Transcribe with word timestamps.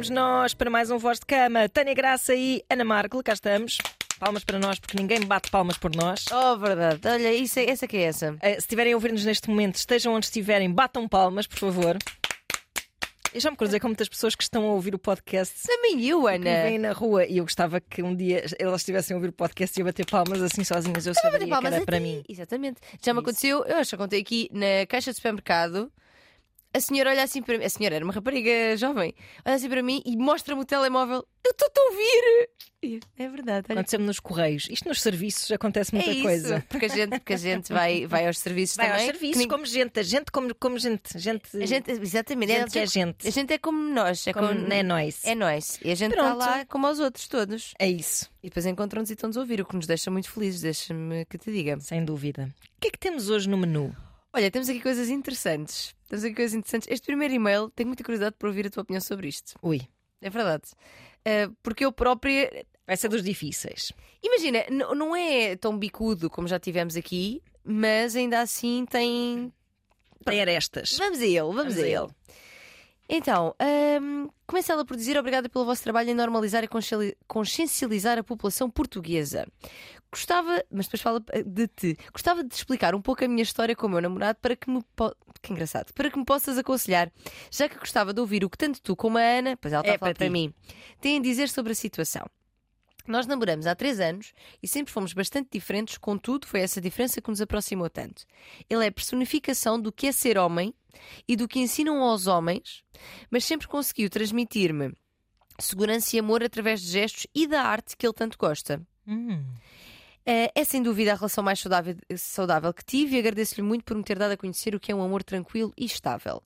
estamos 0.00 0.10
nós 0.10 0.54
para 0.54 0.70
mais 0.70 0.90
um 0.90 0.96
Voz 0.96 1.18
de 1.20 1.26
Cama. 1.26 1.68
Tânia 1.68 1.92
Graça 1.92 2.34
e 2.34 2.64
Ana 2.70 2.84
Marco, 2.84 3.22
cá 3.22 3.34
estamos. 3.34 3.76
Palmas 4.18 4.44
para 4.44 4.58
nós, 4.58 4.78
porque 4.78 4.96
ninguém 4.96 5.20
bate 5.20 5.50
palmas 5.50 5.76
por 5.76 5.94
nós. 5.94 6.24
Oh, 6.32 6.56
verdade. 6.56 7.00
Olha, 7.06 7.32
isso 7.34 7.58
é, 7.58 7.68
essa 7.68 7.86
que 7.86 7.98
é 7.98 8.02
essa. 8.04 8.34
Eh, 8.40 8.52
se 8.54 8.58
estiverem 8.60 8.94
a 8.94 8.96
ouvir-nos 8.96 9.24
neste 9.26 9.50
momento, 9.50 9.76
estejam 9.76 10.14
onde 10.14 10.24
estiverem, 10.26 10.70
batam 10.72 11.06
palmas, 11.06 11.46
por 11.46 11.58
favor. 11.58 11.98
Eu 13.34 13.40
já 13.40 13.50
me 13.50 13.56
cruzei 13.58 13.78
com 13.78 13.88
muitas 13.88 14.08
pessoas 14.08 14.34
que 14.34 14.42
estão 14.42 14.64
a 14.64 14.72
ouvir 14.72 14.94
o 14.94 14.98
podcast. 14.98 15.54
Também 15.66 16.02
eu, 16.06 16.24
Que 16.24 16.38
me 16.38 16.48
Ana. 16.50 16.62
vêm 16.62 16.78
na 16.78 16.92
rua 16.92 17.26
e 17.26 17.36
eu 17.38 17.44
gostava 17.44 17.78
que 17.80 18.02
um 18.02 18.14
dia 18.16 18.44
elas 18.58 18.80
estivessem 18.80 19.14
a 19.14 19.18
ouvir 19.18 19.28
o 19.28 19.32
podcast 19.32 19.78
e 19.78 19.82
a 19.82 19.84
bater 19.84 20.06
palmas 20.06 20.40
assim 20.40 20.64
sozinhas. 20.64 21.06
Eu 21.06 21.14
saberia 21.14 21.46
que 21.46 21.50
palmas 21.50 21.72
era 21.74 21.82
a 21.82 21.86
para 21.86 21.98
ti. 21.98 22.02
mim. 22.02 22.22
Exatamente. 22.28 22.80
Já 23.04 23.12
me 23.12 23.20
aconteceu, 23.20 23.64
eu 23.66 23.76
acho 23.76 23.90
que 23.90 23.96
contei 23.98 24.20
aqui 24.20 24.48
na 24.50 24.86
caixa 24.88 25.10
de 25.10 25.16
supermercado. 25.16 25.92
A 26.72 26.80
senhora 26.80 27.10
olha 27.10 27.24
assim 27.24 27.42
para 27.42 27.58
mim. 27.58 27.64
A 27.64 27.68
senhora 27.68 27.96
era 27.96 28.04
uma 28.04 28.12
rapariga 28.14 28.76
jovem. 28.76 29.12
Olha 29.44 29.56
assim 29.56 29.68
para 29.68 29.82
mim 29.82 30.00
e 30.06 30.16
mostra-me 30.16 30.60
o 30.60 30.64
telemóvel. 30.64 31.26
Eu 31.44 31.50
estou-te 31.50 31.78
a 31.78 31.82
ouvir. 31.84 32.48
É 33.18 33.28
verdade. 33.28 33.66
Aconteceu-me 33.72 34.06
nos 34.06 34.20
correios. 34.20 34.68
Isto 34.70 34.88
nos 34.88 35.02
serviços 35.02 35.50
acontece 35.50 35.90
é 35.94 35.96
muita 35.98 36.12
isso. 36.12 36.22
coisa. 36.22 36.64
Porque 36.68 36.86
a 36.86 36.88
gente, 36.88 37.10
porque 37.18 37.32
a 37.32 37.36
gente 37.36 37.72
vai, 37.74 38.06
vai 38.06 38.26
aos 38.26 38.38
serviços 38.38 38.76
Vai 38.76 38.86
também. 38.86 39.02
aos 39.02 39.10
que 39.10 39.18
serviços, 39.18 39.46
como 39.46 39.66
gente, 39.66 39.98
a 39.98 40.02
gente 40.02 40.30
como, 40.30 40.54
como 40.54 40.78
gente. 40.78 41.18
Gente, 41.18 41.56
A 41.60 41.66
gente, 41.66 41.90
exatamente. 41.90 42.52
gente 42.52 42.78
é 42.78 42.82
a, 42.82 42.86
gente. 42.86 43.26
a 43.26 43.30
gente 43.30 43.52
é 43.52 43.58
como 43.58 43.78
nós. 43.92 44.26
É, 44.26 44.32
Como 44.32 44.48
como, 44.48 44.72
é 44.72 44.82
nós. 44.82 45.24
é 45.24 45.34
nós. 45.34 45.78
E 45.84 45.90
a 45.90 45.94
gente 45.94 46.12
está 46.12 46.34
lá 46.34 46.64
como 46.66 46.86
aos 46.86 47.00
outros 47.00 47.26
todos. 47.26 47.74
É 47.78 47.88
isso, 47.90 48.30
E 48.42 48.48
depois 48.48 48.64
encontram-nos 48.64 49.10
e 49.10 49.14
estão-nos 49.14 49.36
a 49.36 49.40
ouvir, 49.40 49.60
o 49.60 49.64
que 49.66 49.74
nos 49.74 49.86
deixa 49.86 50.10
muito 50.10 50.30
felizes. 50.30 50.60
Deixa-me 50.60 51.24
que 51.26 51.36
te 51.36 51.50
diga. 51.50 51.80
sem 51.80 52.04
dúvida. 52.04 52.48
O 52.76 52.80
que 52.80 52.88
é 52.88 52.90
que 52.92 52.98
temos 52.98 53.28
hoje 53.28 53.48
no 53.48 53.58
menu? 53.58 53.94
Olha, 54.32 54.50
temos 54.50 54.68
aqui 54.68 54.80
coisas 54.80 55.08
interessantes. 55.08 55.94
Temos 56.08 56.24
aqui 56.24 56.34
coisas 56.34 56.54
interessantes. 56.54 56.88
Este 56.90 57.06
primeiro 57.06 57.34
e-mail, 57.34 57.68
tenho 57.70 57.88
muita 57.88 58.04
curiosidade 58.04 58.36
por 58.38 58.48
ouvir 58.48 58.66
a 58.66 58.70
tua 58.70 58.82
opinião 58.82 59.00
sobre 59.00 59.28
isto. 59.28 59.54
Ui, 59.62 59.80
É 60.20 60.30
verdade. 60.30 60.64
Ah, 61.24 61.50
porque 61.62 61.84
eu 61.84 61.92
própria. 61.92 62.64
vai 62.86 62.96
ser 62.96 63.08
dos 63.08 63.22
difíceis. 63.22 63.92
Imagina, 64.22 64.64
não 64.94 65.14
é 65.14 65.56
tão 65.56 65.76
bicudo 65.76 66.30
como 66.30 66.48
já 66.48 66.58
tivemos 66.58 66.96
aqui, 66.96 67.42
mas 67.64 68.16
ainda 68.16 68.40
assim 68.40 68.84
tem. 68.88 69.52
Tem 70.24 70.40
arestas. 70.40 70.96
Vamos 70.98 71.20
a 71.20 71.24
ele, 71.26 71.40
vamos, 71.40 71.76
a 71.78 71.80
ele. 71.80 72.08
Então, 73.12 73.56
ahm, 73.58 74.28
começa 74.46 74.72
ela 74.72 74.84
por 74.84 74.96
dizer 74.96 75.18
obrigada 75.18 75.48
pelo 75.48 75.64
vosso 75.64 75.82
trabalho 75.82 76.10
em 76.10 76.14
normalizar 76.14 76.62
e 76.62 76.68
conscien- 76.68 77.12
consciencializar 77.26 78.16
a 78.16 78.22
população 78.22 78.70
portuguesa. 78.70 79.48
Gostava, 80.12 80.62
mas 80.70 80.86
depois 80.86 81.00
fala 81.02 81.20
eh, 81.32 81.42
de 81.42 81.66
ti, 81.66 81.96
gostava 82.12 82.44
de 82.44 82.54
explicar 82.54 82.94
um 82.94 83.02
pouco 83.02 83.24
a 83.24 83.28
minha 83.28 83.42
história 83.42 83.74
com 83.74 83.88
o 83.88 83.90
meu 83.90 84.00
namorado 84.00 84.38
para 84.40 84.54
que 84.54 84.70
me. 84.70 84.80
Po... 84.94 85.12
Que 85.42 85.52
engraçado. 85.52 85.92
Para 85.92 86.08
que 86.10 86.18
me 86.18 86.24
possas 86.24 86.56
aconselhar, 86.58 87.10
já 87.50 87.68
que 87.68 87.78
gostava 87.78 88.12
de 88.12 88.20
ouvir 88.20 88.44
o 88.44 88.50
que 88.50 88.58
tanto 88.58 88.80
tu 88.80 88.94
como 88.94 89.18
a 89.18 89.22
Ana, 89.22 89.56
pois 89.56 89.72
ela 89.72 89.80
está 89.80 89.92
É 89.92 89.96
a 89.96 89.98
falar 89.98 90.10
para 90.14 90.18
para 90.26 90.30
mim, 90.30 90.54
têm 91.00 91.18
a 91.18 91.22
dizer 91.22 91.48
sobre 91.48 91.72
a 91.72 91.74
situação. 91.74 92.26
Nós 93.06 93.26
namoramos 93.26 93.66
há 93.66 93.74
três 93.74 94.00
anos 94.00 94.32
e 94.62 94.68
sempre 94.68 94.92
fomos 94.92 95.12
bastante 95.12 95.48
diferentes, 95.52 95.98
contudo, 95.98 96.46
foi 96.46 96.60
essa 96.60 96.80
diferença 96.80 97.20
que 97.20 97.30
nos 97.30 97.40
aproximou 97.40 97.88
tanto. 97.88 98.24
Ele 98.68 98.84
é 98.84 98.88
a 98.88 98.92
personificação 98.92 99.80
do 99.80 99.92
que 99.92 100.06
é 100.06 100.12
ser 100.12 100.38
homem 100.38 100.74
e 101.26 101.36
do 101.36 101.48
que 101.48 101.60
ensinam 101.60 102.02
aos 102.02 102.26
homens, 102.26 102.84
mas 103.30 103.44
sempre 103.44 103.68
conseguiu 103.68 104.10
transmitir-me 104.10 104.92
segurança 105.58 106.16
e 106.16 106.18
amor 106.18 106.42
através 106.42 106.80
de 106.80 106.88
gestos 106.88 107.26
e 107.34 107.46
da 107.46 107.62
arte 107.62 107.96
que 107.96 108.06
ele 108.06 108.14
tanto 108.14 108.38
gosta. 108.38 108.80
Hum. 109.06 109.44
Eh, 110.32 110.52
É 110.54 110.62
sem 110.62 110.80
dúvida 110.80 111.10
a 111.10 111.16
relação 111.16 111.42
mais 111.42 111.58
saudável, 111.58 111.96
saudável 112.16 112.72
que 112.72 112.84
tive 112.84 113.16
e 113.16 113.18
agradeço-lhe 113.18 113.62
muito 113.62 113.84
por 113.84 113.96
me 113.96 114.04
ter 114.04 114.16
dado 114.16 114.30
a 114.30 114.36
conhecer 114.36 114.76
o 114.76 114.78
que 114.78 114.92
é 114.92 114.94
um 114.94 115.02
amor 115.02 115.24
tranquilo 115.24 115.72
e 115.76 115.84
estável. 115.84 116.40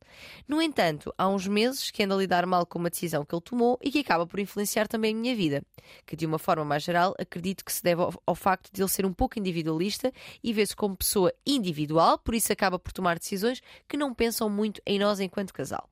No 0.48 0.62
entanto, 0.62 1.12
há 1.18 1.28
uns 1.28 1.46
meses 1.46 1.90
que 1.90 2.02
ando 2.02 2.14
a 2.14 2.16
lidar 2.16 2.46
mal 2.46 2.64
com 2.64 2.78
uma 2.78 2.89
decisão 2.89 3.27
que 3.27 3.34
ele 3.34 3.42
tomou 3.42 3.78
e 3.83 3.90
que 3.90 3.98
acaba 3.98 4.27
por 4.27 4.40
influenciar 4.40 4.89
também 4.89 5.12
a 5.14 5.18
minha 5.18 5.36
vida, 5.36 5.62
que 6.06 6.17
de 6.17 6.24
uma 6.24 6.39
forma 6.39 6.64
mais 6.64 6.83
geral 6.83 7.14
acredito 7.18 7.62
que 7.62 7.70
se 7.70 7.83
deve 7.83 8.00
ao, 8.00 8.14
ao 8.24 8.34
facto 8.34 8.70
de 8.72 8.80
ele 8.80 8.89
ser 8.89 9.05
um 9.05 9.12
pouco 9.12 9.39
individualista 9.39 10.11
e 10.42 10.51
vê-se 10.51 10.74
como 10.74 10.96
pessoa 10.96 11.30
individual, 11.46 12.16
por 12.16 12.34
isso 12.34 12.51
acaba 12.51 12.78
por 12.78 12.90
tomar 12.90 13.18
decisões 13.18 13.61
que 13.86 13.98
não 13.98 14.14
pensam 14.14 14.48
muito 14.48 14.80
em 14.86 14.98
nós 14.98 15.20
enquanto 15.20 15.52
casal. 15.52 15.86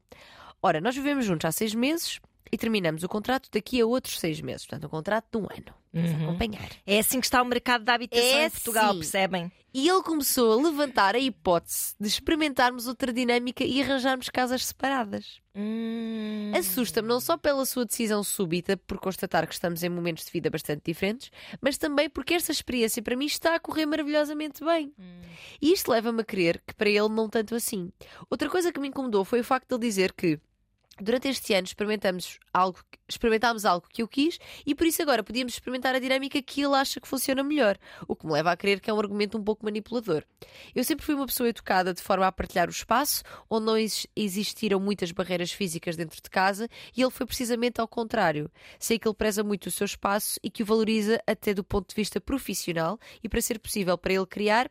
Ora, 0.63 0.81
nós 0.81 0.95
vivemos 0.95 1.27
juntos 1.27 1.45
há 1.45 1.53
seis 1.53 1.75
meses 1.75 2.21
e 2.53 2.59
terminamos 2.59 3.03
o 3.03 3.09
contrato 3.09 3.49
daqui 3.51 3.81
a 3.81 3.87
outros 3.87 4.21
seis 4.21 4.41
meses, 4.43 4.67
portanto, 4.67 4.85
um 4.87 4.91
contrato 4.91 5.27
de 5.33 5.39
um 5.39 5.45
ano. 5.51 5.75
Vamos 5.95 6.11
Uhum. 6.11 6.23
acompanhar. 6.29 6.69
É 6.87 6.99
assim 6.99 7.19
que 7.21 7.27
está 7.27 7.43
o 7.43 7.45
mercado 7.45 7.85
da 7.85 7.95
habitação 7.95 8.25
É 8.39 8.47
em 8.47 8.51
Portugal, 8.51 8.93
sim. 8.93 8.99
percebem? 9.01 9.53
E 9.75 9.89
ele 9.89 10.03
começou 10.03 10.53
a 10.53 10.63
levantar 10.63 11.15
a 11.15 11.19
hipótese 11.19 11.95
de 12.01 12.07
experimentarmos 12.09 12.87
outra 12.87 13.13
dinâmica 13.13 13.63
e 13.65 13.83
arranjarmos 13.83 14.29
casas 14.31 14.67
separadas. 14.67 15.41
Hum. 15.55 16.53
Assusta-me 16.55 17.09
não 17.09 17.21
só 17.21 17.37
pela 17.37 17.65
sua 17.67 17.85
decisão 17.87 18.23
súbita, 18.23 18.77
por 18.77 18.99
constatar 18.99 19.47
que 19.47 19.55
estamos 19.55 19.83
em 19.83 19.89
momentos 19.89 20.25
de 20.25 20.31
vida 20.31 20.51
bastante 20.51 20.83
diferentes, 20.85 21.31
mas 21.61 21.77
também 21.79 22.09
porque 22.11 22.35
esta 22.35 22.53
experiência 22.53 23.03
para 23.03 23.17
mim 23.17 23.27
está 23.27 23.55
a 23.55 23.61
correr 23.61 23.87
maravilhosamente 23.87 24.63
bem. 24.65 24.93
E 25.61 25.73
isto 25.73 25.91
leva-me 25.91 26.21
a 26.21 26.25
crer 26.25 26.63
que 26.67 26.75
para 26.75 26.89
ele 26.91 27.09
não 27.09 27.29
tanto 27.29 27.55
assim. 27.55 27.91
Outra 28.31 28.49
coisa 28.51 28.73
que 28.73 28.81
me 28.81 28.89
incomodou 28.89 29.25
foi 29.25 29.41
o 29.41 29.45
facto 29.45 29.69
de 29.69 29.75
ele 29.75 29.81
dizer 29.91 30.13
que 30.13 30.39
durante 31.01 31.29
este 31.29 31.55
ano 31.55 31.67
experimentamos 31.67 32.39
algo, 32.53 32.79
experimentámos 33.09 33.65
algo 33.65 33.87
que 33.89 34.03
eu 34.03 34.09
quis 34.09 34.39
e 34.67 34.75
por 34.75 34.87
isso 34.87 35.03
agora 35.03 35.23
podíamos 35.23 35.55
experimentar 35.55 35.95
a 35.95 35.99
dinâmica 35.99 36.41
que 36.43 36.63
ele 36.63 36.75
acha 36.75 37.01
que 37.01 37.09
funciona 37.09 37.43
melhor, 37.43 37.79
o 38.07 38.15
que 38.15 38.27
me 38.27 38.33
leva 38.33 38.53
a 38.53 38.57
crer 38.57 38.81
que 38.81 38.91
é 38.91 38.95
um 38.95 38.99
argumento 38.99 39.39
um 39.39 39.43
pouco 39.43 39.65
manipulador. 39.65 40.25
Eu 40.75 40.85
sempre 40.85 41.05
fui 41.05 41.15
uma 41.15 41.27
pessoa 41.27 41.49
educada 41.49 41.95
de 41.95 42.03
forma 42.03 42.27
a 42.27 42.33
partilhar 42.33 42.69
o 42.69 42.73
espaço, 42.73 43.23
onde 43.49 43.67
não 43.67 43.77
ex- 43.77 44.07
existiram 44.15 44.79
muitas 44.79 45.13
barreiras 45.13 45.53
físicas 45.53 45.97
dentro 45.97 46.21
de 46.23 46.31
casa, 46.31 46.69
e 46.97 47.03
ele 47.03 47.11
foi 47.11 47.27
precisamente 47.27 47.81
ao 47.81 47.89
contrário. 47.89 48.51
Sei 48.79 48.99
que 48.99 49.07
ele 49.09 49.15
preza 49.15 49.43
muito 49.43 49.67
o 49.67 49.71
seu 49.71 49.85
espaço 49.85 50.39
e 50.43 50.51
que 50.51 50.63
o 50.63 50.67
valoriza 50.67 51.23
até 51.27 51.55
do 51.55 51.65
ponto 51.65 51.89
de 51.89 51.95
vista 51.95 52.21
profissional 52.21 52.99
e 53.23 53.29
para 53.29 53.41
ser 53.41 53.59
possível 53.59 53.97
para 53.97 54.13
ele 54.13 54.27
criar 54.27 54.71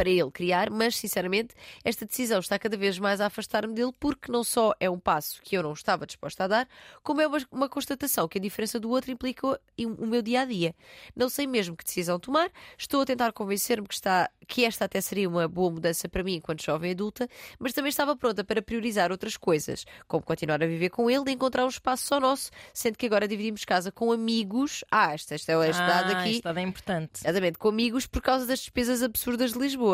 para 0.00 0.08
ele 0.08 0.30
criar, 0.30 0.70
mas 0.70 0.96
sinceramente 0.96 1.54
esta 1.84 2.06
decisão 2.06 2.40
está 2.40 2.58
cada 2.58 2.74
vez 2.74 2.98
mais 2.98 3.20
a 3.20 3.26
afastar-me 3.26 3.74
dele 3.74 3.92
porque 4.00 4.32
não 4.32 4.42
só 4.42 4.72
é 4.80 4.88
um 4.88 4.98
passo 4.98 5.42
que 5.42 5.54
eu 5.54 5.62
não 5.62 5.74
estava 5.74 6.06
disposta 6.06 6.44
a 6.44 6.48
dar, 6.48 6.68
como 7.02 7.20
é 7.20 7.26
uma, 7.26 7.38
uma 7.52 7.68
constatação 7.68 8.26
que 8.26 8.38
a 8.38 8.40
diferença 8.40 8.80
do 8.80 8.88
outro 8.88 9.10
implica 9.10 9.46
o, 9.46 9.58
o 9.76 10.06
meu 10.06 10.22
dia 10.22 10.40
a 10.40 10.44
dia. 10.46 10.74
Não 11.14 11.28
sei 11.28 11.46
mesmo 11.46 11.76
que 11.76 11.84
decisão 11.84 12.18
tomar, 12.18 12.50
estou 12.78 13.02
a 13.02 13.04
tentar 13.04 13.30
convencer-me 13.34 13.86
que, 13.86 13.92
está, 13.92 14.30
que 14.48 14.64
esta 14.64 14.86
até 14.86 15.02
seria 15.02 15.28
uma 15.28 15.46
boa 15.46 15.70
mudança 15.70 16.08
para 16.08 16.22
mim 16.22 16.36
enquanto 16.36 16.64
jovem 16.64 16.92
adulta, 16.92 17.28
mas 17.58 17.74
também 17.74 17.90
estava 17.90 18.16
pronta 18.16 18.42
para 18.42 18.62
priorizar 18.62 19.12
outras 19.12 19.36
coisas, 19.36 19.84
como 20.08 20.22
continuar 20.22 20.62
a 20.62 20.66
viver 20.66 20.88
com 20.88 21.10
ele 21.10 21.24
e 21.28 21.32
encontrar 21.34 21.66
um 21.66 21.68
espaço 21.68 22.06
só 22.06 22.18
nosso, 22.18 22.50
sendo 22.72 22.96
que 22.96 23.04
agora 23.04 23.28
dividimos 23.28 23.66
casa 23.66 23.92
com 23.92 24.10
amigos. 24.12 24.82
Ah, 24.90 25.12
esta, 25.12 25.34
esta 25.34 25.52
é 25.52 25.68
este 25.68 25.82
dado 25.82 26.10
ah, 26.10 26.20
aqui. 26.20 26.30
Isto 26.30 26.48
é 26.48 26.62
importante. 26.62 27.20
Exatamente, 27.22 27.58
com 27.58 27.68
amigos 27.68 28.06
por 28.06 28.22
causa 28.22 28.46
das 28.46 28.60
despesas 28.60 29.02
absurdas 29.02 29.52
de 29.52 29.58
Lisboa. 29.58 29.89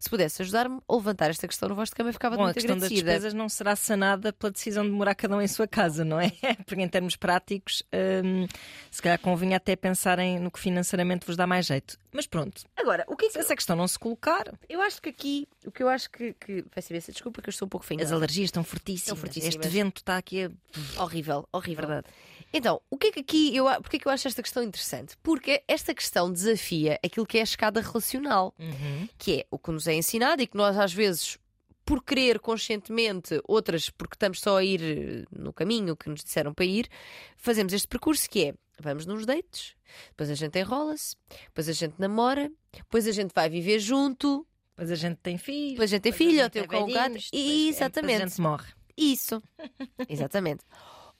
Se 0.00 0.10
pudesse 0.10 0.42
ajudar-me 0.42 0.80
a 0.86 0.94
levantar 0.94 1.30
esta 1.30 1.46
questão 1.46 1.68
no 1.68 1.74
vosso 1.74 1.92
de 1.92 1.96
cama, 1.96 2.12
ficava 2.12 2.36
Bom, 2.36 2.42
a 2.42 2.44
muito 2.46 2.54
questão 2.54 2.76
das 2.76 2.84
agradecida. 2.84 3.10
despesas 3.12 3.32
não 3.34 3.48
será 3.48 3.74
sanada 3.74 4.32
pela 4.32 4.50
decisão 4.52 4.84
de 4.84 4.90
morar 4.90 5.14
cada 5.14 5.36
um 5.36 5.40
em 5.40 5.48
sua 5.48 5.66
casa, 5.66 6.04
não 6.04 6.20
é? 6.20 6.30
Porque 6.66 6.82
em 6.82 6.88
termos 6.88 7.16
práticos, 7.16 7.82
hum, 8.24 8.46
se 8.90 9.00
calhar 9.00 9.18
convinha 9.18 9.56
até 9.56 9.74
pensarem 9.76 10.38
no 10.38 10.50
que 10.50 10.58
financeiramente 10.58 11.26
vos 11.26 11.36
dá 11.36 11.46
mais 11.46 11.64
jeito. 11.66 11.98
Mas 12.14 12.26
pronto, 12.28 12.62
Agora, 12.76 13.04
o 13.08 13.16
que 13.16 13.26
é 13.26 13.28
se 13.28 13.34
que 13.34 13.40
essa 13.40 13.56
questão 13.56 13.74
não 13.74 13.88
se 13.88 13.98
colocar, 13.98 14.52
eu 14.68 14.80
acho 14.80 15.02
que 15.02 15.08
aqui, 15.08 15.48
o 15.66 15.70
que 15.72 15.82
eu 15.82 15.88
acho 15.88 16.08
que. 16.10 16.32
que... 16.34 16.62
Peço 16.74 16.92
imensa 16.92 17.10
desculpa 17.10 17.42
que 17.42 17.48
eu 17.48 17.50
estou 17.50 17.66
um 17.66 17.68
pouco 17.68 17.84
as 17.84 17.88
feinha. 17.88 18.14
alergias 18.14 18.46
estão 18.46 18.62
fortíssimas. 18.62 19.02
Estão 19.02 19.16
fortíssimas. 19.16 19.54
Este 19.56 19.68
vento 19.68 19.96
está 19.98 20.16
aqui 20.16 20.44
a... 20.44 21.02
Horrível, 21.02 21.48
horrível. 21.52 21.86
Verdade. 21.86 22.06
Então, 22.52 22.80
o 22.88 22.96
que 22.96 23.08
é 23.08 23.10
que 23.12 23.18
aqui 23.20 23.56
eu, 23.56 23.66
porque 23.82 23.96
é 23.96 23.98
que 23.98 24.06
eu 24.06 24.12
acho 24.12 24.28
esta 24.28 24.40
questão 24.40 24.62
interessante? 24.62 25.16
Porque 25.24 25.64
esta 25.66 25.92
questão 25.92 26.32
desafia 26.32 27.00
aquilo 27.04 27.26
que 27.26 27.36
é 27.36 27.40
a 27.40 27.44
escada 27.44 27.80
relacional, 27.80 28.54
Uhum. 28.60 29.08
que 29.18 29.40
é 29.40 29.46
o 29.50 29.58
que 29.58 29.72
nos 29.72 29.88
é 29.88 29.94
ensinado 29.94 30.40
e 30.40 30.46
que 30.46 30.56
nós 30.56 30.78
às 30.78 30.92
vezes 30.92 31.36
por 31.84 32.02
querer 32.02 32.38
conscientemente, 32.38 33.40
outras 33.46 33.90
porque 33.90 34.14
estamos 34.14 34.40
só 34.40 34.56
a 34.58 34.64
ir 34.64 35.26
no 35.30 35.52
caminho 35.52 35.94
que 35.96 36.08
nos 36.08 36.22
disseram 36.24 36.54
para 36.54 36.64
ir, 36.64 36.88
fazemos 37.36 37.72
este 37.74 37.86
percurso 37.88 38.30
que 38.30 38.44
é 38.46 38.54
vamos 38.80 39.06
nos 39.06 39.24
dates, 39.26 39.74
depois 40.10 40.30
a 40.30 40.34
gente 40.34 40.58
enrola-se, 40.58 41.16
depois 41.46 41.68
a 41.68 41.72
gente 41.72 41.94
namora, 41.98 42.50
depois 42.72 43.06
a 43.06 43.12
gente 43.12 43.32
vai 43.34 43.48
viver 43.48 43.78
junto, 43.78 44.46
Depois 44.70 44.90
a 44.90 44.94
gente 44.96 45.18
tem 45.18 45.38
filho. 45.38 45.70
depois 45.72 45.90
a 45.90 45.94
gente 45.96 46.02
tem 46.02 46.12
filho, 46.12 46.42
ou 46.42 46.50
tem 46.50 46.62
o 46.62 46.64
é 46.64 46.66
o 46.82 46.86
depois- 46.86 47.30
é, 47.32 47.36
Exatamente. 47.68 48.12
Depois 48.18 48.22
a 48.22 48.26
gente 48.28 48.40
morre. 48.40 48.72
Isso. 48.96 49.42
Exatamente. 50.08 50.64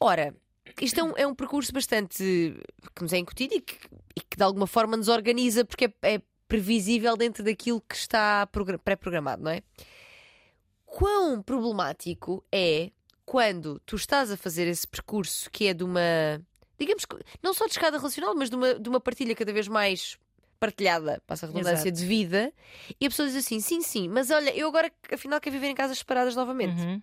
Ora, 0.01 0.35
isto 0.81 0.99
é 1.01 1.03
um, 1.05 1.13
é 1.17 1.27
um 1.27 1.35
percurso 1.35 1.73
bastante 1.73 2.55
que 2.95 3.03
nos 3.03 3.13
é 3.13 3.19
incutido 3.19 3.55
e 3.55 3.61
que, 3.61 3.75
e 4.17 4.21
que 4.21 4.37
de 4.37 4.43
alguma 4.43 4.67
forma 4.67 4.97
nos 4.97 5.09
organiza 5.09 5.65
porque 5.65 5.87
é, 6.03 6.15
é 6.15 6.23
previsível 6.49 7.17
dentro 7.17 7.43
daquilo 7.45 7.81
que 7.81 7.95
está 7.97 8.47
progra- 8.49 8.79
pré-programado, 8.79 9.43
não 9.43 9.51
é? 9.51 9.63
Quão 10.87 11.43
problemático 11.43 12.45
é 12.53 12.91
quando 13.25 13.81
tu 13.87 13.97
estás 13.97 14.31
a 14.31 14.37
fazer 14.37 14.67
esse 14.69 14.87
percurso 14.87 15.51
que 15.51 15.67
é 15.67 15.75
de 15.75 15.83
uma, 15.83 16.01
digamos, 16.79 17.05
que- 17.05 17.17
não 17.43 17.53
só 17.55 17.67
de 17.67 17.73
escada 17.73 17.99
relacional, 17.99 18.35
mas 18.35 18.51
de 18.51 18.57
uma, 18.57 18.75
de 18.75 18.89
uma 18.89 19.01
partilha 19.01 19.35
cada 19.35 19.53
vez 19.53 19.69
mais 19.69 20.19
partilhada, 20.61 21.21
passa 21.27 21.45
a 21.45 21.49
redundância, 21.49 21.89
Exato. 21.89 21.93
de 21.93 22.07
vida, 22.07 22.53
e 23.01 23.07
a 23.07 23.11
pessoa 23.11 23.29
diz 23.29 23.37
assim: 23.37 23.61
sim, 23.61 23.83
sim, 23.83 24.09
mas 24.09 24.31
olha, 24.31 24.55
eu 24.57 24.69
agora 24.69 24.91
afinal 25.13 25.41
quero 25.41 25.53
viver 25.55 25.67
em 25.69 25.75
casas 25.75 25.99
separadas 25.99 26.35
novamente. 26.35 26.81
Uhum. 26.81 27.03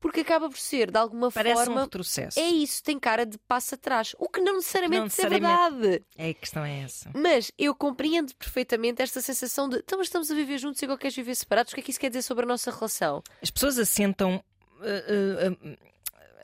porque 0.00 0.20
acaba 0.20 0.50
por 0.50 0.58
ser, 0.58 0.90
de 0.90 0.98
alguma 0.98 1.30
Parece 1.32 1.62
um 1.62 1.64
forma. 1.64 1.80
retrocesso. 1.82 2.38
É 2.38 2.42
isso, 2.46 2.82
tem 2.82 2.98
cara 2.98 3.24
de 3.24 3.38
passo 3.38 3.74
atrás. 3.74 4.14
O 4.18 4.28
que 4.28 4.38
não 4.40 4.56
necessariamente, 4.56 4.98
Não 4.98 5.04
necessariamente. 5.04 5.46
é 5.46 5.70
verdade. 5.80 6.04
É, 6.18 6.28
a 6.28 6.34
questão 6.34 6.62
é 6.64 6.80
essa. 6.82 7.10
Mas 7.14 7.50
eu 7.56 7.74
compreendo 7.74 8.34
perfeitamente 8.34 9.00
esta 9.00 9.22
sensação 9.22 9.66
de 9.66 9.78
então, 9.78 9.96
mas 9.96 10.08
estamos 10.08 10.30
a 10.30 10.34
viver 10.34 10.58
juntos 10.58 10.82
e 10.82 10.84
agora 10.84 10.98
queres 11.00 11.16
viver 11.16 11.34
separados. 11.34 11.72
O 11.72 11.74
que 11.74 11.80
é 11.80 11.84
que 11.84 11.90
isso 11.90 11.98
quer 12.00 12.08
dizer 12.10 12.20
sobre 12.22 12.44
a 12.44 12.48
nossa 12.48 12.70
relação? 12.70 13.22
As 13.40 13.50
pessoas 13.50 13.78
assentam. 13.78 14.44
uh, 14.80 15.52
uh, 15.52 15.72
uh, 15.72 15.78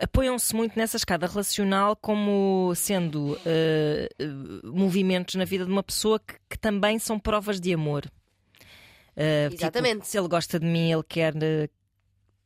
Apoiam-se 0.03 0.55
muito 0.57 0.79
nessa 0.79 0.97
escada 0.97 1.27
relacional 1.27 1.95
como 1.95 2.73
sendo 2.75 3.35
uh, 3.35 4.67
movimentos 4.73 5.35
na 5.35 5.45
vida 5.45 5.65
de 5.67 5.71
uma 5.71 5.83
pessoa 5.83 6.19
que, 6.19 6.35
que 6.49 6.59
também 6.59 6.99
são 6.99 7.19
provas 7.19 7.61
de 7.61 7.73
amor. 7.75 8.07
Uh, 9.11 9.51
tipo, 9.51 9.63
Exatamente. 9.63 10.09
se 10.09 10.19
ele 10.19 10.29
gosta 10.29 10.59
de 10.59 10.67
mim, 10.67 10.91
ele 10.93 11.03
quer. 11.03 11.35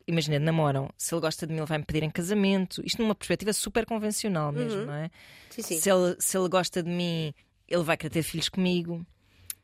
Imagina, 0.06 0.38
namoram. 0.38 0.90
Se 0.98 1.14
ele 1.14 1.20
gosta 1.20 1.46
de 1.46 1.52
mim, 1.52 1.60
ele 1.60 1.66
vai 1.66 1.78
me 1.78 1.84
pedir 1.84 2.02
em 2.02 2.10
casamento. 2.10 2.82
Isto 2.84 3.00
numa 3.00 3.14
perspectiva 3.14 3.52
super 3.52 3.86
convencional 3.86 4.50
mesmo, 4.52 4.80
Uhum. 4.80 4.86
não 4.86 4.94
é? 4.94 5.10
Sim, 5.50 5.62
sim. 5.62 5.78
Se 5.78 5.90
ele, 5.90 6.16
se 6.18 6.36
ele 6.36 6.48
gosta 6.48 6.82
de 6.82 6.90
mim, 6.90 7.32
ele 7.68 7.82
vai 7.84 7.96
querer 7.96 8.10
ter 8.10 8.22
filhos 8.22 8.48
comigo. 8.48 9.06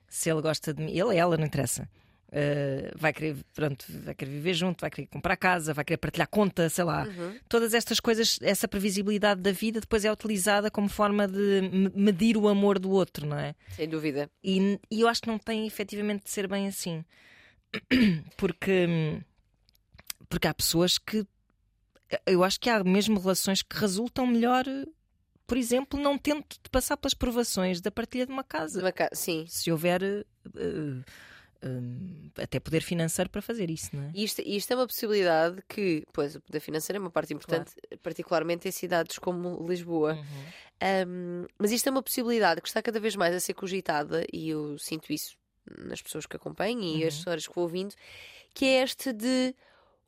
Se 0.09 0.31
ele 0.31 0.41
gosta 0.41 0.73
de 0.73 0.83
mim, 0.83 0.93
ele, 0.93 1.17
ela, 1.17 1.37
não 1.37 1.45
interessa. 1.45 1.89
Uh, 2.33 2.97
vai 2.97 3.13
querer, 3.13 3.37
pronto, 3.53 3.85
vai 3.89 4.15
querer 4.15 4.31
viver 4.31 4.55
junto, 4.55 4.83
vai 4.83 4.91
querer 4.91 5.09
comprar 5.09 5.37
casa, 5.37 5.75
vai 5.75 5.85
querer 5.85 5.97
partilhar 5.97 6.29
conta, 6.29 6.69
sei 6.69 6.85
lá. 6.85 7.03
Uhum. 7.05 7.37
Todas 7.49 7.75
estas 7.75 7.99
coisas, 7.99 8.39
essa 8.41 8.69
previsibilidade 8.69 9.41
da 9.41 9.51
vida 9.51 9.81
depois 9.81 10.05
é 10.05 10.13
utilizada 10.13 10.71
como 10.71 10.89
forma 10.89 11.27
de 11.27 11.69
me- 11.73 11.91
medir 11.93 12.37
o 12.37 12.47
amor 12.47 12.79
do 12.79 12.89
outro, 12.91 13.27
não 13.27 13.37
é? 13.37 13.57
Sem 13.75 13.89
dúvida. 13.89 14.31
E, 14.45 14.79
e 14.89 15.01
eu 15.01 15.09
acho 15.09 15.23
que 15.23 15.27
não 15.29 15.39
tem 15.41 15.67
efetivamente 15.67 16.23
de 16.23 16.31
ser 16.31 16.47
bem 16.47 16.69
assim. 16.69 17.05
Porque, 18.37 19.21
porque 20.29 20.47
há 20.49 20.55
pessoas 20.55 20.99
que. 20.99 21.25
Eu 22.27 22.43
acho 22.43 22.59
que 22.59 22.69
há 22.71 22.83
mesmo 22.83 23.19
relações 23.21 23.63
que 23.63 23.77
resultam 23.77 24.27
melhor, 24.27 24.65
por 25.47 25.57
exemplo, 25.57 26.01
não 26.01 26.19
tendo 26.19 26.41
de 26.43 26.69
passar 26.71 26.97
pelas 26.97 27.15
provações 27.15 27.81
da 27.81 27.91
partilha 27.91 28.27
de 28.27 28.33
uma 28.33 28.43
casa. 28.45 28.81
Uma 28.81 28.93
ca- 28.93 29.11
Sim. 29.13 29.45
Se 29.49 29.71
houver 29.71 30.03
eh, 30.03 30.25
eh, 31.63 32.43
até 32.43 32.59
poder 32.61 32.81
financeiro 32.83 33.29
para 33.31 33.43
fazer 33.43 33.71
isso, 33.71 33.95
não 33.95 34.05
é? 34.05 34.11
E 34.15 34.25
isto, 34.25 34.41
isto 34.45 34.73
é 34.73 34.77
uma 34.77 34.87
possibilidade 34.87 35.63
que, 35.69 36.03
pois, 36.13 36.35
o 36.37 36.41
poder 36.41 36.61
financeiro 36.61 36.97
é 36.99 37.01
uma 37.01 37.11
parte 37.11 37.33
importante, 37.35 37.73
particularmente 38.03 38.69
em 38.69 38.71
cidades 38.73 39.19
como 39.19 39.67
Lisboa. 39.67 40.19
Um, 40.83 41.47
mas 41.59 41.73
isto 41.73 41.87
é 41.89 41.91
uma 41.91 42.03
possibilidade 42.03 42.61
que 42.61 42.69
está 42.69 42.81
cada 42.83 42.99
vez 42.99 43.15
mais 43.17 43.35
a 43.35 43.41
ser 43.41 43.55
cogitada, 43.55 44.25
e 44.33 44.49
eu 44.49 44.79
sinto 44.79 45.13
isso 45.13 45.37
nas 45.79 46.01
pessoas 46.01 46.27
que 46.27 46.37
acompanho 46.37 46.83
e 46.83 47.05
as 47.05 47.13
Uhum. 47.15 47.19
histórias 47.19 47.47
que 47.47 47.55
vou 47.55 47.65
ouvindo, 47.65 47.95
que 48.55 48.65
é 48.65 48.83
este 48.83 49.13
de 49.13 49.55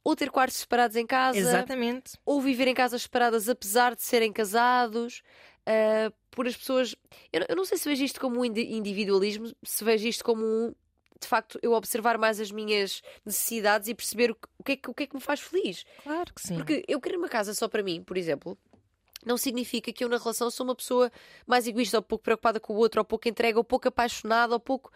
ou 0.05 0.16
ter 0.16 0.31
quartos 0.31 0.56
separados 0.56 0.96
em 0.96 1.06
casa, 1.06 1.38
Exatamente. 1.38 2.14
ou 2.25 2.40
viver 2.40 2.66
em 2.66 2.75
casas 2.75 3.02
separadas 3.02 3.48
apesar 3.48 3.94
de 3.94 4.02
serem 4.02 4.32
casados. 4.32 5.22
uh, 5.64 6.12
por 6.32 6.48
as 6.48 6.56
pessoas. 6.56 6.96
Eu, 7.32 7.38
não- 7.40 7.46
eu 7.50 7.55
não 7.56 7.64
sei 7.64 7.78
se 7.78 7.88
vejo 7.88 8.02
isto 8.02 8.19
como 8.20 8.40
um 8.40 8.44
indi- 8.44 8.72
individualismo, 8.72 9.52
se 9.62 9.84
vejo 9.84 10.08
isto 10.08 10.25
como 10.25 10.43
um. 10.44 10.75
De 11.22 11.28
facto, 11.28 11.58
eu 11.62 11.72
observar 11.72 12.19
mais 12.19 12.40
as 12.40 12.50
minhas 12.50 13.00
necessidades 13.24 13.88
e 13.88 13.94
perceber 13.94 14.32
o 14.32 14.34
que, 14.34 14.48
o 14.58 14.62
que, 14.64 14.72
é, 14.72 14.76
que, 14.76 14.90
o 14.90 14.94
que 14.94 15.02
é 15.04 15.06
que 15.06 15.14
me 15.14 15.20
faz 15.20 15.40
feliz. 15.40 15.84
Claro 16.02 16.34
que 16.34 16.42
sim. 16.42 16.56
Porque 16.56 16.84
eu 16.88 17.00
querer 17.00 17.16
uma 17.16 17.28
casa 17.28 17.54
só 17.54 17.69
para 17.69 17.82
mim, 17.82 18.02
por 18.02 18.16
exemplo, 18.16 18.58
não 19.24 19.36
significa 19.36 19.92
que 19.92 20.02
eu 20.04 20.08
na 20.08 20.19
relação 20.19 20.50
sou 20.50 20.64
uma 20.66 20.74
pessoa 20.74 21.10
mais 21.46 21.66
egoísta, 21.69 21.98
ou 21.98 22.02
pouco 22.02 22.24
preocupada 22.24 22.58
com 22.58 22.72
o 22.74 22.76
outro, 22.76 23.00
ou 23.00 23.04
pouco 23.04 23.28
entregue, 23.28 23.56
ou 23.56 23.62
pouco 23.64 23.86
apaixonada, 23.88 24.52
ou 24.54 24.60
pouco. 24.60 24.90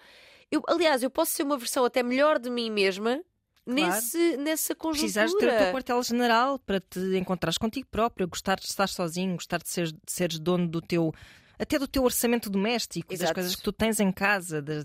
Eu, 0.50 0.62
aliás, 0.68 1.02
eu 1.02 1.10
posso 1.10 1.30
ser 1.32 1.44
uma 1.44 1.56
versão 1.56 1.84
até 1.84 2.02
melhor 2.02 2.38
de 2.38 2.50
mim 2.50 2.70
mesma 2.70 3.20
nesse, 3.64 4.36
nessa 4.36 4.74
conjuntura. 4.74 5.00
Precisares 5.02 5.34
ter 5.34 5.46
o 5.46 5.58
teu 5.58 5.72
quartel-general 5.72 6.58
para 6.58 6.80
te 6.80 6.98
encontrares 7.16 7.58
contigo 7.58 7.86
próprio, 7.90 8.28
gostar 8.28 8.58
de 8.58 8.66
estar 8.66 8.88
sozinho, 8.88 9.34
gostar 9.34 9.58
de 9.62 9.68
seres, 9.68 9.92
de 9.92 9.98
seres 10.06 10.38
dono 10.38 10.68
do 10.68 10.80
teu. 10.80 11.12
até 11.58 11.78
do 11.78 11.88
teu 11.88 12.04
orçamento 12.04 12.50
doméstico, 12.50 13.10
das 13.10 13.20
Exato. 13.20 13.34
coisas 13.34 13.56
que 13.56 13.62
tu 13.62 13.72
tens 13.72 13.98
em 14.00 14.12
casa. 14.12 14.60
de- 14.60 14.84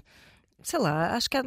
sei 0.63 0.79
lá, 0.79 1.15
acho 1.15 1.29
que 1.29 1.37
há 1.37 1.43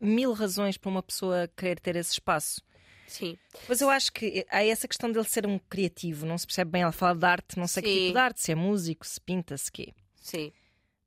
mil 0.00 0.32
razões 0.32 0.76
para 0.76 0.90
uma 0.90 1.02
pessoa 1.02 1.48
querer 1.56 1.78
ter 1.80 1.96
esse 1.96 2.12
espaço. 2.12 2.60
Sim. 3.06 3.36
Mas 3.68 3.80
eu 3.80 3.90
acho 3.90 4.12
que 4.12 4.44
há 4.50 4.64
essa 4.64 4.88
questão 4.88 5.10
dele 5.12 5.24
ser 5.28 5.46
um 5.46 5.58
criativo, 5.58 6.26
não 6.26 6.36
se 6.38 6.46
percebe 6.46 6.70
bem. 6.72 6.82
Ela 6.82 6.92
fala 6.92 7.14
de 7.14 7.24
arte, 7.26 7.58
não 7.58 7.66
sei 7.66 7.82
que 7.82 7.88
Sim. 7.88 7.98
tipo 8.00 8.12
de 8.12 8.18
arte, 8.18 8.40
se 8.42 8.52
é 8.52 8.54
músico, 8.54 9.06
se 9.06 9.20
pinta, 9.20 9.56
se 9.56 9.70
quê. 9.70 9.92
Sim. 10.20 10.52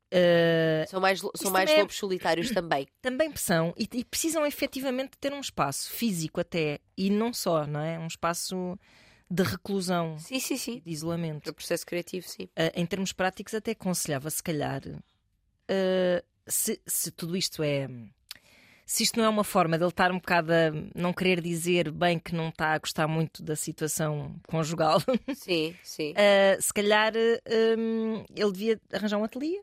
Eh, 0.09 0.85
São 0.87 1.01
mais, 1.01 1.19
são 1.19 1.51
mais 1.51 1.65
também 1.65 1.75
é- 1.75 1.81
lobos 1.81 1.97
solitários 1.97 2.51
também. 2.51 2.87
também 3.01 3.35
são 3.35 3.73
e, 3.77 3.89
e 3.91 4.05
precisam 4.05 4.45
efetivamente 4.45 5.17
ter 5.19 5.33
um 5.33 5.39
espaço 5.41 5.89
físico 5.91 6.39
até 6.39 6.79
e 6.95 7.09
não 7.09 7.33
só, 7.33 7.67
não 7.67 7.81
é? 7.81 7.99
Um 7.99 8.07
espaço 8.07 8.79
de 9.29 9.43
reclusão, 9.43 10.17
Sim, 10.17 10.39
sim, 10.39 10.55
sim. 10.55 10.81
de 10.85 10.89
isolamento. 10.91 11.41
Para 11.43 11.51
o 11.51 11.55
processo 11.55 11.85
criativo, 11.85 12.25
sim. 12.25 12.47
Ah, 12.55 12.71
em 12.73 12.85
termos 12.85 13.11
práticos, 13.11 13.53
até 13.53 13.71
aconselhava, 13.71 14.29
se 14.29 14.41
calhar, 14.41 14.81
ah, 15.67 16.23
se, 16.47 16.79
se 16.85 17.11
tudo 17.11 17.35
isto 17.37 17.61
é. 17.63 17.87
Se 18.85 19.03
isto 19.03 19.17
não 19.19 19.25
é 19.25 19.29
uma 19.29 19.43
forma 19.43 19.77
de 19.77 19.83
ele 19.83 19.89
estar 19.91 20.11
um 20.13 20.17
bocado 20.19 20.53
a 20.53 20.71
não 20.95 21.11
querer 21.11 21.41
dizer 21.41 21.91
bem 21.91 22.17
que 22.17 22.33
não 22.33 22.47
está 22.49 22.73
a 22.73 22.77
gostar 22.79 23.05
muito 23.05 23.43
da 23.43 23.53
situação 23.55 24.39
conjugal, 24.47 24.99
Sim, 25.35 25.75
sim. 25.83 26.13
ah, 26.15 26.57
se 26.61 26.73
calhar 26.73 27.11
hum, 27.77 28.23
ele 28.33 28.51
devia 28.53 28.81
arranjar 28.93 29.17
um 29.17 29.25
ateliê. 29.25 29.61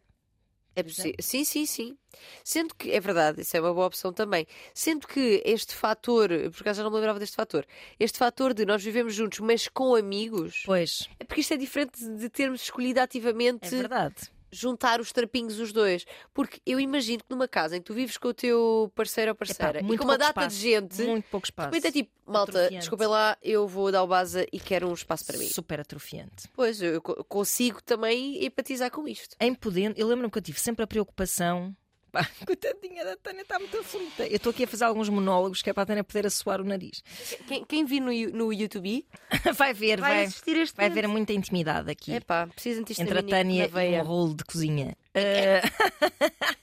É 0.77 0.83
possi- 0.83 1.15
Sim, 1.21 1.45
sim, 1.45 1.65
sim. 1.67 1.97
Sendo 2.43 2.75
que, 2.75 2.91
é 2.91 2.99
verdade, 3.01 3.41
isso 3.43 3.57
é 3.57 3.61
uma 3.61 3.73
boa 3.73 3.87
opção 3.87 4.13
também. 4.13 4.45
Sendo 4.75 5.07
que 5.07 5.41
este 5.47 5.73
fator, 5.75 6.29
por 6.51 6.61
acaso 6.63 6.79
já 6.79 6.83
não 6.83 6.91
me 6.91 6.97
lembrava 6.97 7.19
deste 7.21 7.37
fator, 7.37 7.65
este 7.99 8.19
fator 8.19 8.53
de 8.53 8.67
nós 8.67 8.83
vivemos 8.83 9.15
juntos, 9.15 9.39
mas 9.39 9.69
com 9.69 9.95
amigos, 9.95 10.65
Pois, 10.67 11.09
é 11.19 11.25
porque 11.25 11.41
isto 11.43 11.55
é 11.55 11.57
diferente 11.57 12.05
de 12.17 12.29
termos 12.29 12.61
escolhido 12.63 13.01
ativamente 13.01 13.67
é 13.69 13.71
verdade. 13.71 14.17
Juntar 14.55 15.01
os 15.01 15.13
trapinhos 15.13 15.59
os 15.59 15.73
dois. 15.73 16.05
Porque 16.33 16.61
eu 16.65 16.79
imagino 16.81 17.19
que 17.19 17.31
numa 17.31 17.47
casa 17.49 17.77
em 17.77 17.81
que 17.81 17.87
tu 17.87 17.95
vives 17.95 18.17
com 18.17 18.29
o 18.29 18.35
teu 18.35 18.91
parceiro 18.95 19.31
ou 19.33 19.35
parceira 19.35 19.81
Epá, 19.81 19.93
e 19.95 19.99
com 19.99 20.05
uma 20.05 20.17
data 20.19 20.31
espaço, 20.41 20.57
de 20.57 20.63
gente, 20.63 20.97
de 20.97 21.05
Muito 21.05 21.25
pouco 21.31 21.47
espaço. 21.47 21.71
repente 21.71 21.87
é 21.89 21.93
tipo, 21.93 22.11
malta, 22.27 22.53
Atrofiante. 22.53 22.79
desculpem 22.79 23.07
lá, 23.09 23.37
eu 23.43 23.67
vou 23.69 23.91
dar 23.93 24.03
o 24.03 24.07
base 24.07 24.47
e 24.53 24.59
quero 24.61 24.89
um 24.89 24.95
espaço 24.95 25.27
para 25.27 25.37
mim. 25.39 25.47
Super 25.49 25.81
atrofiante. 25.81 26.49
Pois, 26.55 26.81
eu 26.81 27.01
co- 27.03 27.23
consigo 27.25 27.83
também 27.83 28.45
empatizar 28.45 28.91
com 28.91 29.07
isto. 29.09 29.37
Em 29.41 29.55
podendo, 29.55 29.99
eu 29.99 30.07
lembro-me 30.07 30.31
que 30.31 30.39
eu 30.39 30.43
tive 30.43 30.59
sempre 30.61 30.83
a 30.85 30.87
preocupação. 30.87 31.75
Pá, 32.15 32.25
coitadinha 32.47 33.05
da 33.05 33.17
Tânia, 33.17 33.43
está 33.43 33.59
muito 33.59 33.77
aflita. 33.77 34.25
Eu 34.25 34.37
estou 34.37 34.51
aqui 34.51 34.63
a 34.63 34.69
fazer 34.69 34.85
alguns 34.85 35.09
monólogos 35.09 35.61
que 35.61 35.69
é 35.69 35.73
para 35.73 35.83
a 35.83 35.87
Tânia 35.87 36.05
poder 36.05 36.25
assoar 36.29 36.61
o 36.61 36.65
nariz. 36.65 37.03
Quem, 37.49 37.65
quem 37.65 37.83
no, 38.01 38.13
no 38.33 38.53
YouTube 38.53 39.05
vai 39.57 39.75
ver, 39.75 40.01
vai, 40.01 40.11
vai, 40.11 40.25
assistir 40.27 40.57
este 40.57 40.77
vai 40.77 40.89
ver 40.89 41.09
muita 41.09 41.33
intimidade 41.33 41.91
aqui. 41.91 42.13
Epá, 42.13 42.47
precisam 42.47 42.85
disto 42.85 43.01
entre 43.01 43.19
a 43.19 43.23
Tânia 43.23 43.69
e 43.69 44.01
um 44.01 44.05
rolo 44.05 44.35
de 44.37 44.45
cozinha. 44.45 44.97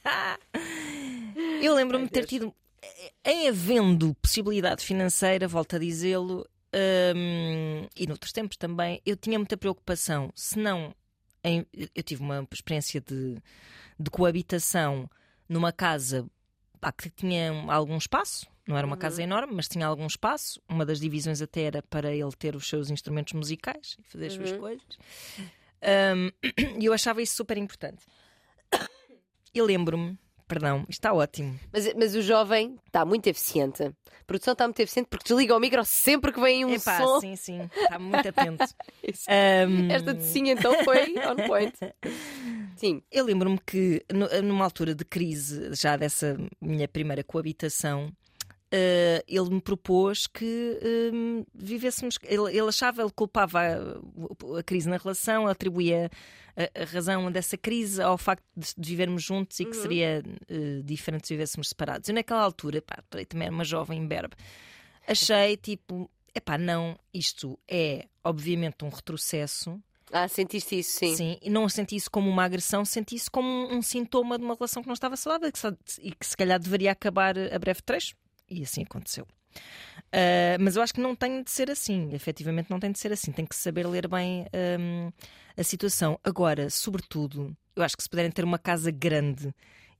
Ah, 0.06 0.40
eu 1.62 1.76
lembro-me 1.76 2.06
de 2.06 2.12
ter 2.12 2.26
tido, 2.26 2.56
em 3.26 3.50
havendo 3.50 4.16
possibilidade 4.22 4.86
financeira, 4.86 5.50
volto 5.50 5.76
a 5.76 5.80
dizê-lo, 5.80 6.48
hum, 7.14 7.88
e 7.94 8.08
noutros 8.08 8.32
tempos 8.32 8.56
também, 8.56 9.02
eu 9.06 9.18
tinha 9.18 9.38
muita 9.38 9.58
preocupação. 9.58 10.32
Se 10.34 10.58
não, 10.58 10.96
eu 11.44 12.04
tive 12.04 12.22
uma 12.22 12.48
experiência 12.54 13.02
de, 13.02 13.36
de 14.00 14.10
coabitação 14.10 15.10
numa 15.52 15.72
casa 15.72 16.26
pá, 16.80 16.92
que 16.92 17.10
tinha 17.10 17.52
algum 17.68 17.98
espaço. 17.98 18.48
Não 18.68 18.78
era 18.78 18.88
uma 18.88 18.96
casa 18.96 19.22
enorme, 19.22 19.54
mas 19.54 19.68
tinha 19.68 19.86
algum 19.86 20.06
espaço. 20.08 20.62
Uma 20.70 20.86
das 20.86 21.00
divisões 21.00 21.42
até 21.42 21.62
era 21.64 21.82
para 21.84 22.14
ele 22.14 22.32
ter 22.38 22.56
os 22.56 22.68
seus 22.68 22.90
instrumentos 22.90 23.34
musicais 23.34 23.98
e 24.00 24.04
fazer 24.04 24.28
as 24.28 24.34
suas 24.34 24.52
Uhum. 24.52 24.60
coisas. 24.60 24.98
Hum, 25.84 26.32
E 26.82 26.86
eu 26.86 26.94
achava 26.94 27.22
isso 27.22 27.36
super 27.36 27.58
importante. 27.58 28.06
E 29.54 29.62
lembro-me, 29.62 30.18
perdão, 30.52 30.86
está 30.90 31.14
ótimo. 31.14 31.58
Mas, 31.72 31.94
mas 31.94 32.14
o 32.14 32.22
jovem 32.22 32.76
está 32.86 33.06
muito 33.06 33.26
eficiente. 33.28 33.84
A 33.84 34.24
produção 34.28 34.52
está 34.52 34.66
muito 34.68 34.80
eficiente 34.82 35.08
porque 35.10 35.24
desliga 35.26 35.56
o 35.56 35.60
micro 35.60 35.84
sempre 35.86 36.34
que 36.34 36.42
vem 36.42 36.66
um 36.66 36.74
Epá, 36.74 36.98
som. 36.98 37.22
sim, 37.22 37.36
sim, 37.38 37.70
está 37.74 37.98
muito 37.98 38.28
atento. 38.28 38.66
Hum, 39.28 39.90
Esta 39.92 40.14
de 40.14 40.24
sim 40.24 40.50
então 40.50 40.74
foi 40.84 41.16
on 41.20 41.48
point. 41.48 41.74
Sim. 42.78 43.02
Eu 43.12 43.26
lembro-me 43.26 43.60
que 43.66 44.04
nu- 44.12 44.28
numa 44.44 44.66
altura 44.66 44.96
de 44.96 45.06
crise, 45.06 45.70
já 45.74 45.96
dessa 45.96 46.36
minha 46.60 46.88
primeira 46.88 47.24
coabitação, 47.24 48.12
eh, 48.72 49.24
ele 49.28 49.50
me 49.50 49.62
propôs 49.62 50.28
que 50.28 50.80
hum, 51.14 51.46
vivêssemos. 51.54 52.18
Ele, 52.24 52.50
ele 52.58 52.68
achava, 52.70 53.02
ele 53.02 53.12
culpava 53.12 53.60
a, 53.60 54.60
a 54.60 54.64
crise 54.64 54.88
na 54.90 54.98
relação, 54.98 55.48
atribuía 55.48 56.10
a, 56.56 56.82
a 56.82 56.86
razão 56.86 57.32
dessa 57.32 57.58
crise 57.58 58.02
ao 58.02 58.18
facto 58.18 58.44
de, 58.56 58.74
de 58.78 58.90
vivermos 58.90 59.24
juntos 59.24 59.60
e 59.60 59.66
que 59.66 59.76
Uhum. 59.76 59.82
seria 59.82 60.24
eh, 60.50 60.82
diferente 60.84 61.28
se 61.28 61.34
vivêssemos 61.34 61.70
separados. 61.70 62.08
E 62.10 62.14
naquela 62.14 62.42
altura, 62.44 62.82
pá, 62.82 63.04
também 63.28 63.48
era 63.48 63.54
uma 63.56 63.64
jovem 63.66 64.00
imberbe, 64.00 64.36
achei 65.08 65.58
tipo. 65.58 66.10
Epá, 66.34 66.58
não, 66.58 66.98
isto 67.14 67.60
é 67.68 68.08
obviamente 68.24 68.86
um 68.86 68.90
retrocesso, 68.90 69.78
Ah, 70.14 70.30
sentiste 70.30 70.80
isso, 70.80 70.98
sim. 71.00 71.16
Sim, 71.16 71.38
e 71.42 71.50
não 71.50 71.68
senti 71.68 71.96
isso 71.98 72.10
como 72.10 72.30
uma 72.30 72.46
agressão, 72.46 72.86
senti 72.86 73.16
isso 73.16 73.30
como 73.30 73.48
um, 73.50 73.76
um 73.78 73.82
sintoma 73.82 74.38
de 74.38 74.44
uma 74.46 74.56
relação 74.56 74.82
que 74.82 74.88
não 74.88 74.94
estava 74.94 75.18
saudável 75.18 75.52
que 75.52 75.60
só- 75.60 75.74
e 76.02 76.12
que 76.14 76.26
se 76.26 76.38
calhar 76.38 76.58
deveria 76.58 76.92
acabar 76.94 77.38
a 77.38 77.60
breve 77.60 77.82
trecho. 77.82 78.16
E 78.52 78.64
assim 78.64 78.84
aconteceu. 78.84 79.26
Uh, 80.14 80.60
mas 80.60 80.76
eu 80.76 80.82
acho 80.82 80.94
que 80.94 81.02
não 81.02 81.16
tem 81.16 81.42
de 81.42 81.50
ser 81.50 81.72
assim, 81.72 82.14
efetivamente 82.14 82.70
não 82.70 82.80
tem 82.80 82.92
de 82.92 83.00
ser 83.00 83.12
assim, 83.14 83.32
tem 83.32 83.46
que 83.46 83.56
saber 83.56 83.88
ler 83.88 84.08
bem 84.08 84.46
um, 84.80 85.12
a 85.58 85.64
situação. 85.64 86.20
Agora, 86.24 86.70
sobretudo, 86.70 87.56
eu 87.76 87.84
acho 87.84 87.96
que 87.96 88.04
se 88.04 88.10
puderem 88.10 88.32
ter 88.32 88.44
uma 88.44 88.60
casa 88.60 88.92
grande 88.92 89.54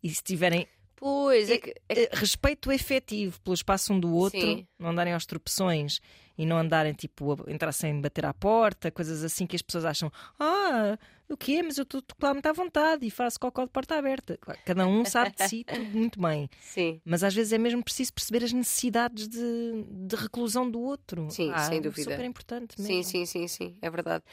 e 0.04 0.10
se 0.10 0.22
tiverem 0.22 0.68
Pois, 0.98 1.50
é 1.50 1.58
que, 1.58 1.74
é 1.90 2.06
que... 2.08 2.16
respeito 2.16 2.72
efetivo 2.72 3.42
pelo 3.42 3.56
espaço 3.56 3.92
um 3.92 4.00
do 4.00 4.14
outro, 4.14 4.40
Sim. 4.40 4.68
não 4.78 4.90
andarem 4.90 5.14
aos 5.14 5.26
tropeções 5.26 6.00
e 6.38 6.46
não 6.46 6.58
andarem 6.58 6.94
tipo 6.94 7.34
a 7.34 7.52
entrar 7.52 7.72
sem 7.72 8.00
bater 8.00 8.24
à 8.24 8.34
porta, 8.34 8.92
coisas 8.92 9.24
assim 9.24 9.48
que 9.48 9.56
as 9.56 9.64
pessoas 9.64 9.84
acham, 9.84 10.12
ah, 10.40 11.00
o 11.34 11.38
quê? 11.38 11.62
Mas 11.64 11.78
eu 11.78 11.84
estou 11.84 12.02
lá 12.22 12.34
muito 12.34 12.46
à 12.46 12.54
vontade 12.54 13.06
e 13.06 13.12
faço 13.12 13.40
cocó 13.40 13.64
de 13.64 13.72
porta 13.72 13.96
aberta. 13.96 14.38
Cada 14.66 14.86
um 14.88 15.06
sabe 15.06 15.32
de 15.36 15.48
si 15.48 15.64
tudo 15.68 15.86
muito 15.98 16.20
bem. 16.20 16.50
Sim. 16.60 17.02
Mas 17.06 17.24
às 17.24 17.34
vezes 17.34 17.54
é 17.54 17.58
mesmo 17.58 17.84
preciso 17.84 18.14
perceber 18.14 18.44
as 18.44 18.54
necessidades 18.54 19.28
de, 19.28 19.86
de 19.88 20.16
reclusão 20.16 20.70
do 20.70 20.82
outro. 20.82 21.30
Sim, 21.30 21.52
ah, 21.54 21.60
sem 21.60 21.82
dúvida. 21.82 22.12
Super 22.12 22.26
importante 22.26 22.80
mesmo. 22.80 22.94
Sim, 22.94 23.04
sim, 23.04 23.26
sim, 23.26 23.48
sim, 23.48 23.78
é 23.82 23.90
verdade. 23.90 24.24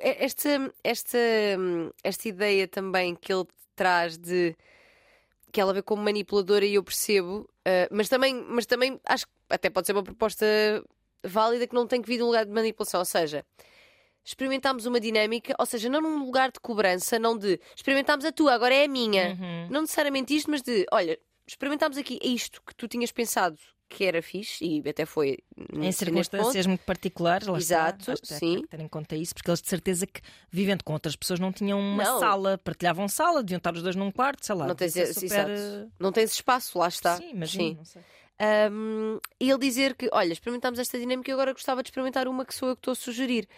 Esta, 0.00 0.72
esta, 0.82 1.18
esta 2.02 2.28
ideia 2.28 2.68
também 2.68 3.14
que 3.14 3.32
ele 3.32 3.46
traz 3.74 4.18
de 4.18 4.56
que 5.50 5.60
ela 5.60 5.72
vê 5.72 5.82
como 5.82 6.02
manipuladora 6.02 6.64
e 6.64 6.74
eu 6.74 6.82
percebo, 6.82 7.48
uh, 7.66 7.88
mas, 7.90 8.08
também, 8.08 8.34
mas 8.34 8.66
também 8.66 9.00
acho 9.06 9.26
que 9.26 9.32
até 9.48 9.70
pode 9.70 9.86
ser 9.86 9.92
uma 9.92 10.02
proposta 10.02 10.44
válida 11.24 11.66
que 11.66 11.74
não 11.74 11.86
tem 11.86 12.02
que 12.02 12.08
vir 12.08 12.18
de 12.18 12.22
um 12.22 12.26
lugar 12.26 12.44
de 12.44 12.52
manipulação, 12.52 13.00
ou 13.00 13.04
seja, 13.04 13.44
experimentámos 14.28 14.84
uma 14.84 15.00
dinâmica, 15.00 15.54
ou 15.58 15.64
seja, 15.64 15.88
não 15.88 16.02
num 16.02 16.22
lugar 16.22 16.52
de 16.52 16.60
cobrança, 16.60 17.18
não 17.18 17.36
de 17.36 17.58
experimentámos 17.74 18.26
a 18.26 18.32
tua, 18.32 18.52
agora 18.52 18.74
é 18.74 18.84
a 18.84 18.88
minha. 18.88 19.30
Uhum. 19.30 19.68
Não 19.70 19.80
necessariamente 19.80 20.36
isto, 20.36 20.50
mas 20.50 20.60
de 20.60 20.86
olha, 20.92 21.18
experimentámos 21.46 21.96
aqui 21.96 22.18
isto 22.22 22.62
que 22.66 22.74
tu 22.74 22.86
tinhas 22.86 23.10
pensado 23.10 23.58
que 23.88 24.04
era 24.04 24.20
fixe 24.20 24.62
e 24.66 24.86
até 24.86 25.06
foi 25.06 25.38
em 25.72 25.90
circunstâncias 25.90 26.66
muito 26.66 26.84
particulares. 26.84 27.46
Lá 27.46 27.56
Exato, 27.56 28.12
está. 28.12 28.36
sim. 28.36 28.62
ter 28.68 28.80
em 28.80 28.86
conta 28.86 29.16
isso, 29.16 29.34
porque 29.34 29.48
eles 29.48 29.62
de 29.62 29.68
certeza 29.68 30.06
que 30.06 30.20
vivendo 30.50 30.84
com 30.84 30.92
outras 30.92 31.16
pessoas 31.16 31.40
não 31.40 31.50
tinham 31.50 31.80
uma 31.80 32.04
não. 32.04 32.20
sala, 32.20 32.58
partilhavam 32.58 33.08
sala, 33.08 33.42
deviam 33.42 33.56
estar 33.56 33.74
os 33.74 33.82
dois 33.82 33.96
num 33.96 34.10
quarto, 34.10 34.44
sei 34.44 34.54
lá. 34.54 34.66
Não 34.66 34.74
tens, 34.74 34.92
super... 34.92 35.24
exato. 35.24 35.92
não 35.98 36.12
tens 36.12 36.32
espaço, 36.32 36.78
lá 36.78 36.88
está. 36.88 37.16
Sim, 37.16 37.30
imagino, 37.30 37.82
sim. 37.82 38.00
Um, 38.70 39.18
e 39.40 39.50
ele 39.50 39.58
dizer 39.58 39.96
que, 39.96 40.10
olha, 40.12 40.34
experimentámos 40.34 40.78
esta 40.78 40.98
dinâmica 40.98 41.30
e 41.30 41.32
agora 41.32 41.52
gostava 41.52 41.82
de 41.82 41.88
experimentar 41.88 42.28
uma 42.28 42.44
que 42.44 42.54
sou 42.54 42.68
eu 42.68 42.76
que 42.76 42.80
estou 42.80 42.92
a 42.92 42.94
sugerir. 42.94 43.48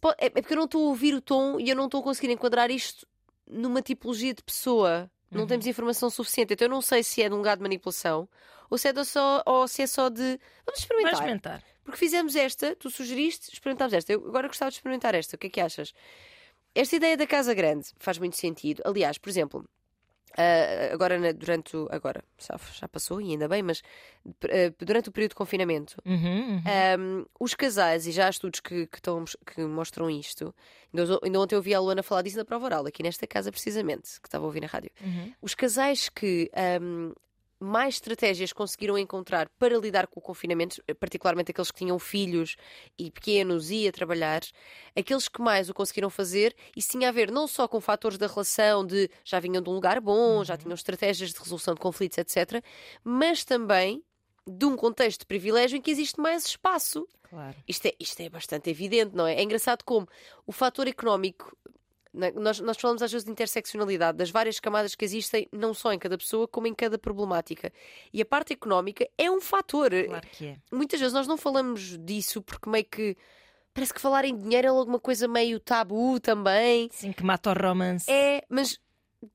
Pode... 0.00 0.16
é 0.18 0.30
porque 0.30 0.52
eu 0.52 0.58
não 0.58 0.64
estou 0.64 0.86
a 0.86 0.88
ouvir 0.88 1.14
o 1.14 1.20
tom 1.20 1.58
e 1.58 1.68
eu 1.68 1.76
não 1.76 1.86
estou 1.86 2.00
a 2.00 2.04
conseguir 2.04 2.32
enquadrar 2.32 2.70
isto 2.70 3.06
numa 3.46 3.82
tipologia 3.82 4.32
de 4.32 4.42
pessoa. 4.42 5.10
Não 5.30 5.42
uhum. 5.42 5.46
temos 5.46 5.66
informação 5.66 6.10
suficiente. 6.10 6.52
Então 6.52 6.66
eu 6.66 6.70
não 6.70 6.82
sei 6.82 7.02
se 7.02 7.22
é 7.22 7.28
de 7.28 7.34
um 7.34 7.38
lugar 7.38 7.56
de 7.56 7.62
manipulação 7.62 8.28
ou 8.68 8.78
se 8.78 8.88
é, 8.88 9.04
só, 9.04 9.42
ou 9.44 9.68
se 9.68 9.82
é 9.82 9.86
só 9.86 10.08
de 10.08 10.38
vamos 10.64 10.80
experimentar. 10.80 11.12
Vamos 11.12 11.12
experimentar. 11.12 11.64
Porque 11.84 11.98
fizemos 11.98 12.36
esta, 12.36 12.76
tu 12.76 12.90
sugeriste, 12.90 13.52
experimentámos 13.52 13.92
esta. 13.92 14.12
Eu 14.12 14.26
agora 14.26 14.48
gostava 14.48 14.70
de 14.70 14.76
experimentar 14.76 15.14
esta. 15.14 15.36
O 15.36 15.38
que 15.38 15.48
é 15.48 15.50
que 15.50 15.60
achas? 15.60 15.92
Esta 16.74 16.96
ideia 16.96 17.16
da 17.16 17.26
casa 17.26 17.52
grande 17.52 17.90
faz 17.98 18.18
muito 18.18 18.36
sentido. 18.36 18.82
Aliás, 18.86 19.18
por 19.18 19.28
exemplo, 19.28 19.68
Uh, 20.32 20.94
agora, 20.94 21.34
durante 21.34 21.76
o, 21.76 21.88
agora 21.90 22.24
já, 22.38 22.58
já, 22.72 22.88
passou 22.88 23.20
e 23.20 23.32
ainda 23.32 23.46
bem, 23.48 23.62
mas 23.62 23.80
uh, 24.26 24.84
durante 24.84 25.10
o 25.10 25.12
período 25.12 25.30
de 25.30 25.36
confinamento, 25.36 25.96
uhum, 26.06 26.14
uhum. 26.14 26.62
Um, 26.98 27.26
os 27.38 27.54
casais, 27.54 28.06
e 28.06 28.12
já 28.12 28.26
há 28.26 28.30
estudos 28.30 28.60
que, 28.60 28.86
que, 28.86 28.96
estão, 28.96 29.24
que 29.46 29.60
mostram 29.62 30.08
isto, 30.08 30.54
ainda, 30.92 31.18
ainda, 31.22 31.40
ontem 31.40 31.54
eu 31.54 31.58
ouvi 31.58 31.74
a 31.74 31.80
Luana 31.80 32.02
falar 32.02 32.22
disso 32.22 32.38
na 32.38 32.44
prova 32.44 32.64
oral, 32.64 32.86
aqui 32.86 33.02
nesta 33.02 33.26
casa 33.26 33.52
precisamente, 33.52 34.20
que 34.20 34.28
estava 34.28 34.44
a 34.44 34.46
ouvir 34.46 34.60
na 34.60 34.68
rádio. 34.68 34.90
Uhum. 35.02 35.34
Os 35.42 35.54
casais 35.54 36.08
que 36.08 36.50
um, 36.80 37.12
mais 37.62 37.94
estratégias 37.94 38.52
conseguiram 38.52 38.98
encontrar 38.98 39.48
para 39.58 39.76
lidar 39.78 40.06
com 40.06 40.20
o 40.20 40.22
confinamento, 40.22 40.82
particularmente 40.98 41.50
aqueles 41.50 41.70
que 41.70 41.78
tinham 41.78 41.98
filhos 41.98 42.56
e 42.98 43.10
pequenos 43.10 43.70
e 43.70 43.86
a 43.86 43.92
trabalhar, 43.92 44.40
aqueles 44.96 45.28
que 45.28 45.40
mais 45.40 45.68
o 45.68 45.74
conseguiram 45.74 46.10
fazer, 46.10 46.54
isso 46.76 46.90
tinha 46.90 47.08
a 47.08 47.12
ver 47.12 47.30
não 47.30 47.46
só 47.46 47.68
com 47.68 47.80
fatores 47.80 48.18
da 48.18 48.26
relação 48.26 48.84
de 48.84 49.10
já 49.24 49.38
vinham 49.40 49.62
de 49.62 49.70
um 49.70 49.74
lugar 49.74 50.00
bom, 50.00 50.38
uhum. 50.38 50.44
já 50.44 50.56
tinham 50.56 50.74
estratégias 50.74 51.32
de 51.32 51.38
resolução 51.38 51.74
de 51.74 51.80
conflitos, 51.80 52.18
etc., 52.18 52.62
mas 53.04 53.44
também 53.44 54.02
de 54.46 54.64
um 54.64 54.76
contexto 54.76 55.20
de 55.20 55.26
privilégio 55.26 55.76
em 55.76 55.80
que 55.80 55.90
existe 55.90 56.20
mais 56.20 56.46
espaço. 56.46 57.06
Claro. 57.22 57.56
Isto, 57.66 57.86
é, 57.86 57.94
isto 57.98 58.20
é 58.20 58.28
bastante 58.28 58.68
evidente, 58.68 59.16
não 59.16 59.26
é? 59.26 59.36
É 59.36 59.42
engraçado 59.42 59.84
como 59.84 60.06
o 60.46 60.52
fator 60.52 60.86
económico 60.86 61.56
nós, 62.12 62.60
nós 62.60 62.76
falamos 62.76 63.02
às 63.02 63.10
vezes 63.10 63.24
de 63.24 63.30
interseccionalidade, 63.30 64.18
das 64.18 64.30
várias 64.30 64.60
camadas 64.60 64.94
que 64.94 65.04
existem, 65.04 65.48
não 65.50 65.72
só 65.72 65.92
em 65.92 65.98
cada 65.98 66.18
pessoa, 66.18 66.46
como 66.46 66.66
em 66.66 66.74
cada 66.74 66.98
problemática. 66.98 67.72
E 68.12 68.20
a 68.20 68.24
parte 68.26 68.52
económica 68.52 69.08
é 69.16 69.30
um 69.30 69.40
fator. 69.40 69.90
Claro 69.90 70.26
que 70.28 70.46
é. 70.46 70.56
Muitas 70.70 71.00
vezes 71.00 71.14
nós 71.14 71.26
não 71.26 71.36
falamos 71.36 71.96
disso 71.98 72.42
porque 72.42 72.68
meio 72.68 72.84
que. 72.84 73.16
Parece 73.72 73.94
que 73.94 74.00
falar 74.00 74.26
em 74.26 74.36
dinheiro 74.36 74.66
é 74.66 74.70
alguma 74.70 75.00
coisa 75.00 75.26
meio 75.26 75.58
tabu 75.58 76.20
também. 76.20 76.90
Sim, 76.92 77.10
que 77.10 77.24
mata 77.24 77.50
o 77.50 77.54
romance. 77.54 78.10
É, 78.10 78.44
mas 78.50 78.78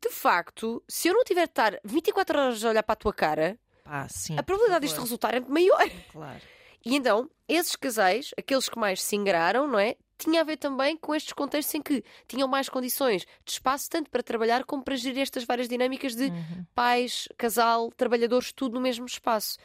de 0.02 0.10
facto, 0.10 0.84
se 0.88 1.08
eu 1.08 1.14
não 1.14 1.24
tiver 1.24 1.46
de 1.46 1.52
estar 1.52 1.80
24 1.84 2.40
horas 2.40 2.64
a 2.64 2.70
olhar 2.70 2.84
para 2.84 2.94
a 2.94 2.98
tua 2.98 3.14
cara, 3.14 3.58
ah, 3.86 4.08
sim, 4.10 4.38
a 4.38 4.44
probabilidade 4.44 4.86
disto 4.86 5.02
resultar 5.02 5.34
é 5.34 5.40
maior. 5.40 5.90
Claro. 6.12 6.42
E 6.86 6.96
então, 6.96 7.30
esses 7.48 7.76
casais, 7.76 8.32
aqueles 8.38 8.70
que 8.70 8.78
mais 8.78 9.02
se 9.02 9.16
ingraram, 9.16 9.68
não 9.68 9.80
é? 9.80 9.96
Tinha 10.18 10.42
a 10.42 10.44
ver 10.44 10.58
também 10.58 10.98
com 10.98 11.14
estes 11.14 11.34
contextos 11.34 11.76
em 11.76 11.82
que 11.82 12.04
tinham 12.28 12.48
mais 12.48 12.70
condições 12.70 13.26
de 13.46 13.52
espaço, 13.52 13.90
tanto 13.90 14.10
para 14.10 14.24
trabalhar 14.24 14.64
como 14.64 14.84
para 14.84 14.96
gerir 14.96 15.22
estas 15.22 15.44
várias 15.44 15.68
dinâmicas 15.68 16.16
de 16.16 16.26
uhum. 16.26 16.66
pais, 16.74 17.28
casal, 17.38 17.92
trabalhadores, 17.92 18.52
tudo 18.52 18.76
no 18.76 18.82
mesmo 18.82 19.06
espaço. 19.06 19.58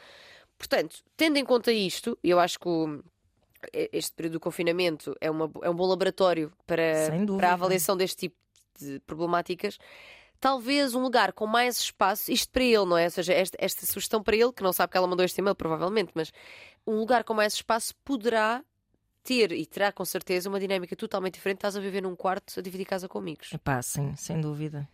Portanto, 0.59 0.97
tendo 1.17 1.39
em 1.39 1.45
conta 1.45 1.73
isto, 1.73 2.17
eu 2.23 2.39
acho 2.39 2.59
que 2.59 2.69
o, 2.69 3.03
este 3.93 4.13
período 4.15 4.35
do 4.35 4.41
confinamento 4.41 5.17
é, 5.21 5.31
uma, 5.31 5.51
é 5.63 5.71
um 5.71 5.75
bom 5.75 5.87
laboratório 5.87 6.53
para, 6.67 7.11
para 7.37 7.51
a 7.51 7.53
avaliação 7.55 7.97
deste 7.97 8.29
tipo 8.29 8.37
de 8.79 9.01
problemáticas. 9.01 9.79
Talvez 10.41 10.95
um 10.95 11.03
lugar 11.03 11.33
com 11.33 11.47
mais 11.47 11.79
espaço, 11.79 12.33
isto 12.33 12.51
para 12.51 12.65
ele, 12.65 12.85
não 12.85 12.99
é? 12.99 13.05
Ou 13.05 13.11
seja, 13.11 13.33
esta, 13.33 13.57
esta 13.61 13.87
sugestão 13.87 14.23
para 14.23 14.37
ele, 14.37 14.53
que 14.53 14.63
não 14.63 14.73
sabe 14.73 14.91
que 14.91 14.97
ela 14.97 15.07
mandou 15.07 15.25
este 15.25 15.41
e-mail, 15.41 15.55
provavelmente, 15.55 16.11
mas 16.15 16.33
um 16.87 16.99
lugar 16.99 17.23
com 17.23 17.33
mais 17.33 17.55
espaço 17.55 17.95
poderá 18.05 18.63
ter 19.23 19.53
e 19.53 19.65
terá 19.65 19.93
com 19.93 20.05
certeza 20.05 20.49
uma 20.49 20.61
dinâmica 20.61 20.95
totalmente 20.97 21.35
diferente. 21.35 21.59
Estás 21.59 21.77
a 21.77 21.81
viver 21.81 22.03
num 22.03 22.17
quarto 22.17 22.59
a 22.59 22.63
dividir 22.63 22.85
casa 22.85 23.09
com 23.09 23.19
amigos. 23.19 23.53
Epá, 23.53 23.81
sim, 23.83 24.15
sem 24.17 24.41
dúvida. 24.41 24.89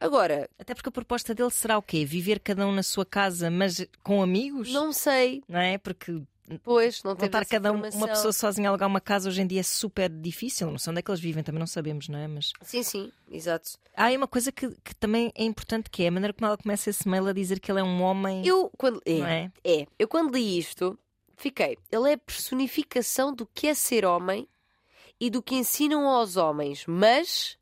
Agora. 0.00 0.48
Até 0.58 0.74
porque 0.74 0.88
a 0.88 0.92
proposta 0.92 1.34
dele 1.34 1.50
será 1.50 1.76
o 1.76 1.82
quê? 1.82 2.04
Viver 2.04 2.40
cada 2.40 2.66
um 2.66 2.72
na 2.72 2.82
sua 2.82 3.04
casa, 3.04 3.50
mas 3.50 3.86
com 4.02 4.22
amigos? 4.22 4.72
Não 4.72 4.92
sei. 4.92 5.42
Não 5.48 5.58
é? 5.58 5.78
Porque. 5.78 6.22
Pois, 6.62 7.02
não 7.02 7.14
Voltar 7.14 7.44
cada 7.44 7.70
um, 7.70 7.76
uma 7.76 8.08
pessoa 8.08 8.32
sozinha 8.32 8.68
a 8.68 8.70
alugar 8.70 8.88
uma 8.88 9.02
casa 9.02 9.28
hoje 9.28 9.42
em 9.42 9.46
dia 9.46 9.60
é 9.60 9.62
super 9.62 10.08
difícil. 10.08 10.70
Não 10.70 10.78
sei 10.78 10.90
onde 10.92 11.00
é 11.00 11.02
que 11.02 11.10
eles 11.10 11.20
vivem, 11.20 11.44
também 11.44 11.58
não 11.58 11.66
sabemos, 11.66 12.08
não 12.08 12.18
é? 12.18 12.26
Mas... 12.26 12.52
Sim, 12.62 12.82
sim, 12.82 13.12
exato. 13.30 13.72
Há 13.94 14.04
aí 14.04 14.16
uma 14.16 14.26
coisa 14.26 14.50
que, 14.50 14.70
que 14.82 14.94
também 14.94 15.30
é 15.34 15.44
importante 15.44 15.90
que 15.90 16.04
é 16.04 16.08
a 16.08 16.10
maneira 16.10 16.32
como 16.32 16.46
ela 16.46 16.56
começa 16.56 16.88
esse 16.88 17.06
mail 17.06 17.26
a 17.26 17.34
dizer 17.34 17.60
que 17.60 17.70
ele 17.70 17.80
é 17.80 17.84
um 17.84 18.00
homem. 18.00 18.46
Eu, 18.46 18.70
quando. 18.78 19.02
É, 19.04 19.18
é? 19.18 19.52
é. 19.62 19.86
Eu 19.98 20.08
quando 20.08 20.34
li 20.34 20.58
isto, 20.58 20.98
fiquei. 21.38 21.78
Ele 21.90 22.10
é 22.10 22.14
a 22.14 22.18
personificação 22.18 23.32
do 23.34 23.46
que 23.46 23.66
é 23.66 23.74
ser 23.74 24.04
homem 24.04 24.48
e 25.20 25.30
do 25.30 25.42
que 25.42 25.54
ensinam 25.54 26.06
aos 26.06 26.36
homens, 26.36 26.84
mas. 26.86 27.58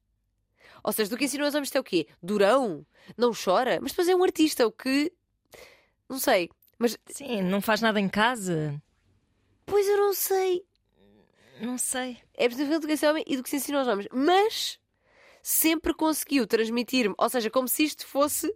Ou 0.83 0.93
seja, 0.93 1.11
do 1.11 1.17
que 1.17 1.25
ensinam 1.25 1.47
aos 1.47 1.55
homens 1.55 1.75
é 1.75 1.81
o 1.81 1.85
quê? 1.85 2.07
Durão? 2.23 2.87
Não 3.17 3.33
chora? 3.33 3.79
Mas 3.81 3.93
depois 3.93 4.09
é 4.09 4.15
um 4.15 4.25
artista, 4.25 4.67
o 4.67 4.73
que. 4.73 5.13
Não 6.09 6.19
sei. 6.19 6.51
Mas... 6.79 6.97
Sim, 7.07 7.43
não 7.43 7.61
faz 7.61 7.81
nada 7.81 8.01
em 8.01 8.09
casa. 8.09 8.81
Pois 9.65 9.87
eu 9.89 9.97
não 9.97 10.13
sei. 10.13 10.65
Não 11.61 11.79
sei. 11.79 12.19
É 12.35 12.49
personificação 12.49 12.81
do 12.81 12.87
que 12.87 12.93
é 12.93 12.97
ser 12.97 13.09
homem 13.09 13.25
e 13.27 13.37
do 13.37 13.43
que 13.43 13.51
se 13.51 13.57
ensina 13.57 13.79
aos 13.79 13.89
homens. 13.89 14.09
Mas 14.13 14.79
sempre 15.43 15.95
conseguiu 15.95 16.45
transmitir-me, 16.45 17.15
ou 17.17 17.29
seja, 17.29 17.49
como 17.49 17.69
se 17.69 17.85
isto 17.85 18.05
fosse 18.05 18.53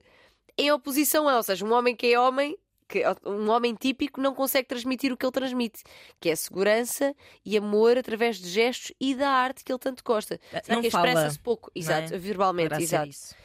em 0.59 0.73
oposição 0.73 1.29
a, 1.29 1.37
ou 1.37 1.43
seja, 1.43 1.65
um 1.65 1.73
homem 1.73 1.95
que 1.95 2.13
é 2.13 2.19
homem 2.19 2.59
que 2.91 3.05
um 3.25 3.49
homem 3.49 3.73
típico 3.75 4.21
não 4.21 4.35
consegue 4.35 4.67
transmitir 4.67 5.13
o 5.13 5.17
que 5.17 5.25
ele 5.25 5.33
transmite, 5.33 5.85
que 6.19 6.29
é 6.29 6.35
segurança 6.35 7.15
e 7.45 7.57
amor 7.57 7.97
através 7.97 8.37
de 8.39 8.49
gestos 8.49 8.93
e 9.01 9.15
da 9.15 9.31
arte 9.31 9.63
que 9.63 9.71
ele 9.71 9.79
tanto 9.79 10.03
gosta. 10.03 10.41
Eh, 10.53 10.61
Será 10.65 10.75
não 10.75 10.83
que 10.83 10.89
expressa-se 10.89 11.39
pouco, 11.39 11.71
exato, 11.73 12.13
é? 12.13 12.19
verbalmente, 12.19 12.71
Poderá 12.71 12.83
exato. 12.83 13.37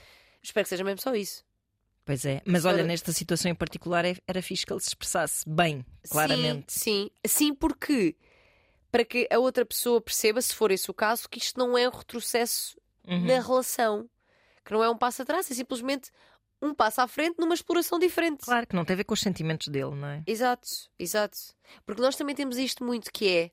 Espero 0.42 0.66
que 0.66 0.70
seja 0.70 0.84
mesmo 0.84 1.00
só 1.00 1.14
isso. 1.14 1.46
Pois 2.04 2.26
é, 2.26 2.42
mas 2.46 2.66
olha, 2.66 2.84
nesta 2.84 3.12
situação 3.12 3.50
em 3.50 3.56
particular 3.56 4.04
é, 4.04 4.16
era 4.28 4.42
fixe 4.42 4.66
que 4.66 4.74
ele 4.74 4.80
se 4.80 4.90
expressasse 4.90 5.48
bem, 5.48 5.86
claramente. 6.10 6.74
Sim, 6.74 7.10
sim, 7.26 7.48
sim, 7.48 7.54
porque 7.54 8.16
para 8.92 9.06
que 9.06 9.28
a 9.32 9.38
outra 9.40 9.66
pessoa 9.66 10.02
perceba, 10.02 10.42
se 10.42 10.54
for 10.54 10.72
esse 10.72 10.90
o 10.90 10.94
caso, 10.94 11.30
que 11.30 11.38
isto 11.38 11.60
não 11.60 11.78
é 11.78 11.88
um 11.88 11.92
retrocesso 11.92 12.80
uhum. 13.08 13.26
na 13.26 13.42
relação, 13.42 14.10
que 14.64 14.74
não 14.74 14.84
é 14.84 14.90
um 14.90 14.98
passo 14.98 15.22
atrás, 15.22 15.50
é 15.50 15.54
simplesmente 15.54 16.12
um 16.66 16.74
passo 16.74 17.02
à 17.02 17.08
frente 17.08 17.40
numa 17.40 17.54
exploração 17.54 18.00
diferente. 18.00 18.46
Claro, 18.46 18.68
que 18.68 18.76
não 18.76 18.86
tem 18.86 18.94
a 18.94 18.98
ver 18.98 19.04
com 19.04 19.14
os 19.14 19.20
sentimentos 19.20 19.68
dele, 19.68 19.96
não 19.96 20.08
é? 20.08 20.24
Exato, 20.26 20.68
exato. 20.98 21.38
Porque 21.86 22.02
nós 22.02 22.16
também 22.16 22.36
temos 22.36 22.58
isto 22.58 22.84
muito 22.84 23.12
que 23.12 23.28
é. 23.28 23.52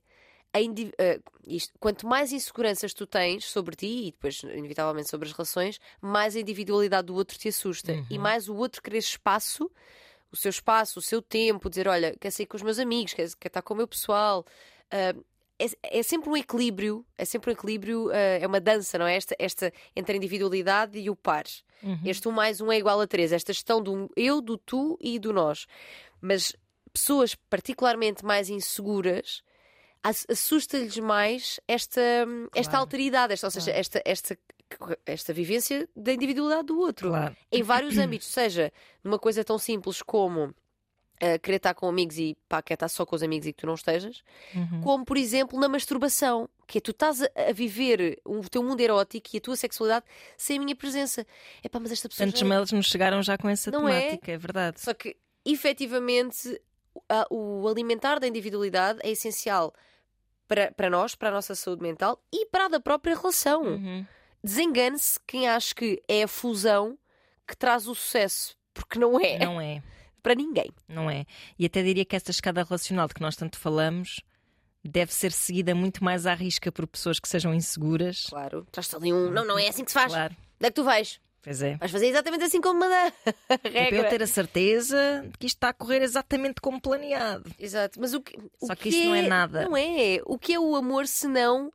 Uh, 0.54 1.22
isto, 1.46 1.72
quanto 1.80 2.06
mais 2.06 2.30
inseguranças 2.30 2.92
tu 2.92 3.06
tens 3.06 3.46
sobre 3.46 3.74
ti 3.74 4.08
e 4.08 4.10
depois, 4.12 4.42
inevitavelmente, 4.42 5.08
sobre 5.08 5.26
as 5.26 5.34
relações, 5.34 5.80
mais 6.00 6.36
a 6.36 6.40
individualidade 6.40 7.06
do 7.06 7.14
outro 7.14 7.38
te 7.38 7.48
assusta. 7.48 7.92
Uhum. 7.92 8.06
E 8.10 8.18
mais 8.18 8.48
o 8.48 8.54
outro 8.54 8.82
querer 8.82 8.98
espaço, 8.98 9.70
o 10.30 10.36
seu 10.36 10.50
espaço, 10.50 10.98
o 10.98 11.02
seu 11.02 11.22
tempo, 11.22 11.70
dizer, 11.70 11.88
olha, 11.88 12.14
quer 12.20 12.30
sair 12.30 12.46
com 12.46 12.56
os 12.56 12.62
meus 12.62 12.78
amigos, 12.78 13.14
quer, 13.14 13.28
quer 13.40 13.48
estar 13.48 13.62
com 13.62 13.72
o 13.72 13.76
meu 13.76 13.88
pessoal. 13.88 14.44
Uh, 14.92 15.24
é, 15.58 15.98
é, 15.98 16.02
sempre 16.02 16.28
um 16.28 16.36
equilíbrio, 16.36 17.04
é 17.16 17.24
sempre 17.24 17.50
um 17.50 17.52
equilíbrio, 17.52 18.06
uh, 18.08 18.40
é 18.40 18.46
uma 18.46 18.60
dança, 18.60 18.98
não 18.98 19.06
é? 19.06 19.16
Esta, 19.16 19.36
esta 19.38 19.72
entre 19.94 20.14
a 20.14 20.16
individualidade 20.16 20.98
e 20.98 21.08
o 21.08 21.16
par. 21.16 21.44
Uhum. 21.82 22.00
Este 22.04 22.28
um 22.28 22.32
mais 22.32 22.60
um 22.60 22.70
é 22.70 22.78
igual 22.78 23.00
a 23.00 23.06
três. 23.06 23.32
Esta 23.32 23.52
gestão 23.52 23.82
do 23.82 24.10
eu, 24.16 24.40
do 24.40 24.56
tu 24.56 24.98
e 25.00 25.18
do 25.18 25.32
nós. 25.32 25.66
Mas 26.20 26.54
pessoas 26.92 27.34
particularmente 27.34 28.24
mais 28.24 28.48
inseguras 28.48 29.42
assusta-lhes 30.28 30.98
mais 30.98 31.60
esta, 31.68 32.00
claro. 32.24 32.50
esta 32.54 32.78
alteridade, 32.78 33.32
esta, 33.32 33.46
ou 33.46 33.50
seja, 33.50 33.70
esta, 33.70 34.02
esta, 34.04 34.38
esta 35.06 35.32
vivência 35.32 35.88
da 35.94 36.12
individualidade 36.12 36.66
do 36.66 36.78
outro. 36.78 37.10
Claro. 37.10 37.36
Em 37.50 37.62
vários 37.62 37.96
âmbitos, 37.98 38.26
seja 38.26 38.72
numa 39.02 39.18
coisa 39.18 39.44
tão 39.44 39.58
simples 39.58 40.02
como 40.02 40.52
Uh, 41.22 41.38
querer 41.38 41.58
estar 41.58 41.72
com 41.72 41.86
amigos 41.86 42.18
e 42.18 42.36
pá, 42.48 42.60
quer 42.60 42.74
estar 42.74 42.88
só 42.88 43.06
com 43.06 43.14
os 43.14 43.22
amigos 43.22 43.46
e 43.46 43.52
que 43.52 43.60
tu 43.60 43.66
não 43.66 43.74
estejas, 43.74 44.24
uhum. 44.56 44.80
como 44.80 45.04
por 45.04 45.16
exemplo 45.16 45.56
na 45.60 45.68
masturbação, 45.68 46.48
que 46.66 46.78
é 46.78 46.80
tu 46.80 46.90
estás 46.90 47.22
a, 47.22 47.28
a, 47.48 47.52
viver 47.52 48.20
o 48.24 48.40
teu 48.48 48.60
mundo 48.60 48.80
erótico 48.80 49.28
e 49.32 49.36
a 49.36 49.40
tua 49.40 49.54
sexualidade 49.54 50.04
sem 50.36 50.58
a 50.58 50.60
minha 50.60 50.74
presença. 50.74 51.24
É 51.62 51.68
pá, 51.68 51.78
mas 51.78 51.92
esta 51.92 52.08
pessoa. 52.08 52.26
Tantos 52.26 52.40
já... 52.40 52.46
mails 52.46 52.72
nos 52.72 52.86
chegaram 52.86 53.22
já 53.22 53.38
com 53.38 53.48
essa 53.48 53.70
não 53.70 53.88
é? 53.88 54.00
temática, 54.00 54.32
é? 54.32 54.34
é 54.34 54.38
verdade. 54.38 54.80
Só 54.80 54.92
que 54.92 55.16
efetivamente 55.44 56.60
a, 57.08 57.24
o 57.30 57.68
alimentar 57.68 58.18
da 58.18 58.26
individualidade 58.26 58.98
é 59.04 59.10
essencial 59.10 59.72
para, 60.48 60.72
para 60.72 60.90
nós, 60.90 61.14
para 61.14 61.28
a 61.28 61.32
nossa 61.32 61.54
saúde 61.54 61.82
mental 61.82 62.20
e 62.32 62.46
para 62.46 62.64
a 62.64 62.68
da 62.68 62.80
própria 62.80 63.16
relação. 63.16 63.62
Uhum. 63.62 64.04
Desengane-se 64.42 65.20
quem 65.24 65.48
acha 65.48 65.72
que 65.72 66.02
é 66.08 66.24
a 66.24 66.28
fusão 66.28 66.98
que 67.46 67.56
traz 67.56 67.86
o 67.86 67.94
sucesso, 67.94 68.56
porque 68.74 68.98
não 68.98 69.20
é. 69.20 69.38
Não 69.38 69.60
é 69.60 69.82
para 70.22 70.34
ninguém. 70.34 70.70
Não 70.88 71.10
é? 71.10 71.24
E 71.58 71.66
até 71.66 71.82
diria 71.82 72.04
que 72.04 72.16
esta 72.16 72.30
escada 72.30 72.62
relacional 72.62 73.08
de 73.08 73.14
que 73.14 73.20
nós 73.20 73.36
tanto 73.36 73.58
falamos 73.58 74.20
deve 74.84 75.12
ser 75.12 75.32
seguida 75.32 75.74
muito 75.74 76.02
mais 76.02 76.26
à 76.26 76.34
risca 76.34 76.72
por 76.72 76.86
pessoas 76.86 77.20
que 77.20 77.28
sejam 77.28 77.54
inseguras. 77.54 78.26
Claro. 78.28 78.66
Traz-te 78.70 78.96
ali 78.96 79.12
um. 79.12 79.30
Não, 79.30 79.44
não 79.44 79.58
é 79.58 79.68
assim 79.68 79.84
que 79.84 79.90
se 79.90 79.98
faz. 79.98 80.12
Claro. 80.12 80.34
Onde 80.34 80.66
é 80.66 80.70
que 80.70 80.74
tu 80.74 80.84
vais? 80.84 81.20
Pois 81.42 81.60
é. 81.60 81.76
Vais 81.76 81.90
fazer 81.90 82.06
exatamente 82.06 82.44
assim 82.44 82.60
como 82.60 82.80
manda 82.80 83.12
regra. 83.64 83.80
É 83.80 83.88
para 83.88 83.96
eu 83.96 84.08
ter 84.08 84.22
a 84.22 84.26
certeza 84.26 85.24
de 85.26 85.38
que 85.38 85.46
isto 85.46 85.56
está 85.56 85.70
a 85.70 85.72
correr 85.72 86.02
exatamente 86.02 86.60
como 86.60 86.80
planeado. 86.80 87.50
Exato. 87.58 88.00
Mas 88.00 88.14
o 88.14 88.20
que. 88.20 88.36
O 88.60 88.66
Só 88.66 88.74
que, 88.74 88.82
que 88.84 88.88
isso 88.90 89.00
é... 89.00 89.04
não 89.06 89.14
é 89.14 89.22
nada. 89.22 89.62
Não 89.64 89.76
é. 89.76 90.20
O 90.24 90.38
que 90.38 90.54
é 90.54 90.60
o 90.60 90.76
amor 90.76 91.06
se 91.06 91.26
não 91.26 91.72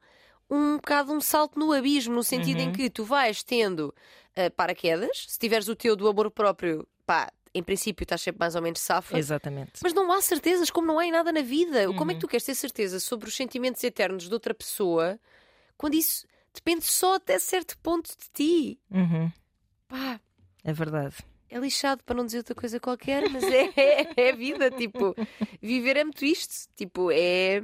um 0.50 0.78
bocado 0.78 1.12
um 1.12 1.20
salto 1.20 1.60
no 1.60 1.74
abismo, 1.74 2.16
no 2.16 2.24
sentido 2.24 2.60
uhum. 2.60 2.70
em 2.70 2.72
que 2.72 2.90
tu 2.90 3.04
vais 3.04 3.44
tendo 3.44 3.94
uh, 4.38 4.52
paraquedas, 4.56 5.26
se 5.28 5.38
tiveres 5.38 5.68
o 5.68 5.76
teu 5.76 5.96
do 5.96 6.08
amor 6.08 6.32
próprio, 6.32 6.88
pá, 7.06 7.30
em 7.58 7.64
princípio 7.64 8.04
estás 8.04 8.22
sempre 8.22 8.40
mais 8.40 8.56
ou 8.56 8.62
menos 8.62 8.80
safa. 8.80 9.18
Exatamente. 9.18 9.74
Mas 9.82 9.94
não 9.94 10.12
há 10.12 10.22
certezas, 10.22 10.70
como 10.70 10.88
não 10.88 11.00
há 11.00 11.06
em 11.06 11.12
nada 11.12 11.32
na 11.32 11.42
vida. 11.42 11.90
Uhum. 11.90 11.96
Como 11.96 12.12
é 12.12 12.14
que 12.14 12.22
tu 12.22 12.28
queres 12.28 12.46
ter 12.46 12.56
certeza 12.56 13.00
sobre 13.00 13.28
os 13.28 13.36
sentimentos 13.36 13.84
eternos 13.84 14.28
de 14.28 14.34
outra 14.34 14.54
pessoa 14.54 15.20
quando 15.78 15.96
isso 15.96 16.26
depende 16.54 16.86
só 16.86 17.16
até 17.16 17.40
certo 17.40 17.78
ponto 17.80 18.10
de 18.10 18.30
ti? 18.34 18.80
Uhum. 18.92 19.32
Pá. 19.88 20.20
É 20.64 20.74
verdade. 20.74 21.16
É 21.50 21.58
lixado 21.58 22.04
para 22.04 22.16
não 22.16 22.26
dizer 22.26 22.40
outra 22.40 22.56
coisa 22.56 22.80
qualquer, 22.80 23.30
mas 23.30 23.44
é, 23.44 23.72
é, 23.78 24.30
é 24.30 24.34
vida. 24.34 24.70
Tipo, 24.72 25.16
viver 25.62 25.98
é 25.98 26.04
muito 26.04 26.26
isto. 26.26 26.68
Tipo, 26.76 27.10
é. 27.12 27.64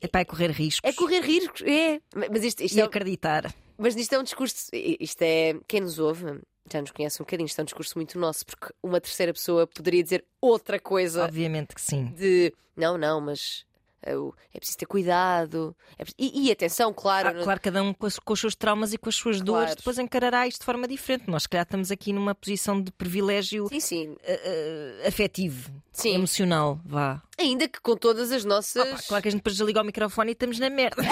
É 0.00 0.06
para 0.06 0.20
é 0.20 0.24
correr 0.24 0.50
riscos. 0.52 0.88
É 0.88 0.92
correr 0.92 1.20
riscos, 1.20 1.62
é. 1.62 2.00
Mas 2.30 2.44
isto, 2.44 2.62
isto 2.62 2.76
e 2.76 2.80
é... 2.80 2.84
acreditar. 2.84 3.52
Mas 3.76 3.96
isto 3.96 4.12
é 4.12 4.18
um 4.18 4.22
discurso. 4.22 4.68
Isto 4.72 5.22
é. 5.22 5.54
Quem 5.66 5.80
nos 5.80 5.98
ouve 5.98 6.40
já 6.72 6.80
nos 6.80 6.90
conhece 6.90 7.22
um 7.22 7.24
bocadinho, 7.24 7.46
isto 7.46 7.58
é 7.58 7.62
um 7.62 7.64
discurso 7.64 7.96
muito 7.96 8.18
nosso, 8.18 8.44
porque 8.46 8.72
uma 8.82 9.00
terceira 9.00 9.32
pessoa 9.32 9.66
poderia 9.66 10.02
dizer 10.02 10.24
outra 10.40 10.78
coisa. 10.78 11.24
Obviamente 11.24 11.74
que 11.74 11.80
sim. 11.80 12.06
De 12.16 12.52
não, 12.76 12.96
não, 12.96 13.20
mas 13.20 13.66
é, 14.02 14.12
é 14.54 14.58
preciso 14.58 14.78
ter 14.78 14.86
cuidado. 14.86 15.76
É 15.98 16.04
preciso... 16.04 16.16
e, 16.18 16.46
e, 16.46 16.52
atenção, 16.52 16.92
claro. 16.92 17.28
Ah, 17.28 17.42
claro, 17.42 17.60
cada 17.60 17.82
um 17.82 17.92
com, 17.92 18.06
as, 18.06 18.18
com, 18.18 18.32
os 18.32 18.40
seus 18.40 18.54
traumas 18.54 18.92
e 18.92 18.98
com 18.98 19.08
as 19.08 19.16
suas 19.16 19.36
claro. 19.36 19.52
dores 19.52 19.74
depois 19.74 19.98
encarará 19.98 20.46
isto 20.46 20.60
de 20.60 20.64
forma 20.64 20.86
diferente. 20.86 21.28
Nós, 21.28 21.42
se 21.42 21.48
calhar, 21.48 21.64
estamos 21.64 21.90
aqui 21.90 22.12
numa 22.12 22.34
posição 22.34 22.80
de 22.80 22.92
privilégio 22.92 23.68
sim, 23.68 23.80
sim. 23.80 24.08
Uh, 24.08 24.14
uh, 24.14 25.08
afetivo, 25.08 25.70
sim. 25.92 26.14
emocional, 26.14 26.80
vá. 26.84 27.20
Ainda 27.38 27.68
que 27.68 27.80
com 27.80 27.96
todas 27.96 28.30
as 28.30 28.44
nossas. 28.44 28.82
Opa, 28.82 29.02
claro 29.08 29.22
que 29.22 29.28
a 29.28 29.30
gente 29.32 29.40
depois 29.40 29.56
desliga 29.56 29.82
o 29.82 29.84
microfone 29.84 30.30
e 30.30 30.32
estamos 30.32 30.58
na 30.58 30.70
merda. 30.70 31.02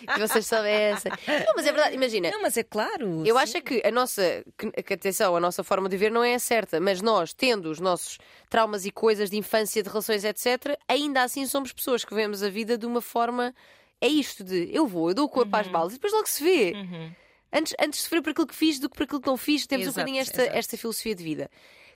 que 0.14 0.20
vocês 0.20 0.46
soubessem. 0.46 1.12
Não, 1.46 1.54
mas 1.56 1.66
é 1.66 1.72
verdade, 1.72 1.94
imagina. 1.94 2.30
Não, 2.30 2.42
mas 2.42 2.56
é 2.56 2.62
claro. 2.62 3.26
Eu 3.26 3.36
sim. 3.36 3.42
acho 3.42 3.62
que 3.62 3.82
a 3.84 3.90
nossa. 3.90 4.44
Que, 4.56 4.70
que, 4.82 4.94
atenção, 4.94 5.36
a 5.36 5.40
nossa 5.40 5.62
forma 5.62 5.88
de 5.88 5.96
ver 5.96 6.10
não 6.10 6.22
é 6.22 6.38
certa, 6.38 6.80
mas 6.80 7.00
nós, 7.00 7.32
tendo 7.32 7.70
os 7.70 7.80
nossos 7.80 8.18
traumas 8.48 8.84
e 8.84 8.90
coisas 8.90 9.30
de 9.30 9.36
infância, 9.36 9.82
de 9.82 9.88
relações, 9.88 10.24
etc., 10.24 10.78
ainda 10.88 11.22
assim 11.22 11.46
somos 11.46 11.72
pessoas 11.72 12.04
que 12.04 12.14
vemos 12.14 12.42
a 12.42 12.48
vida 12.48 12.76
de 12.76 12.86
uma 12.86 13.00
forma. 13.00 13.54
É 14.00 14.08
isto 14.08 14.44
de 14.44 14.68
eu 14.72 14.86
vou, 14.86 15.10
eu 15.10 15.14
dou 15.14 15.24
o 15.26 15.28
corpo 15.28 15.54
uhum. 15.54 15.60
às 15.60 15.68
balas 15.68 15.92
e 15.92 15.96
depois 15.96 16.12
logo 16.12 16.26
se 16.26 16.42
vê. 16.42 16.72
Uhum. 16.72 17.12
Antes, 17.52 17.74
antes 17.80 17.98
de 18.00 18.02
sofrer 18.02 18.20
por 18.20 18.30
aquilo 18.30 18.46
que 18.46 18.54
fiz 18.54 18.78
do 18.80 18.90
que 18.90 18.96
por 18.96 19.04
aquilo 19.04 19.20
que 19.20 19.28
não 19.28 19.36
fiz, 19.36 19.66
temos 19.66 19.86
exato, 19.86 20.00
um 20.00 20.02
bocadinho 20.02 20.20
esta, 20.20 20.42
esta 20.42 20.76
filosofia 20.76 21.14
de 21.14 21.22
vida 21.22 21.50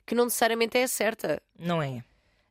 que 0.09 0.15
não 0.15 0.23
necessariamente 0.23 0.75
é 0.75 0.87
certa. 0.87 1.39
Não 1.57 1.83
é. 1.83 2.03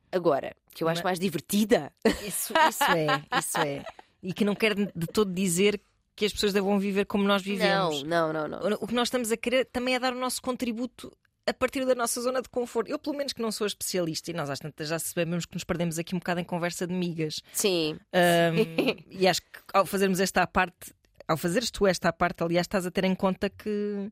Agora, 0.09 0.55
que 0.73 0.81
eu 0.81 0.87
acho 0.87 0.99
Mas... 0.99 1.03
mais 1.03 1.19
divertida. 1.19 1.91
Isso, 2.25 2.53
isso 2.53 2.83
é, 2.83 3.37
isso 3.37 3.57
é. 3.57 3.83
E 4.21 4.33
que 4.33 4.43
não 4.43 4.55
quer 4.55 4.75
de 4.75 5.07
todo 5.07 5.33
dizer 5.33 5.81
que 6.15 6.25
as 6.25 6.33
pessoas 6.33 6.51
devam 6.51 6.77
viver 6.77 7.05
como 7.05 7.23
nós 7.23 7.41
vivemos. 7.41 8.03
Não, 8.03 8.33
não, 8.33 8.47
não, 8.47 8.59
não. 8.59 8.77
O 8.81 8.87
que 8.87 8.93
nós 8.93 9.07
estamos 9.07 9.31
a 9.31 9.37
querer 9.37 9.65
também 9.65 9.95
é 9.95 9.99
dar 9.99 10.13
o 10.13 10.19
nosso 10.19 10.41
contributo 10.41 11.11
a 11.47 11.53
partir 11.53 11.85
da 11.85 11.95
nossa 11.95 12.21
zona 12.21 12.41
de 12.41 12.49
conforto. 12.49 12.91
Eu, 12.91 12.99
pelo 12.99 13.17
menos, 13.17 13.33
que 13.33 13.41
não 13.41 13.51
sou 13.51 13.65
especialista, 13.65 14.29
e 14.29 14.33
nós 14.33 14.49
às 14.49 14.59
tantas 14.59 14.87
já 14.87 14.99
sabemos 14.99 15.45
que 15.45 15.55
nos 15.55 15.63
perdemos 15.63 15.97
aqui 15.97 16.13
um 16.13 16.19
bocado 16.19 16.39
em 16.39 16.43
conversa 16.43 16.85
de 16.85 16.93
migas. 16.93 17.41
Sim. 17.53 17.97
Um, 18.13 18.95
e 19.09 19.27
acho 19.27 19.41
que 19.41 19.47
ao 19.73 19.85
fazermos 19.85 20.19
esta 20.19 20.45
parte, 20.45 20.93
ao 21.27 21.37
fazeres 21.37 21.71
tu 21.71 21.87
esta 21.87 22.13
parte, 22.13 22.43
aliás, 22.43 22.65
estás 22.65 22.85
a 22.85 22.91
ter 22.91 23.03
em 23.03 23.15
conta 23.15 23.49
que, 23.49 24.11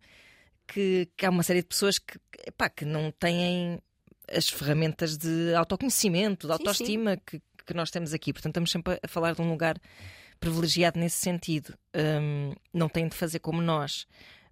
que, 0.65 1.09
que 1.15 1.25
há 1.25 1.29
uma 1.29 1.43
série 1.43 1.61
de 1.61 1.67
pessoas 1.67 1.99
que, 1.99 2.17
epá, 2.45 2.69
que 2.69 2.85
não 2.85 3.11
têm 3.11 3.79
as 4.29 4.49
ferramentas 4.49 5.17
de 5.17 5.53
autoconhecimento, 5.53 6.47
de 6.47 6.53
autoestima 6.53 7.11
sim, 7.11 7.17
sim. 7.17 7.39
Que, 7.39 7.41
que 7.67 7.73
nós 7.73 7.91
temos 7.91 8.13
aqui. 8.13 8.33
Portanto, 8.33 8.53
estamos 8.53 8.71
sempre 8.71 8.99
a 9.03 9.07
falar 9.07 9.35
de 9.35 9.41
um 9.41 9.49
lugar 9.51 9.79
privilegiado 10.39 10.99
nesse 10.99 11.17
sentido. 11.17 11.77
Um, 11.95 12.53
não 12.73 12.89
têm 12.89 13.07
de 13.07 13.15
fazer 13.15 13.39
como 13.39 13.61
nós, 13.61 14.07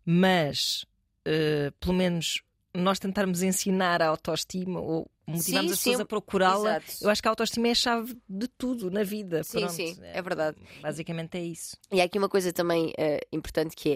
mas 0.05 0.85
uh, 1.27 1.71
pelo 1.79 1.93
menos 1.93 2.41
nós 2.73 2.99
tentarmos 2.99 3.41
ensinar 3.41 4.01
a 4.01 4.07
autoestima 4.07 4.79
ou 4.79 5.09
motivarmos 5.25 5.45
sim, 5.45 5.73
as 5.73 5.79
pessoas 5.79 5.95
sim. 5.97 6.01
a 6.01 6.05
procurá-la, 6.05 6.81
eu 7.01 7.09
acho 7.09 7.21
que 7.21 7.27
a 7.27 7.31
autoestima 7.31 7.69
é 7.69 7.71
a 7.71 7.75
chave 7.75 8.17
de 8.27 8.47
tudo 8.47 8.91
na 8.91 9.03
vida. 9.03 9.43
Sim, 9.43 9.59
Pronto. 9.59 9.73
sim, 9.73 9.97
é 10.03 10.21
verdade. 10.21 10.57
Basicamente 10.81 11.37
é 11.37 11.41
isso. 11.41 11.77
E 11.91 12.01
há 12.01 12.03
aqui 12.03 12.17
uma 12.17 12.29
coisa 12.29 12.51
também 12.51 12.87
uh, 12.87 13.19
importante 13.31 13.75
que 13.75 13.93
é. 13.93 13.95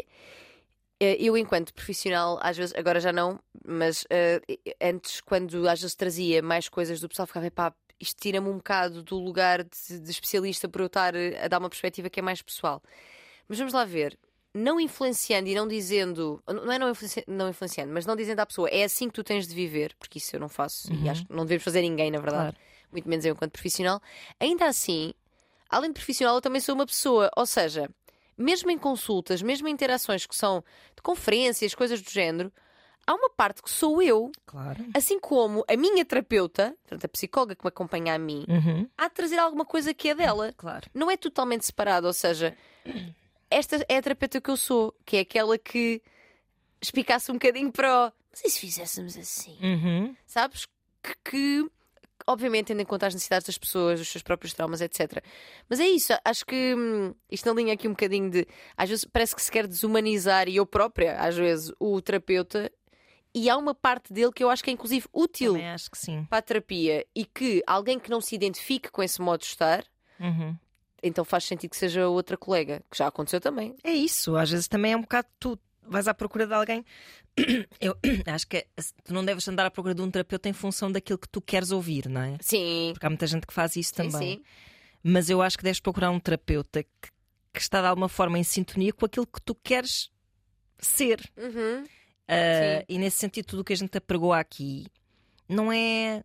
Uh, 1.01 1.15
eu, 1.17 1.37
enquanto 1.37 1.73
profissional, 1.73 2.39
às 2.41 2.57
vezes, 2.57 2.73
agora 2.75 2.99
já 2.99 3.13
não, 3.13 3.39
mas 3.65 4.03
uh, 4.03 4.59
antes, 4.81 5.21
quando 5.21 5.67
às 5.67 5.81
vezes 5.81 5.95
trazia 5.95 6.41
mais 6.41 6.67
coisas 6.67 6.99
do 6.99 7.07
pessoal, 7.07 7.27
ficava, 7.27 7.49
pá, 7.51 7.73
isto 7.99 8.19
tira-me 8.19 8.49
um 8.49 8.57
bocado 8.57 9.03
do 9.03 9.17
lugar 9.17 9.63
de, 9.63 9.99
de 9.99 10.11
especialista 10.11 10.67
para 10.67 10.81
eu 10.81 10.87
estar 10.87 11.13
a 11.15 11.47
dar 11.47 11.59
uma 11.59 11.69
perspectiva 11.69 12.09
que 12.09 12.19
é 12.19 12.23
mais 12.23 12.41
pessoal. 12.41 12.81
Mas 13.47 13.57
vamos 13.57 13.73
lá 13.73 13.83
ver. 13.83 14.17
Não 14.53 14.79
influenciando 14.79 15.47
e 15.47 15.55
não 15.55 15.67
dizendo, 15.67 16.41
não 16.47 16.71
é 16.71 16.79
não, 16.79 16.89
influenci, 16.89 17.23
não 17.27 17.49
influenciando, 17.49 17.93
mas 17.93 18.05
não 18.05 18.15
dizendo 18.15 18.39
à 18.39 18.45
pessoa 18.45 18.67
é 18.69 18.83
assim 18.83 19.07
que 19.07 19.13
tu 19.13 19.23
tens 19.23 19.47
de 19.47 19.53
viver, 19.53 19.95
porque 19.99 20.17
isso 20.17 20.35
eu 20.35 20.39
não 20.39 20.49
faço 20.49 20.91
uhum. 20.91 21.03
e 21.03 21.09
acho 21.09 21.25
que 21.25 21.31
não 21.31 21.43
devemos 21.43 21.63
fazer 21.63 21.81
ninguém, 21.81 22.09
na 22.09 22.19
verdade, 22.19 22.53
claro. 22.53 22.57
muito 22.91 23.07
menos 23.07 23.25
eu 23.25 23.33
enquanto 23.33 23.51
profissional. 23.51 24.01
Ainda 24.39 24.65
assim, 24.65 25.13
além 25.69 25.91
de 25.91 25.93
profissional, 25.93 26.35
eu 26.35 26.41
também 26.41 26.61
sou 26.61 26.73
uma 26.73 26.85
pessoa, 26.85 27.29
ou 27.37 27.45
seja, 27.45 27.87
mesmo 28.35 28.71
em 28.71 28.77
consultas, 28.77 29.41
mesmo 29.41 29.67
em 29.67 29.71
interações 29.71 30.25
que 30.25 30.35
são 30.35 30.63
de 30.95 31.01
conferências, 31.03 31.75
coisas 31.75 32.01
do 32.01 32.09
género, 32.09 32.51
há 33.09 33.13
uma 33.15 33.29
parte 33.31 33.63
que 33.63 33.71
sou 33.71 33.99
eu. 34.01 34.31
Claro. 34.45 34.85
Assim 34.93 35.19
como 35.19 35.65
a 35.67 35.75
minha 35.75 36.05
terapeuta, 36.05 36.77
portanto, 36.83 37.05
a 37.05 37.09
psicóloga 37.09 37.55
que 37.55 37.65
me 37.65 37.69
acompanha 37.69 38.13
a 38.13 38.19
mim, 38.19 38.45
uhum. 38.47 38.87
há 38.95 39.07
de 39.07 39.15
trazer 39.15 39.39
alguma 39.39 39.65
coisa 39.65 39.95
que 39.95 40.09
é 40.09 40.15
dela. 40.15 40.53
Claro. 40.55 40.87
Não 40.93 41.09
é 41.09 41.17
totalmente 41.17 41.65
separado, 41.65 42.05
ou 42.05 42.13
seja, 42.13 42.55
esta 43.49 43.83
é 43.89 43.97
a 43.97 44.01
terapeuta 44.01 44.39
que 44.39 44.49
eu 44.51 44.57
sou, 44.57 44.95
que 45.03 45.17
é 45.17 45.21
aquela 45.21 45.57
que 45.57 46.03
explicasse 46.79 47.31
um 47.31 47.35
bocadinho 47.35 47.71
para 47.71 48.07
o. 48.07 48.11
Mas 48.29 48.45
e 48.45 48.49
se 48.51 48.59
fizéssemos 48.59 49.17
assim? 49.17 49.57
Uhum. 49.59 50.15
Sabes? 50.27 50.67
Que, 51.01 51.15
que, 51.31 51.71
obviamente, 52.27 52.67
tendo 52.67 52.81
em 52.81 52.85
conta 52.85 53.07
as 53.07 53.13
necessidades 53.15 53.47
das 53.47 53.57
pessoas, 53.57 53.99
os 53.99 54.07
seus 54.07 54.21
próprios 54.21 54.53
traumas, 54.53 54.81
etc. 54.81 55.23
Mas 55.67 55.79
é 55.79 55.87
isso, 55.87 56.13
acho 56.23 56.45
que 56.45 56.75
hum, 56.75 57.15
isto 57.31 57.47
na 57.47 57.59
linha 57.59 57.73
aqui 57.73 57.87
um 57.87 57.91
bocadinho 57.91 58.29
de. 58.29 58.47
Às 58.77 58.89
vezes 58.89 59.05
parece 59.05 59.35
que 59.35 59.41
se 59.41 59.51
quer 59.51 59.65
desumanizar, 59.65 60.47
e 60.47 60.57
eu 60.57 60.65
própria, 60.65 61.17
às 61.17 61.35
vezes, 61.35 61.73
o 61.79 61.99
terapeuta 62.01 62.71
e 63.33 63.49
há 63.49 63.57
uma 63.57 63.75
parte 63.75 64.11
dele 64.11 64.31
que 64.31 64.43
eu 64.43 64.49
acho 64.49 64.63
que 64.63 64.69
é 64.69 64.73
inclusive 64.73 65.07
útil 65.13 65.55
para 66.29 66.39
a 66.39 66.41
terapia 66.41 67.05
e 67.15 67.25
que 67.25 67.63
alguém 67.65 67.99
que 67.99 68.09
não 68.09 68.21
se 68.21 68.35
identifique 68.35 68.89
com 68.89 69.03
esse 69.03 69.21
modo 69.21 69.41
de 69.41 69.47
estar, 69.47 69.83
uhum. 70.19 70.55
então 71.03 71.23
faz 71.23 71.43
sentido 71.43 71.71
que 71.71 71.77
seja 71.77 72.07
outra 72.07 72.37
colega, 72.37 72.83
que 72.89 72.97
já 72.97 73.07
aconteceu 73.07 73.39
também. 73.39 73.75
É 73.83 73.91
isso, 73.91 74.35
às 74.35 74.49
vezes 74.49 74.67
também 74.67 74.93
é 74.93 74.97
um 74.97 75.01
bocado 75.01 75.27
tu 75.39 75.59
vais 75.81 76.07
à 76.07 76.13
procura 76.13 76.45
de 76.45 76.53
alguém 76.53 76.85
Eu 77.79 77.97
acho 78.33 78.47
que 78.47 78.65
tu 79.03 79.13
não 79.13 79.23
deves 79.23 79.47
andar 79.47 79.65
à 79.65 79.71
procura 79.71 79.95
de 79.95 80.01
um 80.01 80.09
terapeuta 80.09 80.49
em 80.49 80.53
função 80.53 80.91
daquilo 80.91 81.17
que 81.17 81.29
tu 81.29 81.41
queres 81.41 81.71
ouvir, 81.71 82.07
não 82.07 82.21
é? 82.21 82.37
Sim. 82.41 82.91
Porque 82.93 83.05
há 83.05 83.09
muita 83.09 83.27
gente 83.27 83.47
que 83.47 83.53
faz 83.53 83.75
isso 83.75 83.91
Sim, 83.95 84.09
também. 84.09 84.37
sim. 84.37 84.43
Mas 85.01 85.29
eu 85.29 85.41
acho 85.41 85.57
que 85.57 85.63
deves 85.63 85.79
procurar 85.79 86.11
um 86.11 86.19
terapeuta 86.19 86.83
que, 86.83 87.09
que 87.53 87.61
está 87.61 87.81
de 87.81 87.87
alguma 87.87 88.09
forma 88.09 88.37
em 88.37 88.43
sintonia 88.43 88.91
com 88.91 89.05
aquilo 89.05 89.25
que 89.25 89.41
tu 89.41 89.55
queres 89.55 90.11
ser. 90.77 91.19
Uhum. 91.37 91.85
Uh, 92.29 92.85
e 92.87 92.99
nesse 92.99 93.17
sentido, 93.17 93.45
tudo 93.45 93.61
o 93.61 93.63
que 93.63 93.73
a 93.73 93.75
gente 93.75 93.97
apregou 93.97 94.31
aqui 94.31 94.85
não 95.47 95.71
é. 95.71 96.23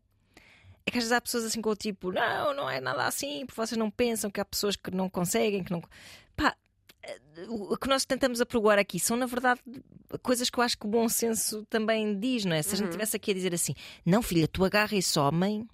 É 0.86 0.90
que 0.90 0.98
às 0.98 1.04
vezes 1.04 1.12
há 1.12 1.20
pessoas 1.20 1.44
assim 1.44 1.62
com 1.62 1.70
o 1.70 1.76
tipo, 1.76 2.12
não, 2.12 2.52
não 2.52 2.68
é 2.68 2.78
nada 2.78 3.06
assim, 3.06 3.46
porque 3.46 3.58
vocês 3.58 3.78
não 3.78 3.90
pensam 3.90 4.30
que 4.30 4.38
há 4.38 4.44
pessoas 4.44 4.76
que 4.76 4.90
não 4.90 5.08
conseguem, 5.08 5.64
que 5.64 5.72
não. 5.72 5.82
Pá, 6.36 6.54
o 7.48 7.76
que 7.76 7.88
nós 7.88 8.04
tentamos 8.04 8.40
apregoar 8.40 8.78
aqui 8.78 9.00
são, 9.00 9.16
na 9.16 9.24
verdade, 9.24 9.60
coisas 10.22 10.50
que 10.50 10.58
eu 10.58 10.62
acho 10.62 10.78
que 10.78 10.86
o 10.86 10.90
bom 10.90 11.08
senso 11.08 11.64
também 11.70 12.18
diz, 12.18 12.44
não 12.44 12.54
é? 12.54 12.60
Se 12.60 12.74
a 12.74 12.76
gente 12.76 12.88
estivesse 12.88 13.16
aqui 13.16 13.30
a 13.30 13.34
dizer 13.34 13.54
assim, 13.54 13.74
não, 14.04 14.22
filha, 14.22 14.46
tu 14.46 14.62
agarra 14.62 14.94
esse 14.94 15.18
homem, 15.18 15.66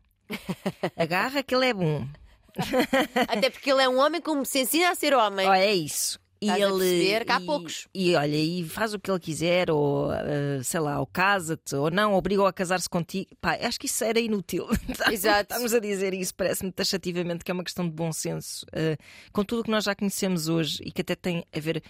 agarra 0.97 1.43
que 1.43 1.55
ele 1.55 1.66
é 1.66 1.75
bom. 1.75 2.07
Até 3.29 3.51
porque 3.51 3.71
ele 3.71 3.83
é 3.83 3.88
um 3.88 3.99
homem 3.99 4.21
como 4.21 4.45
se 4.45 4.61
ensina 4.61 4.90
a 4.90 4.95
ser 4.95 5.14
homem. 5.14 5.49
Olha, 5.49 5.59
é 5.59 5.75
isso. 5.75 6.21
E 6.42 6.46
Estás 6.46 6.62
a 6.62 6.66
ele, 6.85 7.24
que 7.26 7.33
há 7.33 7.40
e- 7.40 7.44
poucos. 7.44 7.88
E 7.94 8.14
olha, 8.14 8.35
e 8.37 8.64
faz 8.66 8.94
o 8.94 8.98
que 8.98 9.11
ele 9.11 9.20
quiser, 9.20 9.70
ou 9.70 10.11
eh, 10.12 10.61
sei 10.62 10.81
lá, 10.81 10.98
ou 10.98 11.07
casa-te, 11.07 11.74
ou 11.76 11.90
não, 11.90 12.14
obriga-o 12.14 12.46
a 12.46 12.53
casar-se 12.53 12.88
contigo. 12.88 13.29
Pá, 13.40 13.59
acho 13.61 13.79
que 13.79 13.85
isso 13.87 14.03
era 14.03 14.18
inútil. 14.18 14.66
Exato. 15.12 15.53
Estamos 15.53 15.74
a 15.74 15.79
dizer 15.79 16.14
isso, 16.14 16.35
parece-me 16.35 16.72
taxativamente 16.72 17.44
que 17.44 17.50
é 17.50 17.55
uma 17.55 17.62
questão 17.64 17.85
de 17.87 17.92
bom 17.94 18.11
senso. 18.11 18.64
eh, 18.72 18.96
com 19.33 19.44
tudo 19.44 19.61
o 19.61 19.64
que 19.64 19.70
nós 19.70 19.85
já 19.85 19.94
conhecemos 19.94 20.48
hoje 20.48 20.83
e 20.83 20.90
que 20.90 21.03
até 21.03 21.14
tem 21.14 21.44
a 21.55 21.61
ver 21.61 21.83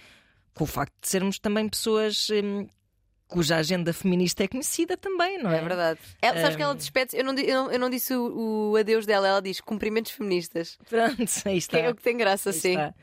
com 0.53 0.65
o 0.65 0.67
facto 0.67 0.93
de 1.01 1.07
sermos 1.07 1.39
também 1.39 1.69
pessoas 1.69 2.27
hum, 2.29 2.67
cuja 3.29 3.55
agenda 3.55 3.93
feminista 3.93 4.43
é 4.43 4.49
conhecida 4.49 4.97
também, 4.97 5.41
não 5.41 5.49
é? 5.49 5.59
É 5.59 5.61
verdade. 5.61 5.99
Ela, 6.21 6.41
sabes 6.41 6.57
que 6.57 6.61
ela 6.61 6.75
despede 6.75 7.15
eu 7.15 7.23
não, 7.23 7.33
eu 7.37 7.53
não, 7.63 7.71
eu 7.71 7.79
não 7.79 7.89
disse 7.89 8.13
o, 8.13 8.71
o 8.71 8.75
adeus 8.75 9.05
dela, 9.05 9.29
ela 9.29 9.41
diz 9.41 9.61
cumprimentos 9.61 10.11
feministas. 10.11 10.77
Pronto, 10.89 11.15
aí 11.45 11.53
Que 11.53 11.57
está. 11.57 11.77
é 11.79 11.89
o 11.89 11.95
que 11.95 12.03
tem 12.03 12.17
graça, 12.17 12.49
Aí 12.49 12.53
sim. 12.59 12.71
está. 12.71 12.93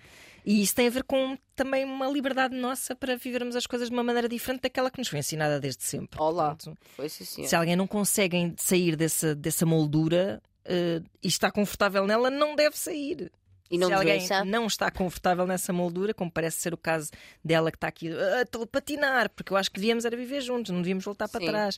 E 0.44 0.62
isso 0.62 0.74
tem 0.74 0.86
a 0.86 0.90
ver 0.90 1.04
com 1.04 1.36
também 1.54 1.84
uma 1.84 2.06
liberdade 2.08 2.54
nossa 2.56 2.94
para 2.94 3.16
vivermos 3.16 3.54
as 3.56 3.66
coisas 3.66 3.88
de 3.88 3.94
uma 3.94 4.02
maneira 4.02 4.28
diferente 4.28 4.62
daquela 4.62 4.90
que 4.90 4.98
nos 4.98 5.08
foi 5.08 5.18
ensinada 5.18 5.60
desde 5.60 5.82
sempre. 5.84 6.20
Olá. 6.20 6.54
Portanto, 6.54 6.76
Foi 6.96 7.08
sim, 7.08 7.24
senhor. 7.24 7.48
se 7.48 7.56
alguém 7.56 7.76
não 7.76 7.86
consegue 7.86 8.54
sair 8.56 8.96
dessa, 8.96 9.34
dessa 9.34 9.66
moldura 9.66 10.42
eh, 10.64 11.02
e 11.22 11.28
está 11.28 11.50
confortável 11.50 12.06
nela, 12.06 12.30
não 12.30 12.54
deve 12.56 12.76
sair. 12.78 13.30
E 13.70 13.76
não 13.76 13.88
se 13.88 13.94
alguém 13.94 14.26
não 14.46 14.66
está 14.66 14.90
confortável 14.90 15.46
nessa 15.46 15.74
moldura, 15.74 16.14
como 16.14 16.30
parece 16.30 16.58
ser 16.62 16.72
o 16.72 16.78
caso 16.78 17.10
dela 17.44 17.70
que 17.70 17.76
está 17.76 17.88
aqui, 17.88 18.08
"Ah, 18.10 18.40
estou 18.42 18.62
a 18.62 18.66
patinar, 18.66 19.28
porque 19.28 19.52
eu 19.52 19.58
acho 19.58 19.70
que 19.70 19.78
devíamos 19.78 20.06
era 20.06 20.16
viver 20.16 20.40
juntos, 20.40 20.70
não 20.72 20.80
devíamos 20.80 21.04
voltar 21.04 21.28
para 21.28 21.40
Sim. 21.40 21.46
trás. 21.46 21.76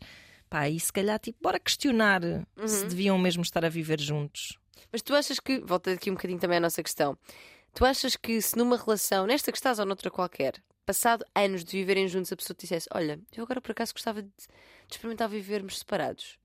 Pá, 0.49 0.69
e 0.69 0.79
se 0.79 0.93
calhar, 0.93 1.19
tipo, 1.19 1.39
bora 1.43 1.59
questionar 1.59 2.23
Uhum. 2.25 2.69
se 2.69 2.87
deviam 2.87 3.19
mesmo 3.19 3.43
estar 3.43 3.65
a 3.65 3.69
viver 3.69 4.01
juntos. 4.01 4.57
Mas 4.93 5.03
tu 5.03 5.15
achas 5.15 5.41
que, 5.41 5.59
volta 5.61 5.91
aqui 5.93 6.11
um 6.11 6.15
bocadinho 6.15 6.39
também 6.39 6.59
à 6.59 6.61
nossa 6.61 6.81
questão, 6.83 7.17
tu 7.75 7.85
achas 7.85 8.17
que 8.17 8.41
se 8.41 8.57
numa 8.57 8.77
relação, 8.77 9.27
nesta 9.27 9.51
que 9.53 9.59
estás 9.59 9.79
ou 9.79 9.87
noutra 9.87 10.11
qualquer, 10.11 10.63
passado 10.87 11.25
anos 11.35 11.65
de 11.65 11.73
viverem 11.79 12.09
juntos, 12.09 12.33
a 12.33 12.37
pessoa 12.37 12.55
te 12.55 12.63
dissesse: 12.63 12.89
Olha, 12.93 13.21
eu 13.37 13.45
agora 13.45 13.61
por 13.61 13.71
acaso 13.73 13.93
gostava 13.93 14.23
de, 14.23 14.29
de 14.29 14.93
experimentar 14.95 15.29
vivermos 15.29 15.79
separados. 15.79 16.39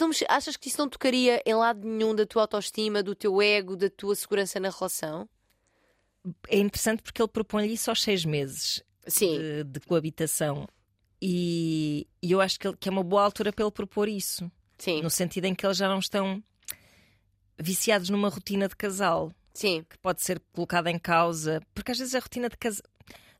Não, 0.00 0.08
me- 0.08 0.14
achas 0.28 0.56
que 0.56 0.68
isso 0.68 0.78
não 0.78 0.88
tocaria 0.88 1.40
em 1.46 1.54
lado 1.54 1.86
nenhum 1.86 2.12
da 2.14 2.26
tua 2.26 2.42
autoestima, 2.42 3.02
do 3.04 3.14
teu 3.14 3.40
ego, 3.40 3.76
da 3.76 3.88
tua 3.88 4.16
segurança 4.16 4.58
na 4.58 4.68
relação? 4.70 5.28
É 6.48 6.58
interessante 6.58 7.02
porque 7.04 7.22
ele 7.22 7.28
propõe-lhe 7.28 7.72
isso 7.74 7.88
aos 7.88 8.02
seis 8.02 8.24
meses. 8.24 8.82
Sim. 9.06 9.38
de, 9.38 9.62
de 9.64 9.80
coabitação. 9.80 10.66
E, 11.22 12.08
e 12.20 12.32
eu 12.32 12.40
acho 12.40 12.58
que, 12.58 12.66
ele- 12.66 12.76
que 12.76 12.88
é 12.88 12.92
uma 12.92 13.04
boa 13.04 13.22
altura 13.22 13.52
para 13.52 13.64
ele 13.64 13.70
propor 13.70 14.08
isso, 14.08 14.50
Sim. 14.76 15.00
no 15.02 15.08
sentido 15.08 15.44
em 15.44 15.54
que 15.54 15.64
eles 15.64 15.76
já 15.76 15.88
não 15.88 16.00
estão 16.00 16.42
viciados 17.58 18.10
numa 18.10 18.28
rotina 18.28 18.66
de 18.68 18.74
casal 18.76 19.32
Sim. 19.56 19.84
que 19.88 19.96
pode 19.98 20.22
ser 20.22 20.40
colocada 20.52 20.90
em 20.90 20.98
causa, 20.98 21.60
porque 21.74 21.92
às 21.92 21.98
vezes 21.98 22.14
a 22.14 22.18
rotina 22.20 22.48
de 22.48 22.56
casal. 22.56 22.82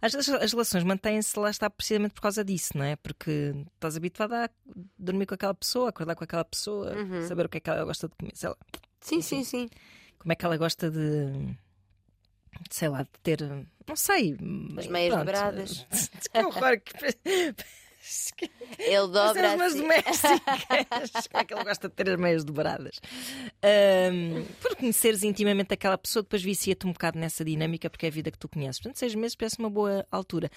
Às 0.01 0.13
vezes 0.13 0.29
as 0.29 0.53
relações 0.53 0.85
mantêm-se 0.85 1.39
lá 1.39 1.49
está 1.51 1.71
precisamente 1.71 2.13
por 2.13 2.21
causa 2.21 2.45
disso, 2.45 2.77
não 2.77 2.85
é? 2.85 2.97
Porque 2.97 3.55
estás 3.75 3.97
habituado 3.97 4.35
a 4.35 4.51
dormir 4.99 5.27
com 5.27 5.35
aquela 5.35 5.55
pessoa, 5.55 5.89
acordar 5.89 6.15
com 6.15 6.23
aquela 6.25 6.45
pessoa, 6.45 6.95
Uhum. 6.95 7.27
saber 7.27 7.47
o 7.47 7.49
que 7.49 7.57
é 7.59 7.61
que 7.61 7.71
ela 7.71 7.85
gosta 7.85 8.07
de 8.09 8.15
comer, 8.15 8.33
sei 8.37 8.51
lá, 8.51 8.57
Sim, 9.01 9.23
sim, 9.23 9.43
sim. 9.43 9.69
como 10.19 10.33
é 10.33 10.37
que 10.37 10.45
ela 10.45 10.57
gosta 10.59 10.91
de, 10.91 11.57
sei 12.71 12.89
lá, 12.89 13.03
de 13.05 13.11
ter, 13.23 13.41
não 13.87 13.97
sei, 13.97 14.37
As 14.79 14.87
meias 14.87 15.17
dobradas. 15.17 15.87
horror 16.35 16.79
que 16.81 16.93
Ele 18.79 19.09
dobra 19.09 19.55
as 19.55 19.61
assim. 19.61 19.81
domésticas. 19.81 21.29
É 21.33 21.45
que 21.45 21.55
ele 21.55 21.65
gosta 21.65 21.89
de 21.89 21.95
ter 21.95 22.11
as 22.11 22.19
meias 22.19 22.45
dobradas? 22.45 23.01
Ahm, 23.63 24.45
por 24.61 24.77
conheceres 24.77 25.23
intimamente 25.23 25.75
aquela 25.75 25.99
pessoa, 25.99 26.23
depois 26.23 26.43
vicia-te 26.43 26.87
um 26.87 26.93
bocado 26.93 27.19
nessa 27.19 27.45
dinâmica, 27.45 27.91
porque 27.91 28.07
é 28.07 28.09
a 28.09 28.13
vida 28.13 28.31
que 28.31 28.39
tu 28.39 28.49
conheces. 28.49 28.81
Portanto, 28.81 28.99
seis 28.99 29.15
meses 29.15 29.35
parece 29.37 29.59
uma 29.59 29.71
boa 29.71 30.07
altura. 30.11 30.51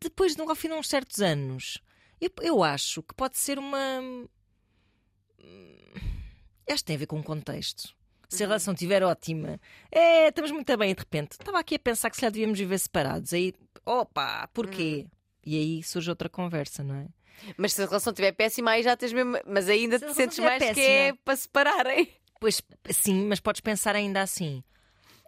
Depois, 0.00 0.38
ao 0.38 0.54
fim 0.54 0.68
de 0.68 0.74
uns 0.74 0.88
certos 0.88 1.20
anos, 1.20 1.78
eu, 2.20 2.30
eu 2.42 2.62
acho 2.62 3.02
que 3.02 3.14
pode 3.14 3.38
ser 3.38 3.58
uma. 3.58 4.00
Acho 6.68 6.78
que 6.78 6.84
tem 6.84 6.96
a 6.96 6.98
ver 6.98 7.06
com 7.06 7.18
o 7.18 7.24
contexto. 7.24 7.94
Se 8.28 8.44
a 8.44 8.46
relação 8.46 8.74
estiver 8.74 9.02
ótima, 9.02 9.58
é, 9.90 10.28
estamos 10.28 10.52
muito 10.52 10.76
bem, 10.76 10.94
de 10.94 11.00
repente, 11.00 11.32
estava 11.32 11.58
aqui 11.58 11.74
a 11.74 11.78
pensar 11.80 12.10
que 12.10 12.16
se 12.16 12.22
já 12.22 12.30
devíamos 12.30 12.58
viver 12.58 12.78
separados. 12.78 13.32
Aí, 13.32 13.52
opa, 13.84 14.48
porquê? 14.54 15.06
E 15.52 15.56
aí 15.58 15.82
surge 15.82 16.08
outra 16.08 16.28
conversa, 16.28 16.84
não 16.84 16.94
é? 16.94 17.06
Mas 17.56 17.72
se 17.72 17.82
a 17.82 17.86
relação 17.86 18.12
estiver 18.12 18.30
péssima, 18.32 18.70
aí 18.70 18.82
já 18.84 18.96
tens 18.96 19.12
mesmo. 19.12 19.36
Mas 19.44 19.68
ainda 19.68 19.98
Se 19.98 20.06
te 20.06 20.14
sentes 20.14 20.38
mais 20.38 20.62
que 20.62 20.68
é 20.68 20.74
péssima. 20.74 21.18
para 21.24 21.36
separarem. 21.36 22.08
Pois 22.38 22.62
sim, 22.90 23.24
mas 23.26 23.40
podes 23.40 23.60
pensar 23.60 23.96
ainda 23.96 24.22
assim. 24.22 24.62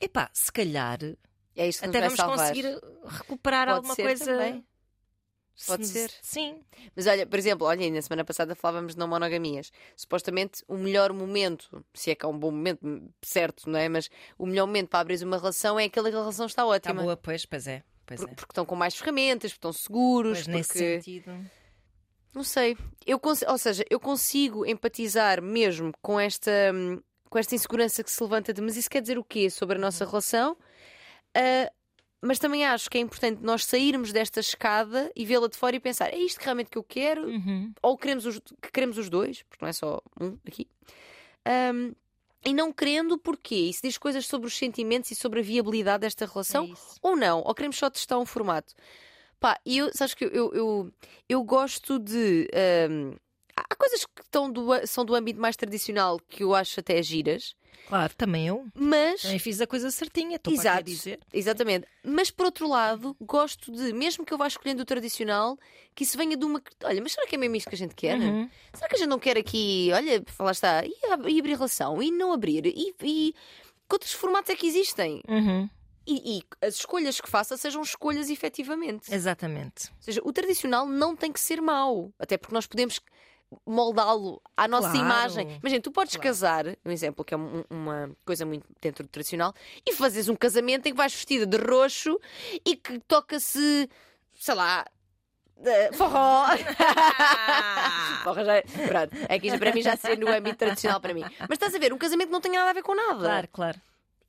Epá, 0.01 0.31
se 0.33 0.53
calhar 0.53 0.99
É 1.57 1.67
isto 1.69 1.81
que 1.83 1.89
até 1.89 2.01
vamos 2.03 2.15
salvar. 2.17 2.39
conseguir 2.39 2.79
recuperar 3.05 3.67
Pode 3.67 3.77
alguma 3.79 3.95
ser 3.97 4.03
coisa. 4.05 4.25
também. 4.27 4.65
Se- 5.55 5.67
Pode 5.67 5.87
ser. 5.87 6.11
Sim. 6.23 6.63
Mas 6.97 7.07
olha, 7.07 7.27
por 7.27 7.39
exemplo, 7.39 7.67
olha, 7.67 7.91
na 7.91 8.01
semana 8.01 8.25
passada 8.25 8.55
falávamos 8.55 8.95
de 8.95 8.99
não 8.99 9.09
monogamias. 9.09 9.71
Supostamente 9.97 10.63
o 10.69 10.77
melhor 10.77 11.13
momento, 11.13 11.85
se 11.93 12.11
é 12.11 12.15
que 12.15 12.25
é 12.25 12.29
um 12.29 12.39
bom 12.39 12.51
momento, 12.51 12.81
certo, 13.23 13.69
não 13.69 13.79
é? 13.79 13.89
Mas 13.89 14.09
o 14.39 14.47
melhor 14.47 14.67
momento 14.67 14.89
para 14.89 15.01
abrir 15.01 15.23
uma 15.25 15.37
relação 15.39 15.79
é 15.81 15.85
aquela 15.85 16.09
que 16.11 16.17
a 16.17 16.21
relação 16.21 16.47
está 16.47 16.63
Está 16.63 16.67
ótima. 16.91 17.03
boa, 17.03 17.17
pois, 17.17 17.45
pois 17.45 17.67
é. 17.67 17.83
Pois 18.17 18.21
Por- 18.29 18.31
é. 18.33 18.35
Porque 18.35 18.53
estão 18.53 18.65
com 18.67 18.77
mais 18.77 18.95
ferramentas, 18.95 19.53
porque 19.53 19.59
estão 19.59 19.73
seguros, 19.73 20.39
Pois 20.39 20.47
nesse 20.47 20.69
porque. 20.69 21.01
sentido. 21.01 21.51
Não 22.35 22.43
sei. 22.45 22.77
Eu 23.07 23.19
cons- 23.19 23.43
Ou 23.47 23.59
seja, 23.59 23.85
eu 23.91 24.01
consigo 24.01 24.65
empatizar 24.67 25.43
mesmo 25.43 25.93
com 26.01 26.19
esta, 26.19 26.51
hum, 26.75 27.01
com 27.29 27.39
esta 27.39 27.55
insegurança 27.55 28.03
que 28.03 28.11
se 28.11 28.23
levanta 28.23 28.53
de 28.53 28.61
mas 28.63 28.77
isso 28.77 28.89
quer 28.91 29.01
dizer 29.03 29.19
o 29.19 29.25
quê 29.25 29.51
sobre 29.51 29.77
a 29.77 29.81
nossa 29.81 30.05
relação? 30.07 30.57
Ah, 31.35 31.71
mas 32.25 32.39
também 32.39 32.65
acho 32.65 32.89
que 32.89 32.97
é 32.99 33.01
importante 33.01 33.41
nós 33.43 33.65
sairmos 33.65 34.13
desta 34.13 34.39
escada 34.41 35.11
e 35.17 35.27
vê-la 35.27 35.49
de 35.49 35.57
fora 35.57 35.75
e 35.77 35.81
pensar: 35.81 36.09
é 36.13 36.17
isto 36.19 36.39
que 36.39 36.45
realmente 36.45 36.71
que 36.71 36.79
eu 36.79 36.85
quero? 36.85 37.27
Uhum. 37.27 37.73
Ou 37.83 37.99
queremos 37.99 38.25
os, 38.27 38.39
que 38.39 38.71
queremos 38.73 38.97
os 38.97 39.11
dois, 39.11 39.43
porque 39.43 39.63
não 39.65 39.69
é 39.69 39.73
só 39.73 40.01
um 40.21 40.39
aqui. 40.47 40.69
Ahm, 41.45 41.93
e 42.45 42.53
não 42.53 42.73
querendo, 42.73 43.17
porquê? 43.19 43.55
Isso 43.55 43.83
diz 43.83 43.97
coisas 43.97 44.27
sobre 44.27 44.47
os 44.47 44.57
sentimentos 44.57 45.11
e 45.11 45.15
sobre 45.15 45.41
a 45.41 45.43
viabilidade 45.43 46.01
desta 46.01 46.27
relação 46.27 46.65
É 46.65 46.77
ou 47.01 47.17
não? 47.17 47.41
Ou 47.45 47.55
queremos 47.55 47.77
só 47.77 47.89
testar 47.89 48.19
um 48.19 48.27
formato? 48.27 48.75
Pá, 49.39 49.59
e 49.65 49.79
eu, 49.79 49.91
sabes 49.93 50.15
que 50.15 50.25
eu, 50.25 50.53
eu, 50.55 50.93
eu, 51.29 51.43
gosto 51.43 51.99
de. 51.99 52.49
ahm, 52.55 53.17
há 53.57 53.75
coisas 53.77 54.05
que 54.07 54.23
estão 54.23 54.51
do, 54.51 54.87
são 54.87 55.05
do 55.05 55.15
âmbito 55.15 55.41
mais 55.41 55.57
tradicional 55.57 56.19
que 56.29 56.45
eu 56.45 56.55
acho 56.55 56.79
até 56.79 57.03
giras, 57.03 57.55
Claro, 57.89 58.15
também 58.17 58.47
eu. 58.49 58.67
mas. 58.75 59.23
Também 59.23 59.39
fiz 59.39 59.61
a 59.61 59.67
coisa 59.67 59.91
certinha. 59.91 60.37
Estou 60.37 60.55
para 60.55 60.71
aqui 60.71 60.79
a 60.79 60.83
dizer. 60.83 61.21
exatamente. 61.33 61.87
Mas 62.05 62.31
por 62.31 62.47
outro 62.47 62.69
lado, 62.69 63.17
gosto 63.21 63.71
de, 63.71 63.93
mesmo 63.93 64.25
que 64.25 64.33
eu 64.33 64.39
vá 64.39 64.47
escolhendo 64.47 64.83
o 64.83 64.87
tradicional, 64.87 65.59
que 65.95 66.05
isso 66.05 66.17
venha 66.17 66.37
de 66.37 66.45
uma. 66.45 66.63
Olha, 66.85 67.01
mas 67.03 67.13
será 67.13 67.27
que 67.27 67.35
é 67.35 67.39
mesmo 67.39 67.57
isto 67.57 67.69
que 67.69 67.75
a 67.75 67.79
gente 67.79 67.95
quer? 67.95 68.19
Uhum. 68.19 68.49
Será 68.73 68.89
que 68.89 68.97
a 68.97 68.99
gente 68.99 69.09
não 69.09 69.19
quer 69.19 69.37
aqui, 69.37 69.91
olha, 69.93 70.23
falar 70.27 70.53
está, 70.53 70.85
e, 70.85 70.93
e 71.29 71.39
abrir 71.39 71.55
relação, 71.55 72.03
e 72.03 72.11
não 72.11 72.33
abrir, 72.33 72.67
e, 72.67 72.95
e 73.03 73.35
que 73.89 73.95
outros 73.95 74.13
formatos 74.13 74.51
é 74.51 74.57
que 74.57 74.67
existem? 74.67 75.23
Uhum. 75.29 75.69
E, 76.07 76.39
e 76.39 76.67
as 76.67 76.77
escolhas 76.77 77.21
que 77.21 77.29
faça 77.29 77.57
sejam 77.57 77.83
escolhas 77.83 78.29
efetivamente. 78.29 79.13
Exatamente. 79.15 79.89
Ou 79.91 80.03
seja, 80.03 80.21
o 80.25 80.33
tradicional 80.33 80.87
não 80.87 81.15
tem 81.15 81.31
que 81.31 81.39
ser 81.39 81.61
mau, 81.61 82.13
até 82.19 82.37
porque 82.37 82.55
nós 82.55 82.67
podemos 82.67 82.99
moldá-lo 83.67 84.41
à 84.57 84.67
nossa 84.69 84.91
Claro. 84.91 85.05
imagem. 85.07 85.59
Imagina, 85.61 85.81
tu 85.83 85.91
podes 85.93 86.15
Claro. 86.17 86.29
casar, 86.29 86.65
um 86.85 86.91
exemplo 86.91 87.25
que 87.25 87.35
é 87.35 87.37
um- 87.37 87.65
uma 87.71 88.11
coisa 88.25 88.45
muito 88.47 88.67
dentro 88.81 89.05
do 89.05 89.09
tradicional, 89.09 89.53
e 89.87 89.93
fazes 89.95 90.29
um 90.29 90.37
casamento 90.37 90.87
em 90.87 90.91
que 90.93 90.97
vais 90.97 91.13
vestida 91.13 91.47
de 91.47 91.57
roxo 91.57 92.19
e 92.65 92.77
que 92.77 92.99
toca-se, 93.01 93.89
sei 94.39 94.55
lá. 94.55 94.85
Forró! 95.95 96.47
Forró 98.25 98.45
já, 98.45 98.63
pronto, 98.89 99.15
é 99.29 99.39
que 99.39 99.47
isto 99.47 99.59
para 99.59 99.73
mim 99.73 99.83
já 99.83 99.97
seria 99.97 100.17
no 100.17 100.29
âmbito 100.33 100.57
tradicional 100.57 101.01
para 101.01 101.15
mim. 101.15 101.23
Mas 101.41 101.51
estás 101.53 101.75
a 101.75 101.79
ver, 101.79 101.93
um 101.93 101.99
casamento 101.99 102.31
não 102.31 102.41
tem 102.41 102.53
nada 102.53 102.71
a 102.71 102.73
ver 102.73 102.83
com 102.83 102.95
nada. 102.95 103.21
Claro, 103.21 103.49
claro. 103.53 103.81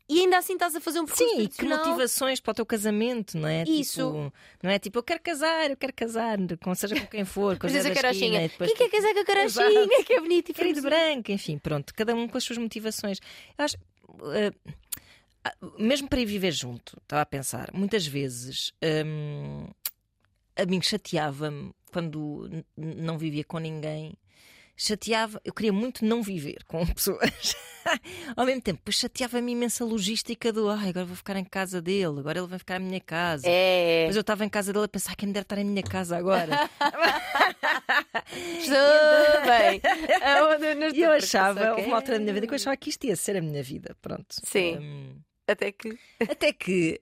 E 0.10 0.20
ainda 0.20 0.38
assim 0.38 0.54
estás 0.54 0.76
a 0.76 0.82
fazer 0.82 1.00
um 1.00 1.06
percurso 1.06 1.36
Sim, 1.36 1.42
e 1.44 1.48
que 1.48 1.64
motivações 1.64 2.40
para 2.42 2.52
o 2.52 2.56
teu 2.56 2.66
casamento, 2.66 3.38
não 3.38 3.48
é? 3.48 3.64
Isso. 3.64 4.06
Tipo, 4.06 4.34
não 4.62 4.70
é 4.70 4.78
tipo, 4.78 5.00
eu 5.00 5.04
quero 5.04 5.22
casar, 5.22 5.70
eu 5.70 5.78
quero 5.78 5.94
casar, 5.94 6.38
com, 6.62 6.76
seja 6.76 7.00
com 7.00 7.08
quem 7.08 7.24
for, 7.24 7.58
com 7.58 7.68
Mas 7.68 7.86
a 7.86 7.92
carochinha. 7.92 8.46
e 8.46 8.50
depois 8.50 8.74
Quem 8.74 8.78
quer 8.78 8.98
casar 8.98 9.14
com 9.14 9.20
a 9.20 9.26
carochinha? 9.26 10.04
Que 10.04 10.14
é 10.14 10.20
bonito 10.20 10.52
e 10.52 10.74
de 10.74 10.82
branco, 10.82 11.32
enfim, 11.32 11.58
pronto, 11.58 11.94
cada 11.94 12.14
um 12.14 12.28
com 12.28 12.38
as 12.38 12.44
suas 12.44 12.58
motivações. 12.58 13.20
Eu 13.58 13.66
acho. 13.66 13.78
ah, 15.46 15.54
mesmo 15.80 16.10
para 16.10 16.20
ir 16.20 16.26
viver 16.26 16.52
junto, 16.52 16.98
estava 17.02 17.22
a 17.22 17.26
pensar, 17.26 17.70
muitas 17.74 18.06
vezes 18.06 18.74
hum, 19.06 19.68
a 20.56 20.66
mim 20.66 20.82
chateava-me 20.82 21.72
quando 21.92 22.64
não 22.76 23.18
vivia 23.18 23.44
com 23.44 23.58
ninguém. 23.58 24.14
Chateava, 24.76 25.40
eu 25.46 25.54
queria 25.54 25.72
muito 25.72 26.04
não 26.04 26.22
viver 26.24 26.64
com 26.68 26.86
pessoas. 26.94 27.56
Ao 28.36 28.46
mesmo 28.46 28.62
tempo, 28.62 28.80
depois 28.80 28.96
chateava-me 28.96 29.52
imensa 29.52 29.84
logística 29.84 30.54
do 30.54 30.70
ai, 30.70 30.90
agora 30.90 31.06
vou 31.06 31.16
ficar 31.16 31.36
em 31.36 31.44
casa 31.44 31.82
dele, 31.82 32.20
agora 32.20 32.40
ele 32.40 32.48
vai 32.48 32.58
ficar 32.58 32.80
em 32.80 32.86
minha 32.86 33.02
casa. 33.02 33.46
É. 33.48 34.06
Mas 34.08 34.16
eu 34.16 34.22
estava 34.22 34.46
em 34.46 34.50
casa 34.50 34.72
dele 34.72 34.86
a 34.86 34.88
pensar 34.88 35.16
quem 35.16 35.28
me 35.28 35.34
deve 35.34 35.44
estar 35.44 35.58
em 35.58 35.66
minha 35.66 35.84
casa 35.84 36.18
agora. 36.18 36.70
Estou 38.58 39.46
bem. 39.46 39.82
Não 40.78 40.90
E 40.90 41.02
eu 41.02 41.12
achava, 41.12 41.72
houve 41.72 41.84
uma 41.84 41.98
altura 41.98 42.18
da 42.18 42.24
minha 42.24 42.34
vida 42.34 42.48
que 42.48 42.54
eu 42.54 42.56
achava 42.56 42.78
que 42.78 42.90
isto 42.90 43.06
ia 43.06 43.16
ser 43.16 43.38
a 43.38 43.42
minha 43.42 43.62
vida. 43.62 43.96
Pronto. 44.02 44.26
Sim. 44.44 44.78
Hum, 44.78 45.16
Até 45.48 45.72
que. 45.72 45.98
até 46.30 46.54
que 46.54 47.02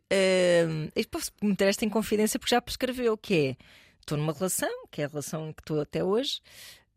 eu 0.95 1.05
posso 1.10 1.31
meter 1.41 1.67
esta 1.67 1.86
em 1.86 1.89
confidência 1.89 2.39
porque 2.39 2.55
já 2.55 2.62
prescreveu, 2.62 3.17
que 3.17 3.36
é 3.36 3.55
estou 3.99 4.17
numa 4.17 4.34
relação, 4.34 4.69
que 4.89 5.01
é 5.01 5.05
a 5.05 5.07
relação 5.07 5.53
que 5.53 5.62
estou 5.62 5.79
até 5.79 6.03
hoje. 6.03 6.41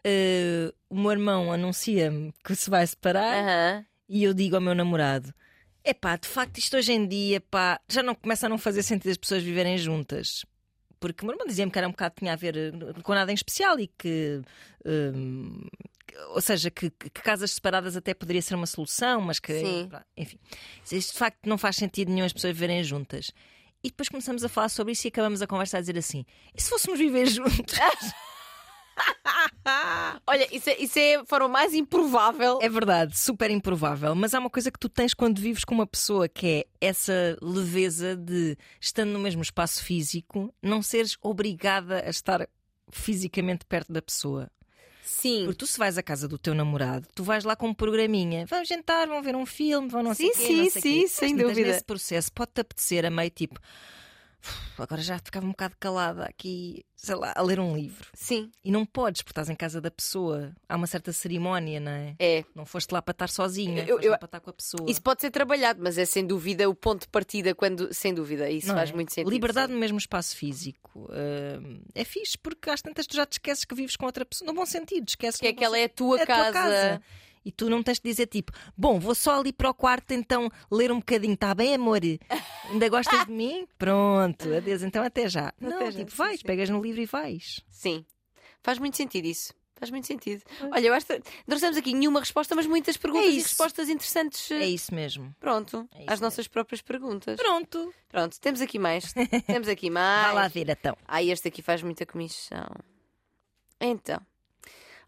Uh, 0.06 0.74
o 0.88 0.98
meu 1.00 1.10
irmão 1.12 1.52
anuncia-me 1.52 2.32
que 2.44 2.54
se 2.54 2.68
vai 2.70 2.86
separar 2.86 3.34
e 4.08 4.24
eu 4.24 4.34
digo 4.34 4.54
ao 4.56 4.60
meu 4.62 4.74
namorado: 4.74 5.32
é 5.82 5.92
pá, 5.94 6.16
de 6.16 6.28
facto, 6.28 6.58
isto 6.58 6.76
hoje 6.76 6.92
em 6.92 7.06
dia 7.06 7.40
pá, 7.40 7.80
já 7.88 8.02
não 8.02 8.14
começa 8.14 8.46
a 8.46 8.48
não 8.48 8.58
fazer 8.58 8.82
sentido 8.82 9.10
as 9.10 9.16
pessoas 9.16 9.42
viverem 9.42 9.76
juntas. 9.78 10.44
Porque 11.00 11.22
o 11.22 11.26
meu 11.26 11.34
irmão 11.34 11.46
dizia-me 11.46 11.70
que 11.70 11.76
era 11.78 11.86
um 11.86 11.90
bocado 11.90 12.14
tinha 12.18 12.32
a 12.32 12.36
ver 12.36 12.56
eh, 12.56 12.72
com 13.02 13.12
nada 13.14 13.30
em 13.30 13.34
especial 13.34 13.78
e 13.78 13.88
que. 13.88 14.40
que- 14.82 16.18
ou 16.28 16.40
seja, 16.40 16.70
que, 16.70 16.88
que 16.90 17.10
casas 17.10 17.50
separadas 17.50 17.96
até 17.96 18.14
poderia 18.14 18.40
ser 18.40 18.54
uma 18.54 18.66
solução, 18.66 19.20
mas 19.20 19.38
que. 19.38 19.52
Sim. 19.58 19.90
Enfim. 20.16 20.38
Isto 20.90 21.12
de 21.12 21.18
facto 21.18 21.46
não 21.46 21.58
faz 21.58 21.76
sentido 21.76 22.10
nenhum 22.10 22.24
as 22.24 22.32
pessoas 22.32 22.54
viverem 22.54 22.82
juntas. 22.84 23.32
E 23.82 23.88
depois 23.90 24.08
começamos 24.08 24.42
a 24.44 24.48
falar 24.48 24.70
sobre 24.70 24.92
isso 24.92 25.06
e 25.06 25.08
acabamos 25.08 25.42
a 25.42 25.46
conversar 25.46 25.78
a 25.78 25.80
dizer 25.80 25.98
assim: 25.98 26.24
e 26.54 26.62
se 26.62 26.70
fôssemos 26.70 26.98
viver 26.98 27.26
juntos? 27.28 27.74
Olha, 30.26 30.48
isso 30.54 30.70
é, 30.70 30.78
isso 30.80 30.98
é 30.98 31.24
forma 31.24 31.48
mais 31.48 31.74
improvável. 31.74 32.58
É 32.62 32.68
verdade, 32.68 33.18
super 33.18 33.50
improvável, 33.50 34.14
mas 34.14 34.34
há 34.34 34.38
uma 34.38 34.50
coisa 34.50 34.70
que 34.70 34.78
tu 34.78 34.88
tens 34.88 35.14
quando 35.14 35.40
vives 35.40 35.64
com 35.64 35.74
uma 35.74 35.86
pessoa 35.86 36.28
que 36.28 36.46
é 36.46 36.86
essa 36.86 37.36
leveza 37.40 38.16
de, 38.16 38.56
estando 38.80 39.10
no 39.10 39.18
mesmo 39.18 39.42
espaço 39.42 39.82
físico, 39.82 40.54
não 40.62 40.82
seres 40.82 41.16
obrigada 41.22 42.04
a 42.04 42.10
estar 42.10 42.48
fisicamente 42.90 43.64
perto 43.66 43.92
da 43.92 44.02
pessoa. 44.02 44.50
Sim. 45.02 45.44
Porque 45.44 45.58
tu, 45.58 45.66
se 45.66 45.78
vais 45.78 45.98
à 45.98 46.02
casa 46.02 46.26
do 46.26 46.38
teu 46.38 46.54
namorado, 46.54 47.06
tu 47.14 47.22
vais 47.22 47.44
lá 47.44 47.54
com 47.54 47.68
um 47.68 47.74
programinha, 47.74 48.46
vão 48.46 48.64
jantar, 48.64 49.06
vão 49.06 49.22
ver 49.22 49.36
um 49.36 49.44
filme, 49.44 49.88
vão 49.88 50.02
não 50.02 50.14
sei 50.14 50.32
Sim, 50.32 50.38
quê, 50.38 50.46
sim, 50.46 50.56
não 50.56 50.70
sei 50.70 50.82
sim, 50.82 50.92
quê. 50.92 51.00
Mas 51.02 51.10
sem 51.10 51.36
dúvida. 51.36 51.68
Nesse 51.68 51.84
processo 51.84 52.32
pode-te 52.32 52.62
apetecer 52.62 53.04
a 53.04 53.10
meio 53.10 53.30
tipo. 53.30 53.60
"Uf, 54.44 54.82
Agora 54.82 55.00
já 55.00 55.18
ficava 55.18 55.46
um 55.46 55.50
bocado 55.50 55.74
calada 55.78 56.24
aqui, 56.24 56.84
sei 56.96 57.14
lá, 57.14 57.32
a 57.36 57.40
ler 57.42 57.60
um 57.60 57.74
livro. 57.76 58.08
Sim. 58.12 58.50
E 58.64 58.70
não 58.70 58.84
podes, 58.84 59.22
porque 59.22 59.30
estás 59.32 59.48
em 59.48 59.54
casa 59.54 59.80
da 59.80 59.90
pessoa. 59.90 60.52
Há 60.68 60.76
uma 60.76 60.86
certa 60.86 61.12
cerimónia, 61.12 61.78
não 61.80 61.92
é? 61.92 62.14
É. 62.18 62.44
Não 62.54 62.66
foste 62.66 62.90
lá 62.92 63.00
para 63.00 63.12
estar 63.12 63.28
sozinha, 63.28 63.82
Eu- 63.84 63.94
foste 63.96 64.04
eu- 64.06 64.10
lá 64.12 64.18
para 64.18 64.26
estar 64.26 64.40
com 64.40 64.50
a 64.50 64.52
pessoa. 64.52 64.90
Isso 64.90 65.00
pode 65.00 65.20
ser 65.20 65.30
trabalhado, 65.30 65.80
mas 65.82 65.96
é 65.96 66.04
sem 66.04 66.26
dúvida 66.26 66.68
o 66.68 66.74
ponto 66.74 67.02
de 67.02 67.08
partida 67.08 67.54
quando. 67.54 67.92
Sem 67.94 68.12
dúvida, 68.12 68.50
isso 68.50 68.66
Não 68.68 68.74
faz 68.74 68.90
é? 68.90 68.92
muito 68.92 69.12
sentido. 69.12 69.30
Liberdade 69.30 69.72
no 69.72 69.78
mesmo 69.78 69.98
espaço 69.98 70.36
físico. 70.36 71.08
hum, 71.10 71.80
é 71.94 72.04
fixe, 72.04 72.38
porque 72.38 72.70
às 72.70 72.80
tantas 72.82 73.06
tu 73.06 73.16
já 73.16 73.26
te 73.26 73.32
esqueces 73.32 73.64
que 73.64 73.74
vives 73.74 73.96
com 73.96 74.06
outra 74.06 74.24
pessoa. 74.24 74.46
No 74.46 74.54
bom 74.54 74.64
sentido, 74.66 75.08
esqueces 75.08 75.40
Que 75.40 75.48
é 75.48 75.50
no 75.52 75.58
que 75.58 75.64
ela 75.64 75.76
é 75.78 75.84
a 75.84 75.88
tua 75.88 76.20
É 76.20 76.26
casa. 76.26 77.02
E 77.44 77.52
tu 77.52 77.68
não 77.68 77.82
tens 77.82 77.98
de 77.98 78.08
dizer 78.08 78.26
tipo, 78.26 78.52
bom, 78.76 78.98
vou 78.98 79.14
só 79.14 79.38
ali 79.38 79.52
para 79.52 79.68
o 79.70 79.74
quarto 79.74 80.12
então 80.12 80.50
ler 80.70 80.90
um 80.90 80.98
bocadinho, 80.98 81.34
está 81.34 81.54
bem, 81.54 81.74
amor? 81.74 82.00
Ainda 82.70 82.88
gostas 82.88 83.26
de 83.26 83.32
mim? 83.32 83.66
Pronto, 83.78 84.52
adeus, 84.54 84.82
então 84.82 85.02
até 85.04 85.28
já. 85.28 85.48
Até 85.48 85.54
não, 85.60 85.90
já, 85.90 85.98
tipo, 85.98 86.10
sim, 86.10 86.16
vais, 86.16 86.40
sim. 86.40 86.46
pegas 86.46 86.70
no 86.70 86.82
livro 86.82 87.00
e 87.00 87.06
vais. 87.06 87.60
Sim. 87.70 88.04
Faz 88.62 88.78
muito 88.78 88.96
sentido 88.96 89.26
isso. 89.26 89.52
Faz 89.76 89.90
muito 89.90 90.06
sentido. 90.06 90.42
Olha, 90.72 90.86
eu 90.86 90.94
acho 90.94 91.04
que 91.04 91.20
não 91.46 91.58
temos 91.58 91.76
aqui 91.76 91.92
nenhuma 91.92 92.20
resposta, 92.20 92.54
mas 92.54 92.66
muitas 92.66 92.96
perguntas 92.96 93.28
É 93.28 93.32
e 93.32 93.38
respostas 93.42 93.88
interessantes. 93.88 94.50
É 94.50 94.66
isso 94.66 94.94
mesmo. 94.94 95.34
Pronto, 95.40 95.88
É 95.94 96.02
isso 96.04 96.12
às 96.12 96.20
nossas 96.20 96.46
próprias 96.48 96.80
perguntas. 96.80 97.36
Pronto. 97.36 97.92
Pronto, 98.08 98.40
temos 98.40 98.60
aqui 98.60 98.78
mais. 98.78 99.12
temos 99.46 99.68
aqui 99.68 99.90
mais. 99.90 100.28
Vá 100.28 100.32
lá 100.32 100.48
ver 100.48 100.70
então. 100.70 100.96
Ah, 101.06 101.22
este 101.22 101.48
aqui 101.48 101.60
faz 101.60 101.82
muita 101.82 102.06
comissão. 102.06 102.68
Então. 103.80 104.20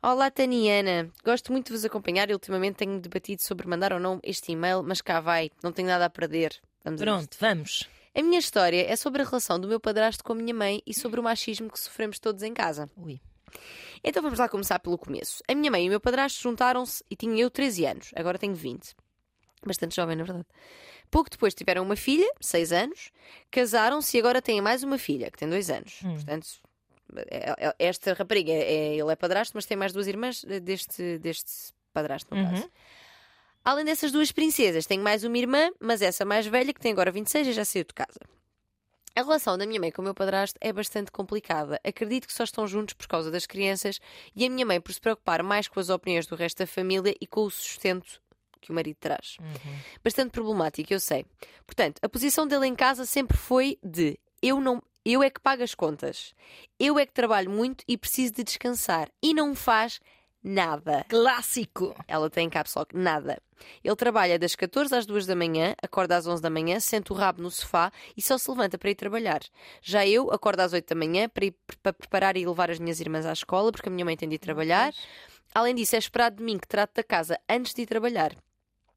Olá, 0.08 0.30
Taniana. 0.30 1.10
Gosto 1.24 1.50
muito 1.50 1.66
de 1.66 1.72
vos 1.72 1.84
acompanhar 1.84 2.30
e 2.30 2.32
ultimamente 2.32 2.76
tenho 2.76 3.00
debatido 3.00 3.42
sobre 3.42 3.66
mandar 3.66 3.92
ou 3.92 3.98
não 3.98 4.20
este 4.22 4.52
e-mail, 4.52 4.80
mas 4.80 5.00
cá 5.00 5.18
vai, 5.18 5.50
não 5.64 5.72
tenho 5.72 5.88
nada 5.88 6.04
a 6.04 6.08
perder. 6.08 6.54
Vamos 6.84 7.02
a. 7.02 7.04
Pronto, 7.04 7.36
vamos. 7.40 7.88
A 8.14 8.22
minha 8.22 8.38
história 8.38 8.88
é 8.88 8.94
sobre 8.94 9.22
a 9.22 9.24
relação 9.24 9.58
do 9.58 9.66
meu 9.66 9.80
padrasto 9.80 10.22
com 10.22 10.32
a 10.32 10.36
minha 10.36 10.54
mãe 10.54 10.80
e 10.86 10.94
sobre 10.94 11.18
o 11.18 11.24
machismo 11.24 11.68
que 11.68 11.80
sofremos 11.80 12.20
todos 12.20 12.44
em 12.44 12.54
casa. 12.54 12.88
Ui. 12.96 13.20
Então 14.04 14.22
vamos 14.22 14.38
lá 14.38 14.48
começar 14.48 14.78
pelo 14.78 14.96
começo. 14.96 15.42
A 15.48 15.56
minha 15.56 15.72
mãe 15.72 15.84
e 15.84 15.88
o 15.88 15.90
meu 15.90 16.00
padrasto 16.00 16.40
juntaram-se 16.40 17.02
e 17.10 17.16
tinha 17.16 17.42
eu 17.42 17.50
13 17.50 17.86
anos, 17.86 18.10
agora 18.14 18.38
tenho 18.38 18.54
20. 18.54 18.94
Bastante 19.66 19.96
jovem, 19.96 20.14
na 20.14 20.22
verdade. 20.22 20.46
Pouco 21.10 21.28
depois 21.28 21.52
tiveram 21.52 21.82
uma 21.82 21.96
filha, 21.96 22.32
6 22.40 22.70
anos, 22.70 23.10
casaram-se 23.50 24.16
e 24.16 24.20
agora 24.20 24.40
têm 24.40 24.60
mais 24.60 24.84
uma 24.84 24.98
filha, 24.98 25.32
que 25.32 25.38
tem 25.38 25.48
2 25.48 25.68
anos. 25.68 25.98
Portanto, 26.14 26.46
é- 26.46 26.58
é- 26.62 26.75
esta 27.78 28.12
rapariga, 28.14 28.52
é, 28.52 28.96
ele 28.96 29.12
é 29.12 29.16
padrasto, 29.16 29.52
mas 29.56 29.66
tem 29.66 29.76
mais 29.76 29.92
duas 29.92 30.06
irmãs 30.06 30.44
deste, 30.62 31.18
deste 31.18 31.72
padrasto, 31.92 32.34
no 32.34 32.40
Uhum. 32.42 32.50
caso. 32.50 32.70
Além 33.64 33.84
dessas 33.84 34.12
duas 34.12 34.30
princesas, 34.30 34.86
tenho 34.86 35.02
mais 35.02 35.24
uma 35.24 35.36
irmã, 35.36 35.70
mas 35.80 36.00
essa 36.02 36.24
mais 36.24 36.46
velha, 36.46 36.72
que 36.72 36.80
tem 36.80 36.92
agora 36.92 37.10
26, 37.10 37.54
já 37.54 37.64
saiu 37.64 37.84
de 37.84 37.94
casa. 37.94 38.20
A 39.14 39.22
relação 39.22 39.56
da 39.56 39.66
minha 39.66 39.80
mãe 39.80 39.90
com 39.90 40.02
o 40.02 40.04
meu 40.04 40.14
padrasto 40.14 40.58
é 40.60 40.72
bastante 40.72 41.10
complicada. 41.10 41.80
Acredito 41.82 42.26
que 42.26 42.34
só 42.34 42.44
estão 42.44 42.66
juntos 42.66 42.92
por 42.94 43.08
causa 43.08 43.30
das 43.30 43.46
crianças 43.46 43.98
e 44.36 44.44
a 44.44 44.50
minha 44.50 44.64
mãe 44.66 44.78
por 44.80 44.92
se 44.92 45.00
preocupar 45.00 45.42
mais 45.42 45.66
com 45.68 45.80
as 45.80 45.88
opiniões 45.88 46.26
do 46.26 46.36
resto 46.36 46.58
da 46.58 46.66
família 46.66 47.14
e 47.20 47.26
com 47.26 47.40
o 47.44 47.50
sustento 47.50 48.20
que 48.60 48.70
o 48.70 48.74
marido 48.74 48.98
traz. 49.00 49.38
Bastante 50.04 50.30
problemático, 50.32 50.92
eu 50.92 51.00
sei. 51.00 51.24
Portanto, 51.66 51.98
a 52.02 52.08
posição 52.10 52.46
dele 52.46 52.66
em 52.66 52.74
casa 52.74 53.06
sempre 53.06 53.36
foi 53.38 53.78
de 53.82 54.18
eu 54.42 54.60
não 54.60 54.82
eu 55.12 55.22
é 55.22 55.30
que 55.30 55.40
pago 55.40 55.62
as 55.62 55.74
contas. 55.74 56.34
Eu 56.78 56.98
é 56.98 57.06
que 57.06 57.12
trabalho 57.12 57.48
muito 57.48 57.84
e 57.86 57.96
preciso 57.96 58.34
de 58.34 58.44
descansar 58.44 59.08
e 59.22 59.32
não 59.32 59.54
faz 59.54 60.00
nada. 60.42 61.04
Clássico. 61.08 61.94
Ela 62.08 62.28
tem 62.28 62.50
caps 62.50 62.74
lock, 62.74 62.96
nada. 62.96 63.40
Ele 63.84 63.96
trabalha 63.96 64.38
das 64.38 64.54
14 64.54 64.94
às 64.94 65.06
2 65.06 65.26
da 65.26 65.34
manhã, 65.34 65.74
acorda 65.82 66.16
às 66.16 66.26
11 66.26 66.42
da 66.42 66.50
manhã, 66.50 66.78
senta 66.80 67.12
o 67.12 67.16
rabo 67.16 67.40
no 67.40 67.50
sofá 67.50 67.92
e 68.16 68.22
só 68.22 68.36
se 68.36 68.50
levanta 68.50 68.76
para 68.76 68.90
ir 68.90 68.94
trabalhar. 68.94 69.40
Já 69.80 70.06
eu 70.06 70.30
acordo 70.32 70.60
às 70.60 70.72
8 70.72 70.88
da 70.88 70.94
manhã 70.94 71.28
para, 71.28 71.46
ir, 71.46 71.56
para 71.82 71.92
preparar 71.92 72.36
e 72.36 72.46
levar 72.46 72.70
as 72.70 72.78
minhas 72.78 73.00
irmãs 73.00 73.24
à 73.26 73.32
escola, 73.32 73.72
porque 73.72 73.88
a 73.88 73.92
minha 73.92 74.04
mãe 74.04 74.16
tem 74.16 74.28
de 74.28 74.34
ir 74.34 74.38
trabalhar. 74.38 74.92
Além 75.54 75.74
disso, 75.74 75.96
é 75.96 75.98
esperado 75.98 76.36
de 76.36 76.42
mim 76.42 76.58
que 76.58 76.68
trate 76.68 76.94
da 76.94 77.02
casa 77.02 77.38
antes 77.48 77.72
de 77.72 77.82
ir 77.82 77.86
trabalhar. 77.86 78.36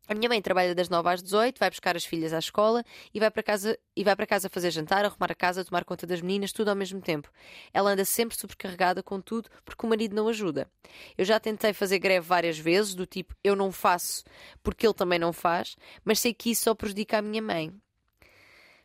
A 0.09 0.15
minha 0.15 0.27
mãe 0.27 0.41
trabalha 0.41 0.73
das 0.73 0.89
9 0.89 1.07
às 1.07 1.21
18, 1.21 1.59
vai 1.59 1.69
buscar 1.69 1.95
as 1.95 2.03
filhas 2.03 2.33
à 2.33 2.39
escola 2.39 2.83
e 3.13 3.19
vai 3.19 3.29
para 3.29 3.43
casa 3.43 3.77
e 3.95 4.03
vai 4.03 4.15
para 4.15 4.25
casa 4.25 4.49
fazer 4.49 4.71
jantar, 4.71 5.05
arrumar 5.05 5.31
a 5.31 5.35
casa, 5.35 5.63
tomar 5.63 5.85
conta 5.85 6.07
das 6.07 6.19
meninas, 6.19 6.51
tudo 6.51 6.69
ao 6.69 6.75
mesmo 6.75 6.99
tempo. 6.99 7.31
Ela 7.71 7.91
anda 7.91 8.03
sempre 8.03 8.35
sobrecarregada 8.35 9.03
com 9.03 9.21
tudo 9.21 9.51
porque 9.63 9.85
o 9.85 9.89
marido 9.89 10.15
não 10.15 10.27
ajuda. 10.27 10.67
Eu 11.15 11.23
já 11.25 11.39
tentei 11.39 11.73
fazer 11.73 11.99
greve 11.99 12.25
várias 12.25 12.57
vezes, 12.57 12.95
do 12.95 13.05
tipo 13.05 13.35
eu 13.43 13.55
não 13.55 13.71
faço 13.71 14.23
porque 14.63 14.87
ele 14.87 14.95
também 14.95 15.19
não 15.19 15.31
faz, 15.31 15.75
mas 16.03 16.19
sei 16.19 16.33
que 16.33 16.49
isso 16.49 16.63
só 16.63 16.73
prejudica 16.73 17.19
a 17.19 17.21
minha 17.21 17.43
mãe. 17.43 17.71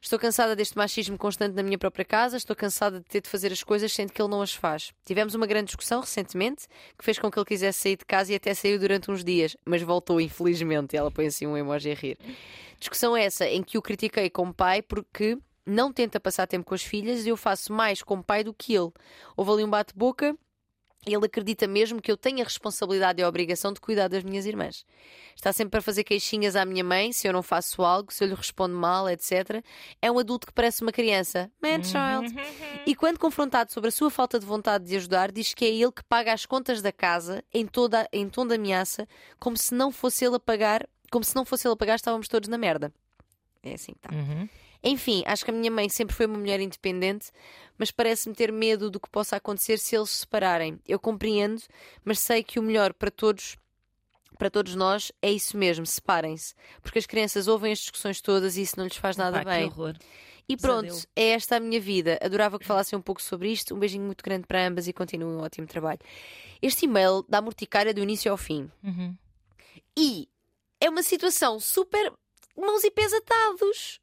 Estou 0.05 0.19
cansada 0.19 0.55
deste 0.55 0.77
machismo 0.77 1.17
constante 1.17 1.55
na 1.55 1.63
minha 1.63 1.79
própria 1.79 2.05
casa, 2.05 2.37
estou 2.37 2.55
cansada 2.55 2.99
de 2.99 3.07
ter 3.07 3.23
de 3.23 3.29
fazer 3.31 3.51
as 3.51 3.65
coisas 3.65 3.91
sendo 3.91 4.13
que 4.13 4.21
ele 4.21 4.29
não 4.29 4.43
as 4.43 4.53
faz. 4.53 4.93
Tivemos 5.03 5.35
uma 5.35 5.47
grande 5.47 5.69
discussão 5.69 6.03
recentemente 6.03 6.69
que 6.99 7.03
fez 7.03 7.19
com 7.19 7.31
que 7.31 7.39
ele 7.39 7.47
quisesse 7.47 7.79
sair 7.79 7.97
de 7.97 8.05
casa 8.05 8.31
e 8.31 8.35
até 8.37 8.53
saiu 8.53 8.79
durante 8.79 9.11
uns 9.11 9.25
dias, 9.25 9.57
mas 9.65 9.81
voltou, 9.81 10.21
infelizmente. 10.21 10.95
Ela 10.95 11.11
põe 11.11 11.29
assim 11.29 11.47
um 11.47 11.57
emoji 11.57 11.91
a 11.91 11.95
rir. 11.95 12.19
Discussão 12.79 13.17
essa 13.17 13.47
em 13.47 13.63
que 13.63 13.79
o 13.79 13.83
critiquei 13.83 14.29
como 14.29 14.53
pai 14.53 14.83
porque 14.83 15.39
não 15.65 15.91
tenta 15.91 16.21
passar 16.21 16.47
tempo 16.47 16.67
com 16.67 16.75
as 16.75 16.83
filhas 16.83 17.25
e 17.25 17.31
eu 17.31 17.37
faço 17.39 17.73
mais 17.73 18.03
como 18.03 18.23
pai 18.23 18.45
do 18.45 18.53
que 18.53 18.75
ele. 18.75 18.93
Houve 19.35 19.53
ali 19.53 19.65
um 19.65 19.71
bate-boca. 19.71 20.37
Ele 21.07 21.27
acredita 21.27 21.67
mesmo 21.67 22.01
que 22.01 22.11
eu 22.11 22.17
tenho 22.17 22.41
a 22.41 22.45
responsabilidade 22.45 23.21
e 23.21 23.25
a 23.25 23.29
obrigação 23.29 23.73
de 23.73 23.81
cuidar 23.81 24.09
das 24.09 24.23
minhas 24.23 24.47
irmãs. 24.47 24.85
Está 25.37 25.53
sempre 25.53 25.79
a 25.79 25.83
fazer 25.83 26.05
queixinhas 26.05 26.57
à 26.57 26.65
minha 26.65 26.85
mãe 26.85 27.13
se 27.13 27.27
eu 27.27 27.33
não 27.33 27.43
faço 27.43 27.83
algo, 27.83 28.13
se 28.13 28.25
eu 28.25 28.29
lhe 28.29 28.35
respondo 28.35 28.75
mal, 28.75 29.09
etc. 29.09 29.63
É 30.01 30.11
um 30.11 30.19
adulto 30.19 30.47
que 30.47 30.53
parece 30.53 30.83
uma 30.83 30.93
criança. 30.93 31.51
Man 31.63 31.83
child. 31.83 32.35
E 32.87 32.95
quando 32.95 33.19
confrontado 33.19 33.73
sobre 33.73 33.89
a 33.89 33.93
sua 33.93 34.11
falta 34.11 34.39
de 34.39 34.47
vontade 34.47 34.85
de 34.85 34.97
ajudar, 34.97 35.31
diz 35.31 35.53
que 35.53 35.65
é 35.65 35.69
ele 35.69 35.93
que 35.93 36.05
paga 36.05 36.33
as 36.33 36.47
contas 36.47 36.81
da 36.81 36.93
casa 36.93 37.45
em, 37.53 37.67
toda, 37.67 38.09
em 38.13 38.29
tom 38.29 38.47
de 38.47 38.55
ameaça, 38.55 39.07
como 39.39 39.57
se 39.57 39.75
não 39.75 39.91
fosse 39.91 40.25
ele 40.25 40.37
a 40.37 40.41
pagar, 40.41 40.89
como 41.11 41.25
se 41.25 41.35
não 41.35 41.45
fosse 41.45 41.67
ele 41.67 41.75
a 41.75 41.77
pagar, 41.77 41.97
estávamos 41.97 42.29
todos 42.29 42.49
na 42.49 42.57
merda. 42.57 42.93
É 43.63 43.75
assim 43.75 43.93
que 43.93 43.99
está. 43.99 44.15
Uhum. 44.15 44.49
Enfim, 44.85 45.23
acho 45.27 45.45
que 45.45 45.51
a 45.51 45.55
minha 45.55 45.71
mãe 45.71 45.89
sempre 45.89 46.15
foi 46.15 46.27
uma 46.27 46.39
mulher 46.39 46.61
independente, 46.61 47.33
mas 47.79 47.91
parece-me 47.91 48.35
ter 48.35 48.53
medo 48.53 48.91
do 48.91 49.01
que 49.01 49.09
possa 49.09 49.37
acontecer 49.37 49.79
se 49.79 49.97
eles 49.97 50.11
se 50.11 50.19
separarem. 50.19 50.79
Eu 50.87 50.99
compreendo, 51.01 51.63
mas 52.05 52.19
sei 52.19 52.45
que 52.45 52.59
o 52.59 52.63
melhor 52.63 52.93
para 52.93 53.11
todos. 53.11 53.57
Para 54.37 54.51
todos 54.51 54.75
nós 54.75 55.13
é 55.23 55.31
isso 55.31 55.57
mesmo, 55.57 55.87
separem-se. 55.87 56.55
Porque 56.83 56.99
as 56.99 57.07
crianças 57.07 57.47
ouvem 57.47 57.73
as 57.73 57.79
discussões 57.79 58.21
todas 58.21 58.57
e 58.57 58.63
isso 58.63 58.77
não 58.77 58.85
lhes 58.85 58.97
faz 58.97 59.17
nada 59.17 59.39
Pá, 59.39 59.45
bem. 59.45 59.71
Que 59.71 59.75
horror. 59.75 59.97
E 60.47 60.57
pronto, 60.57 60.93
é 61.17 61.31
esta 61.31 61.57
a 61.57 61.61
minha 61.61 61.81
vida. 61.81 62.19
Adorava 62.21 62.59
que 62.59 62.67
falassem 62.67 62.99
um 62.99 63.03
pouco 63.03 63.23
sobre 63.23 63.51
isto. 63.51 63.75
Um 63.75 63.79
beijinho 63.79 64.05
muito 64.05 64.23
grande 64.23 64.47
para 64.47 64.67
ambas 64.67 64.87
e 64.87 64.93
continuem 64.93 65.37
um 65.37 65.41
ótimo 65.41 65.67
trabalho. 65.67 66.01
Este 66.61 66.85
e-mail 66.85 67.25
dá 67.29 67.41
morticária 67.41 67.95
do 67.95 68.03
início 68.03 68.31
ao 68.31 68.37
fim. 68.37 68.71
Uhum. 68.83 69.17
E 69.97 70.29
é 70.81 70.91
uma 70.91 71.03
situação 71.03 71.59
super 71.59 72.13
mãos 72.57 72.85
e 72.85 72.91
pés 72.91 73.13
atados. 73.15 74.01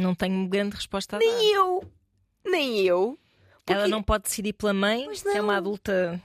Não 0.00 0.14
tenho 0.14 0.48
grande 0.48 0.76
resposta 0.76 1.16
a 1.16 1.18
dar. 1.18 1.24
Nem 1.24 1.54
eu. 1.54 1.84
Nem 2.44 2.80
eu. 2.80 3.18
Ela 3.66 3.80
Porque- 3.80 3.90
não 3.90 4.02
pode 4.02 4.24
decidir 4.24 4.52
pela 4.54 4.72
mãe, 4.74 5.06
é 5.34 5.40
uma 5.40 5.56
adulta 5.56 6.20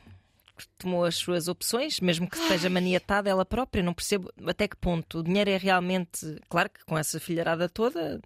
que 0.58 0.66
tomou 0.78 1.04
as 1.04 1.16
suas 1.16 1.48
opções, 1.48 2.00
mesmo 2.00 2.30
que 2.30 2.38
esteja 2.38 2.70
maniatada 2.70 3.30
ela 3.30 3.46
própria. 3.46 3.84
Não 3.84 3.94
percebo 3.94 4.32
até 4.48 4.68
que 4.68 4.78
ponto 4.78 5.20
o 5.20 5.24
dinheiro 5.24 5.50
é 5.50 5.58
realmente. 5.58 6.40
Claro 6.50 6.70
que 6.70 6.84
com 6.86 6.98
essa 6.98 7.20
filharada 7.20 7.68
toda. 7.70 8.22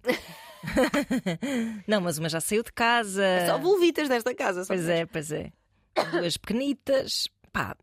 não, 1.86 2.00
mas 2.00 2.18
uma 2.18 2.28
já 2.28 2.40
saiu 2.40 2.62
de 2.62 2.72
casa. 2.72 3.24
É 3.24 3.46
só 3.46 3.58
volvitas 3.58 4.08
desta 4.08 4.34
casa. 4.34 4.64
só 4.64 4.68
Pois 4.74 4.88
é, 4.88 5.04
pois 5.06 5.32
é. 5.32 5.52
Duas 6.12 6.36
pequenitas. 6.36 7.28
Pá, 7.52 7.76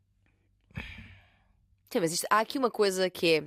Sim, 1.90 2.00
mas 2.02 2.12
isto- 2.14 2.28
há 2.30 2.40
aqui 2.40 2.58
uma 2.58 2.72
coisa 2.72 3.10
que 3.10 3.36
é. 3.36 3.44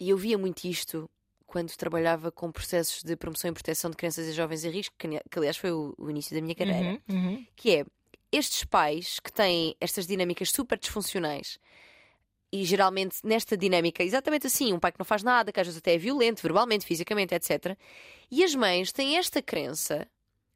E 0.00 0.10
eu 0.10 0.16
via 0.16 0.38
muito 0.38 0.64
isto 0.66 1.08
quando 1.48 1.74
trabalhava 1.76 2.30
com 2.30 2.52
processos 2.52 3.02
de 3.02 3.16
promoção 3.16 3.50
e 3.50 3.54
proteção 3.54 3.90
de 3.90 3.96
crianças 3.96 4.28
e 4.28 4.32
jovens 4.32 4.64
em 4.64 4.70
risco, 4.70 4.94
que, 4.96 5.08
que 5.08 5.38
aliás 5.38 5.56
foi 5.56 5.72
o, 5.72 5.94
o 5.98 6.10
início 6.10 6.36
da 6.36 6.42
minha 6.42 6.54
carreira. 6.54 7.00
uhum, 7.08 7.16
uhum. 7.16 7.46
que 7.56 7.74
é 7.74 7.86
estes 8.30 8.64
pais 8.64 9.18
que 9.18 9.32
têm 9.32 9.74
estas 9.80 10.06
dinâmicas 10.06 10.50
super 10.50 10.78
disfuncionais 10.78 11.58
e 12.52 12.64
geralmente 12.64 13.18
nesta 13.24 13.56
dinâmica, 13.56 14.02
exatamente 14.02 14.46
assim, 14.46 14.72
um 14.72 14.78
pai 14.78 14.92
que 14.92 14.98
não 14.98 15.06
faz 15.06 15.22
nada, 15.22 15.50
que 15.50 15.58
às 15.58 15.66
vezes 15.66 15.78
até 15.78 15.94
é 15.94 15.98
violento, 15.98 16.42
verbalmente, 16.42 16.84
fisicamente, 16.84 17.34
etc. 17.34 17.76
E 18.30 18.44
as 18.44 18.54
mães 18.54 18.92
têm 18.92 19.16
esta 19.16 19.42
crença 19.42 20.06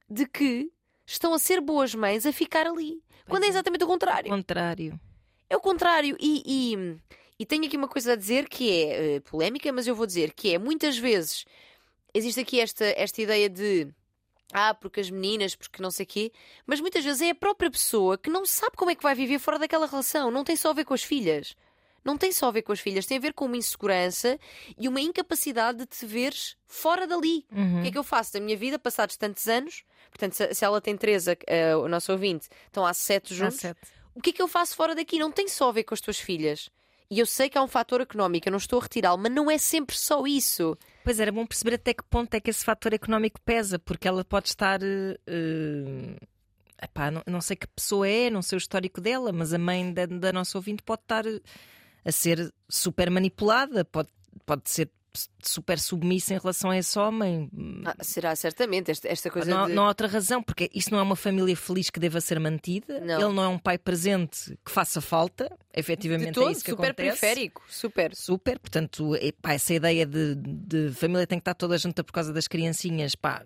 de 0.08 0.26
que 0.26 0.70
estão 1.06 1.32
a 1.32 1.38
ser 1.38 1.60
boas 1.60 1.94
mães 1.94 2.24
a 2.26 2.32
ficar 2.32 2.66
ali. 2.66 3.02
quando 3.26 3.44
é 3.44 3.46
é. 3.46 3.48
exatamente 3.48 3.84
o 3.84 3.86
contrário. 3.86 4.30
contrário. 4.30 5.00
É 5.48 5.56
o 5.56 5.60
contrário. 5.60 6.16
E, 6.18 6.42
e, 6.46 6.96
e 7.38 7.46
tenho 7.46 7.64
aqui 7.66 7.76
uma 7.76 7.88
coisa 7.88 8.12
a 8.12 8.16
dizer 8.16 8.48
que 8.48 8.70
é 8.70 9.16
eh, 9.16 9.20
polémica, 9.20 9.72
mas 9.72 9.86
eu 9.86 9.94
vou 9.94 10.06
dizer 10.06 10.32
que 10.32 10.54
é 10.54 10.58
muitas 10.58 10.96
vezes 10.98 11.44
existe 12.14 12.40
aqui 12.40 12.60
esta, 12.60 12.84
esta 12.96 13.20
ideia 13.22 13.48
de 13.48 13.88
ah, 14.52 14.74
porque 14.74 15.00
as 15.00 15.08
meninas, 15.10 15.54
porque 15.56 15.82
não 15.82 15.90
sei 15.90 16.04
quê, 16.04 16.30
mas 16.66 16.78
muitas 16.80 17.02
vezes 17.04 17.22
é 17.22 17.30
a 17.30 17.34
própria 17.34 17.70
pessoa 17.70 18.18
que 18.18 18.28
não 18.28 18.44
sabe 18.44 18.76
como 18.76 18.90
é 18.90 18.94
que 18.94 19.02
vai 19.02 19.14
viver 19.14 19.38
fora 19.38 19.58
daquela 19.58 19.86
relação. 19.86 20.30
Não 20.30 20.44
tem 20.44 20.56
só 20.56 20.70
a 20.70 20.74
ver 20.74 20.84
com 20.84 20.92
as 20.92 21.02
filhas. 21.02 21.56
Não 22.04 22.18
tem 22.18 22.32
só 22.32 22.48
a 22.48 22.50
ver 22.50 22.60
com 22.62 22.72
as 22.72 22.80
filhas, 22.80 23.06
tem 23.06 23.16
a 23.16 23.20
ver 23.20 23.32
com 23.32 23.46
uma 23.46 23.56
insegurança 23.56 24.38
e 24.76 24.88
uma 24.88 25.00
incapacidade 25.00 25.78
de 25.78 25.86
te 25.86 26.04
veres 26.04 26.56
fora 26.66 27.06
dali. 27.06 27.46
Uhum. 27.50 27.78
O 27.78 27.82
que 27.82 27.88
é 27.88 27.92
que 27.92 27.98
eu 27.98 28.02
faço 28.04 28.32
da 28.34 28.40
minha 28.40 28.56
vida 28.56 28.78
passados 28.78 29.16
tantos 29.16 29.46
anos? 29.48 29.84
Portanto, 30.10 30.34
se, 30.34 30.52
se 30.52 30.64
ela 30.64 30.80
tem 30.82 30.96
três, 30.98 31.26
a- 31.28 31.32
a- 31.32 31.78
o 31.78 31.88
nosso 31.88 32.12
ouvinte, 32.12 32.48
estão 32.66 32.84
há 32.84 32.92
sete 32.92 33.32
Há 33.32 33.36
juntos 33.36 33.60
sete. 33.60 33.80
o 34.14 34.20
que 34.20 34.30
é 34.30 34.32
que 34.34 34.42
eu 34.42 34.48
faço 34.48 34.74
fora 34.76 34.94
daqui? 34.94 35.18
Não 35.18 35.30
tem 35.32 35.48
só 35.48 35.68
a 35.70 35.72
ver 35.72 35.84
com 35.84 35.94
as 35.94 36.00
tuas 36.00 36.18
filhas. 36.18 36.68
E 37.12 37.18
eu 37.18 37.26
sei 37.26 37.50
que 37.50 37.58
há 37.58 37.62
um 37.62 37.68
fator 37.68 38.00
económico, 38.00 38.48
eu 38.48 38.50
não 38.52 38.56
estou 38.56 38.78
a 38.78 38.82
retirá-lo, 38.84 39.18
mas 39.18 39.30
não 39.30 39.50
é 39.50 39.58
sempre 39.58 39.94
só 39.94 40.26
isso. 40.26 40.78
Pois 41.04 41.20
era 41.20 41.30
bom 41.30 41.44
perceber 41.44 41.74
até 41.74 41.92
que 41.92 42.02
ponto 42.04 42.32
é 42.32 42.40
que 42.40 42.48
esse 42.48 42.64
fator 42.64 42.94
económico 42.94 43.38
pesa, 43.42 43.78
porque 43.78 44.08
ela 44.08 44.24
pode 44.24 44.48
estar. 44.48 44.80
eh, 44.82 46.16
epá, 46.82 47.10
não, 47.10 47.22
não 47.26 47.42
sei 47.42 47.54
que 47.54 47.66
pessoa 47.66 48.08
é, 48.08 48.30
não 48.30 48.40
sei 48.40 48.56
o 48.56 48.58
histórico 48.58 48.98
dela, 48.98 49.30
mas 49.30 49.52
a 49.52 49.58
mãe 49.58 49.92
da, 49.92 50.06
da 50.06 50.32
nossa 50.32 50.56
ouvinte 50.56 50.82
pode 50.82 51.02
estar 51.02 51.24
a 52.02 52.10
ser 52.10 52.50
super 52.66 53.10
manipulada, 53.10 53.84
pode, 53.84 54.08
pode 54.46 54.70
ser 54.70 54.90
super 55.42 55.78
submissa 55.78 56.34
em 56.34 56.38
relação 56.38 56.70
a 56.70 56.78
esse 56.78 56.98
homem. 56.98 57.50
Ah, 57.84 57.94
será 58.02 58.34
certamente 58.36 58.90
esta, 58.90 59.08
esta 59.08 59.30
coisa 59.30 59.50
Não, 59.50 59.64
há- 59.64 59.66
de... 59.68 59.72
não 59.74 59.84
há 59.84 59.88
outra 59.88 60.06
razão, 60.08 60.42
porque 60.42 60.70
isso 60.74 60.90
não 60.90 60.98
é 60.98 61.02
uma 61.02 61.16
família 61.16 61.56
feliz 61.56 61.90
que 61.90 62.00
deva 62.00 62.20
ser 62.20 62.38
mantida. 62.40 63.00
Não. 63.00 63.20
Ele 63.20 63.32
não 63.34 63.42
é 63.42 63.48
um 63.48 63.58
pai 63.58 63.76
presente 63.78 64.56
que 64.64 64.70
faça 64.70 65.00
falta. 65.00 65.50
Efetivamente 65.74 66.28
de 66.28 66.32
todo, 66.34 66.48
é 66.48 66.52
isso 66.52 66.64
que 66.64 66.70
super 66.70 66.90
acontece. 66.90 67.20
periférico, 67.20 67.62
super. 67.68 68.14
Super, 68.14 68.58
portanto, 68.58 69.14
epá, 69.16 69.52
essa 69.54 69.72
ideia 69.74 70.04
de, 70.06 70.34
de 70.36 70.90
família 70.92 71.26
tem 71.26 71.38
que 71.38 71.42
estar 71.42 71.54
toda 71.54 71.76
junta 71.78 72.02
por 72.04 72.12
causa 72.12 72.32
das 72.32 72.46
criancinhas, 72.46 73.14
pá, 73.14 73.44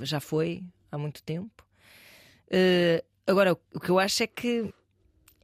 já 0.00 0.20
foi 0.20 0.62
há 0.90 0.98
muito 0.98 1.22
tempo. 1.22 1.64
Eh, 2.50 3.02
agora, 3.26 3.56
o 3.74 3.80
que 3.80 3.90
eu 3.90 3.98
acho 3.98 4.22
é 4.22 4.26
que 4.26 4.72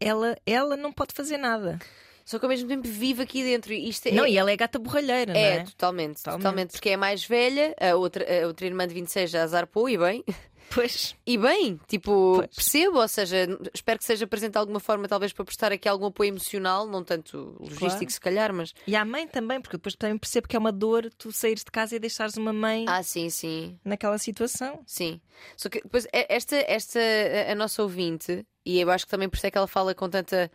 ela, 0.00 0.36
ela 0.46 0.76
não 0.76 0.92
pode 0.92 1.14
fazer 1.14 1.38
nada. 1.38 1.78
Só 2.28 2.38
que 2.38 2.44
ao 2.44 2.48
mesmo 2.50 2.68
tempo 2.68 2.86
vive 2.86 3.22
aqui 3.22 3.42
dentro. 3.42 3.72
E 3.72 3.88
Isto 3.88 4.08
é, 4.08 4.10
Não, 4.12 4.26
e 4.26 4.36
ela 4.36 4.50
é 4.50 4.56
gata 4.56 4.78
borralheira, 4.78 5.32
não 5.32 5.40
é, 5.40 5.54
é? 5.56 5.64
totalmente, 5.64 6.16
Totalmente. 6.22 6.42
totalmente, 6.42 6.70
porque 6.72 6.90
é 6.90 6.94
a 6.94 6.98
mais 6.98 7.24
velha, 7.24 7.74
a 7.80 7.94
outra, 7.96 8.22
a 8.42 8.46
outra 8.46 8.66
irmã 8.66 8.86
de 8.86 8.92
26 8.92 9.30
já 9.30 9.46
zarpou, 9.46 9.88
e 9.88 9.96
bem, 9.96 10.22
Pois. 10.70 11.16
e 11.26 11.38
bem, 11.38 11.80
tipo, 11.88 12.34
Pois. 12.36 12.54
percebo, 12.54 12.98
ou 13.00 13.08
seja, 13.08 13.48
espero 13.72 13.98
que 13.98 14.04
seja 14.04 14.26
presente 14.26 14.52
de 14.52 14.58
alguma 14.58 14.78
forma, 14.78 15.08
talvez 15.08 15.32
para 15.32 15.42
prestar 15.42 15.72
aqui 15.72 15.88
algum 15.88 16.04
apoio 16.04 16.28
emocional, 16.28 16.86
não 16.86 17.02
tanto 17.02 17.56
logístico, 17.58 17.88
Claro. 17.88 18.10
se 18.10 18.20
calhar, 18.20 18.52
mas. 18.52 18.74
E 18.86 18.94
à 18.94 19.02
mãe 19.06 19.26
também, 19.26 19.58
porque 19.62 19.78
depois 19.78 19.94
também 19.96 20.18
percebo 20.18 20.46
que 20.46 20.54
é 20.54 20.58
uma 20.58 20.70
dor 20.70 21.08
tu 21.16 21.32
saíres 21.32 21.64
de 21.64 21.70
casa 21.70 21.96
e 21.96 21.98
deixares 21.98 22.36
uma 22.36 22.52
mãe 22.52 22.84
Ah, 22.86 23.02
sim, 23.02 23.30
sim. 23.30 23.78
naquela 23.82 24.18
situação. 24.18 24.82
Sim. 24.86 25.18
Só 25.56 25.70
que 25.70 25.80
depois 25.80 26.06
é- 26.12 26.26
esta, 26.36 26.56
esta 26.56 27.00
a 27.50 27.54
nossa 27.54 27.82
ouvinte, 27.82 28.46
e 28.66 28.78
eu 28.78 28.90
acho 28.90 29.06
que 29.06 29.10
também 29.10 29.30
por 29.30 29.36
isso 29.38 29.46
é 29.46 29.50
que 29.50 29.56
ela 29.56 29.66
fala 29.66 29.94
com 29.94 30.10
tanta 30.10 30.50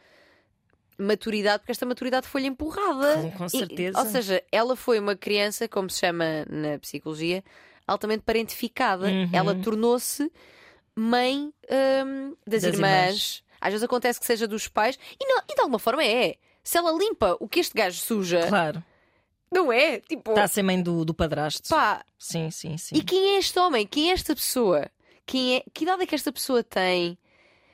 maturidade, 0.97 1.59
porque 1.59 1.71
esta 1.71 1.85
maturidade 1.85 2.27
foi-lhe 2.27 2.47
empurrada. 2.47 3.15
Com- 3.15 3.31
com 3.31 3.45
E- 3.45 3.49
certeza. 3.49 3.99
ou 3.99 4.05
seja, 4.05 4.43
ela 4.51 4.75
foi 4.75 4.99
uma 4.99 5.15
criança, 5.15 5.67
como 5.67 5.89
se 5.89 5.99
chama 5.99 6.45
na 6.49 6.77
psicologia, 6.79 7.43
altamente 7.87 8.23
parentificada. 8.23 9.07
Uhum. 9.07 9.29
Ela 9.33 9.55
tornou-se 9.55 10.31
mãe 10.95 11.51
hum, 12.05 12.35
das, 12.45 12.61
Das 12.63 12.73
irmãs. 12.73 13.03
irmãs. 13.05 13.43
Às 13.61 13.71
vezes 13.71 13.83
acontece 13.83 14.19
que 14.19 14.25
seja 14.25 14.47
dos 14.47 14.67
pais, 14.67 14.97
e, 15.19 15.25
não- 15.25 15.41
e 15.49 15.55
de 15.55 15.61
alguma 15.61 15.79
forma 15.79 16.03
é. 16.03 16.35
Se 16.63 16.77
ela 16.77 16.91
limpa 16.91 17.35
o 17.39 17.47
que 17.47 17.59
este 17.59 17.73
gajo 17.73 17.99
suja, 17.99 18.47
Claro. 18.47 18.81
não 19.51 19.71
é? 19.71 19.99
Tipo, 19.99 20.31
Está 20.31 20.43
a 20.43 20.47
ser 20.47 20.63
mãe 20.63 20.81
do, 20.81 21.03
do 21.03 21.13
padrasto. 21.13 21.67
pá, 21.69 22.03
Sim, 22.17 22.49
sim, 22.51 22.77
sim. 22.77 22.95
e 22.95 23.03
quem 23.03 23.35
é 23.35 23.37
este 23.39 23.57
homem? 23.59 23.85
Quem 23.85 24.09
é 24.11 24.13
esta 24.13 24.33
pessoa? 24.35 24.89
Quem 25.25 25.57
é... 25.57 25.63
Que 25.73 25.83
idade 25.83 26.03
é 26.03 26.05
que 26.05 26.15
esta 26.15 26.31
pessoa 26.31 26.63
tem? 26.63 27.17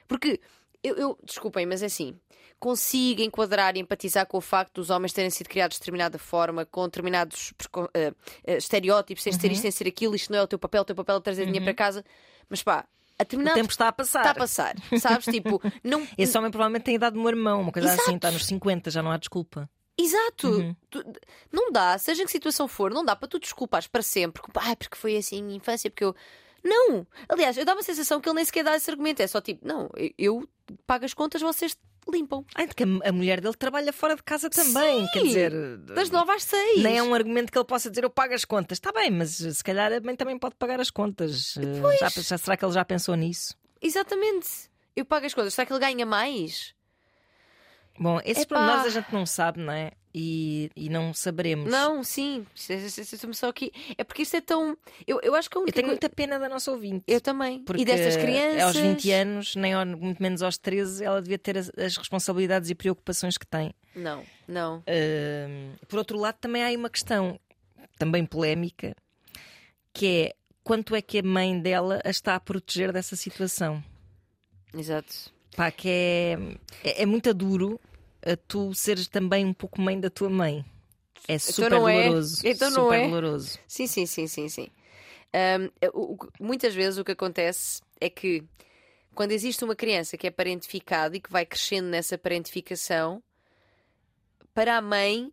Porque 0.08 0.39
eu, 0.84 0.95
eu- 0.95 1.19
desculpem, 1.23 1.65
mas 1.67 1.84
é 1.84 1.86
assim. 1.88 2.19
Consigo 2.60 3.22
enquadrar 3.22 3.78
e 3.78 3.80
empatizar 3.80 4.26
com 4.28 4.38
o 4.38 4.41
facto 4.41 4.74
dos 4.76 4.89
homens 4.89 5.13
terem 5.13 5.30
sido 5.30 5.48
criados 5.48 5.76
de 5.76 5.80
determinada 5.80 6.17
forma, 6.19 6.65
com 6.65 6.84
determinados 6.86 7.54
eh, 7.93 8.13
estereótipos, 8.58 9.24
sem 9.24 9.32
ser 9.32 9.52
isto, 9.52 9.62
sem 9.62 9.72
ser 9.72 9.88
aquilo, 9.88 10.13
isto 10.15 10.32
não 10.32 10.39
é 10.39 10.43
o 10.43 10.48
teu 10.48 10.60
papel, 10.60 10.82
o 10.82 10.86
teu 10.86 10.95
papel 10.95 11.15
é 11.17 11.19
trazer 11.22 11.45
dinheiro 11.45 11.63
para 11.65 11.74
casa. 11.74 12.04
Mas 12.50 12.62
pá, 12.62 12.80
a 12.80 12.82
O 12.82 12.86
determinado 13.19 13.56
tempo 13.56 13.72
está 13.72 13.88
a 13.88 13.91
passar. 13.93 14.19
está 14.19 14.32
a 14.32 14.36
passar, 14.36 14.76
sabes? 15.00 15.26
Tipo, 15.34 15.62
não. 15.84 16.06
Esse 16.17 16.38
homem 16.38 16.52
provavelmente 16.52 16.84
tem 16.84 16.95
idade 16.95 17.13
do 17.15 17.19
meu 17.22 17.30
irmão, 17.30 17.62
uma 17.62 17.72
coisa 17.72 17.88
Exato. 17.88 18.02
assim, 18.04 18.15
está 18.17 18.30
nos 18.32 18.45
50, 18.45 18.91
já 18.91 19.02
não 19.02 19.12
há 19.12 19.17
desculpa. 19.17 19.69
Exato! 19.98 20.48
Uhum. 20.50 20.76
Tu- 20.89 21.04
não 21.52 21.72
dá, 21.72 21.98
seja 21.98 22.24
em 22.24 22.26
que 22.26 22.32
situação 22.32 22.67
for, 22.67 22.91
não 22.91 23.04
dá 23.04 23.15
para 23.15 23.28
tu 23.28 23.39
desculpares 23.39 23.88
para 23.88 24.02
sempre. 24.02 24.41
Culpa, 24.41 24.62
Ah, 24.63 24.76
porque 24.76 24.95
foi 24.98 25.15
assim 25.17 25.39
a 25.39 25.43
minha 25.43 25.58
infância, 25.58 25.89
porque 25.89 26.04
eu. 26.04 26.15
Não! 26.63 27.08
Aliás, 27.30 27.58
eu 27.58 27.63
dava 27.65 27.80
a 27.80 27.84
sensação 27.84 28.19
que 28.19 28.28
ele 28.28 28.36
nem 28.36 28.45
sequer 28.45 28.63
dá 28.65 28.76
esse 28.76 28.89
argumento. 28.91 29.22
É 29.22 29.28
só 29.28 29.39
tipo, 29.39 29.65
não, 29.65 29.89
eu, 29.95 30.12
eu 30.17 30.50
pago 30.86 31.06
as 31.06 31.13
contas, 31.13 31.41
vocês 31.41 31.78
limpam. 32.07 32.43
Ai, 32.55 32.67
porque 32.67 32.83
a, 32.83 33.12
mulher 33.12 33.41
dele 33.41 33.53
trabalha 33.55 33.91
fora 33.93 34.15
de 34.15 34.23
casa 34.23 34.49
também, 34.49 35.01
Sim, 35.05 35.07
quer 35.13 35.23
dizer. 35.23 35.77
Das 35.79 36.09
nove 36.09 36.31
às 36.31 36.43
seis. 36.43 36.81
Nem 36.81 36.97
é 36.97 37.03
um 37.03 37.13
argumento 37.13 37.51
que 37.51 37.57
ele 37.57 37.65
possa 37.65 37.89
dizer 37.89 38.04
eu 38.04 38.10
pago 38.10 38.33
as 38.33 38.45
contas. 38.45 38.77
Está 38.77 38.91
bem, 38.91 39.12
mas 39.12 39.31
se 39.37 39.63
calhar 39.63 39.91
a 39.91 40.00
mãe 40.00 40.15
também 40.15 40.37
pode 40.37 40.56
pagar 40.56 40.79
as 40.79 40.89
contas. 40.89 41.56
Eh, 41.58 41.97
Já, 42.00 42.10
já- 42.10 42.37
será 42.37 42.56
que 42.58 42.63
ele 42.65 42.73
já 42.73 42.83
pensou 42.85 43.15
nisso? 43.15 43.56
Exatamente. 43.81 44.47
Eu 44.95 45.06
pago 45.06 45.25
as 45.25 45.33
contas. 45.33 45.54
Será 45.54 45.65
que 45.65 45.73
ele 45.73 45.79
ganha 45.79 46.06
mais? 46.06 46.73
Bom, 47.97 48.19
esses 48.23 48.43
Epá. 48.43 48.56
pormenores 48.56 48.85
a 48.85 48.89
gente 49.02 49.13
não 49.13 49.25
sabe, 49.25 49.60
não 49.60 49.73
é? 49.73 49.91
E, 50.13 50.71
e 50.75 50.89
não 50.89 51.13
saberemos. 51.13 51.69
Não, 51.71 52.03
sim. 52.03 52.43
É- 52.67 52.73
é- 52.73 52.77
é 52.77 53.33
só 53.33 53.47
aqui. 53.49 53.71
É 53.97 54.03
porque 54.03 54.23
isto 54.23 54.35
é 54.35 54.41
tão. 54.41 54.75
Eu, 55.05 55.19
eu 55.21 55.35
acho 55.35 55.47
que 55.49 55.55
a 55.55 55.60
Eu 55.60 55.63
única 55.63 55.75
tenho 55.75 55.87
muita 55.87 56.10
pena 56.10 56.39
da 56.39 56.49
nossa 56.49 56.71
ouvinte. 56.71 57.03
Eu 57.07 57.21
também. 57.21 57.60
Porque 57.63 57.83
E 57.83 57.85
destas 57.85 58.17
crianças. 58.17 58.62
aos 58.63 58.75
20 58.75 59.12
anos, 59.12 59.55
nem 59.55 59.73
ao- 59.73 59.85
muito 59.85 60.21
menos 60.21 60.41
aos 60.41 60.57
13, 60.57 61.03
ela 61.05 61.21
devia 61.21 61.37
ter 61.37 61.57
as, 61.60 61.69
as 61.77 61.95
responsabilidades 61.95 62.71
e 62.71 62.75
preocupações 62.75 63.37
que 63.37 63.45
tem. 63.45 63.71
Não, 63.95 64.23
não. 64.47 64.83
Ahm, 64.87 65.75
por 65.87 65.99
outro 65.99 66.17
lado, 66.17 66.37
também 66.41 66.63
há 66.63 66.67
aí 66.67 66.75
uma 66.75 66.89
questão 66.89 67.39
também 67.99 68.25
polémica, 68.25 68.95
que 69.93 70.07
é 70.07 70.33
quanto 70.63 70.95
é 70.95 71.01
que 71.03 71.19
a 71.19 71.23
mãe 71.23 71.60
dela 71.60 72.01
a 72.03 72.10
está 72.10 72.33
a 72.35 72.39
proteger 72.39 72.91
dessa 72.91 73.15
situação. 73.15 73.83
Exato. 74.73 75.31
Pá, 75.55 75.69
que 75.71 75.87
é, 75.89 76.37
é, 76.83 77.03
é 77.03 77.05
muito 77.05 77.33
duro 77.33 77.79
a 78.26 78.36
tu 78.36 78.74
seres 78.74 79.08
também 79.08 79.46
um 79.46 79.54
pouco 79.54 79.82
mãe 79.82 80.00
da 80.00 80.10
tua 80.10 80.30
mãe. 80.30 80.65
É 81.28 81.36
Então 81.36 81.52
super 81.54 81.72
é? 81.74 81.80
doloroso. 81.80 82.42
Então 82.48 82.70
não 82.72 82.84
super 82.88 82.98
é? 83.00 83.04
doloroso. 83.04 83.60
Sim, 83.67 83.88
sim, 83.88 84.06
sim, 84.06 84.28
sim, 84.28 84.50
sim. 84.50 84.67
O- 85.94 86.13
o- 86.15 86.17
muitas 86.40 86.74
vezes 86.74 86.98
o 86.98 87.04
que 87.06 87.12
acontece 87.12 87.82
é 88.02 88.10
que 88.10 88.44
quando 89.13 89.32
existe 89.32 89.63
uma 89.63 89.76
criança 89.76 90.17
que 90.17 90.28
é 90.28 90.32
parentificada 90.32 91.15
e 91.15 91.20
que 91.20 91.32
vai 91.32 91.46
crescendo 91.46 91.88
nessa 91.90 92.17
parentificação, 92.17 93.22
para 94.54 94.78
a 94.78 94.82
mãe, 94.82 95.32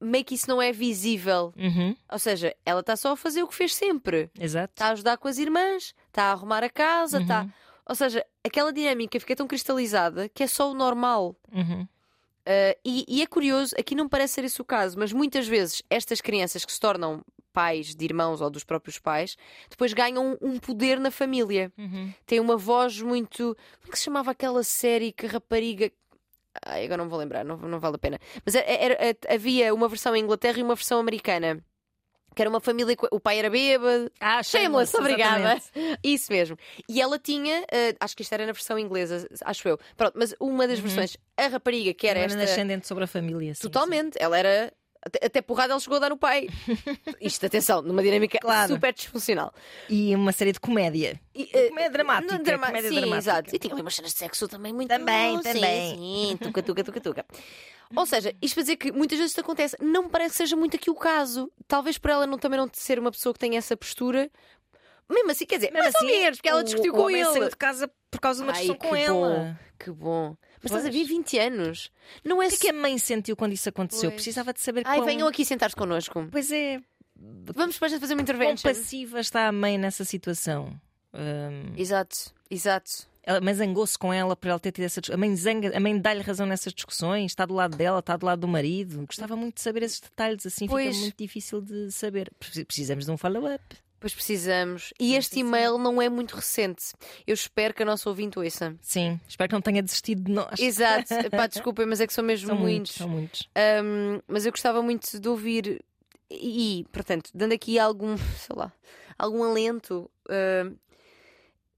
meio 0.00 0.24
que 0.24 0.34
isso 0.34 0.48
não 0.48 0.60
é 0.60 0.72
visível. 0.72 1.52
Uhum, 1.56 1.96
Ou 2.10 2.18
seja, 2.18 2.54
ela 2.64 2.80
está 2.80 2.96
só 2.96 3.12
a 3.12 3.16
fazer 3.16 3.42
o 3.42 3.48
que 3.48 3.54
fez 3.54 3.74
sempre. 3.74 4.30
Exato. 4.38 4.74
Está 4.74 4.86
a 4.86 4.92
ajudar 4.92 5.16
com 5.16 5.28
as 5.28 5.38
irmãs, 5.38 5.94
está 6.08 6.24
a 6.24 6.32
arrumar 6.32 6.62
a 6.62 6.70
casa, 6.70 7.18
está. 7.18 7.42
Uhum, 7.42 7.50
Ou 7.86 7.94
seja, 7.94 8.24
aquela 8.44 8.72
dinâmica 8.72 9.18
fica 9.18 9.34
tão 9.34 9.46
cristalizada 9.46 10.28
que 10.28 10.42
é 10.42 10.46
só 10.46 10.70
o 10.70 10.74
normal. 10.74 11.34
uhum. 11.52 11.86
Uh, 12.46 12.76
e, 12.84 13.06
e 13.08 13.22
é 13.22 13.26
curioso, 13.26 13.74
aqui 13.78 13.94
não 13.94 14.06
parece 14.06 14.34
ser 14.34 14.44
esse 14.44 14.60
o 14.60 14.64
caso, 14.66 14.98
mas 14.98 15.14
muitas 15.14 15.48
vezes 15.48 15.82
estas 15.88 16.20
crianças 16.20 16.62
que 16.62 16.70
se 16.70 16.78
tornam 16.78 17.24
pais 17.54 17.94
de 17.94 18.04
irmãos 18.04 18.42
ou 18.42 18.50
dos 18.50 18.64
próprios 18.64 18.98
pais 18.98 19.34
depois 19.70 19.94
ganham 19.94 20.36
um 20.42 20.58
poder 20.58 21.00
na 21.00 21.10
família. 21.10 21.72
Uhum. 21.78 22.12
Têm 22.26 22.40
uma 22.40 22.56
voz 22.58 23.00
muito. 23.00 23.56
Como 23.80 23.88
é 23.88 23.90
que 23.92 23.98
se 23.98 24.04
chamava 24.04 24.30
aquela 24.32 24.62
série 24.62 25.10
que 25.10 25.26
rapariga. 25.26 25.90
Ai, 26.66 26.84
agora 26.84 27.02
não 27.02 27.08
vou 27.08 27.18
lembrar, 27.18 27.44
não, 27.46 27.56
não 27.56 27.80
vale 27.80 27.96
a 27.96 27.98
pena. 27.98 28.18
Mas 28.44 28.54
era- 28.54 28.66
era- 28.68 29.16
havia 29.28 29.72
uma 29.72 29.88
versão 29.88 30.14
em 30.14 30.22
Inglaterra 30.22 30.58
e 30.58 30.62
uma 30.62 30.74
versão 30.74 31.00
americana. 31.00 31.64
Que 32.34 32.42
era 32.42 32.50
uma 32.50 32.60
família. 32.60 32.96
O 33.12 33.20
pai 33.20 33.38
era 33.38 33.48
bêbado, 33.48 34.10
Ah, 34.20 34.42
Shameless, 34.42 34.96
obrigada. 34.96 35.54
exatamente. 35.56 35.98
Isso 36.02 36.32
mesmo. 36.32 36.56
E 36.88 37.00
ela 37.00 37.18
tinha, 37.18 37.64
eh, 37.70 37.94
acho 38.00 38.16
que 38.16 38.22
isto 38.22 38.32
era 38.32 38.44
na 38.46 38.52
versão 38.52 38.78
inglesa, 38.78 39.28
acho 39.44 39.68
eu. 39.68 39.78
Pronto, 39.96 40.14
mas 40.16 40.34
uma 40.40 40.66
das 40.66 40.78
versões, 40.78 41.16
a 41.36 41.46
rapariga 41.46 41.94
que 41.94 42.06
era 42.06 42.18
Era 42.20 42.32
esta. 42.32 42.42
ascendente 42.44 42.86
sobre 42.88 43.04
a 43.04 43.06
família. 43.06 43.54
sim, 43.54 43.60
Totalmente. 43.62 44.16
Ela 44.20 44.38
era. 44.38 44.72
Até, 45.06 45.26
até 45.26 45.42
porrada 45.42 45.74
ela 45.74 45.80
chegou 45.80 45.96
a 45.98 46.00
dar 46.00 46.08
no 46.08 46.16
pai. 46.16 46.48
Isto, 47.20 47.44
atenção, 47.44 47.82
numa 47.82 48.02
dinâmica 48.02 48.38
Claro. 48.40 48.72
super 48.72 48.90
disfuncional. 48.90 49.52
E 49.86 50.14
uma 50.16 50.32
série 50.32 50.50
de 50.50 50.58
comédia. 50.58 51.20
E, 51.34 51.50
eh, 51.52 51.68
Comédia 51.68 51.90
dramática. 51.90 52.38
drama- 52.38 52.66
comédia 52.68 52.88
sim, 52.88 52.94
dramática. 52.96 53.18
exato. 53.18 53.54
E 53.54 53.58
tinha 53.58 53.74
ali 53.74 53.82
umas 53.82 53.94
cenas 53.94 54.12
de 54.12 54.18
sexo 54.18 54.48
também 54.48 54.72
muito 54.72 54.88
Também, 54.88 55.36
sim, 55.36 55.42
também. 55.42 55.94
Sim, 56.30 56.38
tuca, 56.40 56.62
tuca, 56.62 56.82
tuca, 56.82 57.00
tuca. 57.02 57.26
Ou 57.94 58.06
seja, 58.06 58.34
isto 58.42 58.54
para 58.54 58.62
dizer 58.62 58.76
que 58.76 58.92
muitas 58.92 59.18
vezes 59.18 59.32
isto 59.32 59.40
acontece. 59.40 59.76
Não 59.80 60.04
me 60.04 60.08
parece 60.08 60.30
que 60.32 60.36
seja 60.38 60.56
muito 60.56 60.76
aqui 60.76 60.90
o 60.90 60.94
caso. 60.94 61.50
Talvez 61.68 61.98
por 61.98 62.10
ela 62.10 62.26
não, 62.26 62.38
também 62.38 62.58
não 62.58 62.68
ser 62.72 62.98
uma 62.98 63.10
pessoa 63.10 63.32
que 63.32 63.38
tenha 63.38 63.58
essa 63.58 63.76
postura. 63.76 64.30
Mesmo 65.08 65.30
assim, 65.30 65.44
quer 65.44 65.56
dizer, 65.56 65.70
Mesmo 65.70 65.82
mais 65.84 65.94
assim, 65.94 66.06
ou 66.06 66.10
menos, 66.12 66.38
porque 66.38 66.48
ela 66.48 66.60
o- 66.60 66.64
discutiu 66.64 66.92
o 66.92 66.96
com 66.96 67.02
homem 67.02 67.20
ele. 67.20 67.30
saiu 67.32 67.48
de 67.50 67.56
casa 67.56 67.90
por 68.10 68.20
causa 68.20 68.38
de 68.42 68.48
uma 68.48 68.52
Ai, 68.56 68.62
discussão 68.64 68.90
com 68.90 68.96
que 68.96 69.02
ela. 69.02 69.28
bom, 69.28 69.56
que 69.78 69.90
bom. 69.90 70.36
Mas 70.62 70.72
estás 70.72 70.86
a 70.86 70.88
Pois. 70.88 70.94
ver 70.96 71.04
20 71.04 71.38
anos. 71.38 71.90
Não 72.24 72.42
é 72.42 72.46
O 72.46 72.48
que 72.48 72.54
é 72.54 72.58
que 72.58 72.68
a 72.70 72.72
mãe 72.72 72.96
sentiu 72.96 73.36
quando 73.36 73.52
isso 73.52 73.68
aconteceu? 73.68 74.10
Pois. 74.10 74.14
Precisava 74.14 74.52
de 74.54 74.60
saber 74.60 74.82
Ai, 74.86 74.96
quão... 74.96 75.06
venham 75.06 75.28
aqui 75.28 75.44
sentar-se 75.44 75.76
connosco. 75.76 76.26
Pois 76.32 76.50
é, 76.50 76.80
Vamos 77.16 77.74
depois 77.74 77.92
fazer 77.92 77.96
uma 77.96 78.08
quão 78.08 78.20
intervention. 78.22 78.68
passiva 78.68 79.20
está 79.20 79.46
a 79.46 79.52
mãe 79.52 79.76
nessa 79.76 80.04
situação. 80.06 80.74
Hum, 81.12 81.74
Exato, 81.76 82.16
exato. 82.50 83.06
Ela, 83.26 83.40
mas 83.40 83.56
zangou-se 83.58 83.98
com 83.98 84.12
ela 84.12 84.36
por 84.36 84.48
ela 84.48 84.58
ter 84.60 84.70
tido 84.72 84.84
essa 84.84 85.00
discussão. 85.00 85.16
A 85.22 85.26
mãe, 85.26 85.34
zanga, 85.36 85.76
a 85.76 85.80
mãe 85.80 85.98
dá-lhe 85.98 86.20
razão 86.22 86.46
nessas 86.46 86.72
discussões, 86.72 87.32
está 87.32 87.44
do 87.46 87.54
lado 87.54 87.76
dela, 87.76 87.98
está 88.00 88.16
do 88.16 88.26
lado 88.26 88.40
do 88.40 88.48
marido. 88.48 89.04
Gostava 89.06 89.34
muito 89.36 89.56
de 89.56 89.60
saber 89.62 89.82
esses 89.82 90.00
detalhes, 90.00 90.44
assim 90.46 90.66
Pois. 90.66 90.88
fica 90.94 91.00
muito 91.00 91.16
difícil 91.18 91.60
de 91.60 91.90
saber. 91.90 92.30
Precis- 92.38 92.64
Precisamos 92.64 93.04
de 93.06 93.10
um 93.10 93.16
follow-up. 93.16 93.62
Pois 94.00 94.12
precisamos. 94.12 94.92
E 95.00 95.14
este 95.14 95.40
e-mail 95.40 95.78
não 95.78 96.02
é 96.02 96.10
muito 96.10 96.36
recente. 96.36 96.92
Eu 97.26 97.32
espero 97.32 97.72
que 97.72 97.82
a 97.82 97.86
nossa 97.86 98.06
ouvinte 98.10 98.38
ouça. 98.38 98.76
Sim, 98.82 99.18
espero 99.26 99.48
que 99.48 99.54
não 99.54 99.62
tenha 99.62 99.82
desistido 99.82 100.24
de 100.24 100.30
nós. 100.30 100.60
Exato. 100.60 101.08
Pá, 101.30 101.46
desculpem, 101.46 101.86
mas 101.86 102.02
é 102.02 102.06
que 102.06 102.12
são 102.12 102.22
mesmo 102.22 102.48
São 102.48 102.56
muitos, 102.56 102.98
muitos. 102.98 102.98
são 102.98 103.08
muitos. 103.08 103.48
Ahm, 103.56 104.20
mas 104.28 104.44
eu 104.44 104.52
gostava 104.52 104.82
muito 104.82 105.18
de 105.18 105.26
ouvir 105.26 105.82
e, 106.30 106.84
portanto, 106.92 107.30
dando 107.34 107.52
aqui 107.54 107.78
algum, 107.78 108.14
sei 108.36 108.54
lá, 108.54 108.70
algum 109.18 109.42
alento. 109.42 110.10
ahm, 110.28 110.74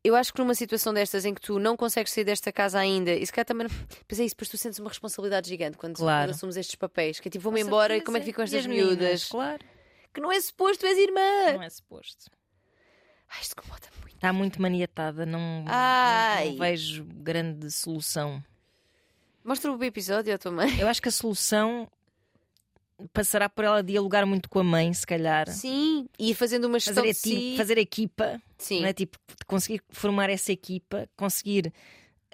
eu 0.06 0.16
acho 0.16 0.32
que 0.32 0.38
numa 0.40 0.54
situação 0.54 0.92
destas 0.94 1.24
em 1.24 1.34
que 1.34 1.40
tu 1.40 1.58
não 1.58 1.76
consegues 1.76 2.12
sair 2.12 2.24
desta 2.24 2.52
casa 2.52 2.78
ainda, 2.78 3.12
e 3.12 3.24
se 3.26 3.32
calhar 3.32 3.44
também. 3.46 3.66
Pois 4.06 4.18
é 4.20 4.24
isso, 4.24 4.34
depois 4.34 4.48
tu 4.48 4.56
sentes 4.58 4.78
uma 4.78 4.88
responsabilidade 4.88 5.48
gigante 5.48 5.76
quando, 5.76 5.96
Claro. 5.96 6.30
assumes 6.30 6.56
estes 6.56 6.74
papéis. 6.76 7.18
Que 7.20 7.28
é 7.28 7.30
tipo, 7.30 7.42
vou-me 7.44 7.60
embora 7.60 7.96
e 7.96 8.00
como 8.00 8.16
é 8.16 8.20
que 8.20 8.26
ficam 8.26 8.44
estas 8.44 8.60
as 8.60 8.66
meninas? 8.66 8.88
miúdas? 8.98 9.24
Claro, 9.28 9.64
Que 10.14 10.20
não 10.20 10.30
é 10.32 10.40
suposto, 10.40 10.86
és 10.86 10.96
irmã. 10.98 11.52
não 11.54 11.62
é 11.62 11.70
suposto. 11.70 12.30
Ai, 13.28 13.40
isto 13.42 13.52
incomoda 13.58 13.86
muito. 14.00 14.14
Está 14.14 14.32
muito 14.32 14.62
maniatada, 14.62 15.26
não, 15.26 15.64
não- 15.64 16.44
não 16.44 16.56
vejo 16.58 17.04
grande 17.04 17.70
solução. 17.70 18.42
Mostra 19.44 19.70
o 19.72 19.84
episódio 19.84 20.34
à 20.34 20.38
tua 20.38 20.50
mãe. 20.52 20.78
Eu 20.80 20.88
acho 20.88 21.02
que 21.02 21.08
a 21.08 21.12
solução 21.12 21.88
passará 23.12 23.48
por 23.48 23.64
ela 23.64 23.82
dialogar 23.82 24.24
muito 24.26 24.48
com 24.48 24.58
a 24.58 24.64
mãe, 24.64 24.92
se 24.92 25.06
calhar. 25.06 25.48
Sim, 25.50 26.08
e 26.18 26.34
fazendo 26.34 26.64
uma 26.66 26.78
gestão 26.78 27.02
Fazer, 27.04 27.14
si. 27.14 27.54
fazer 27.56 27.78
equipa, 27.78 28.40
Sim. 28.58 28.80
não 28.80 28.88
é? 28.88 28.92
tipo, 28.92 29.18
conseguir 29.46 29.82
formar 29.90 30.30
essa 30.30 30.52
equipa, 30.52 31.08
conseguir 31.16 31.72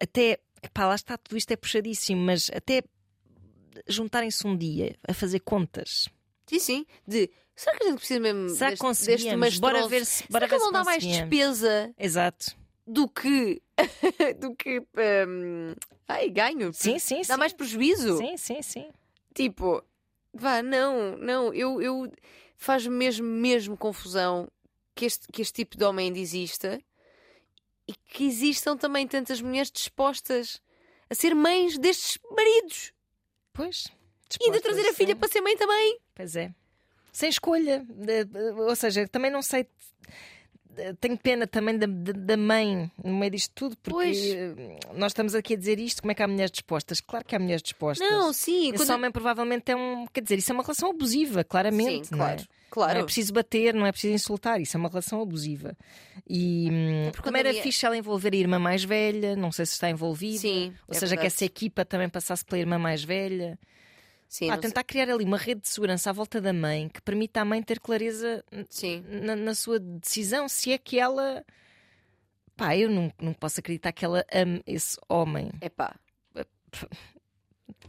até. 0.01 0.39
Pá, 0.73 0.87
lá 0.87 0.95
está, 0.95 1.19
tudo 1.19 1.37
isto 1.37 1.51
é 1.51 1.57
puxadíssimo, 1.57 2.21
mas 2.23 2.49
até 2.55 2.83
juntarem-se 3.89 4.47
um 4.47 4.57
dia 4.57 4.97
a 5.07 5.13
fazer 5.15 5.41
contas. 5.41 6.09
sim, 6.47 6.59
sim. 6.59 6.87
De 7.07 7.31
será 7.57 7.77
que 7.77 7.85
a 7.85 7.87
gente 7.89 7.99
precisa 7.99 8.21
mesmo 8.21 8.49
Será 8.51 8.67
que 8.67 8.71
deste, 8.73 8.81
conseguimos? 8.81 9.23
deste 9.25 9.37
mastronço? 9.37 9.61
Bora 9.61 9.89
ver 9.89 10.07
se, 10.07 10.25
bora 10.31 10.47
Será 10.47 10.49
que 10.49 10.55
ver 10.55 10.59
não 10.61 10.67
se 10.67 10.73
dá 10.73 10.85
mais 10.85 11.03
despesa 11.05 11.95
Exato. 11.99 12.57
do 12.87 13.09
que 13.09 13.61
do 14.39 14.55
que 14.55 14.81
hum, 14.81 15.75
ai, 16.09 16.31
ganho? 16.31 16.73
Sim, 16.73 16.99
sim, 16.99 17.23
Dá 17.27 17.35
sim. 17.35 17.39
mais 17.41 17.53
prejuízo? 17.53 18.17
Sim, 18.19 18.37
sim, 18.37 18.63
sim. 18.63 18.91
Tipo, 19.35 19.83
vá, 20.33 20.63
não, 20.63 21.17
não, 21.17 21.55
eu, 21.55 21.81
eu 21.81 22.13
faz 22.57 22.87
mesmo, 22.87 23.27
mesmo 23.27 23.77
confusão 23.77 24.49
que 24.95 25.05
este, 25.05 25.27
que 25.33 25.43
este 25.43 25.55
tipo 25.55 25.77
de 25.77 25.85
homem 25.85 26.07
ainda 26.07 26.19
exista 26.19 26.81
e 27.87 27.93
que 27.95 28.25
existam 28.25 28.77
também 28.77 29.07
tantas 29.07 29.41
mulheres 29.41 29.71
dispostas 29.71 30.61
a 31.11 31.15
ser 31.15 31.35
mães 31.35 31.79
destes 31.79 32.19
maridos 32.31 32.93
Pois. 33.53 33.87
e 34.41 34.45
ainda 34.47 34.61
trazer 34.61 34.89
a 34.89 34.95
filha 34.95 35.15
sim. 35.15 35.17
para 35.17 35.29
ser 35.29 35.41
mãe 35.41 35.57
também. 35.57 35.99
Pois 36.15 36.37
é. 36.37 36.55
Sem 37.13 37.29
escolha. 37.29 37.85
Ou 38.67 38.75
seja, 38.75 39.07
também 39.07 39.31
não 39.31 39.43
sei. 39.43 39.67
Tenho 41.01 41.19
pena 41.19 41.47
também 41.47 41.77
da, 41.77 41.87
da- 41.87 42.37
mãe 42.37 42.91
no 43.05 43.13
meio 43.15 43.31
disto 43.33 43.53
tudo, 43.55 43.77
porque 43.77 43.93
Pois. 43.95 44.19
eh, 44.19 44.55
nós 44.95 45.13
estamos 45.13 45.35
aqui 45.35 45.53
a 45.55 45.57
dizer 45.57 45.79
isto. 45.79 46.01
Como 46.01 46.13
é 46.13 46.15
que 46.15 46.23
há 46.23 46.27
mulheres 46.29 46.51
dispostas? 46.51 47.01
Claro 47.01 47.25
que 47.25 47.37
há 47.37 47.39
mulheres 47.39 47.63
dispostas. 47.63 48.09
Não, 48.11 48.33
sim, 48.33 48.69
Esse 48.71 48.79
quando... 48.79 48.91
homem 48.91 49.11
provavelmente 49.11 49.71
é 49.71 49.77
um. 49.77 50.07
Quer 50.07 50.23
dizer, 50.23 50.39
isso 50.39 50.51
é 50.51 50.55
uma 50.55 50.63
relação 50.63 50.91
abusiva, 50.91 51.45
claramente. 51.45 52.07
sim, 52.09 52.15
é? 52.15 52.17
claro, 52.17 52.43
claro. 52.71 52.95
Não 52.95 53.01
é 53.01 53.05
preciso 53.05 53.33
bater, 53.35 53.75
não 53.75 53.85
é 53.87 53.93
preciso 53.93 54.15
insultar, 54.15 54.61
isso 54.61 54.77
é 54.77 54.81
uma 54.81 54.89
relação 54.89 55.21
abusiva. 55.21 55.77
E 56.29 56.69
hum, 56.71 57.11
porque 57.13 57.23
também 57.27 57.41
era 57.41 57.51
minha- 57.51 57.63
fixe 57.63 57.85
ela 57.85 57.97
envolver 57.97 58.33
a 58.33 58.37
irmã 58.37 58.59
mais 58.59 58.83
velha, 58.83 59.37
não 59.37 59.53
sei 59.53 59.67
se 59.67 59.73
está 59.75 59.91
envolvida. 59.91 60.39
Sim, 60.39 60.73
Ou 60.89 60.95
é 60.95 60.99
seja, 60.99 61.01
que 61.17 61.21
verdade. 61.21 61.27
essa 61.27 61.45
equipa 61.45 61.85
também 61.85 62.09
passasse 62.09 62.45
pela 62.45 62.59
irmã 62.61 62.79
mais 62.79 63.05
velha. 63.05 63.59
Sim, 64.33 64.47
Pá, 64.47 64.55
não 64.55 64.63
sei- 64.63 64.71
tentar 64.71 64.85
criar 64.85 65.11
ali 65.11 65.25
uma 65.27 65.37
rede 65.37 65.61
de 65.61 65.69
segurança 65.69 66.09
à 66.09 66.13
volta 66.13 66.41
da 66.41 66.55
mãe 66.55 66.89
que 66.89 67.03
permita 67.03 67.43
à 67.43 67.45
mãe 67.45 67.63
ter 67.63 67.79
clareza 67.79 68.43
na, 69.05 69.37
na 69.37 69.55
sua 69.55 69.79
decisão, 69.79 70.49
se 70.49 70.73
é 70.73 70.79
que 70.79 70.99
ela. 70.99 71.45
Pá, 72.57 72.75
eu 72.75 72.89
não, 72.89 73.13
não 73.21 73.35
posso 73.35 73.61
acreditar 73.61 73.93
que 73.93 74.03
ela 74.03 74.25
ame 74.33 74.63
esse 74.67 74.97
homem, 75.07 75.51
Epá, 75.61 75.95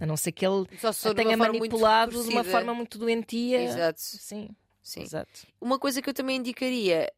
a 0.02 0.06
não 0.06 0.18
ser 0.18 0.34
que 0.34 0.46
ele 0.46 0.68
a 1.06 1.14
tenha 1.14 1.38
manipulado 1.38 2.12
de 2.12 2.30
uma 2.30 2.44
forma 2.44 2.74
muito 2.74 2.98
doentia. 2.98 3.62
Exato, 3.62 4.02
Sim, 4.02 4.50
sim. 4.82 5.04
exato. 5.04 5.48
Uma 5.62 5.80
coisa 5.80 6.02
que 6.02 6.10
eu 6.10 6.14
também 6.14 6.36
indicaria, 6.40 7.10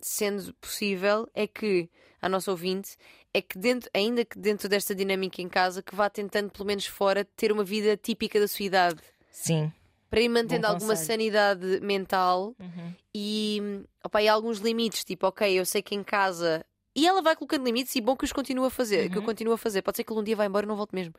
sendo 0.00 0.52
possível, 0.54 1.30
é 1.34 1.46
que 1.46 1.88
a 2.20 2.28
nossa 2.28 2.50
ouvinte 2.50 2.96
é 3.34 3.40
que 3.42 3.58
dentro, 3.58 3.88
ainda 3.94 4.24
que 4.24 4.38
dentro 4.38 4.68
desta 4.68 4.94
dinâmica 4.94 5.40
em 5.40 5.48
casa, 5.48 5.82
que 5.82 5.94
vá 5.94 6.08
tentando 6.10 6.50
pelo 6.50 6.66
menos 6.66 6.86
fora 6.86 7.24
ter 7.24 7.50
uma 7.52 7.64
vida 7.64 7.96
típica 7.96 8.38
da 8.38 8.46
sua 8.48 8.64
idade. 8.66 9.00
Sim. 9.30 9.72
Para 10.10 10.20
ir 10.20 10.28
mantendo 10.28 10.66
Bom 10.66 10.74
alguma 10.74 10.90
conselho. 10.90 11.06
sanidade 11.06 11.80
mental 11.80 12.54
Uhum. 12.60 12.94
e, 13.14 13.82
opa, 14.04 14.20
e 14.22 14.28
alguns 14.28 14.58
limites, 14.58 15.04
tipo, 15.04 15.26
ok, 15.26 15.50
eu 15.58 15.64
sei 15.64 15.80
que 15.82 15.94
em 15.94 16.02
casa. 16.02 16.64
E 16.94 17.06
ela 17.06 17.22
vai 17.22 17.34
colocando 17.34 17.64
limites 17.64 17.96
e 17.96 18.00
bom 18.02 18.14
que 18.14 18.24
os 18.24 18.32
continua 18.32 18.66
a 18.66 18.70
fazer, 18.70 19.08
que 19.08 19.16
eu 19.16 19.20
Uhum. 19.22 19.26
continuo 19.26 19.54
a 19.54 19.58
fazer. 19.58 19.80
Pode 19.80 19.96
ser 19.96 20.04
que 20.04 20.12
ele 20.12 20.20
um 20.20 20.24
dia 20.24 20.36
vá 20.36 20.44
embora 20.44 20.66
e 20.66 20.68
não 20.68 20.76
volte 20.76 20.94
mesmo. 20.94 21.14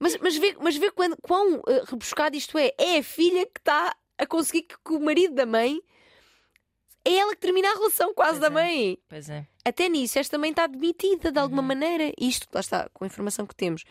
Mas, 0.00 0.16
mas 0.18 0.36
vê, 0.38 0.56
mas 0.60 0.76
vê 0.76 0.90
quando, 0.90 1.16
quão 1.20 1.62
eh, 1.68 1.82
rebuscado 1.86 2.34
isto 2.36 2.56
é. 2.56 2.72
É 2.78 2.98
a 2.98 3.02
filha 3.02 3.44
que 3.44 3.60
está 3.60 3.94
a 4.16 4.26
conseguir 4.26 4.62
que, 4.62 4.74
que 4.82 4.92
o 4.94 5.00
marido 5.00 5.34
da 5.34 5.44
mãe 5.44 5.78
é 7.08 7.16
ela 7.18 7.34
que 7.34 7.40
termina 7.40 7.68
a 7.70 7.74
relação 7.74 8.12
quase 8.14 8.38
Pois 8.38 8.40
da 8.40 8.46
é. 8.46 8.50
mãe. 8.50 8.98
Pois 9.08 9.28
é. 9.30 9.46
Até 9.64 9.88
nisso, 9.88 10.18
esta 10.18 10.36
mãe 10.38 10.50
está 10.50 10.66
demitida 10.66 11.30
de 11.32 11.38
alguma 11.38 11.62
Uhum. 11.62 11.68
maneira. 11.68 12.12
Isto, 12.18 12.46
lá 12.52 12.60
está, 12.60 12.88
com 12.92 13.04
a 13.04 13.06
informação 13.06 13.46
que 13.46 13.54
temos. 13.54 13.84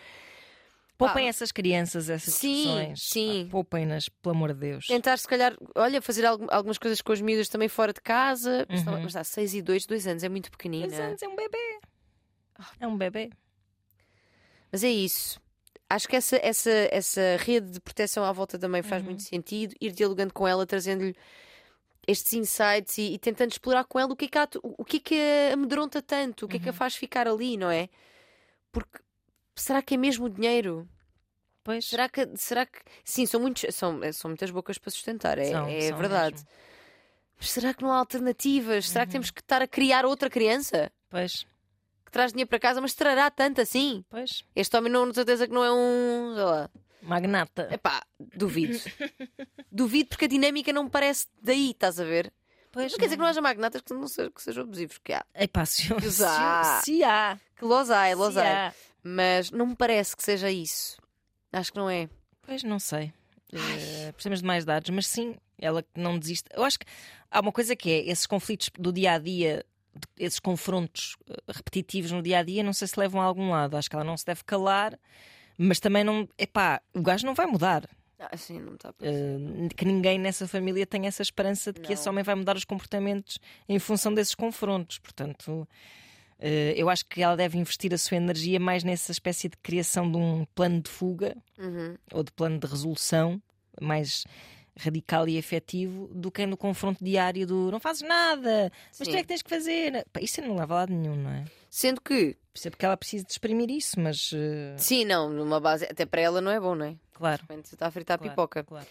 Poupem 0.97 1.24
Pá, 1.26 1.30
essas 1.30 1.51
crianças, 1.51 2.09
essas 2.09 2.34
sim, 2.36 2.53
discussões. 2.53 3.01
sim. 3.03 3.45
Pá, 3.45 3.51
Poupem-nas, 3.51 4.07
pelo 4.07 4.34
amor 4.34 4.53
de 4.53 4.59
Deus. 4.61 4.88
Tentar, 4.88 5.18
se 5.18 5.28
calhar, 5.28 5.53
olha, 5.76 6.01
fazer 6.01 6.26
algu- 6.26 6.47
algumas 6.49 6.78
coisas 6.78 7.01
com 7.01 7.11
as 7.11 7.20
miúdas 7.20 7.49
também 7.49 7.68
fora 7.68 7.91
de 7.91 7.99
casa. 7.99 8.66
Mas 8.70 8.86
Uhum. 8.88 9.01
Mas 9.03 9.13
dá 9.13 9.24
6 9.24 9.53
e 9.53 9.61
2, 9.61 9.86
2 9.86 10.07
anos, 10.07 10.24
é 10.24 10.30
muito 10.30 10.49
pequenina. 10.49 10.88
Dois 10.88 10.99
anos, 10.99 11.22
é 11.22 11.28
um 11.28 11.36
bebê. 11.36 11.80
É 12.80 12.88
um 12.88 12.97
bebê. 12.97 13.30
Mas 14.72 14.84
é 14.84 14.89
isso. 14.89 15.39
acho 15.89 16.07
que 16.07 16.16
essa, 16.16 16.38
essa, 16.41 16.72
essa 16.91 17.22
rede 17.39 17.70
de 17.72 17.80
proteção 17.80 18.24
à 18.24 18.32
volta 18.32 18.57
da 18.57 18.68
mãe 18.68 18.82
faz 18.82 19.01
Uhum. 19.03 19.09
muito 19.09 19.22
sentido, 19.24 19.76
ir 19.80 19.91
dialogando 19.91 20.34
com 20.34 20.47
ela, 20.47 20.66
trazendo-lhe 20.66 21.16
estes 22.08 22.34
insights 22.34 22.97
e, 22.97 23.14
e 23.14 23.20
tentando 23.20 23.51
explorar 23.51 23.84
com 23.86 23.99
ela 23.99 24.14
o 24.14 24.16
que 24.16 24.26
é 24.26 24.28
que, 24.28 24.38
há, 24.38 24.47
o 24.64 24.86
que, 24.86 24.97
é 24.97 24.99
que 24.99 25.16
a 25.49 25.53
amedronta 25.53 26.01
tanto, 26.01 26.45
o 26.45 26.47
que 26.47 26.58
é 26.58 26.60
que 26.60 26.70
a 26.70 26.72
Uhum. 26.72 26.78
faz 26.78 26.95
ficar 26.95 27.28
ali, 27.28 27.58
não 27.58 27.70
é? 27.72 27.89
Porque 28.72 28.99
será 29.56 29.82
que 29.82 29.95
é 29.95 29.97
mesmo 29.97 30.26
o 30.26 30.30
dinheiro? 30.30 30.88
Pois. 31.64 31.86
Será 31.86 32.08
que, 32.08 32.30
será 32.36 32.66
que. 32.66 32.80
Sim, 33.03 33.26
são, 33.26 33.39
muitos, 33.39 33.74
são, 33.76 33.99
são 34.14 34.30
muitas 34.30 34.51
bocas 34.51 34.78
para 34.78 34.91
sustentar, 34.91 35.38
é, 35.39 35.49
São, 35.49 35.68
é 35.68 35.82
são 35.89 35.97
verdade. 35.97 36.36
mesmo. 36.36 36.47
Mas 37.38 37.49
será 37.51 37.74
que 37.74 37.82
não 37.84 37.91
há 37.91 37.97
alternativas? 37.97 38.88
Será 38.89 39.06
que 39.06 39.10
Uhum. 39.10 39.12
temos 39.14 39.32
que 39.32 39.41
estar 39.41 39.62
a 39.62 39.68
criar 39.68 40.06
outra 40.06 40.30
criança 40.30 40.91
Pois, 41.10 41.45
que 42.06 42.12
traz 42.12 42.32
dinheiro 42.32 42.49
para 42.49 42.60
casa, 42.60 42.80
mas 42.82 42.93
trará 42.93 43.30
tanto 43.32 43.62
assim? 43.62 44.06
pois. 44.10 44.43
Este 44.56 44.78
homem 44.78 44.91
não, 44.91 45.12
certeza 45.14 45.47
que 45.47 45.53
não 45.53 45.64
é 45.66 45.72
um. 45.72 46.34
sei 46.36 46.43
lá. 46.43 46.70
Magnata. 47.06 47.68
Epá, 47.72 48.03
duvido. 48.20 48.80
duvido 49.72 50.10
porque 50.10 50.26
a 50.26 50.28
dinâmica 50.28 50.74
não 50.74 50.86
me 50.86 50.89
parece 50.89 51.28
daí, 51.41 51.72
estás 51.72 51.99
a 51.99 52.03
ver? 52.03 52.32
Pois, 52.72 52.91
não 52.91 52.97
quer 52.99 53.06
dizer 53.06 53.16
que 53.16 53.22
não 53.22 53.28
haja 53.28 53.41
magnatas 53.41 53.82
que, 53.82 53.93
não 53.93 54.08
sejam, 54.08 54.32
que 54.32 54.41
sejam 54.41 54.64
abusivos, 54.64 54.97
que 54.97 55.14
há. 55.14 55.26
Epá, 55.34 55.66
se, 55.66 55.93
Que 55.93 56.12
se, 56.12 56.24
há. 56.24 56.82
se 56.84 57.03
há. 57.03 57.39
Que 57.56 57.64
los 57.64 57.89
há, 57.89 58.10
se 58.10 58.16
los 58.16 58.38
há. 58.38 58.68
há. 58.68 58.74
Mas 59.01 59.49
não 59.51 59.68
me 59.68 59.76
parece 59.76 60.16
que 60.16 60.24
seja 60.24 60.51
isso. 60.51 60.97
Acho 61.53 61.72
que 61.72 61.78
não 61.80 61.89
é. 61.89 62.10
Pois 62.41 62.64
não 62.64 62.80
sei. 62.80 63.14
Eh, 63.53 64.12
precisamos 64.12 64.41
de 64.41 64.45
mais 64.45 64.66
dados, 64.66 64.89
mas 64.89 65.08
sim, 65.08 65.36
ela 65.58 65.82
que 65.84 65.89
não 65.99 66.20
desiste. 66.20 66.49
Eu 66.53 66.64
acho 66.64 66.80
que 66.80 66.86
há 67.32 67.39
uma 67.39 67.51
coisa 67.51 67.76
que 67.76 67.89
é 67.89 68.10
esses 68.10 68.26
conflitos 68.26 68.70
do 68.78 68.91
dia 68.91 69.14
a 69.14 69.20
dia, 69.20 69.66
esses 70.18 70.39
confrontos 70.39 71.16
eh, 71.30 71.36
repetitivos 71.47 72.12
no 72.12 72.22
dia 72.22 72.39
a 72.39 72.43
dia, 72.43 72.62
não 72.64 72.74
sei 72.74 72.88
se 72.88 72.99
levam 72.99 73.22
a 73.22 73.24
algum 73.26 73.51
lado. 73.51 73.78
Acho 73.78 73.89
que 73.89 73.95
ela 73.95 74.03
não 74.03 74.18
se 74.18 74.26
deve 74.26 74.43
calar, 74.43 74.99
mas 75.58 75.80
também 75.80 76.03
não. 76.03 76.28
Epá, 76.38 76.82
o 76.93 77.01
gajo 77.01 77.26
não 77.26 77.34
vai 77.34 77.45
mudar. 77.45 77.88
Ah, 78.18 78.36
sim, 78.38 78.60
não 78.60 78.76
está 78.76 78.89
a 78.89 78.93
Eh, 79.01 79.68
que 79.76 79.84
ninguém 79.86 80.18
nessa 80.18 80.47
família 80.47 80.86
tenha 80.86 81.08
essa 81.08 81.22
esperança 81.22 81.74
de 81.74 81.82
que 81.82 81.91
esse 81.93 82.06
Não. 82.06 82.14
homem 82.14 82.24
vai 82.24 82.34
mudar 82.36 82.56
os 82.56 82.64
comportamentos 82.64 83.39
em 83.68 83.78
função 83.78 84.14
desses 84.14 84.34
confrontos. 84.34 84.97
Portanto, 84.99 85.68
eh, 86.39 86.74
eu 86.78 86.89
acho 86.89 87.06
que 87.06 87.22
ela 87.22 87.36
deve 87.36 87.58
investir 87.58 87.93
a 87.93 87.97
sua 87.97 88.16
energia 88.18 88.60
mais 88.60 88.84
nessa 88.86 89.12
espécie 89.12 89.49
de 89.49 89.58
criação 89.58 90.10
de 90.10 90.18
um 90.18 90.45
plano 90.56 90.82
de 90.82 90.89
fuga 90.89 91.36
Uhum. 91.60 91.97
ou 92.14 92.24
de 92.24 92.32
plano 92.32 92.58
de 92.58 92.66
resolução 92.68 93.41
mais 93.82 94.24
radical 94.78 95.28
e 95.28 95.38
efetivo 95.38 96.07
do 96.13 96.30
que 96.32 96.45
no 96.45 96.57
confronto 96.57 97.03
diário 97.03 97.47
do 97.47 97.71
não 97.71 97.80
fazes 97.80 98.01
nada, 98.01 98.71
mas 98.88 98.97
tu 98.97 99.11
Sim. 99.11 99.17
é 99.17 99.21
que 99.21 99.28
tens 99.28 99.41
que 99.41 99.49
fazer. 99.49 100.05
Pá, 100.11 100.19
isso 100.21 100.41
não 100.41 100.55
leva 100.55 100.73
a 100.73 100.78
lado 100.78 100.93
nenhum, 100.93 101.15
não 101.15 101.30
é? 101.32 101.45
Sendo 101.69 102.01
que, 102.01 102.38
Percebo 102.53 102.78
que 102.78 102.86
ela 102.86 102.95
precisa 102.95 103.26
de 103.26 103.32
exprimir 103.32 103.69
isso, 103.69 103.99
mas 103.99 104.32
eh, 104.34 104.76
sim, 104.78 105.03
não, 105.03 105.30
numa 105.30 105.59
base, 105.59 105.84
até 105.86 106.05
para 106.05 106.21
ela 106.21 106.39
não 106.39 106.49
é 106.51 106.57
bom, 106.59 106.73
não 106.73 106.86
é? 106.86 106.95
claro. 107.13 107.38
De 107.43 107.47
repente 107.49 107.65
está 107.73 107.88
a 107.88 107.91
fritar 107.91 108.17
claro, 108.17 108.32
pipoca. 108.32 108.63
claro. 108.63 108.88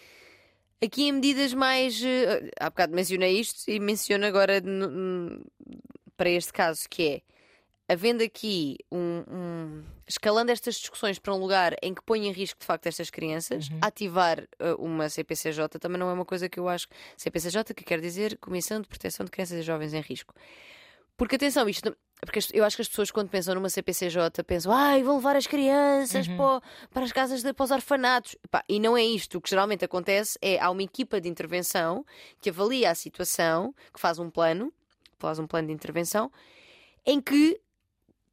Aqui 0.83 1.03
em 1.07 1.11
medidas 1.13 1.53
mais. 1.53 1.99
eh, 2.03 2.51
há 2.59 2.69
bocado 2.69 2.93
mencionei 2.93 3.39
isto 3.39 3.69
e 3.71 3.79
menciono 3.79 4.25
agora 4.25 4.61
no- 4.61 4.89
no- 4.89 5.45
para 6.15 6.29
este 6.29 6.53
caso, 6.53 6.87
que 6.89 7.07
é 7.07 7.21
havendo 7.87 8.23
aqui 8.23 8.77
um, 8.91 9.23
um- 9.29 9.83
escalando 10.07 10.51
estas 10.51 10.75
discussões 10.75 11.19
para 11.19 11.33
um 11.33 11.37
lugar 11.37 11.75
em 11.81 11.93
que 11.93 12.01
põe 12.01 12.27
em 12.27 12.31
risco 12.31 12.59
de 12.59 12.65
facto 12.65 12.87
estas 12.87 13.09
crianças, 13.09 13.69
Uhum. 13.69 13.79
ativar 13.81 14.39
eh, 14.59 14.73
uma 14.79 15.07
CPCJ 15.09 15.79
também 15.79 15.99
não 15.99 16.09
é 16.09 16.13
uma 16.13 16.25
coisa 16.25 16.49
que 16.49 16.59
eu 16.59 16.67
acho. 16.67 16.87
CPCJ, 17.17 17.73
que 17.75 17.83
quer 17.83 17.99
dizer 18.01 18.37
Comissão 18.39 18.81
de 18.81 18.87
Proteção 18.87 19.23
de 19.25 19.31
Crianças 19.31 19.59
e 19.59 19.61
Jovens 19.61 19.93
em 19.93 20.01
Risco. 20.01 20.33
Porque 21.17 21.35
atenção, 21.35 21.69
isto. 21.69 21.95
Porque 22.21 22.39
eu 22.53 22.63
acho 22.65 22.75
que 22.77 22.81
as 22.81 22.87
pessoas, 22.89 23.11
quando 23.11 23.29
pensam 23.29 23.53
numa 23.55 23.69
CPCJ, 23.69 24.43
pensam, 24.45 24.71
ai, 24.71 25.03
vão 25.03 25.17
levar 25.17 25.35
as 25.35 25.45
crianças 25.47 26.27
Uhum. 26.27 26.37
para, 26.37 26.61
para 26.89 27.03
as 27.03 27.11
casas, 27.11 27.43
de, 27.43 27.53
para 27.53 27.63
os 27.63 27.71
orfanatos. 27.71 28.35
Pá, 28.49 28.63
e 28.67 28.79
não 28.79 28.97
é 28.97 29.03
isto. 29.03 29.37
O 29.37 29.41
que 29.41 29.49
geralmente 29.49 29.85
acontece 29.85 30.37
é 30.41 30.59
há 30.59 30.69
uma 30.71 30.81
equipa 30.81 31.21
de 31.21 31.29
intervenção 31.29 32.05
que 32.41 32.49
avalia 32.49 32.89
a 32.89 32.95
situação, 32.95 33.73
que 33.93 33.99
faz 33.99 34.17
um 34.17 34.29
plano, 34.29 34.73
faz 35.19 35.37
um 35.39 35.45
plano 35.47 35.67
de 35.67 35.73
intervenção, 35.73 36.31
em 37.05 37.21
que 37.21 37.61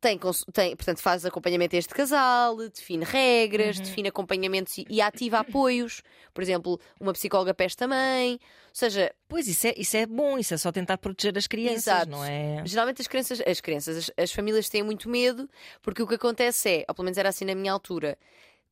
tem, 0.02 0.18
tem 0.52 0.76
portanto, 0.76 0.98
faz 1.00 1.24
acompanhamento 1.24 1.74
a 1.74 1.78
este 1.78 1.94
casal, 1.94 2.56
define 2.56 3.04
regras, 3.04 3.78
Uhum. 3.78 3.84
define 3.84 4.08
acompanhamentos 4.08 4.76
e, 4.76 4.84
e 4.90 5.00
ativa 5.00 5.38
apoios. 5.38 6.02
Por 6.34 6.42
exemplo, 6.42 6.78
uma 7.00 7.12
psicóloga 7.14 7.54
esta 7.58 7.86
mãe. 7.88 8.32
Ou 8.32 8.38
seja, 8.74 9.14
Pois 9.28 9.46
isso 9.48 9.66
é, 9.66 9.74
isso 9.78 9.96
é 9.96 10.04
bom, 10.04 10.36
isso 10.38 10.52
é 10.52 10.58
só 10.58 10.70
tentar 10.70 10.98
proteger 10.98 11.38
as 11.38 11.46
crianças, 11.46 11.86
Exato. 11.86 12.10
não 12.10 12.22
é? 12.22 12.62
Geralmente 12.66 13.00
as 13.00 13.06
crianças, 13.06 13.40
as 13.46 13.60
crianças, 13.62 13.96
as, 13.96 14.10
as 14.24 14.32
famílias 14.32 14.68
têm 14.68 14.82
muito 14.82 15.08
medo, 15.08 15.48
porque 15.80 16.02
o 16.02 16.06
que 16.06 16.16
acontece 16.16 16.68
é, 16.68 16.84
ou 16.88 16.94
pelo 16.94 17.04
menos 17.04 17.16
era 17.16 17.30
assim 17.30 17.44
na 17.46 17.54
minha 17.54 17.72
altura, 17.72 18.18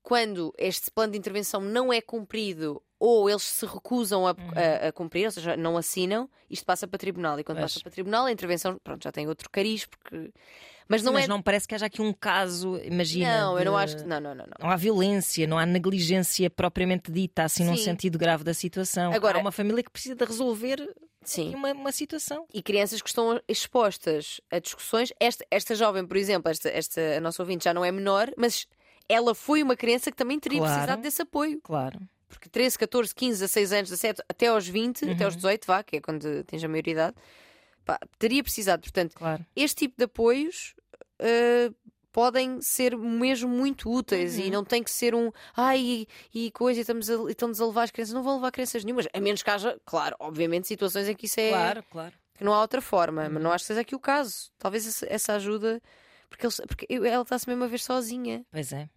quando 0.03 0.53
este 0.59 0.91
plano 0.91 1.13
de 1.13 1.19
intervenção 1.19 1.61
não 1.61 1.93
é 1.93 2.01
cumprido 2.01 2.83
ou 2.99 3.31
eles 3.31 3.43
se 3.45 3.65
recusam 3.65 4.27
a, 4.27 4.31
a- 4.33 4.89
a 4.89 4.93
cumprir, 4.93 5.25
ou 5.25 5.31
seja, 5.31 5.57
não 5.57 5.77
assinam, 5.77 6.29
isto 6.51 6.67
passa 6.67 6.87
para 6.87 6.99
tribunal. 6.99 7.39
E 7.41 7.45
quando 7.45 7.59
Pois. 7.59 7.73
passa 7.73 7.83
para 7.83 7.91
tribunal, 7.93 8.27
a 8.27 8.33
intervenção 8.33 8.79
pronto, 8.85 9.03
já 9.03 9.11
tem 9.13 9.27
outro 9.27 9.49
cariz, 9.51 9.87
porque. 9.87 10.31
Mas 10.87 11.03
não 11.05 11.13
Mas 11.13 11.25
é. 11.25 11.29
não 11.29 11.41
parece 11.41 11.69
que 11.69 11.75
haja 11.75 11.87
aqui 11.87 12.03
um 12.03 12.13
caso, 12.13 12.77
imagina. 12.83 13.41
não, 13.43 13.59
eu 13.59 13.65
não 13.65 13.73
de- 13.77 13.85
acho 13.85 13.97
que. 13.99 14.03
Não, 14.03 14.21
não, 14.21 14.35
não. 14.35 14.45
não. 14.45 14.55
Não 14.61 14.71
há 14.71 14.77
violência, 14.77 15.47
não 15.47 15.57
há 15.59 15.65
negligência 15.65 16.51
propriamente 16.51 17.11
dita, 17.13 17.45
assim, 17.45 17.65
num 17.65 17.77
Sim. 17.77 17.85
sentido 17.85 18.19
grave 18.19 18.43
da 18.45 18.53
situação. 18.53 19.13
Agora- 19.13 19.39
há 19.39 19.41
uma 19.41 19.53
família 19.53 19.83
que 19.85 19.91
precisa 19.91 20.15
de 20.17 20.25
resolver 20.25 20.93
Sim. 21.23 21.55
uma, 21.55 21.73
uma 21.73 21.93
situação. 21.93 22.45
e 22.53 22.61
crianças 22.61 23.01
que 23.01 23.09
estão 23.09 23.41
expostas 23.49 24.41
a 24.51 24.59
discussões. 24.59 25.13
Esta, 25.21 25.47
esta 25.51 25.75
jovem, 25.75 26.05
por 26.07 26.17
exemplo, 26.17 26.51
esta, 26.51 26.69
esta, 26.69 27.01
a 27.17 27.21
nossa 27.21 27.41
ouvinte 27.43 27.65
já 27.65 27.73
não 27.73 27.85
é 27.85 27.93
menor, 27.93 28.31
mas 28.37 28.67
ela 29.13 29.35
foi 29.35 29.63
uma 29.63 29.77
criança 29.77 30.11
que 30.11 30.17
também 30.17 30.39
teria 30.39 30.59
Claro. 30.59 30.75
precisado 30.75 31.03
desse 31.03 31.23
apoio. 31.23 31.61
Claro. 31.63 31.99
Porque 32.29 32.49
13, 32.49 32.79
14, 32.79 33.15
15, 33.15 33.41
16 33.41 33.73
anos, 33.73 33.91
17, 33.91 34.23
até 34.29 34.47
aos 34.47 34.67
20, 34.69 35.05
até 35.05 35.15
Uhum. 35.21 35.25
aos 35.27 35.37
18, 35.37 35.67
vá, 35.67 35.83
que 35.83 35.97
é 35.97 36.01
quando 36.01 36.45
tens 36.45 36.63
a 36.63 36.69
maioridade, 36.69 37.17
pá, 37.85 37.99
teria 38.19 38.43
precisado. 38.43 38.81
Portanto, 38.83 39.15
Claro. 39.17 39.45
este 39.57 39.75
tipo 39.87 39.95
de 39.99 40.05
apoios 40.05 40.75
eh, 41.19 41.71
podem 42.13 42.61
ser 42.63 42.97
mesmo 42.97 43.49
muito 43.49 43.91
úteis 43.91 44.37
e 44.39 44.43
Uhum. 44.45 44.51
não 44.51 44.65
tem 44.65 44.83
que 44.83 44.91
ser 44.91 45.15
um 45.15 45.31
ai 45.57 45.81
e, 45.81 46.09
e 46.47 46.51
coisa, 46.51 46.81
e 46.81 46.83
estamos 46.83 47.09
a, 47.11 47.15
e 47.15 47.33
estamos 47.33 47.61
a 47.61 47.67
levar 47.67 47.83
as 47.85 47.91
crianças. 47.91 48.15
Não 48.15 48.23
vão 48.23 48.37
levar 48.37 48.51
crianças 48.53 48.83
nenhumas, 48.85 49.07
a 49.13 49.21
menos 49.21 49.43
que 49.43 49.51
haja, 49.51 49.79
claro, 49.85 50.17
obviamente, 50.19 50.67
situações 50.67 51.09
em 51.09 51.15
que 51.15 51.27
isso 51.27 51.39
é. 51.41 51.51
Claro, 51.51 51.85
claro. 51.91 52.13
que 52.35 52.43
não 52.45 52.55
há 52.55 52.61
outra 52.63 52.81
forma, 52.81 53.25
mas 53.25 53.35
Uhum. 53.35 53.41
não 53.43 53.53
acho 53.53 53.65
que 53.65 53.67
seja 53.69 53.81
aqui 53.83 53.95
o 53.95 54.01
caso. 54.01 54.51
Talvez 54.59 54.87
essa, 54.87 55.07
essa 55.13 55.35
ajuda, 55.35 55.81
porque, 56.31 56.47
eles- 56.47 56.61
porque 56.67 56.87
ela 56.91 57.23
está-se 57.23 57.47
mesmo 57.49 57.65
a 57.65 57.67
ver 57.67 57.79
sozinha. 57.81 58.45
Pois 58.51 58.73
é. 58.73 58.89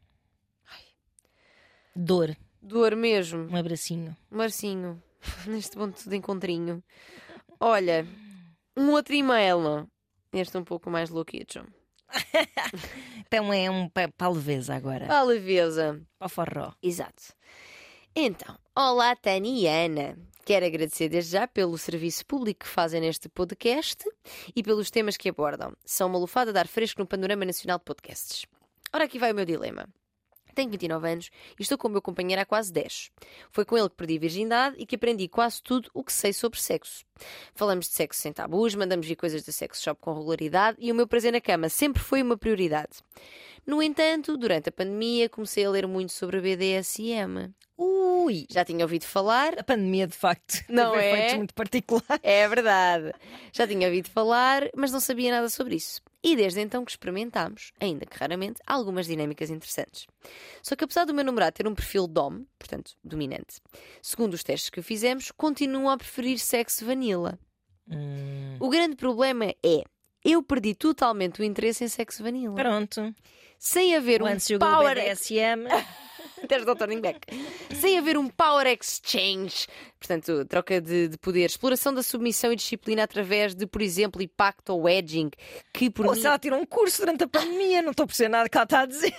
Dor, 1.95 2.35
Dor 2.61 2.95
mesmo. 2.95 3.47
um 3.51 3.55
abracinho. 3.55 4.15
Marcinho, 4.29 5.01
neste 5.47 5.75
ponto 5.75 6.07
de 6.09 6.15
encontrinho. 6.15 6.83
Olha, 7.59 8.05
um 8.77 8.89
outro 8.91 9.13
e-mail. 9.13 9.87
Este 10.31 10.57
um 10.57 10.63
pouco 10.63 10.89
mais 10.89 11.09
louquito. 11.09 11.65
Então 13.27 13.51
é 13.51 13.69
um 13.69 13.89
pa- 13.89 14.07
para 14.15 14.27
a 14.27 14.29
leveza 14.29 14.75
agora. 14.75 15.07
Para 15.07 15.19
a 15.19 15.23
leveza. 15.23 15.99
Para 16.19 16.25
o 16.27 16.29
forró. 16.29 16.71
Exato. 16.83 17.33
Então, 18.15 18.55
olá 18.75 19.15
Tânia 19.15 19.49
e 19.51 19.65
Ana. 19.67 20.15
Quero 20.45 20.65
agradecer 20.65 21.09
desde 21.09 21.31
já 21.31 21.47
pelo 21.47 21.75
serviço 21.77 22.23
público 22.27 22.59
que 22.59 22.67
fazem 22.67 23.01
neste 23.01 23.27
podcast 23.29 24.03
e 24.55 24.61
pelos 24.61 24.91
temas 24.91 25.17
que 25.17 25.29
abordam. 25.29 25.73
São 25.83 26.09
uma 26.09 26.19
lufada 26.19 26.53
de 26.53 26.59
ar 26.59 26.67
fresco 26.67 27.01
no 27.01 27.07
panorama 27.07 27.43
nacional 27.45 27.79
de 27.79 27.85
podcasts. 27.85 28.45
Ora, 28.93 29.05
aqui 29.05 29.17
vai 29.17 29.31
o 29.31 29.35
meu 29.35 29.45
dilema. 29.45 29.87
Tenho 30.54 30.70
29 30.70 31.10
anos 31.10 31.30
e 31.60 31.62
estou 31.62 31.78
com 31.78 31.88
o 31.88 31.91
meu 31.91 32.01
companheiro 32.01 32.41
há 32.41 32.45
quase 32.45 32.72
10. 32.72 33.12
Foi 33.51 33.66
com 33.66 33.78
ele 33.78 33.89
que 33.89 33.95
perdi 33.95 34.18
a 34.18 34.20
virgindade 34.20 34.76
e 34.80 34.86
que 34.86 34.95
aprendi 34.95 35.28
quase 35.28 35.62
tudo 35.62 35.89
o 35.93 36.04
que 36.04 36.14
sei 36.14 36.32
sobre 36.34 36.60
sexo. 36.60 37.06
Falamos 37.56 37.88
de 37.88 37.93
sexo 37.93 38.22
sem 38.22 38.32
tabus, 38.34 38.76
mandamos 38.76 39.06
vir 39.08 39.16
coisas 39.16 39.43
da 39.43 39.51
sex 39.51 39.82
shop 39.82 39.99
com 40.01 40.14
regularidade 40.14 40.78
e 40.80 40.91
o 40.91 40.95
meu 40.95 41.08
prazer 41.08 41.32
na 41.32 41.41
cama 41.41 41.70
sempre 41.70 42.01
foi 42.01 42.22
uma 42.22 42.38
prioridade. 42.38 42.99
No 43.66 43.82
entanto, 43.82 44.36
durante 44.38 44.70
a 44.70 44.72
pandemia 44.72 45.30
comecei 45.30 45.64
a 45.66 45.70
ler 45.70 45.88
muito 45.88 46.12
sobre 46.12 46.38
a 46.38 46.41
BDSM. 46.41 47.49
Ui! 47.78 48.45
Já 48.49 48.64
tinha 48.64 48.84
ouvido 48.86 49.06
falar, 49.06 49.58
A 49.60 49.64
pandemia, 49.64 50.06
de 50.06 50.14
facto, 50.16 50.64
Não 50.70 50.95
é? 50.95 51.36
muito 51.36 51.54
particulares. 51.54 52.20
é 52.22 52.47
verdade. 52.47 53.12
Já 53.51 53.66
tinha 53.68 53.88
ouvido 53.88 54.10
falar, 54.10 54.70
mas 54.76 54.91
não 54.91 54.99
sabia 54.99 55.32
nada 55.32 55.49
sobre 55.49 55.76
isso. 55.76 56.01
E 56.24 56.36
desde 56.38 56.61
então 56.61 56.86
que 56.86 56.91
experimentámos, 56.91 57.71
ainda 57.80 58.05
que 58.05 58.17
raramente, 58.17 58.61
algumas 58.65 59.05
dinâmicas 59.07 59.49
interessantes. 59.49 60.07
Só 60.61 60.76
que 60.76 60.86
apesar 60.86 61.03
do 61.05 61.13
meu 61.13 61.24
namorado 61.26 61.53
ter 61.53 61.67
um 61.67 61.76
perfil 61.76 62.07
dom, 62.07 62.45
portanto, 62.57 62.93
dominante, 63.03 63.59
segundo 64.01 64.34
os 64.34 64.43
testes 64.43 64.69
que 64.69 64.82
fizemos, 64.82 65.32
continua 65.32 65.93
a 65.93 65.97
preferir 65.97 66.39
sexo 66.39 66.86
vanilla. 66.86 67.38
Hum, 67.89 68.55
O 68.61 68.69
grande 68.69 68.95
problema 68.95 69.45
é, 69.63 69.84
eu 70.24 70.41
perdi 70.41 70.74
totalmente 70.74 71.41
o 71.41 71.43
interesse 71.43 71.84
em 71.84 71.89
sexo 71.89 72.24
vanilla. 72.24 72.55
pronto. 72.55 73.13
Sem 73.59 73.95
haver 73.95 74.21
um 74.21 74.26
Once 74.26 74.53
go 74.53 74.59
power... 74.59 74.95
BDSM. 74.95 75.67
There's 76.47 76.65
no 76.65 76.75
turning 76.75 77.01
back. 77.01 77.19
Sem 77.75 77.97
haver 77.97 78.17
um 78.17 78.27
power 78.27 78.65
exchange, 78.67 79.67
portanto, 79.99 80.45
troca 80.45 80.79
de, 80.81 81.07
de 81.09 81.17
poder, 81.17 81.45
exploração 81.45 81.93
da 81.93 82.03
submissão 82.03 82.51
e 82.51 82.55
disciplina 82.55 83.03
através 83.03 83.55
de, 83.55 83.65
por 83.65 83.81
exemplo, 83.81 84.21
impacto 84.21 84.69
ou 84.71 84.87
edging, 84.89 85.29
que 85.73 85.89
por 85.89 86.05
Ou 86.05 86.13
mim. 86.13 86.19
se 86.21 86.27
ela 86.27 86.37
tirou 86.39 86.59
um 86.59 86.65
curso 86.65 87.01
durante 87.01 87.23
a 87.23 87.27
pandemia, 87.27 87.81
não 87.81 87.91
estou 87.91 88.03
a 88.03 88.07
perceber 88.07 88.29
nada 88.29 88.49
que 88.49 88.57
ela 88.57 88.63
está 88.65 88.81
a 88.81 88.85
dizer. 88.85 89.13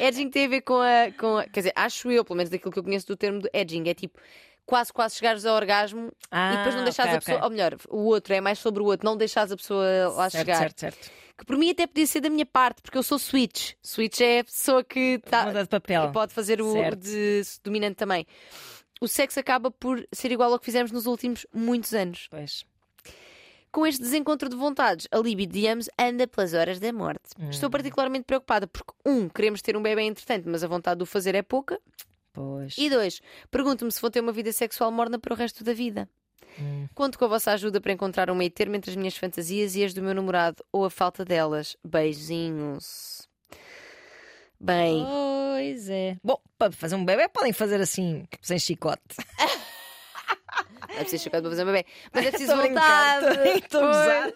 Edging 0.00 0.30
tem 0.30 0.46
a 0.46 0.48
ver 0.48 0.60
com 0.62 0.80
a, 0.80 1.10
com 1.18 1.36
a- 1.38 1.44
Quer 1.46 1.60
dizer, 1.60 1.72
acho 1.74 2.10
eu, 2.10 2.24
pelo 2.24 2.36
menos 2.36 2.50
daquilo 2.50 2.72
que 2.72 2.78
eu 2.78 2.84
conheço 2.84 3.06
do 3.06 3.16
termo 3.16 3.40
de 3.40 3.50
edging, 3.52 3.88
é 3.88 3.94
tipo. 3.94 4.18
Quase, 4.68 4.92
quase 4.92 5.14
chegares 5.16 5.46
ao 5.46 5.56
orgasmo 5.56 6.08
e 6.30 6.56
depois 6.58 6.74
não 6.74 6.82
Ah, 6.82 6.84
deixares 6.84 7.12
ok, 7.14 7.16
a 7.16 7.20
pessoa. 7.20 7.36
ok. 7.38 7.44
Ou 7.44 7.50
melhor, 7.50 7.76
o 7.88 8.04
outro 8.04 8.34
é 8.34 8.40
mais 8.42 8.58
sobre 8.58 8.82
o 8.82 8.84
outro, 8.84 9.06
não 9.06 9.16
deixares 9.16 9.50
a 9.50 9.56
pessoa 9.56 9.82
lá 10.14 10.28
certo, 10.28 10.44
chegar. 10.44 10.58
certo, 10.58 10.80
certo. 10.80 11.10
Que 11.38 11.44
por 11.46 11.56
mim 11.56 11.70
até 11.70 11.86
podia 11.86 12.06
ser 12.06 12.20
da 12.20 12.28
minha 12.28 12.44
parte, 12.44 12.82
porque 12.82 12.98
eu 12.98 13.02
sou 13.02 13.18
switch. 13.18 13.72
Switch 13.82 14.20
é 14.20 14.40
a 14.40 14.44
pessoa 14.44 14.84
que 14.84 15.20
tá, 15.24 15.46
Muda 15.46 15.62
de 15.62 15.68
papel. 15.70 16.12
pode 16.12 16.34
fazer 16.34 16.60
o 16.60 16.70
Certo. 16.72 16.98
de 17.00 17.42
dominante 17.64 17.94
também. 17.96 18.26
O 19.00 19.08
sexo 19.08 19.40
acaba 19.40 19.70
por 19.70 20.06
ser 20.12 20.32
igual 20.32 20.52
ao 20.52 20.58
que 20.58 20.66
fizemos 20.66 20.92
nos 20.92 21.06
últimos 21.06 21.46
muitos 21.54 21.94
anos. 21.94 22.26
Pois. 22.30 22.64
Com 23.72 23.86
este 23.86 24.02
desencontro 24.02 24.48
de 24.50 24.56
vontades, 24.56 25.06
a 25.10 25.18
libido 25.18 25.52
de 25.54 25.66
ambos 25.68 25.88
anda 25.98 26.26
pelas 26.26 26.52
horas 26.52 26.78
da 26.80 26.92
morte. 26.92 27.20
Hum. 27.38 27.48
Estou 27.50 27.70
particularmente 27.70 28.24
preocupada 28.24 28.66
porque, 28.66 28.92
um, 29.06 29.28
queremos 29.30 29.62
ter 29.62 29.76
um 29.76 29.82
bebê 29.82 30.02
entretanto, 30.02 30.44
mas 30.46 30.64
a 30.64 30.66
vontade 30.68 30.98
de 30.98 31.02
o 31.04 31.06
fazer 31.06 31.34
é 31.34 31.42
pouca. 31.42 31.78
Pois. 32.38 32.78
E 32.78 32.88
dois, 32.88 33.20
pergunto-me 33.50 33.90
se 33.90 34.00
vou 34.00 34.12
ter 34.12 34.20
uma 34.20 34.30
vida 34.30 34.52
sexual 34.52 34.92
morna 34.92 35.18
para 35.18 35.34
o 35.34 35.36
resto 35.36 35.64
da 35.64 35.72
vida. 35.72 36.08
Hum. 36.60 36.86
Conto 36.94 37.18
com 37.18 37.24
a 37.24 37.28
vossa 37.28 37.50
ajuda 37.50 37.80
para 37.80 37.90
encontrar 37.90 38.30
um 38.30 38.34
meio 38.36 38.50
termo 38.50 38.76
entre 38.76 38.92
as 38.92 38.96
minhas 38.96 39.16
fantasias 39.16 39.74
e 39.74 39.84
as 39.84 39.92
do 39.92 40.00
meu 40.00 40.14
namorado, 40.14 40.64
ou 40.70 40.84
a 40.84 40.90
falta 40.90 41.24
delas. 41.24 41.76
Beijinhos. 41.84 43.28
Bem, 44.60 45.04
Pois 45.04 45.90
é. 45.90 46.16
Bom, 46.22 46.40
para 46.56 46.70
fazer 46.70 46.94
um 46.94 47.04
bebê 47.04 47.28
podem 47.28 47.52
fazer 47.52 47.80
assim, 47.80 48.24
sem 48.40 48.58
chicote. 48.60 49.02
não 50.88 50.94
é 50.94 51.00
preciso 51.00 51.24
chocar 51.24 51.40
para 51.40 51.50
fazer 51.50 51.62
um 51.64 51.66
bebê. 51.66 51.86
Mas 52.12 52.26
é 52.26 52.30
preciso 52.30 52.56
vontade. 52.56 53.48
estou 53.58 53.82
a 53.82 53.86
gozar. 53.86 54.32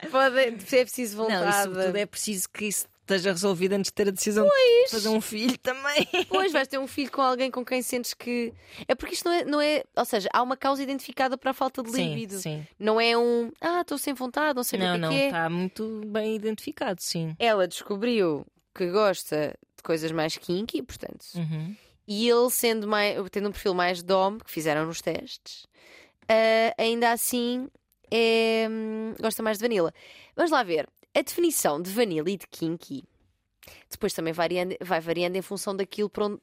Pois. 0.00 0.10
Pode, 0.10 0.38
é 0.40 0.50
preciso 0.50 1.16
vontade. 1.16 1.44
Não, 1.44 1.48
e 1.48 1.62
sobretudo 1.62 1.96
é 1.96 2.06
preciso 2.06 2.48
que 2.50 2.64
isso 2.66 2.88
esteja 3.06 3.30
resolvido 3.30 3.72
antes 3.74 3.88
de 3.90 3.94
ter 3.94 4.08
a 4.08 4.10
decisão 4.10 4.44
de 4.44 4.90
fazer 4.90 5.08
um 5.08 5.20
filho 5.20 5.56
também. 5.58 6.06
Pois, 6.28 6.52
vais 6.52 6.66
ter 6.68 6.78
um 6.78 6.86
filho 6.86 7.10
com 7.10 7.22
alguém 7.22 7.50
com 7.50 7.64
quem 7.64 7.80
sentes 7.80 8.12
que. 8.12 8.52
É 8.88 8.94
porque 8.94 9.14
isto 9.14 9.24
não 9.28 9.32
é, 9.32 9.44
não 9.44 9.60
é. 9.60 9.84
Ou 9.96 10.04
seja, 10.04 10.28
há 10.32 10.42
uma 10.42 10.56
causa 10.56 10.82
identificada 10.82 11.38
para 11.38 11.52
a 11.52 11.54
falta 11.54 11.82
de 11.82 11.90
Sim, 11.92 12.14
líbido. 12.14 12.38
sim. 12.38 12.66
Não 12.78 13.00
é 13.00 13.16
um. 13.16 13.50
Ah, 13.60 13.80
estou 13.82 13.96
sem 13.96 14.12
vontade, 14.12 14.56
não 14.56 14.64
sei 14.64 14.78
Não, 14.78 14.86
o 14.86 14.90
que 14.90 14.96
é 14.96 14.98
não, 15.00 15.08
que 15.10 15.14
é. 15.16 15.26
está 15.26 15.48
muito 15.48 16.02
bem 16.06 16.34
identificado, 16.34 17.00
sim. 17.00 17.34
Ela 17.38 17.66
descobriu 17.68 18.44
que 18.74 18.90
gosta 18.90 19.56
de 19.76 19.82
coisas 19.82 20.10
mais 20.12 20.36
kinky, 20.36 20.82
portanto. 20.82 21.24
Uhum. 21.36 21.74
E 22.08 22.28
ele, 22.28 22.50
sendo 22.50 22.86
mais, 22.86 23.16
tendo 23.30 23.48
um 23.48 23.52
perfil 23.52 23.74
mais 23.74 24.02
dom, 24.02 24.38
que 24.38 24.50
fizeram 24.50 24.84
nos 24.86 25.00
testes, 25.00 25.66
ah, 26.28 26.74
ainda 26.78 27.10
assim 27.12 27.68
é, 28.10 28.66
hum, 28.70 29.14
gosta 29.20 29.42
mais 29.42 29.58
de 29.58 29.62
vanilla. 29.62 29.92
Vamos 30.36 30.50
lá 30.50 30.62
ver. 30.62 30.88
A 31.16 31.22
definição 31.22 31.80
de 31.80 31.90
vanilla 31.90 32.28
e 32.30 32.36
de 32.36 32.46
kinky 32.46 33.04
depois 33.90 34.12
também 34.12 34.32
variando, 34.32 34.76
vai 34.80 35.00
variando 35.00 35.36
em 35.36 35.42
função 35.42 35.74
daquilo 35.74 36.10
onde- 36.18 36.40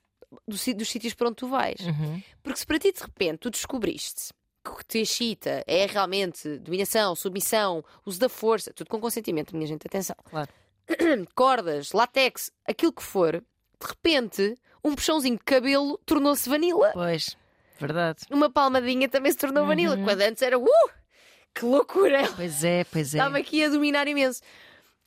do 0.47 0.57
si- 0.57 0.73
dos 0.73 0.89
sítios 0.89 1.13
para 1.13 1.27
onde 1.27 1.35
tu 1.37 1.47
vais. 1.47 1.79
Uhum. 1.79 2.21
Porque 2.41 2.59
se 2.59 2.65
para 2.65 2.79
ti 2.79 2.91
de 2.91 2.99
repente 3.01 3.37
tu 3.39 3.49
descobriste 3.49 4.33
que 4.63 4.71
o 4.71 4.75
que 4.75 4.85
te 4.85 4.99
excita 4.99 5.63
é 5.67 5.85
realmente 5.85 6.57
dominação, 6.59 7.15
submissão, 7.15 7.83
uso 8.05 8.19
da 8.19 8.27
força, 8.29 8.73
tudo 8.73 8.89
com 8.89 8.99
consentimento, 8.99 9.55
minha 9.55 9.67
gente, 9.67 9.85
atenção. 9.85 10.15
Claro. 10.25 10.49
Cordas, 11.35 11.91
látex, 11.93 12.51
aquilo 12.67 12.91
que 12.93 13.03
for, 13.03 13.33
de 13.33 13.87
repente, 13.87 14.55
um 14.83 14.95
puxãozinho 14.95 15.37
de 15.37 15.43
cabelo 15.43 15.97
tornou-se 16.05 16.49
vanilla. 16.49 16.91
Pois, 16.93 17.37
verdade. 17.79 18.21
Uma 18.31 18.49
palmadinha 18.49 19.07
também 19.07 19.31
se 19.31 19.37
tornou 19.37 19.65
vanilla. 19.65 19.95
Uhum. 19.95 20.03
Quando 20.03 20.21
antes 20.21 20.41
era, 20.41 20.57
uh, 20.59 20.65
que 21.53 21.65
loucura! 21.65 22.29
Pois 22.35 22.63
é, 22.63 22.83
pois 22.85 23.13
é. 23.13 23.17
Estava 23.17 23.37
aqui 23.37 23.63
a 23.63 23.69
dominar 23.69 24.07
imenso. 24.07 24.41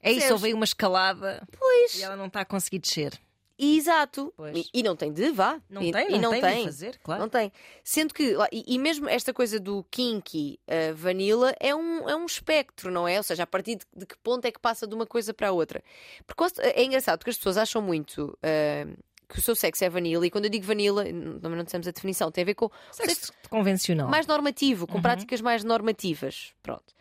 É 0.02 0.12
isso, 0.12 0.32
houve 0.32 0.52
uma 0.52 0.64
escalada 0.64 1.42
Pois. 1.58 1.98
e 1.98 2.02
ela 2.02 2.16
não 2.16 2.26
está 2.26 2.42
a 2.42 2.44
conseguir 2.44 2.78
descer. 2.78 3.18
Exato. 3.58 4.34
E, 4.54 4.66
e 4.72 4.82
não 4.82 4.94
tem 4.94 5.10
de, 5.12 5.30
vá. 5.30 5.60
Não 5.68 5.82
e, 5.82 5.90
tem, 5.90 6.08
e 6.08 6.18
não, 6.18 6.30
não 6.30 6.40
tem, 6.40 6.58
de 6.58 6.64
fazer, 6.64 6.98
claro. 7.02 7.22
Não 7.22 7.28
tem. 7.28 7.50
Sendo 7.82 8.12
que, 8.12 8.36
e, 8.52 8.74
e 8.74 8.78
mesmo 8.78 9.08
esta 9.08 9.32
coisa 9.32 9.58
do 9.58 9.82
kinky 9.90 10.60
uh, 10.68 10.94
vanilla 10.94 11.54
é 11.58 11.74
um, 11.74 12.08
é 12.08 12.14
um 12.14 12.26
espectro, 12.26 12.90
não 12.90 13.08
é? 13.08 13.16
Ou 13.16 13.22
seja, 13.22 13.44
a 13.44 13.46
partir 13.46 13.76
de, 13.76 13.86
de 13.96 14.04
que 14.04 14.16
ponto 14.18 14.44
é 14.44 14.52
que 14.52 14.60
passa 14.60 14.86
de 14.86 14.94
uma 14.94 15.06
coisa 15.06 15.32
para 15.32 15.48
a 15.48 15.52
outra. 15.52 15.82
Porque 16.26 16.44
é 16.60 16.84
engraçado 16.84 17.18
porque 17.18 17.30
as 17.30 17.36
pessoas 17.36 17.56
acham 17.56 17.80
muito 17.80 18.38
uh, 18.44 18.96
que 19.28 19.38
o 19.38 19.42
seu 19.42 19.54
sexo 19.56 19.84
é 19.84 19.88
vanilla, 19.88 20.26
e 20.26 20.30
quando 20.30 20.44
eu 20.44 20.50
digo 20.50 20.64
vanilla, 20.64 21.04
também 21.04 21.56
não 21.56 21.64
dissemos 21.64 21.86
a 21.88 21.90
definição, 21.90 22.30
tem 22.30 22.42
a 22.42 22.44
ver 22.46 22.54
com 22.54 22.70
Sexo 22.92 23.32
convencional. 23.50 24.08
mais 24.08 24.26
normativo, 24.26 24.86
com 24.86 24.96
Uhum. 24.96 25.02
práticas 25.02 25.40
mais 25.40 25.64
normativas. 25.64 26.52
Pronto. 26.62 26.94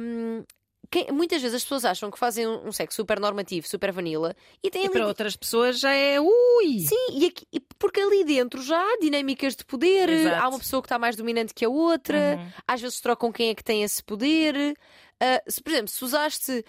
Um, 0.00 0.44
quem- 0.90 1.10
muitas 1.10 1.42
vezes 1.42 1.56
as 1.56 1.62
pessoas 1.62 1.84
acham 1.84 2.10
que 2.10 2.18
fazem 2.18 2.46
um, 2.46 2.68
um 2.68 2.72
sexo 2.72 2.96
super 2.96 3.18
normativo, 3.18 3.66
super 3.68 3.90
vanilla, 3.92 4.34
e 4.62 4.70
têm 4.70 4.82
E 4.82 4.84
ali 4.84 4.92
para 4.92 5.06
outras 5.06 5.34
pessoas 5.36 5.78
já 5.80 5.92
é 5.92 6.20
ui! 6.20 6.80
Sim, 6.80 7.18
e 7.18 7.26
aqui- 7.26 7.46
porque 7.78 8.00
ali 8.00 8.22
dentro 8.24 8.62
já 8.62 8.78
há 8.80 8.98
dinâmicas 9.00 9.56
de 9.56 9.64
poder, 9.64 10.08
Exato. 10.08 10.36
há 10.44 10.48
uma 10.48 10.58
pessoa 10.58 10.80
que 10.82 10.86
está 10.86 10.98
mais 10.98 11.16
dominante 11.16 11.52
que 11.54 11.64
a 11.64 11.68
outra, 11.68 12.36
Uhum. 12.38 12.48
às 12.68 12.80
vezes 12.80 13.00
trocam 13.00 13.32
quem 13.32 13.48
é 13.50 13.54
que 13.54 13.64
tem 13.64 13.82
esse 13.82 14.02
poder. 14.04 14.76
Ah, 15.20 15.42
se, 15.48 15.62
por 15.62 15.70
exemplo, 15.72 15.88
se 15.88 16.04
usaste 16.04 16.64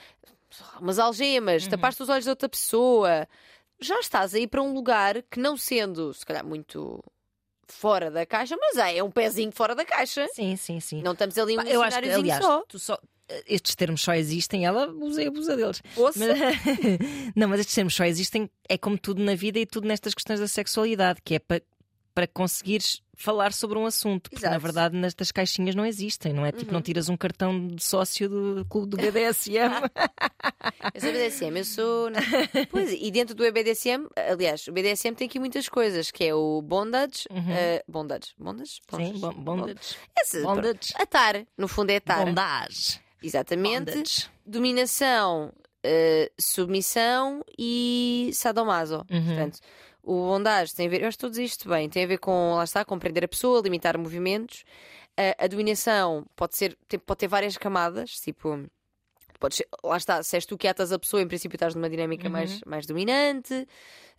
umas 0.80 0.98
algemas, 0.98 1.64
Uhum. 1.66 1.70
tapaste 1.70 2.02
os 2.02 2.10
olhos 2.10 2.24
de 2.24 2.30
outra 2.30 2.50
pessoa, 2.50 3.28
já 3.80 4.00
estás 4.00 4.34
aí 4.34 4.48
para 4.48 4.62
um 4.62 4.74
lugar 4.74 5.22
que, 5.24 5.40
não 5.40 5.56
sendo, 5.58 6.14
se 6.14 6.26
calhar, 6.26 6.46
muito 6.46 7.04
fora 7.68 8.10
da 8.10 8.26
caixa, 8.26 8.56
mas 8.60 8.78
é, 8.78 8.98
é 8.98 9.04
um 9.04 9.12
pezinho 9.12 9.52
fora 9.52 9.76
da 9.76 9.84
caixa. 9.86 10.28
Sim, 10.34 10.56
sim, 10.56 10.80
sim. 10.80 11.02
Não 11.02 11.12
estamos 11.14 11.38
ali 11.38 11.58
um 11.58 11.62
eu 11.64 11.82
acho 11.82 12.00
que, 12.02 12.10
aliás, 12.10 12.44
só. 12.44 12.64
tu 12.68 12.80
só- 12.80 13.00
estes 13.46 13.76
termos 13.76 14.02
só 14.02 14.14
existem, 14.14 14.66
ela 14.66 14.90
usa 14.90 15.22
e 15.22 15.28
abusa 15.28 15.56
deles. 15.58 15.82
Ouça. 15.98 16.18
Mas- 16.18 16.30
não, 17.36 17.50
mas 17.50 17.60
estes 17.60 17.76
termos 17.76 17.94
só 17.94 18.06
existem, 18.06 18.50
é 18.70 18.78
como 18.78 18.98
tudo 18.98 19.22
na 19.22 19.36
vida 19.36 19.60
e 19.60 19.66
tudo 19.66 19.86
nestas 19.88 20.14
questões 20.14 20.40
da 20.40 20.48
sexualidade, 20.48 21.20
que 21.22 21.36
é 21.36 21.40
para, 21.40 21.62
para 22.18 22.26
conseguires 22.26 23.03
falar 23.15 23.53
sobre 23.53 23.78
um 23.78 23.86
assunto. 23.86 24.28
Porque 24.32 24.43
na 24.43 24.53
Exato. 24.53 24.63
verdade 24.63 24.97
nestas 24.97 25.32
caixinhas 25.32 25.76
não 25.76 25.86
existem, 25.86 26.34
não 26.34 26.43
é? 26.43 26.51
Tipo, 26.51 26.65
Uhum. 26.72 26.74
não 26.74 26.82
tiras 26.82 27.09
um 27.09 27.15
cartão 27.15 27.68
de 27.68 27.84
sócio 27.84 28.28
do 28.28 28.65
clube 28.68 28.88
do 28.89 28.97
BDSM. 28.97 29.70
Eu 30.95 31.01
sou 31.01 31.11
BDSM, 31.11 31.57
eu 31.59 31.63
sou. 31.65 32.09
Pois, 32.72 32.91
e 32.91 33.11
dentro 33.11 33.36
do 33.36 33.43
BDSM, 33.51 34.07
aliás, 34.15 34.68
o 34.68 34.72
BDSM 34.72 35.13
tem 35.15 35.28
aqui 35.28 35.38
muitas 35.39 35.70
coisas, 35.70 36.09
que 36.09 36.24
é 36.24 36.34
o 36.34 36.59
bondage. 36.61 37.26
Uhum. 37.30 37.51
eh, 37.51 37.84
bondage? 37.88 38.34
Bondage? 38.38 38.82
Sim, 38.95 39.13
bon- 39.20 39.34
bondage. 39.34 39.95
Esse, 40.20 40.41
Bondage. 40.41 40.93
Atar, 40.95 41.45
no 41.55 41.68
fundo 41.68 41.91
é 41.91 41.97
atar. 41.97 42.26
Bondage. 42.26 42.99
Exatamente. 43.22 43.91
Bondage. 43.91 44.30
Dominação, 44.45 45.53
eh, 45.88 46.32
submissão 46.38 47.44
e 47.58 48.30
sadomaso. 48.34 49.06
Uhum. 49.10 49.26
Portanto, 49.26 49.60
o 50.04 50.14
bondage 50.28 50.76
tem 50.76 50.88
a 50.88 50.90
ver, 50.90 51.02
eu 51.02 51.10
estou 51.10 51.28
a 51.28 51.30
dizer 51.30 51.44
isto 51.44 51.70
bem, 51.70 51.90
tem 51.90 52.04
a 52.04 52.08
ver 52.08 52.18
com, 52.18 52.56
lá 52.56 52.64
está, 52.64 52.84
compreender 52.84 53.24
a 53.24 53.28
pessoa, 53.28 53.62
limitar 53.62 53.98
movimentos. 53.98 54.64
A, 55.16 55.46
a 55.46 55.48
dominação 55.48 56.26
pode, 56.36 56.58
ser, 56.58 56.78
pode 57.06 57.18
ter 57.18 57.28
várias 57.28 57.58
camadas, 57.58 58.12
tipo. 58.20 58.66
Podes 59.40 59.58
ser- 59.58 59.68
lá 59.84 59.98
está, 59.98 60.22
se 60.24 60.36
és 60.36 60.46
tu 60.46 60.58
que 60.58 60.68
atas 60.68 60.92
a 60.92 60.98
pessoa, 61.00 61.22
em 61.22 61.28
princípio 61.28 61.56
estás 61.56 61.76
numa 61.76 61.90
dinâmica 61.90 62.26
Uhum. 62.28 62.32
mais, 62.32 62.60
mais 62.66 62.86
dominante, 62.86 63.68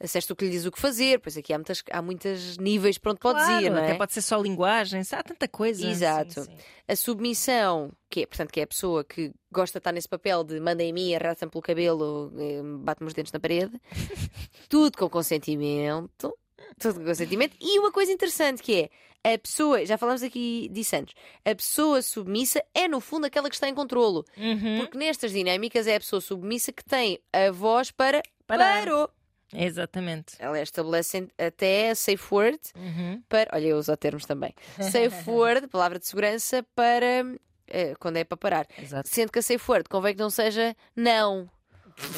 se 0.05 0.19
és 0.19 0.25
tu 0.27 0.37
que 0.37 0.45
lhe 0.45 0.51
diz 0.51 0.65
o 0.65 0.71
que 0.71 0.81
fazer, 0.81 1.19
pois 1.21 1.37
aqui 1.37 1.53
há, 1.53 1.59
muitas, 1.59 1.83
há 1.91 2.01
muitos 2.03 2.57
níveis 2.59 2.99
para 2.99 3.11
onde 3.13 3.21
podes 3.21 3.45
Claro, 3.45 3.65
ir, 3.65 3.71
não 3.71 3.79
até 3.79 3.91
é? 3.93 3.95
pode 3.97 4.13
ser 4.13 4.23
só 4.23 4.41
linguagem, 4.41 5.03
há 5.11 5.23
tanta 5.23 5.49
coisa. 5.49 5.87
Exato. 5.89 6.45
Sim, 6.45 6.45
sim. 6.45 6.57
A 6.87 6.95
submissão, 6.97 7.93
que 8.09 8.23
é, 8.23 8.27
portanto, 8.27 8.51
que 8.53 8.61
é 8.61 8.63
a 8.63 8.67
pessoa 8.67 9.03
que 9.05 9.33
gosta 9.53 9.79
de 9.79 9.81
estar 9.81 9.93
nesse 9.93 10.09
papel 10.09 10.45
de 10.45 10.61
manda 10.61 10.83
em 10.83 10.93
mim, 10.93 11.15
arrasta-me 11.15 11.51
pelo 11.51 11.63
cabelo, 11.63 12.33
eh, 12.39 12.63
bate-me 12.81 13.09
os 13.09 13.15
dentes 13.15 13.33
na 13.33 13.41
parede. 13.41 13.73
Tudo 14.69 14.97
com 14.97 15.09
consentimento. 15.11 16.33
Tudo 16.79 17.01
com 17.01 17.07
consentimento. 17.07 17.57
E 17.61 17.79
uma 17.79 17.93
coisa 17.93 18.11
interessante 18.13 18.63
que 18.63 18.91
é 19.25 19.35
a 19.35 19.39
pessoa, 19.39 19.85
já 19.85 19.99
falamos 19.99 20.23
aqui 20.23 20.69
disso 20.73 20.95
antes, 20.97 21.15
a 21.45 21.55
pessoa 21.55 22.01
submissa 22.03 22.63
é 22.75 22.87
no 22.89 23.01
fundo 23.01 23.27
aquela 23.27 23.49
que 23.49 23.55
está 23.57 23.69
em 23.69 23.75
controlo. 23.75 24.25
Uhum. 24.37 24.79
Porque 24.79 24.97
nestas 24.97 25.33
dinâmicas 25.33 25.87
é 25.87 25.97
a 25.97 26.01
pessoa 26.01 26.21
submissa 26.21 26.73
que 26.73 26.85
tem 26.85 27.19
a 27.33 27.51
voz 27.51 27.91
para 27.91 28.23
Parar. 28.47 28.81
parou. 28.85 29.11
Exatamente. 29.53 30.35
Ela 30.39 30.61
estabelece 30.61 31.27
até 31.39 31.91
a 31.91 31.95
safe 31.95 32.23
word 32.35 32.59
Uhum. 32.77 33.23
para. 33.29 33.51
Olha, 33.55 33.67
eu 33.69 33.79
uso 33.79 33.97
termos 33.97 34.25
também. 34.27 34.55
Safe 34.81 35.29
word, 35.31 35.69
palavra 35.69 35.99
de 35.99 36.07
segurança, 36.07 36.63
para. 36.75 37.25
eh, 37.67 37.95
quando 37.99 38.19
é 38.19 38.25
para 38.25 38.37
parar. 38.37 38.67
Exato. 38.81 39.09
Sendo 39.09 39.33
que 39.33 39.39
a 39.39 39.43
safe 39.43 39.71
word 39.71 39.89
convém 39.89 40.15
que 40.15 40.21
não 40.21 40.31
seja 40.31 40.77
não 40.95 41.49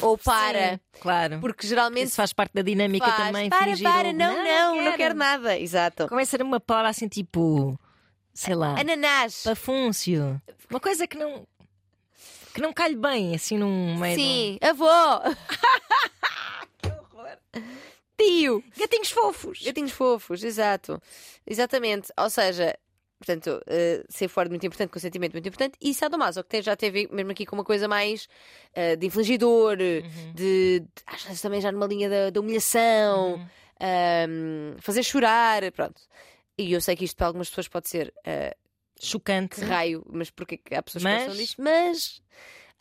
ou 0.01 0.17
para. 0.17 0.73
Sim, 0.73 0.79
claro. 1.01 1.39
Porque 1.39 1.65
geralmente. 1.67 2.07
Isso 2.07 2.15
faz 2.15 2.33
parte 2.33 2.53
da 2.53 2.61
dinâmica 2.61 3.05
faz, 3.05 3.27
também. 3.27 3.49
para, 3.49 3.63
fingir 3.65 3.83
para, 3.89 4.09
o- 4.09 4.13
não, 4.13 4.43
não, 4.43 4.83
não, 4.83 4.97
quero 4.97 5.15
nada. 5.15 5.57
Exato. 5.59 6.07
Começa 6.07 6.35
a 6.35 6.37
ser 6.37 6.43
uma 6.43 6.59
palavra 6.59 6.89
assim 6.89 7.07
tipo, 7.07 7.79
sei 8.33 8.55
lá, 8.55 8.79
Ananás. 8.79 9.43
pafúncio. 9.43 10.41
Uma 10.69 10.79
coisa 10.79 11.07
que 11.07 11.17
não 11.17 11.45
que 12.53 12.59
não 12.61 12.73
calhe 12.73 12.95
bem 12.97 13.33
assim 13.33 13.57
num 13.57 13.97
meio 13.97 14.15
de 14.17 14.21
um- 14.21 14.25
Sim, 14.25 14.57
avó. 14.61 15.21
Que 16.81 16.89
horror. 16.89 17.37
tio. 18.17 18.63
Gatinhos 18.77 19.11
fofos. 19.11 19.61
Gatinhos 19.63 19.91
fofos, 19.91 20.43
exato. 20.43 21.01
Exatamente. 21.45 22.11
Ou 22.17 22.29
seja, 22.29 22.77
portanto, 23.21 23.61
uh, 23.67 24.05
ser 24.09 24.27
fora 24.27 24.49
muito 24.49 24.65
importante, 24.65 24.89
consentimento 24.89 25.33
muito 25.33 25.47
importante. 25.47 25.77
E 25.79 25.93
sadomaso, 25.93 26.43
que 26.43 26.61
já 26.61 26.75
teve 26.75 27.07
mesmo 27.11 27.31
aqui 27.31 27.45
com 27.45 27.55
uma 27.55 27.63
coisa 27.63 27.87
mais 27.87 28.27
uh, 28.75 28.97
de 28.97 29.05
infligidor, 29.05 29.77
uhum. 29.79 30.33
de, 30.33 30.79
de. 30.79 30.87
Acho 31.05 31.41
também 31.41 31.61
já 31.61 31.71
numa 31.71 31.85
linha 31.85 32.09
da, 32.09 32.29
da 32.31 32.39
humilhação, 32.39 33.35
uhum. 33.35 33.47
um, 34.29 34.75
fazer 34.79 35.03
chorar, 35.03 35.71
pronto. 35.71 36.01
E 36.57 36.73
eu 36.73 36.81
sei 36.81 36.95
que 36.95 37.05
isto 37.05 37.15
para 37.15 37.27
algumas 37.27 37.49
pessoas 37.49 37.67
pode 37.67 37.87
ser. 37.87 38.13
Uh, 38.19 38.59
Chocante. 39.03 39.61
Raio, 39.61 40.05
mas 40.07 40.29
porque 40.29 40.59
há 40.75 40.81
pessoas 40.83 41.03
mas... 41.03 41.21
que 41.21 41.27
gostam 41.27 41.43
disto? 41.43 41.61
Mas 41.61 42.21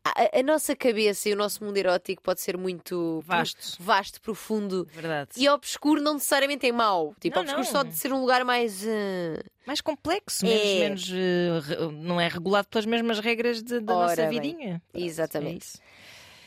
a, 0.05 0.39
a, 0.39 0.43
nossa 0.43 0.75
cabeça 0.75 1.29
e 1.29 1.33
o 1.33 1.37
nosso 1.37 1.63
mundo 1.63 1.77
erótico 1.77 2.23
pode 2.23 2.41
ser 2.41 2.57
muito 2.57 3.23
vasto, 3.27 3.77
vasto 3.79 4.21
profundo 4.21 4.87
Verdade. 4.93 5.31
e 5.37 5.49
obscuro 5.49 6.01
não 6.01 6.15
necessariamente 6.15 6.67
é 6.67 6.73
mau. 6.73 7.15
Tipo, 7.21 7.37
não, 7.37 7.43
obscuro 7.43 7.65
não. 7.65 7.71
só 7.71 7.83
de 7.83 7.97
ser 7.97 8.13
um 8.13 8.21
lugar 8.21 8.45
mais. 8.45 8.83
Uh... 8.83 9.43
Mais 9.67 9.81
complexo, 9.81 10.45
menos. 10.45 11.11
É. 11.11 11.13
menos 11.13 11.71
uh, 11.71 11.93
não 11.93 12.21
é 12.21 12.29
regulado 12.29 12.69
pelas 12.69 12.87
mesmas 12.87 13.21
regras 13.21 13.63
de, 13.63 13.79
da 13.81 13.95
Ora, 13.95 14.09
nossa 14.09 14.29
vidinha. 14.29 14.83
Bem, 14.93 15.05
exatamente. 15.05 15.79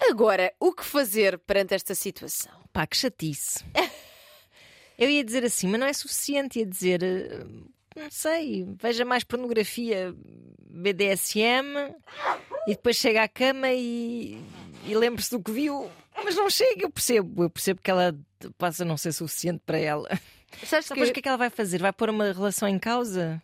É 0.02 0.10
Agora, 0.10 0.52
o 0.60 0.74
que 0.74 0.84
fazer 0.84 1.38
perante 1.40 1.74
esta 1.74 1.96
situação? 1.96 2.52
Pá, 2.74 2.88
que 2.88 2.98
chatice. 2.98 3.64
Eu 4.98 5.10
ia 5.10 5.24
dizer 5.24 5.44
assim, 5.44 5.68
mas 5.68 5.80
não 5.80 5.88
é 5.88 5.94
suficiente. 5.94 6.60
Ia 6.60 6.66
dizer. 6.66 7.04
Uh, 7.04 7.73
não 7.96 8.10
sei, 8.10 8.66
veja 8.82 9.06
mais 9.06 9.24
pornografia 9.24 10.14
BDSM 10.70 11.94
e 12.68 12.72
depois 12.72 12.96
chega 12.96 13.24
à 13.24 13.28
cama 13.28 13.72
e, 13.72 14.42
e 14.86 14.96
lembre-se 14.96 15.32
do 15.32 15.42
que 15.42 15.52
viu, 15.52 15.90
mas 16.24 16.36
não 16.36 16.50
chega, 16.50 16.84
eu 16.86 16.90
percebo, 16.90 17.44
eu 17.44 17.50
percebo 17.50 17.82
que 17.82 17.92
ela 17.92 18.18
passa 18.58 18.84
a 18.84 18.86
não 18.86 18.98
ser 18.98 19.12
suficiente 19.12 19.62
para 19.66 19.78
ela. 19.78 20.10
Sabes. 20.66 20.88
Depois 20.88 21.10
o 21.10 21.14
que 21.14 21.20
é 21.20 21.24
que 21.24 21.28
ela 21.28 21.38
vai 21.38 21.50
fazer? 21.50 21.80
Vai 21.80 21.94
pôr 21.94 22.10
uma 22.10 22.32
relação 22.32 22.68
em 22.68 22.78
causa? 22.78 23.42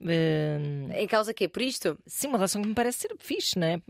Uh... 0.00 0.92
Em 0.94 1.06
causa 1.06 1.32
quê? 1.32 1.48
Por 1.48 1.62
isto? 1.62 1.98
Sim, 2.06 2.28
uma 2.28 2.38
relação 2.38 2.62
que 2.62 2.68
me 2.68 2.74
parece 2.74 3.00
ser 3.00 3.16
fixe, 3.18 3.58
não 3.58 3.66
é? 3.66 3.80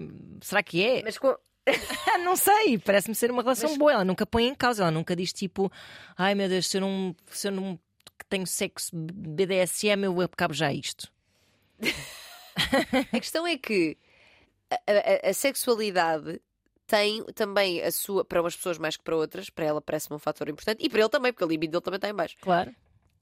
Será 0.40 0.62
que 0.62 0.84
é? 0.84 1.02
Mas 1.02 1.18
com... 1.18 1.36
não 2.24 2.36
sei, 2.36 2.78
parece-me 2.78 3.14
ser 3.14 3.30
uma 3.30 3.42
relação 3.42 3.70
Mas... 3.70 3.78
boa. 3.78 3.92
Ela 3.92 4.04
nunca 4.04 4.24
põe 4.24 4.46
em 4.46 4.54
causa, 4.54 4.84
ela 4.84 4.90
nunca 4.90 5.16
diz 5.16 5.32
tipo, 5.32 5.70
ai 6.16 6.34
meu 6.34 6.48
Deus, 6.48 6.68
se 6.68 6.76
eu 6.76 6.80
não, 6.80 7.14
se 7.30 7.48
eu 7.48 7.52
não 7.52 7.78
tenho 8.28 8.46
sexo 8.46 8.90
BDSM, 8.94 10.04
eu 10.04 10.20
acabo 10.20 10.54
já 10.54 10.72
isto. 10.72 11.12
a 13.12 13.20
questão 13.20 13.46
é 13.46 13.56
que 13.56 13.96
a, 14.70 14.76
a, 14.76 15.30
a, 15.30 15.34
sexualidade 15.34 16.40
tem 16.86 17.24
também 17.34 17.82
a 17.82 17.90
sua, 17.90 18.24
para 18.24 18.40
umas 18.40 18.56
pessoas 18.56 18.78
mais 18.78 18.96
que 18.96 19.04
para 19.04 19.16
outras, 19.16 19.50
para 19.50 19.64
ela 19.64 19.80
parece-me 19.80 20.16
um 20.16 20.18
fator 20.18 20.48
importante 20.48 20.84
e 20.84 20.88
para 20.88 21.00
ele 21.00 21.08
também, 21.08 21.32
porque 21.32 21.44
a 21.44 21.46
libido 21.46 21.72
dele 21.72 21.84
também 21.84 21.98
está 21.98 22.08
em 22.08 22.14
baixo. 22.14 22.36
Claro. 22.40 22.74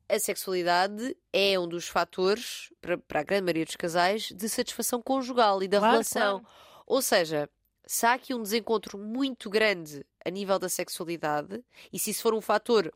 A 0.08 0.18
sexualidade 0.18 1.16
é 1.32 1.58
um 1.58 1.66
dos 1.66 1.88
fatores, 1.88 2.70
para, 2.80 2.98
para 2.98 3.20
a 3.20 3.22
grande 3.22 3.44
maioria 3.44 3.64
dos 3.64 3.76
casais, 3.76 4.30
de 4.30 4.48
satisfação 4.48 5.00
conjugal 5.00 5.62
e 5.62 5.68
da 5.68 5.78
claro, 5.78 5.92
relação. 5.92 6.40
Claro. 6.40 6.54
Ou 6.86 7.00
seja, 7.00 7.48
se 7.86 8.04
há 8.04 8.12
aqui 8.12 8.34
um 8.34 8.42
desencontro 8.42 8.98
muito 8.98 9.48
grande 9.48 10.04
a 10.24 10.30
nível 10.30 10.58
da 10.58 10.68
sexualidade, 10.68 11.64
e 11.92 11.98
se 11.98 12.10
isso 12.10 12.22
for 12.22 12.34
um 12.34 12.40
fator 12.40 12.92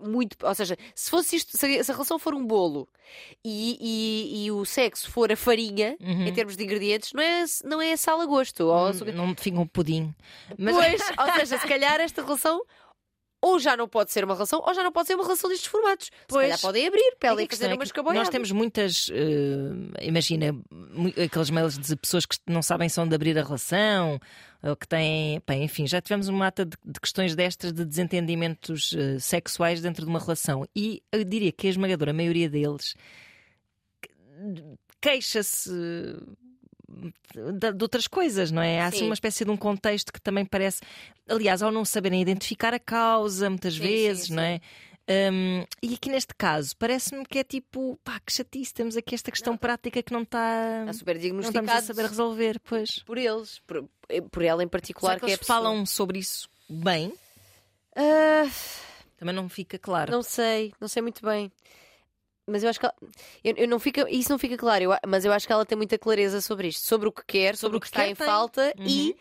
muito. 0.00 0.36
Ou 0.44 0.54
seja, 0.54 0.76
se 0.94 1.10
fosse 1.10 1.36
isto, 1.36 1.56
se 1.56 1.66
a 1.66 1.92
relação 1.92 2.18
for 2.18 2.34
um 2.34 2.44
bolo 2.44 2.88
e, 3.44 3.76
e, 3.80 4.44
e 4.44 4.50
o 4.50 4.64
sexo 4.64 5.10
for 5.10 5.30
a 5.32 5.36
farinha, 5.36 5.96
uhum. 6.00 6.26
em 6.26 6.32
termos 6.32 6.56
de 6.56 6.64
ingredientes, 6.64 7.12
não 7.12 7.22
é, 7.22 7.44
não 7.64 7.82
é 7.82 7.96
sal 7.96 8.20
a 8.20 8.26
gosto. 8.26 8.64
Ou... 8.64 8.92
Não, 9.12 9.26
não 9.26 9.34
fica 9.36 9.58
um 9.58 9.66
pudim. 9.66 10.14
Mas... 10.58 10.74
Pois, 10.74 11.02
ou 11.18 11.34
seja, 11.34 11.58
se 11.58 11.66
calhar 11.66 12.00
esta 12.00 12.22
relação 12.22 12.62
ou 13.42 13.58
já 13.58 13.76
não 13.76 13.88
pode 13.88 14.12
ser 14.12 14.24
uma 14.24 14.34
relação, 14.34 14.62
ou 14.64 14.72
já 14.72 14.84
não 14.84 14.92
pode 14.92 15.08
ser 15.08 15.14
uma 15.16 15.24
relação 15.24 15.50
destes 15.50 15.66
formatos. 15.66 16.10
Pois, 16.28 16.44
Se 16.44 16.48
calhar 16.50 16.60
podem 16.60 16.86
abrir 16.86 17.16
para 17.18 17.30
ela 17.30 17.46
fazer 17.50 17.66
é 17.66 17.74
umas 17.74 17.90
Nós 18.14 18.28
temos 18.28 18.52
muitas, 18.52 19.08
uh, 19.08 19.12
imagina, 20.00 20.56
aqueles 21.22 21.50
mails 21.50 21.76
de 21.76 21.96
pessoas 21.96 22.24
que 22.24 22.36
não 22.46 22.62
sabem 22.62 22.88
são 22.88 23.06
de 23.06 23.14
abrir 23.14 23.36
a 23.36 23.42
relação, 23.42 24.20
ou 24.62 24.76
que 24.76 24.86
têm, 24.86 25.42
bem, 25.44 25.64
enfim, 25.64 25.88
já 25.88 26.00
tivemos 26.00 26.28
uma 26.28 26.38
mata 26.38 26.64
de, 26.64 26.76
de 26.84 27.00
questões 27.00 27.34
destas 27.34 27.72
de 27.72 27.84
desentendimentos 27.84 28.92
uh, 28.92 29.18
sexuais 29.18 29.80
dentro 29.80 30.04
de 30.04 30.08
uma 30.08 30.20
relação. 30.20 30.64
E 30.74 31.02
eu 31.10 31.24
diria 31.24 31.50
que 31.50 31.66
a 31.66 31.70
esmagadora 31.70 32.12
maioria 32.12 32.48
deles 32.48 32.94
queixa-se 35.00 35.70
de, 36.92 37.72
de, 37.72 37.82
outras 37.82 38.06
coisas, 38.06 38.50
não 38.50 38.62
é? 38.62 38.80
Há 38.80 38.86
assim 38.86 39.04
uma 39.04 39.14
espécie 39.14 39.44
de 39.44 39.50
um 39.50 39.56
contexto 39.56 40.12
que 40.12 40.20
também 40.20 40.44
parece. 40.44 40.80
Aliás, 41.28 41.62
ao 41.62 41.72
não 41.72 41.84
saberem 41.84 42.20
identificar 42.20 42.74
a 42.74 42.78
causa, 42.78 43.48
muitas 43.48 43.74
sim, 43.74 43.80
vezes, 43.80 44.26
sim, 44.26 44.34
não 44.34 44.42
é? 44.42 44.60
Um, 45.08 45.64
e 45.82 45.94
aqui 45.94 46.08
neste 46.08 46.32
caso, 46.34 46.76
parece-me 46.76 47.24
que 47.26 47.38
é 47.38 47.44
tipo, 47.44 47.98
pá, 48.04 48.20
que 48.24 48.32
chatice, 48.32 48.72
temos 48.72 48.96
aqui 48.96 49.14
esta 49.14 49.32
questão 49.32 49.54
não, 49.54 49.58
prática 49.58 50.00
que 50.02 50.12
não 50.12 50.22
está, 50.22 50.80
está 50.80 50.92
super 50.92 51.18
diagnosticada. 51.18 51.66
Não 51.66 51.72
estamos 51.74 51.90
a 51.90 51.94
saber 51.94 52.08
resolver, 52.08 52.60
pois. 52.60 53.00
Por 53.00 53.18
eles, 53.18 53.58
por, 53.66 53.88
por 54.30 54.42
ela 54.42 54.62
em 54.62 54.68
particular. 54.68 55.14
Será 55.14 55.20
que, 55.20 55.26
que 55.26 55.32
eles 55.32 55.42
é 55.42 55.44
falam 55.44 55.84
sobre 55.84 56.18
isso 56.18 56.48
bem? 56.68 57.08
Uh... 57.96 58.50
Também 59.16 59.34
não 59.34 59.48
fica 59.48 59.78
claro. 59.78 60.10
Não 60.10 60.22
sei, 60.22 60.72
não 60.80 60.88
sei 60.88 61.02
muito 61.02 61.24
bem 61.24 61.50
mas 62.52 62.62
eu 62.62 62.70
acho 62.70 62.78
que 62.78 62.86
ela, 62.86 62.94
eu, 63.42 63.54
eu, 63.56 63.68
não 63.68 63.78
fica, 63.78 64.08
isso 64.10 64.30
não 64.30 64.38
fica 64.38 64.56
claro, 64.56 64.84
eu, 64.84 64.90
mas 65.06 65.24
eu 65.24 65.32
acho 65.32 65.46
que 65.46 65.52
ela 65.52 65.66
tem 65.66 65.76
muita 65.76 65.98
clareza 65.98 66.40
sobre 66.40 66.68
isto, 66.68 66.86
sobre 66.86 67.08
o 67.08 67.12
que 67.12 67.24
quer, 67.26 67.56
sobre, 67.56 67.58
sobre 67.58 67.76
o 67.76 67.80
que, 67.80 67.86
que 67.86 67.96
está 67.96 68.06
em 68.06 68.14
tem. 68.14 68.26
falta 68.26 68.74
uhum. 68.78 68.84
e 68.86 69.16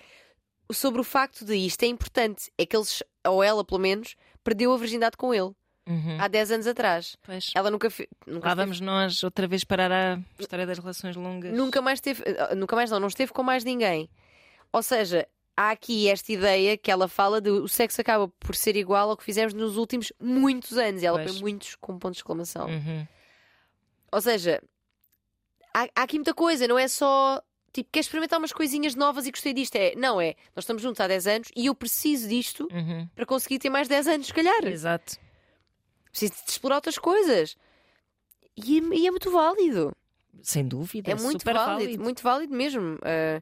sobre 0.74 1.02
o 1.02 1.04
facto 1.04 1.46
de 1.46 1.56
isto 1.56 1.82
é 1.84 1.88
importante, 1.88 2.52
é 2.58 2.66
que 2.66 2.76
eles, 2.76 3.02
ou 3.26 3.44
ela 3.44 3.64
pelo 3.64 3.80
menos, 3.80 4.16
perdeu 4.44 4.74
a 4.74 4.78
virgindade 4.78 5.18
com 5.18 5.34
ele. 5.34 5.52
Uhum. 5.88 6.18
Há 6.20 6.28
10 6.28 6.52
anos 6.52 6.68
atrás. 6.68 7.18
Pois. 7.24 7.52
Ela 7.56 7.72
nunca, 7.72 7.90
fe... 7.90 8.08
nunca 8.28 8.50
Lá 8.50 8.56
vamos 8.56 8.80
nós 8.80 9.24
outra 9.24 9.48
vez 9.48 9.64
parar 9.64 9.92
a 9.92 10.20
história 10.40 10.66
das 10.66 10.78
relações 10.78 11.16
longas. 11.16 11.52
Nunca 11.54 11.82
mais 11.82 12.00
teve, 12.00 12.24
eh, 12.26 12.56
nunca 12.56 12.76
mais 12.76 12.92
não, 12.92 13.00
não 13.00 13.08
esteve 13.08 13.34
com 13.34 13.42
mais 13.42 13.64
ninguém. 13.64 14.10
Ou 14.72 14.84
seja, 14.84 15.28
há 15.58 15.72
aqui 15.72 16.08
esta 16.08 16.32
ideia 16.32 16.78
que 16.78 16.92
ela 16.92 17.08
fala 17.08 17.42
de 17.42 17.50
o 17.50 17.68
sexo 17.68 18.00
acaba 18.00 18.28
por 18.40 18.56
ser 18.56 18.76
igual 18.76 19.10
ao 19.10 19.18
que 19.18 19.24
fizemos 19.24 19.54
nos 19.54 19.76
últimos 19.76 20.14
muitos 20.20 20.78
anos. 20.78 21.02
E 21.02 21.06
ela 21.06 21.20
pois. 21.20 21.32
põe 21.32 21.42
muitos 21.42 21.76
com 21.76 21.98
ponto 21.98 22.14
de 22.14 22.20
exclamação. 22.20 22.68
Uhum. 22.68 23.08
Ou 24.12 24.22
seja, 24.22 24.62
há, 25.74 25.88
há 25.96 26.04
aqui 26.04 26.18
muita 26.18 26.34
coisa, 26.34 26.68
não 26.68 26.78
é 26.78 26.88
só 26.88 27.42
tipo, 27.72 27.90
quer 27.92 28.02
experimentar 28.02 28.38
umas 28.40 28.52
coisinhas 28.52 28.96
novas 28.96 29.26
e 29.26 29.32
gostei 29.32 29.54
disto. 29.54 29.76
É, 29.76 29.96
não 29.96 30.20
é, 30.20 30.36
nós 30.56 30.64
estamos 30.64 30.82
juntos 30.82 31.00
há 31.00 31.08
10 31.08 31.28
anos 31.28 31.48
e 31.56 31.68
eu 31.68 31.76
preciso 31.76 32.28
disto 32.28 32.68
uhum. 32.72 33.08
para 33.16 33.26
conseguir 33.26 33.60
ter 33.60 33.70
mais 33.70 33.88
10 33.88 34.08
anos, 34.08 34.28
se 34.28 34.34
calhar. 34.34 34.66
Exato. 34.66 35.18
Preciso 36.10 36.34
de 36.46 36.52
explorar 36.52 36.76
outras 36.76 36.98
coisas. 36.98 37.56
E, 38.56 38.80
é, 38.80 38.82
e 38.96 39.08
é 39.08 39.12
muito 39.12 39.32
válido. 39.32 39.96
Sem 40.42 40.68
dúvida. 40.68 41.12
É 41.12 41.16
muito 41.16 41.46
válido, 41.46 41.66
válido, 41.66 42.04
muito 42.04 42.24
válido 42.24 42.54
mesmo. 42.54 42.96
Uh, 42.96 43.42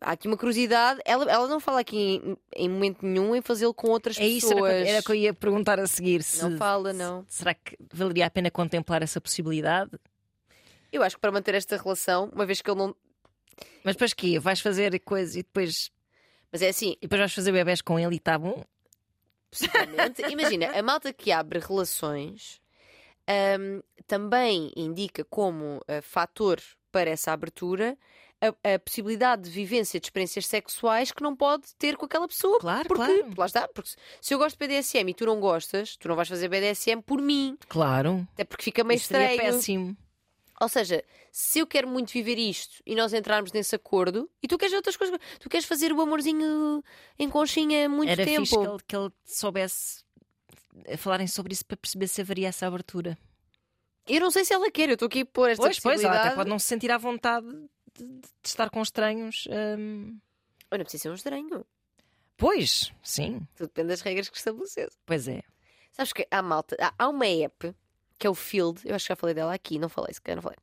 há 0.00 0.12
aqui 0.12 0.26
uma 0.26 0.36
curiosidade. 0.36 1.00
Ela, 1.04 1.30
ela 1.30 1.48
não 1.48 1.60
fala 1.60 1.80
aqui 1.80 1.96
em, 1.96 2.36
em 2.54 2.68
momento 2.68 3.04
nenhum 3.04 3.34
em 3.34 3.42
fazê-lo 3.42 3.74
com 3.74 3.88
outras 3.88 4.18
é 4.18 4.26
isso, 4.26 4.48
pessoas. 4.48 4.72
Era, 4.72 4.88
era 4.88 5.02
que 5.02 5.10
eu 5.10 5.14
ia 5.14 5.34
perguntar 5.34 5.78
a 5.78 5.86
seguir. 5.86 6.22
Se, 6.22 6.42
não 6.42 6.56
fala, 6.56 6.92
não. 6.92 7.24
Se, 7.28 7.38
será 7.38 7.54
que 7.54 7.76
valeria 7.92 8.26
a 8.26 8.30
pena 8.30 8.50
contemplar 8.50 9.02
essa 9.02 9.20
possibilidade? 9.20 9.90
Eu 10.92 11.02
acho 11.02 11.16
que 11.16 11.20
para 11.20 11.32
manter 11.32 11.54
esta 11.54 11.76
relação, 11.76 12.30
uma 12.34 12.46
vez 12.46 12.60
que 12.60 12.70
ele 12.70 12.78
não. 12.78 12.96
Mas 13.84 13.94
depois 13.94 14.12
que 14.12 14.38
Vais 14.38 14.60
fazer 14.60 14.98
coisas 15.00 15.34
e 15.36 15.42
depois. 15.42 15.90
Mas 16.50 16.62
é 16.62 16.68
assim. 16.68 16.96
E 16.98 17.02
depois 17.02 17.20
vais 17.20 17.32
fazer 17.32 17.52
bebés 17.52 17.80
com 17.80 17.98
ele 17.98 18.14
e 18.14 18.18
está 18.18 18.38
bom? 18.38 18.64
Possivelmente. 19.50 20.22
Imagina, 20.30 20.70
a 20.76 20.82
malta 20.82 21.12
que 21.12 21.30
abre 21.30 21.60
relações 21.60 22.60
um, 23.58 23.82
também 24.06 24.72
indica 24.76 25.24
como 25.24 25.78
uh, 25.78 26.02
fator 26.02 26.60
para 26.90 27.10
essa 27.10 27.32
abertura 27.32 27.96
a, 28.40 28.74
a, 28.74 28.78
possibilidade 28.78 29.42
de 29.42 29.50
vivência 29.50 30.00
de 30.00 30.06
experiências 30.06 30.46
sexuais 30.46 31.12
que 31.12 31.22
não 31.22 31.36
pode 31.36 31.74
ter 31.76 31.96
com 31.96 32.06
aquela 32.06 32.26
pessoa. 32.26 32.58
Claro, 32.58 32.88
porque, 32.88 33.04
claro. 33.04 33.34
Lá 33.36 33.46
está, 33.46 33.68
porque 33.68 33.90
se 34.20 34.34
eu 34.34 34.38
gosto 34.38 34.58
de 34.58 34.66
BDSM 34.66 35.10
e 35.10 35.14
tu 35.14 35.26
não 35.26 35.38
gostas, 35.38 35.96
tu 35.96 36.08
não 36.08 36.16
vais 36.16 36.28
fazer 36.28 36.48
BDSM 36.48 37.02
por 37.02 37.20
mim. 37.20 37.56
Claro. 37.68 38.26
Até 38.32 38.44
porque 38.44 38.64
fica 38.64 38.82
meio 38.82 38.96
Isso 38.96 39.04
estranho. 39.04 39.38
péssimo. 39.38 39.96
Ou 40.60 40.68
seja, 40.68 41.02
se 41.32 41.58
eu 41.58 41.66
quero 41.66 41.88
muito 41.88 42.12
viver 42.12 42.38
isto 42.38 42.82
e 42.84 42.94
nós 42.94 43.12
entrarmos 43.14 43.52
nesse 43.52 43.74
acordo, 43.74 44.28
e 44.42 44.48
tu 44.48 44.58
queres 44.58 44.74
outras 44.74 44.96
coisas, 44.96 45.18
tu 45.38 45.48
queres 45.48 45.64
fazer 45.64 45.92
o 45.92 46.00
amorzinho 46.00 46.82
em 47.18 47.30
conchinha 47.30 47.88
muito 47.88 48.10
Era 48.10 48.24
tempo. 48.24 48.40
Fixe 48.40 48.56
que 48.58 48.66
ele, 48.66 48.78
que 48.88 48.96
ele 48.96 49.10
soubesse 49.24 50.04
falarem 50.98 51.26
sobre 51.26 51.52
isso 51.52 51.64
para 51.64 51.76
perceber 51.76 52.08
se 52.08 52.20
haveria 52.20 52.48
essa 52.48 52.66
abertura. 52.66 53.16
Eu 54.06 54.20
não 54.20 54.30
sei 54.30 54.44
se 54.44 54.52
ela 54.52 54.70
quer, 54.70 54.88
eu 54.88 54.94
estou 54.94 55.06
aqui 55.06 55.20
a 55.20 55.26
pôr 55.26 55.50
esta 55.50 55.62
pois, 55.62 55.76
possibilidade. 55.76 56.08
Pois, 56.08 56.18
ela 56.18 56.26
até 56.26 56.36
pode 56.36 56.50
não 56.50 56.58
se 56.58 56.66
sentir 56.66 56.90
à 56.90 56.98
vontade 56.98 57.46
de, 57.94 58.06
de 58.06 58.28
estar 58.44 58.70
com 58.70 58.82
estranhos. 58.82 59.46
Hum... 59.78 60.18
Ou 60.70 60.78
não 60.78 60.84
precisa 60.84 61.02
ser 61.02 61.10
um 61.10 61.14
estranho. 61.14 61.66
Pois, 62.36 62.92
sim. 63.02 63.46
Tudo 63.54 63.66
depende 63.68 63.88
das 63.88 64.00
regras 64.00 64.28
que 64.28 64.36
estabelecesse. 64.36 64.96
Pois 65.04 65.28
é. 65.28 65.42
Sabes 65.92 66.12
que 66.12 66.26
há 66.30 66.40
malta, 66.40 66.76
há, 66.80 66.94
há 66.96 67.08
uma 67.08 67.26
app 67.26 67.74
que 68.18 68.26
é 68.26 68.30
o 68.30 68.34
Field, 68.34 68.82
eu 68.84 68.94
acho 68.94 69.06
que 69.06 69.12
já 69.12 69.16
falei 69.16 69.34
dela 69.34 69.54
aqui, 69.54 69.78
não 69.78 69.88
falei, 69.88 70.12
se 70.12 70.20
calhar 70.20 70.36
não 70.36 70.42
falei. 70.42 70.58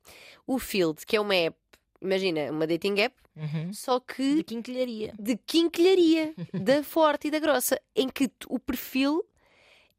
O 0.46 0.60
Field, 0.60 1.04
que 1.04 1.16
é 1.16 1.20
uma 1.20 1.34
app, 1.34 1.58
imagina, 2.00 2.52
uma 2.52 2.68
dating 2.68 3.00
app, 3.00 3.16
uhum. 3.34 3.72
só 3.72 3.98
que. 3.98 4.36
De 4.36 4.44
quinquilharia. 4.44 5.12
De 5.18 5.36
quinquilharia, 5.36 6.34
da 6.52 6.84
forte 6.84 7.26
e 7.26 7.30
da 7.32 7.40
grossa, 7.40 7.80
em 7.96 8.08
que 8.08 8.30
o 8.46 8.60
perfil 8.60 9.24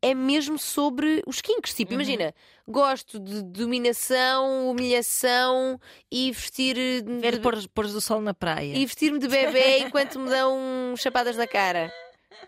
é 0.02 0.14
mesmo 0.14 0.58
sobre 0.58 1.22
os 1.28 1.42
kinks. 1.42 1.72
Uhum. 1.72 1.78
Tipo, 1.78 1.94
imagina, 1.94 2.34
gosto 2.68 3.20
de 3.20 3.42
dominação, 3.44 4.70
humilhação 4.70 5.80
e 6.12 6.32
vestir. 6.32 6.76
Ver 7.22 7.34
de- 7.36 7.40
pôr, 7.42 7.56
pôr 7.70 7.88
do 7.88 8.00
sol 8.00 8.22
na 8.22 8.34
praia. 8.34 8.76
e 8.76 8.86
vestir-me 8.86 9.20
de 9.20 9.28
bebê 9.28 9.80
enquanto 9.84 10.20
me 10.20 10.30
dão 10.30 10.94
chapadas 10.98 11.36
na 11.36 11.48
cara. 11.48 11.94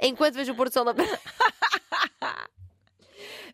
Enquanto 0.02 0.36
vejo 0.36 0.54
o 0.54 0.56
pôr 0.56 0.70
do 0.70 0.74
sol 0.74 0.86
na 0.86 0.94
praia. 0.94 1.20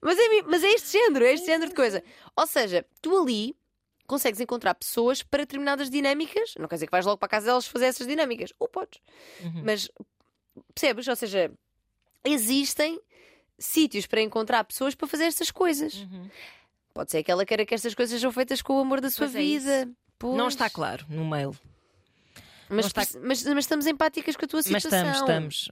mas, 0.01 0.17
é, 0.19 0.41
mas 0.43 0.63
é 0.63 0.69
este 0.73 0.91
género, 0.91 1.25
é 1.25 1.33
este 1.33 1.47
género 1.47 1.69
de 1.69 1.75
coisa. 1.75 2.03
Ou 2.35 2.45
seja, 2.45 2.85
tu 3.01 3.17
ali 3.17 3.55
consegues 4.05 4.39
encontrar 4.39 4.73
pessoas 4.75 5.23
para 5.23 5.43
determinadas 5.43 5.89
dinâmicas. 5.89 6.53
Não 6.57 6.67
quer 6.67 6.75
dizer 6.75 6.85
que 6.85 6.91
vais 6.91 7.05
logo 7.05 7.17
para 7.17 7.25
a 7.25 7.29
casa 7.29 7.47
delas 7.47 7.67
fazer 7.67 7.85
essas 7.87 8.07
dinâmicas. 8.07 8.53
Ou 8.59 8.67
podes. 8.67 9.01
Uhum. 9.41 9.63
Mas 9.65 9.89
percebes? 10.73 11.07
Ou 11.07 11.15
seja, 11.15 11.51
existem 12.23 13.01
sítios 13.59 14.05
para 14.05 14.21
encontrar 14.21 14.63
pessoas 14.63 14.93
para 14.95 15.07
fazer 15.07 15.25
estas 15.25 15.51
coisas. 15.51 15.93
Uhum. 15.95 16.29
Pode 16.93 17.11
ser 17.11 17.23
que 17.23 17.31
ela 17.31 17.45
queira 17.45 17.65
que 17.65 17.73
estas 17.75 17.93
coisas 17.93 18.13
sejam 18.13 18.31
feitas 18.31 18.61
com 18.61 18.73
o 18.77 18.79
amor 18.81 18.99
da 19.01 19.09
sua 19.09 19.27
Pois 19.27 19.35
é 19.35 19.39
vida. 19.39 19.85
Não 19.85 19.95
Pois. 20.17 20.53
está 20.53 20.69
claro 20.69 21.05
no 21.09 21.23
mail. 21.25 21.55
Mas, 22.69 22.91
não 22.93 23.01
está- 23.03 23.19
mas, 23.21 23.43
mas 23.45 23.59
estamos 23.59 23.87
empáticas 23.87 24.35
com 24.35 24.43
a 24.43 24.47
tua 24.47 24.61
Mas 24.69 24.83
situação. 24.83 25.11
estamos, 25.13 25.55
estamos. 25.61 25.69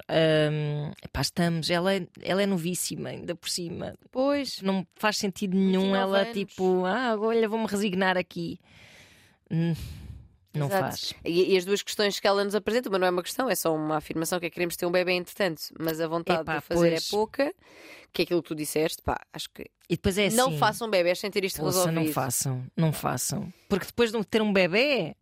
Epá, 1.03 1.21
estamos. 1.21 1.69
Ela 1.69 1.93
é, 1.95 2.07
ela 2.21 2.41
é 2.41 2.45
novíssima, 2.45 3.09
ainda 3.09 3.35
por 3.35 3.49
cima. 3.49 3.95
Pois. 4.11 4.61
Não 4.61 4.87
faz 4.95 5.17
sentido 5.17 5.57
nenhum 5.57 5.81
29 5.91 5.97
ela, 5.97 6.19
anos. 6.19 6.33
tipo, 6.33 6.85
ah, 6.85 7.17
olha, 7.19 7.49
vou-me 7.49 7.65
resignar 7.67 8.17
aqui. 8.17 8.59
Hum, 9.51 9.73
Não 10.55 10.67
Exato. 10.67 10.81
faz. 10.83 11.13
E, 11.23 11.53
e 11.53 11.57
as 11.57 11.65
duas 11.65 11.81
questões 11.83 12.19
que 12.19 12.27
ela 12.27 12.43
nos 12.43 12.55
apresenta, 12.55 12.89
mas 12.89 12.99
não 12.99 13.07
é 13.07 13.09
uma 13.11 13.23
questão, 13.23 13.49
é 13.49 13.55
só 13.55 13.75
uma 13.75 13.97
afirmação 13.97 14.39
que 14.39 14.45
é 14.45 14.49
que 14.49 14.53
queremos 14.53 14.75
ter 14.75 14.85
um 14.85 14.91
bebê 14.91 15.11
entretanto, 15.13 15.61
mas 15.79 15.99
a 15.99 16.07
vontade 16.07 16.41
Epá, 16.41 16.57
de 16.57 16.61
fazer 16.61 16.89
pois. 16.91 17.07
é 17.07 17.09
pouca, 17.11 17.53
que 18.13 18.21
é 18.21 18.23
aquilo 18.23 18.41
que 18.41 18.47
tu 18.49 18.55
disseste, 18.55 19.01
pá, 19.03 19.19
acho 19.33 19.49
que 19.53 19.63
E 19.89 19.95
depois 19.95 20.17
é 20.17 20.27
assim. 20.27 20.35
não 20.37 20.57
façam 20.57 20.89
bebés 20.89 21.19
sem 21.19 21.29
ter 21.29 21.43
isto 21.43 21.63
resolvido. 21.63 21.93
não 21.93 22.07
façam, 22.13 22.63
não 22.75 22.93
façam. 22.93 23.53
Porque 23.69 23.85
depois 23.85 24.11
de 24.11 24.23
ter 24.25 24.41
um 24.41 24.53
bebê 24.53 25.15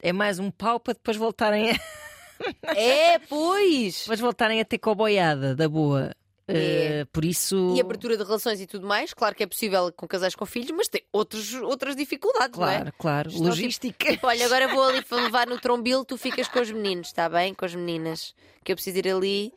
é 0.00 0.12
mais 0.12 0.38
um 0.38 0.50
pau 0.50 0.78
para 0.80 0.94
depois 0.94 1.16
voltarem 1.16 1.70
a, 1.70 1.74
É, 2.76 3.18
pois! 3.20 4.00
depois 4.00 4.20
voltarem 4.20 4.60
a 4.60 4.64
ter 4.64 4.78
coboiada 4.78 5.54
da 5.54 5.68
boa. 5.68 6.12
É. 6.46 7.00
Eh, 7.00 7.04
por 7.12 7.24
isso. 7.24 7.74
E 7.76 7.80
abertura 7.80 8.16
de 8.16 8.22
relações 8.22 8.60
e 8.60 8.66
tudo 8.66 8.86
mais, 8.86 9.14
claro 9.14 9.34
que 9.34 9.42
é 9.42 9.46
possível 9.46 9.90
com 9.96 10.06
casais 10.06 10.34
com 10.34 10.44
filhos, 10.44 10.70
mas 10.72 10.88
tem 10.88 11.02
outros, 11.12 11.54
outras 11.54 11.96
dificuldades, 11.96 12.58
não 12.58 12.68
é? 12.68 12.76
Claro, 12.76 12.92
claro. 12.98 13.32
Não, 13.32 13.40
Logística. 13.48 14.10
Tipo, 14.12 14.26
olha, 14.26 14.44
agora 14.44 14.68
vou 14.68 14.82
ali 14.82 15.02
levar 15.10 15.46
no 15.46 15.58
trombil, 15.58 16.04
tu 16.04 16.16
ficas 16.18 16.46
com 16.48 16.60
os 16.60 16.70
meninos, 16.70 17.06
está 17.08 17.28
bem? 17.28 17.54
Com 17.54 17.64
as 17.64 17.74
meninas. 17.74 18.34
Que 18.62 18.72
eu 18.72 18.76
preciso 18.76 18.98
ir 18.98 19.08
ali 19.08 19.52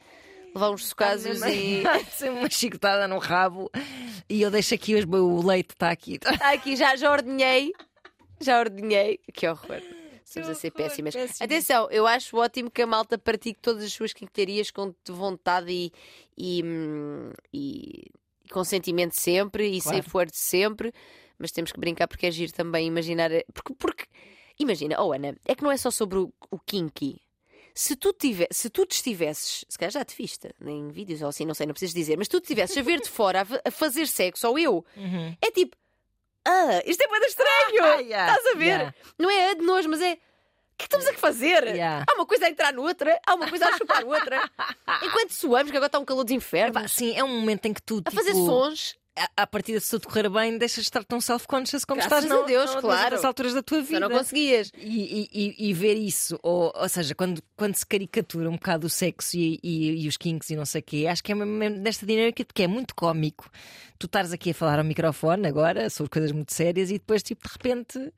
levar 0.55 0.69
uns 0.71 0.85
socados 0.85 1.25
e. 1.25 1.83
Uma 2.29 2.49
chicotada 2.49 3.07
no 3.07 3.17
rabo 3.19 3.69
e 4.29 4.41
eu 4.41 4.49
deixo 4.49 4.73
aqui 4.73 4.95
os- 4.95 5.05
o 5.05 5.45
leite, 5.45 5.71
está 5.71 5.91
aqui. 5.91 6.19
Ah, 6.39 6.53
aqui 6.53 6.75
já, 6.75 6.95
já 6.95 7.11
ordenhei. 7.11 7.73
Já 8.39 8.59
ordenhei. 8.59 9.19
Que 9.33 9.47
horror. 9.47 9.81
Estamos 10.27 10.49
a 10.49 10.55
ser 10.55 10.71
péssimas. 10.71 11.13
péssimas. 11.15 11.41
Atenção, 11.41 11.89
eu 11.89 12.05
acho 12.05 12.35
ótimo 12.37 12.69
que 12.69 12.81
a 12.81 12.87
malta 12.87 13.17
pratique 13.17 13.59
todas 13.61 13.83
as 13.83 13.93
suas 13.93 14.11
quinquilharias 14.11 14.69
com 14.71 14.93
vontade 15.07 15.71
e, 15.71 15.91
e, 16.37 16.61
hum, 16.63 17.31
e- 17.53 18.07
e 18.43 18.49
consentimento 18.49 19.13
sempre 19.13 19.67
e 19.69 19.81
Claro. 19.81 19.97
safe 20.03 20.17
word 20.17 20.31
sempre, 20.35 20.93
mas 21.39 21.51
temos 21.51 21.71
que 21.71 21.79
brincar 21.79 22.07
porque 22.07 22.25
é 22.25 22.31
giro 22.31 22.51
também 22.51 22.85
imaginar. 22.87 23.29
Porque, 23.53 23.73
porque 23.75 24.05
imagina, 24.59 25.01
oh 25.01 25.13
Ana, 25.13 25.35
é 25.45 25.55
que 25.55 25.63
não 25.63 25.71
é 25.71 25.77
só 25.77 25.89
sobre 25.89 26.17
o, 26.17 26.33
o 26.51 26.59
kinky. 26.59 27.21
Se 27.73 27.95
tu, 27.95 28.11
tive, 28.11 28.47
se 28.51 28.69
tu 28.71 28.85
te 28.87 28.95
estivesses, 28.95 29.63
se 29.69 29.77
calhar 29.77 29.91
já 29.91 30.03
te 30.03 30.15
viste 30.15 30.49
em 30.65 30.89
vídeos 30.89 31.21
ou 31.21 31.29
assim, 31.29 31.45
não 31.45 31.53
sei, 31.53 31.67
não 31.67 31.73
precisas 31.73 31.93
dizer, 31.93 32.17
mas 32.17 32.27
tu 32.27 32.39
te 32.41 32.45
estivesses 32.45 32.75
a 32.75 32.81
ver 32.81 32.99
de 32.99 33.07
fora 33.07 33.43
a, 33.43 33.69
a 33.69 33.71
fazer 33.71 34.07
sexo, 34.07 34.47
ou 34.47 34.57
eu, 34.57 34.83
Uhum. 34.95 35.35
é 35.39 35.51
tipo, 35.51 35.77
ah, 36.47 36.81
isto 36.85 37.01
é 37.01 37.07
muito 37.07 37.25
estranho! 37.25 37.83
Ah, 37.83 37.99
yeah, 38.01 38.33
Estás 38.35 38.55
a 38.55 38.57
ver? 38.57 38.65
yeah. 38.65 38.93
Não 39.19 39.29
é 39.29 39.55
de 39.55 39.61
nós, 39.61 39.85
mas 39.85 40.01
é. 40.01 40.13
O 40.13 40.77
que 40.77 40.85
é 40.85 40.87
que 40.87 40.95
estamos 40.95 41.07
a 41.07 41.13
fazer? 41.13 41.63
Yeah. 41.67 42.05
Há 42.07 42.13
uma 42.13 42.25
coisa 42.25 42.45
a 42.45 42.49
entrar 42.49 42.71
noutra, 42.71 43.19
há 43.25 43.33
uma 43.33 43.49
coisa 43.49 43.67
a 43.67 43.77
chupar 43.77 44.05
outra. 44.05 44.39
Enquanto 45.03 45.31
suamos, 45.31 45.71
que 45.71 45.77
agora 45.77 45.87
está 45.87 45.97
um 45.97 46.05
calor 46.05 46.23
dos 46.23 46.31
infernos, 46.33 46.77
Epá, 46.77 46.87
sim, 46.87 47.17
é 47.17 47.23
um 47.23 47.39
momento 47.39 47.65
em 47.65 47.73
que 47.73 47.81
tu. 47.81 47.97
a 47.97 48.09
tipo, 48.09 48.15
fazer 48.15 48.33
sons. 48.33 48.95
À, 49.35 49.47
partida, 49.47 49.79
se 49.79 49.89
tudo 49.89 50.07
correr 50.07 50.29
bem, 50.29 50.57
deixas 50.57 50.83
de 50.83 50.89
estar 50.89 51.03
tão 51.03 51.19
self-conscious 51.19 51.83
como 51.85 51.99
Graças 52.01 52.23
estás 52.25 52.31
a 52.31 52.41
na- 52.41 52.45
Deus, 52.47 52.75
na- 52.75 52.81
claro. 52.81 53.15
nas 53.15 53.25
alturas 53.25 53.53
da 53.53 53.63
tua 53.63 53.79
Já 53.79 53.83
vida. 53.87 53.99
não 54.01 54.09
conseguias. 54.11 54.71
E, 54.77 55.27
e- 55.33 55.55
e- 55.69 55.73
ver 55.73 55.95
isso, 55.95 56.37
ou, 56.43 56.71
ou 56.75 56.87
seja, 56.89 57.15
quando, 57.15 57.41
quando 57.55 57.75
se 57.75 57.85
caricatura 57.85 58.47
um 58.49 58.53
bocado 58.53 58.85
o 58.87 58.89
sexo 58.89 59.35
e, 59.37 59.59
e- 59.63 60.03
e 60.03 60.07
os 60.07 60.17
kinks 60.17 60.49
e 60.51 60.55
não 60.55 60.65
sei 60.65 60.81
o 60.81 60.83
quê, 60.83 61.07
acho 61.09 61.23
que 61.23 61.31
é 61.31 61.35
mesmo 61.35 61.77
nesta 61.79 62.05
dinâmica 62.05 62.45
porque 62.45 62.63
é 62.63 62.67
muito 62.67 62.93
cómico. 62.93 63.49
Tu 63.97 64.05
estares 64.05 64.31
aqui 64.31 64.51
a 64.51 64.53
falar 64.53 64.77
ao 64.77 64.85
microfone 64.85 65.47
agora 65.47 65.89
sobre 65.89 66.11
coisas 66.11 66.31
muito 66.31 66.53
sérias 66.53 66.89
e 66.91 66.93
depois, 66.93 67.23
tipo, 67.23 67.47
de 67.47 67.51
repente, 67.53 68.13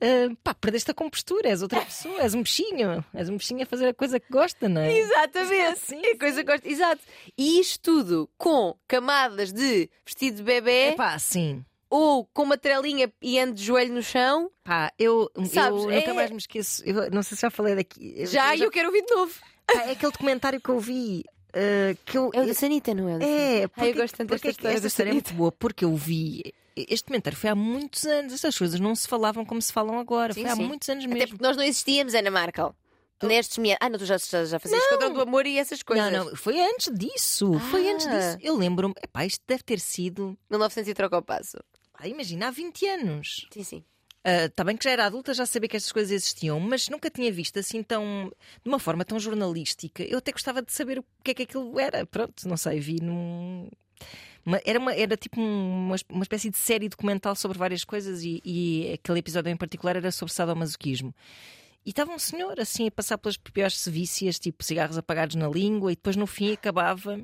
ah, 0.00 0.34
pá, 0.42 0.54
perdeste 0.54 0.90
a 0.90 0.94
compostura, 0.94 1.48
és 1.48 1.62
outra 1.62 1.80
pessoa, 1.82 2.20
és 2.22 2.34
um 2.34 2.42
bichinho, 2.42 3.04
és 3.14 3.28
um 3.28 3.36
bichinho 3.36 3.62
a 3.62 3.66
fazer 3.66 3.88
a 3.88 3.94
coisa 3.94 4.18
que 4.18 4.30
gosta, 4.30 4.68
não 4.68 4.80
é? 4.80 4.96
Exatamente. 4.98 5.80
Sim, 5.80 6.00
é 6.04 6.16
coisa 6.16 6.42
que 6.44 6.50
gosto. 6.50 6.66
Exato. 6.66 7.02
E 7.36 7.60
isto 7.60 7.80
tudo 7.80 8.30
com 8.38 8.76
camadas 8.88 9.52
de 9.52 9.88
vestido 10.04 10.38
de 10.38 10.42
bebê 10.42 10.88
Epá, 10.90 11.18
sim. 11.18 11.64
ou 11.90 12.24
com 12.32 12.42
uma 12.42 12.56
trelinha 12.58 13.12
e 13.20 13.38
ando 13.38 13.54
de 13.54 13.62
joelho 13.64 13.94
no 13.94 14.02
chão. 14.02 14.50
Pá, 14.64 14.92
eu, 14.98 15.30
Sabes, 15.52 15.82
eu 15.84 15.90
é- 15.90 15.96
nunca 16.00 16.14
mais 16.14 16.30
me 16.30 16.38
esqueço. 16.38 16.82
Eu 16.84 17.10
não 17.10 17.22
sei 17.22 17.36
se 17.36 17.42
já 17.42 17.50
falei 17.50 17.74
daqui. 17.76 18.14
Eu- 18.16 18.26
Já, 18.26 18.54
e 18.54 18.60
eu 18.60 18.64
eu 18.66 18.70
quero 18.70 18.88
ouvir 18.88 19.04
de 19.04 19.14
novo. 19.14 19.32
Pá, 19.66 19.82
é 19.84 19.90
aquele 19.92 20.12
documentário 20.12 20.60
que 20.60 20.68
eu 20.68 20.78
vi. 20.80 21.24
ah, 21.54 21.94
que 22.04 22.16
eu, 22.18 22.30
É 22.32 22.40
o 22.42 22.46
da 22.46 22.54
Sanita, 22.54 22.94
não 22.94 23.08
é? 23.08 23.60
É, 23.62 23.68
porque, 23.68 23.80
Ai, 23.82 23.90
eu 23.90 23.94
gosto 23.94 24.16
tanto 24.16 24.28
porque 24.30 24.48
desta 24.48 24.50
história 24.50 24.74
esta 24.76 24.86
história 24.86 25.10
é 25.10 25.12
muito 25.12 25.34
boa, 25.34 25.52
porque 25.52 25.84
eu 25.84 25.94
vi. 25.94 26.52
Este 26.76 27.04
comentário 27.04 27.38
foi 27.38 27.50
há 27.50 27.54
muitos 27.54 28.04
anos. 28.06 28.32
Estas 28.32 28.56
coisas 28.56 28.78
não 28.80 28.94
se 28.94 29.06
falavam 29.08 29.44
como 29.44 29.60
se 29.60 29.72
falam 29.72 29.98
agora. 29.98 30.32
Sim, 30.32 30.42
foi 30.42 30.50
há 30.50 30.56
sim. 30.56 30.64
muitos 30.64 30.88
anos 30.88 31.04
Até 31.04 31.14
mesmo. 31.14 31.28
porque 31.30 31.44
nós 31.44 31.56
não 31.56 31.64
existíamos, 31.64 32.14
Ana 32.14 32.30
Markel. 32.30 32.74
Nestes 33.22 33.58
meados. 33.58 33.78
Ah, 33.86 33.88
não, 33.88 33.98
tu 34.00 34.04
já, 34.04 34.18
já, 34.18 34.44
já 34.44 34.58
fazias 34.58 34.82
Esquadrão 34.82 35.12
do 35.12 35.20
Amor 35.20 35.46
e 35.46 35.56
essas 35.56 35.80
coisas. 35.82 36.10
Não, 36.12 36.24
não, 36.24 36.36
foi 36.36 36.60
antes 36.60 36.90
disso. 36.92 37.52
Foi 37.70 37.88
antes 37.88 38.06
Ah. 38.06 38.18
disso. 38.18 38.38
Eu 38.42 38.56
lembro-me. 38.56 38.94
Epá, 39.00 39.24
isto 39.24 39.42
deve 39.46 39.62
ter 39.62 39.78
sido. 39.78 40.36
1900 40.50 40.88
e 40.90 40.94
troca 40.94 41.18
o 41.18 41.22
passo. 41.22 41.56
ah, 41.94 42.08
imagina, 42.08 42.48
há 42.48 42.50
20 42.50 42.84
anos. 42.88 43.46
Sim, 43.52 43.62
sim. 43.62 43.84
Está 44.24 44.62
bem 44.64 44.76
que 44.76 44.84
já 44.84 44.90
era 44.92 45.06
adulta, 45.06 45.34
já 45.34 45.44
sabia 45.46 45.68
que 45.68 45.76
estas 45.76 45.90
coisas 45.90 46.10
existiam, 46.12 46.58
mas 46.60 46.88
nunca 46.88 47.10
tinha 47.10 47.30
visto 47.32 47.58
assim 47.58 47.82
tão. 47.82 48.32
de 48.62 48.68
uma 48.68 48.78
forma 48.78 49.04
tão 49.04 49.18
jornalística. 49.20 50.02
Eu 50.04 50.18
até 50.18 50.30
gostava 50.32 50.60
de 50.62 50.72
saber 50.72 50.98
o 51.00 51.04
que 51.24 51.30
é 51.32 51.34
que 51.34 51.42
aquilo 51.44 51.78
era. 51.78 52.04
Pronto, 52.06 52.48
não 52.48 52.56
sei, 52.56 52.80
vi 52.80 53.00
num. 53.00 53.68
Era, 54.64 54.78
uma, 54.78 54.94
era 54.94 55.16
tipo 55.16 55.40
um- 55.40 55.86
uma, 55.88 55.96
uma 56.08 56.22
espécie 56.22 56.50
de 56.50 56.56
série 56.58 56.88
documental 56.88 57.34
sobre 57.36 57.58
várias 57.58 57.84
coisas 57.84 58.22
e, 58.22 58.40
e 58.44 58.92
aquele 58.92 59.18
episódio 59.20 59.50
em 59.50 59.56
particular 59.56 59.96
era 59.96 60.10
sobre 60.10 60.34
sadomasoquismo. 60.34 61.14
E 61.84 61.90
estava 61.90 62.12
um 62.12 62.18
senhor 62.18 62.58
assim 62.60 62.86
a 62.86 62.90
passar 62.90 63.18
pelas 63.18 63.36
piores 63.36 63.78
sevícias, 63.78 64.38
tipo 64.38 64.62
cigarros 64.62 64.96
apagados 64.98 65.34
na 65.36 65.48
língua, 65.48 65.90
e 65.92 65.96
depois 65.96 66.14
no 66.16 66.26
fim 66.26 66.52
acabava 66.52 67.20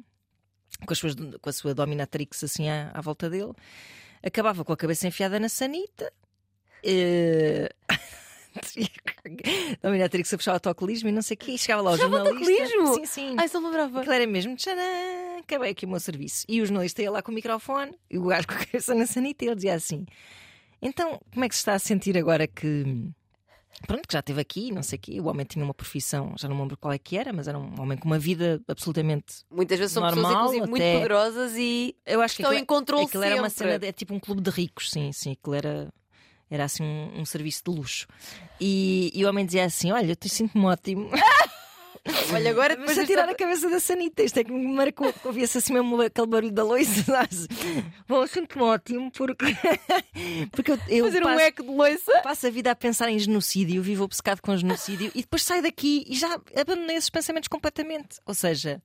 com, 0.84 0.92
as 0.92 0.98
suas, 0.98 1.14
com 1.14 1.48
a 1.48 1.52
sua 1.52 1.74
dominatrix 1.74 2.42
assim 2.44 2.68
à, 2.68 2.90
à 2.92 3.00
volta 3.00 3.30
dele, 3.30 3.52
acabava 4.22 4.64
com 4.64 4.72
a 4.72 4.76
cabeça 4.76 5.06
enfiada 5.06 5.38
na 5.38 5.48
sanita. 5.48 6.12
eh, 6.84 7.68
Dominatrix 9.82 10.32
a 10.32 10.36
puxar 10.36 10.52
o 10.52 10.54
autocolismo 10.54 11.08
e 11.08 11.12
não 11.12 11.22
sei 11.22 11.34
o 11.34 11.38
quê, 11.38 11.52
e 11.52 11.58
chegava 11.58 11.82
lá 11.82 11.90
o 11.90 11.94
o 11.94 11.96
jornalista. 11.96 12.66
Sim, 12.94 13.06
sim. 13.06 13.36
Ai, 13.38 13.48
só 13.48 13.58
lembrava. 13.58 14.00
Aquilo 14.00 14.14
era 14.14 14.26
mesmo, 14.26 14.56
tcharam, 14.56 14.82
acabei 15.40 15.70
aqui 15.70 15.86
o 15.86 15.88
meu 15.88 16.00
serviço. 16.00 16.44
E 16.48 16.60
o 16.60 16.66
jornalista 16.66 17.02
ia 17.02 17.10
lá 17.10 17.22
com 17.22 17.30
o 17.32 17.34
microfone 17.34 17.92
e 18.10 18.18
o 18.18 18.24
gajo 18.24 18.46
com 18.48 18.54
a 18.54 18.58
cabeça 18.58 18.94
na 18.94 19.06
sanita 19.06 19.44
e 19.44 19.48
ele 19.48 19.56
dizia 19.56 19.74
assim: 19.74 20.04
Então, 20.80 21.20
como 21.32 21.44
é 21.44 21.48
que 21.48 21.54
se 21.54 21.60
está 21.60 21.74
a 21.74 21.78
sentir 21.78 22.16
agora 22.16 22.46
que. 22.46 22.84
Pronto, 23.86 24.08
que 24.08 24.12
já 24.12 24.18
esteve 24.18 24.40
aqui, 24.40 24.72
não 24.72 24.82
sei 24.82 24.98
o 24.98 25.00
quê. 25.00 25.20
O 25.20 25.26
homem 25.28 25.46
tinha 25.46 25.64
uma 25.64 25.72
profissão, 25.72 26.34
já 26.36 26.48
não 26.48 26.56
me 26.56 26.62
lembro 26.62 26.76
qual 26.76 26.92
é 26.92 26.98
que 26.98 27.16
era, 27.16 27.32
mas 27.32 27.46
era 27.46 27.56
um 27.56 27.80
homem 27.80 27.96
com 27.96 28.06
uma 28.06 28.18
vida 28.18 28.60
absolutamente. 28.66 29.44
Muitas 29.48 29.78
vezes 29.78 29.92
são 29.92 30.02
pessoas, 30.02 30.22
Normal, 30.24 30.42
inclusive, 30.46 30.68
muito 30.68 30.82
até- 30.82 30.94
poderosas 30.94 31.52
e 31.56 31.94
Eu 32.04 32.20
acho 32.20 32.34
que 32.34 32.42
estão 32.42 32.50
aquilo, 32.50 32.62
em 32.64 32.66
controle 32.66 33.04
aquilo 33.04 33.22
era 33.22 33.36
uma 33.36 33.48
cena, 33.48 33.78
é 33.86 33.92
tipo 33.92 34.12
um 34.12 34.18
clube 34.18 34.40
de 34.42 34.50
ricos, 34.50 34.90
sim, 34.90 35.12
sim. 35.12 35.30
Aquilo 35.30 35.54
era, 35.54 35.88
era 36.50 36.64
assim 36.64 36.82
um, 36.82 37.20
um 37.20 37.24
serviço 37.24 37.62
de 37.64 37.70
luxo. 37.70 38.06
E, 38.60 39.10
e 39.14 39.24
o 39.24 39.28
homem 39.28 39.44
dizia 39.44 39.64
assim: 39.64 39.92
Olha, 39.92 40.12
eu 40.12 40.28
sinto-me 40.28 40.64
ótimo. 40.64 41.10
Olha, 42.32 42.50
agora 42.50 42.74
Depois 42.76 42.96
depois 42.96 42.98
a 42.98 43.06
tirar 43.06 43.28
a 43.28 43.34
cabeça 43.34 43.68
da 43.68 43.80
sanita. 43.80 44.22
Isto 44.22 44.38
é 44.40 44.44
que 44.44 44.52
me 44.52 44.66
marcou. 44.66 45.12
que 45.12 45.26
Ouvia-se 45.26 45.58
assim 45.58 45.74
mesmo 45.74 46.00
aquele 46.00 46.26
barulho 46.26 46.52
da 46.52 46.64
loiça. 46.64 47.04
Bom, 48.08 48.26
sinto-me 48.26 48.64
ótimo 48.64 49.10
porque, 49.12 49.44
porque 50.52 50.72
eu, 50.72 50.78
eu 50.88 51.04
fazer 51.04 51.22
um 51.22 51.26
passo, 51.26 51.40
eco 51.40 51.62
de 51.62 51.68
loiça. 51.68 52.20
passo 52.22 52.46
a 52.46 52.50
vida 52.50 52.70
a 52.70 52.74
pensar 52.74 53.10
em 53.10 53.18
genocídio, 53.18 53.82
vivo 53.82 54.04
obcecado 54.04 54.40
com 54.40 54.56
genocídio 54.56 55.10
e 55.14 55.20
depois 55.20 55.42
saio 55.42 55.62
daqui 55.62 56.04
e 56.08 56.16
já 56.16 56.40
abandonei 56.56 56.96
esses 56.96 57.10
pensamentos 57.10 57.48
completamente. 57.48 58.18
Ou 58.24 58.34
seja. 58.34 58.80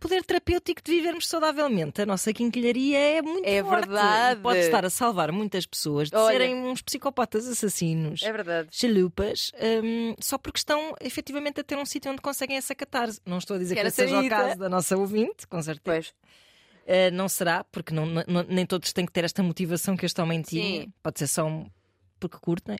Poder 0.00 0.24
terapêutico 0.24 0.80
de 0.82 0.92
vivermos 0.92 1.26
saudavelmente. 1.26 2.00
A 2.00 2.06
nossa 2.06 2.32
quinquilharia 2.32 2.98
é 2.98 3.22
muito 3.22 3.44
É 3.46 3.62
forte. 3.62 3.86
verdade. 3.86 4.40
Pode 4.40 4.58
estar 4.60 4.84
a 4.84 4.90
salvar 4.90 5.32
muitas 5.32 5.66
pessoas 5.66 6.08
de 6.08 6.16
Olha. 6.16 6.32
serem 6.38 6.54
uns 6.54 6.80
psicopatas 6.82 7.48
assassinos 7.48 8.22
É 8.22 8.30
verdade. 8.30 8.68
chalupas 8.70 9.50
hum, 9.82 10.14
só 10.20 10.38
porque 10.38 10.58
estão 10.58 10.94
efetivamente 11.00 11.60
a 11.60 11.64
ter 11.64 11.76
um 11.76 11.84
sítio 11.84 12.12
onde 12.12 12.20
conseguem 12.22 12.56
essa 12.56 12.74
catarse. 12.74 13.20
Não 13.26 13.38
estou 13.38 13.56
a 13.56 13.58
dizer 13.58 13.74
Que 13.74 13.82
que, 13.82 13.90
seja 13.90 14.20
o 14.20 14.28
caso 14.28 14.58
da 14.58 14.68
nossa 14.68 14.96
ouvinte, 14.96 15.46
com 15.48 15.60
certeza. 15.60 15.82
Pois. 15.84 16.08
Uh, 16.88 17.10
não 17.12 17.28
será, 17.28 17.64
porque 17.64 17.92
não, 17.92 18.06
não, 18.06 18.22
nem 18.48 18.64
todos 18.64 18.92
têm 18.94 19.04
que 19.04 19.12
ter 19.12 19.22
esta 19.24 19.42
motivação 19.42 19.94
que 19.96 20.06
este 20.06 20.20
homem 20.22 20.40
tinha. 20.40 20.82
Sim. 20.84 20.92
Pode 21.02 21.18
ser 21.18 21.26
só 21.26 21.44
um 21.44 21.66
porque 22.20 22.38
curtem. 22.40 22.76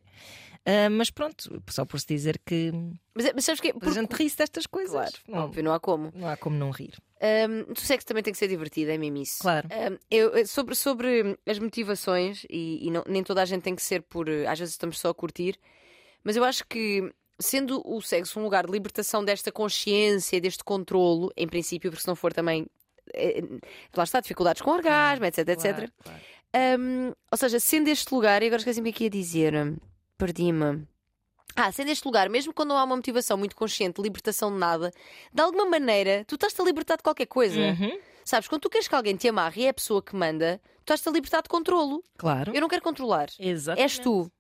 Uh, 0.67 0.91
mas 0.91 1.11
pronto, 1.11 1.63
só 1.71 1.85
por 1.85 1.99
se 1.99 2.07
dizer 2.07 2.39
que 2.45 2.71
Mas, 3.15 3.27
é- 3.27 3.33
mas 3.35 3.45
sabes 3.45 3.61
que 3.61 3.73
a 3.81 3.91
gente 3.91 4.13
ri-se 4.13 4.37
destas 4.37 4.67
coisas. 4.67 4.93
Claro, 4.93 5.13
não, 5.27 5.39
óbvio, 5.45 5.63
não 5.65 5.73
há 5.73 5.81
como. 5.81 6.13
não 6.15 6.29
há 6.29 6.37
como 6.37 6.57
não 6.57 6.71
rir. 6.71 6.95
Um, 7.21 7.73
do 7.73 7.81
sexo 7.81 8.07
também 8.07 8.23
tem 8.23 8.33
que 8.33 8.39
ser 8.39 8.49
divertido, 8.49 8.91
é 8.91 8.99
mesmo 8.99 9.17
isso. 9.19 9.39
Claro. 9.41 9.67
Um, 9.69 9.99
eu, 10.11 10.29
eu- 10.37 10.47
sobre, 10.47 10.75
sobre 10.75 11.39
as 11.47 11.59
motivações, 11.59 12.45
e, 12.51 12.87
e 12.87 12.91
não- 12.91 13.03
nem 13.09 13.23
toda 13.25 13.43
a 13.43 13.45
gente 13.45 13.63
tem 13.63 13.75
que 13.75 13.83
ser 13.83 14.03
por. 14.03 14.29
eh, 14.29 14.47
Às 14.47 14.59
vezes 14.59 14.75
estamos 14.75 14.99
só 15.01 15.09
a 15.11 15.15
curtir, 15.15 15.59
mas 16.23 16.37
eu 16.37 16.45
acho 16.45 16.65
que, 16.67 17.11
sendo 17.41 17.83
o 17.85 18.01
sexo 18.03 18.39
um 18.39 18.43
lugar 18.45 18.67
de 18.67 18.73
libertação 18.73 19.25
desta 19.25 19.51
consciência, 19.51 20.41
deste 20.41 20.63
controlo, 20.63 21.33
em 21.37 21.49
princípio, 21.49 21.91
porque 21.91 22.03
se 22.03 22.09
não 22.09 22.15
for 22.17 22.33
também. 22.33 22.67
eh, 23.15 23.43
lá 23.97 24.05
está, 24.05 24.21
dificuldades 24.21 24.61
com 24.61 24.71
orgasmo, 24.71 25.25
etc, 25.25 25.49
etc. 25.49 25.63
Claro, 25.63 25.93
claro. 26.05 26.21
Um, 26.81 27.13
ou 27.33 27.39
seja, 27.39 27.59
sendo 27.59 27.89
este 27.89 28.13
lugar, 28.15 28.43
e 28.43 28.47
agora 28.47 28.61
esqueci-me 28.61 28.91
o 28.91 28.93
que 28.93 29.05
ia 29.05 29.11
dizer, 29.11 29.55
perdi-me. 30.19 30.87
Ah, 31.57 31.73
sendo 31.73 31.91
este 31.91 32.05
lugar, 32.05 32.29
mesmo 32.29 32.53
quando 32.53 32.69
não 32.69 32.79
há 32.79 32.85
uma 32.85 32.97
motivação 32.97 33.37
muito 33.37 33.57
consciente 33.57 33.97
de 33.97 34.03
libertação 34.03 34.53
de 34.53 34.59
nada, 34.59 34.93
de 35.33 35.43
alguma 35.43 35.65
maneira 35.65 36.25
tu 36.27 36.35
estás-te 36.35 36.61
a 36.61 36.65
libertar 36.65 36.97
de 36.97 37.03
qualquer 37.03 37.27
coisa. 37.27 37.59
Uhum, 37.59 37.99
Sabes, 38.29 38.47
quando 38.47 38.61
tu 38.61 38.69
queres 38.69 38.87
que 38.87 38.95
alguém 38.95 39.17
te 39.17 39.27
amarre 39.27 39.63
e 39.63 39.65
é 39.65 39.71
a 39.71 39.75
pessoa 39.75 40.03
que 40.03 40.15
manda, 40.15 40.61
tu 40.77 40.81
estás-te 40.81 41.09
a 41.09 41.13
libertar 41.13 41.43
de 41.43 41.49
controlo. 41.49 42.05
Claro. 42.19 42.55
Eu 42.55 42.61
não 42.61 42.69
quero 42.69 42.83
controlar. 42.83 43.31
Exatamente. 43.39 43.83
És 43.83 43.99
tu. 43.99 44.31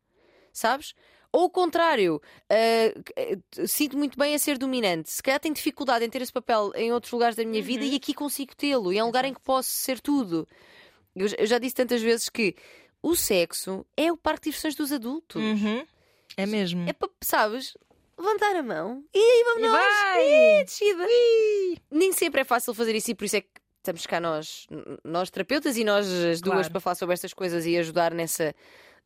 Sabes? 0.52 0.92
Ou 1.32 1.44
o 1.44 1.50
contrário, 1.50 2.20
ah, 2.50 3.66
sinto 3.66 3.96
muito 3.96 4.18
bem 4.18 4.34
a 4.34 4.38
ser 4.38 4.58
dominante. 4.58 5.10
Se 5.10 5.22
calhar 5.22 5.40
tenho 5.40 5.54
dificuldade 5.54 6.04
em 6.04 6.10
ter 6.10 6.20
esse 6.20 6.32
papel 6.32 6.70
em 6.74 6.92
outros 6.92 7.10
lugares 7.12 7.34
da 7.34 7.44
minha 7.46 7.62
vida 7.62 7.82
e 7.82 7.96
aqui 7.96 8.12
consigo 8.12 8.54
tê-lo. 8.54 8.92
E 8.92 8.98
é 8.98 9.02
um 9.02 9.06
lugar 9.06 9.24
em 9.24 9.32
que 9.32 9.40
posso 9.40 9.70
ser 9.70 10.00
tudo. 10.00 10.46
Eu, 11.16 11.26
eu 11.38 11.46
já 11.46 11.58
disse 11.58 11.74
tantas 11.74 12.02
vezes 12.02 12.28
que 12.28 12.54
o 13.02 13.14
sexo 13.14 13.86
é 13.96 14.10
o 14.12 14.16
parque 14.16 14.44
de 14.44 14.50
diversões 14.50 14.74
dos 14.74 14.92
adultos. 14.92 15.40
Uhum. 15.42 15.86
É 16.36 16.46
mesmo. 16.46 16.88
É 16.88 16.92
para, 16.92 17.08
sabes, 17.22 17.76
levantar 18.18 18.54
a 18.56 18.62
mão 18.62 19.04
e 19.14 19.18
aí 19.18 19.44
vamos 19.44 19.62
E 19.62 19.66
nós. 19.66 19.78
vai! 19.80 20.28
É, 20.30 20.64
descida. 20.64 21.06
Nem 21.90 22.12
sempre 22.12 22.40
é 22.40 22.44
fácil 22.44 22.74
fazer 22.74 22.94
isso 22.94 23.10
e 23.10 23.14
por 23.14 23.24
isso 23.24 23.36
é 23.36 23.40
que 23.40 23.48
estamos 23.78 24.06
cá 24.06 24.20
nós, 24.20 24.66
nós 25.04 25.30
terapeutas 25.30 25.76
e 25.76 25.84
nós 25.84 26.06
as 26.06 26.40
duas 26.40 26.56
Claro. 26.58 26.70
para 26.72 26.80
falar 26.80 26.94
sobre 26.96 27.14
estas 27.14 27.32
coisas 27.32 27.64
e 27.66 27.76
ajudar 27.76 28.12
nessa, 28.12 28.54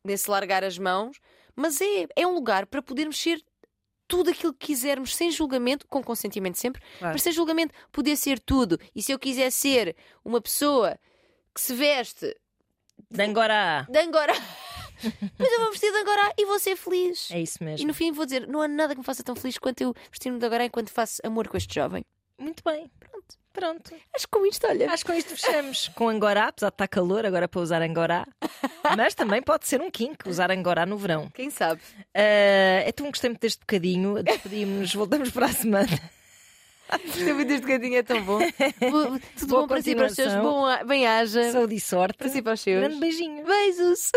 nesse 0.03 0.29
largar 0.29 0.63
as 0.63 0.77
mãos. 0.77 1.17
Mas 1.55 1.79
é, 1.81 2.07
é 2.15 2.27
um 2.27 2.33
lugar 2.33 2.65
para 2.65 2.81
podermos 2.81 3.17
ser 3.19 3.41
tudo 4.07 4.29
aquilo 4.31 4.53
que 4.53 4.67
quisermos, 4.67 5.15
sem 5.15 5.31
julgamento, 5.31 5.87
com 5.87 6.03
consentimento 6.03 6.57
sempre, 6.57 6.81
Claro. 6.99 7.13
mas 7.13 7.21
sem 7.21 7.31
julgamento, 7.31 7.73
poder 7.91 8.15
ser 8.17 8.39
tudo. 8.39 8.77
E 8.93 9.01
se 9.01 9.11
eu 9.11 9.17
quiser 9.19 9.51
ser 9.51 9.95
uma 10.25 10.41
pessoa 10.41 10.99
que 11.55 11.61
se 11.61 11.73
veste 11.73 12.35
De 13.89 13.99
Angora, 13.99 14.33
pois 15.37 15.51
eu 15.51 15.59
vou 15.59 15.71
vestir 15.71 15.91
de 15.91 15.97
Angora 15.97 16.33
e 16.37 16.45
vou 16.45 16.59
ser 16.59 16.75
feliz. 16.75 17.29
É 17.31 17.39
isso 17.39 17.57
E 17.61 17.65
mesmo. 17.65 17.87
no 17.87 17.93
fim 17.93 18.11
vou 18.11 18.25
dizer: 18.25 18.47
não 18.47 18.61
há 18.61 18.67
nada 18.67 18.93
que 18.93 18.99
me 18.99 19.05
faça 19.05 19.23
tão 19.23 19.35
feliz 19.35 19.57
quanto 19.57 19.81
eu 19.81 19.93
vestir-me 20.09 20.39
de 20.39 20.45
agora 20.45 20.65
enquanto 20.65 20.89
faço 20.89 21.21
amor 21.25 21.47
com 21.47 21.57
este 21.57 21.75
jovem. 21.75 22.03
Muito 22.39 22.63
bem. 22.63 22.89
Pronto. 22.99 23.13
Pronto. 23.53 23.95
Acho 24.15 24.25
que 24.25 24.31
com 24.31 24.45
isto, 24.47 24.65
olha. 24.65 24.89
Acho 24.91 25.05
que 25.05 25.11
com 25.11 25.17
isto 25.17 25.35
fechamos. 25.35 25.87
Com 25.89 26.09
Angorá, 26.09 26.47
apesar 26.47 26.69
de 26.69 26.73
estar 26.73 26.87
calor, 26.87 27.23
agora 27.23 27.47
para 27.47 27.61
usar 27.61 27.83
Angorá. 27.83 28.25
Mas 28.97 29.13
também 29.13 29.43
pode 29.43 29.67
ser 29.67 29.79
um 29.79 29.91
kink 29.91 30.27
usar 30.27 30.49
Angorá 30.51 30.85
no 30.87 30.97
verão. 30.97 31.29
Quem 31.31 31.51
sabe? 31.51 31.79
Uh, 32.17 32.87
então 32.87 33.05
gostei 33.07 33.29
muito 33.29 33.41
deste 33.41 33.59
bocadinho. 33.59 34.23
Despedimos-nos, 34.23 34.93
voltamos 34.95 35.29
para 35.29 35.45
a 35.45 35.49
semana. 35.53 35.87
Muito 36.91 37.45
deste 37.47 37.61
bocadinho, 37.61 37.97
é 37.97 38.03
tão 38.03 38.21
bom. 38.23 38.39
Bo- 38.39 39.19
Tudo 39.39 39.47
Boa 39.47 39.61
bom 39.61 39.67
para 39.67 39.81
si 39.81 39.95
para 39.95 40.05
os 40.07 40.13
seus. 40.13 40.33
Bom, 40.35 40.65
bem-haja. 40.85 41.51
Saúde 41.51 41.75
e 41.75 41.79
sorte. 41.79 42.17
Para 42.17 42.29
si 42.29 42.41
para 42.41 42.53
os 42.53 42.61
seus. 42.61 42.79
Grande 42.81 42.99
beijinho. 42.99 43.43
Beijos. 43.45 44.11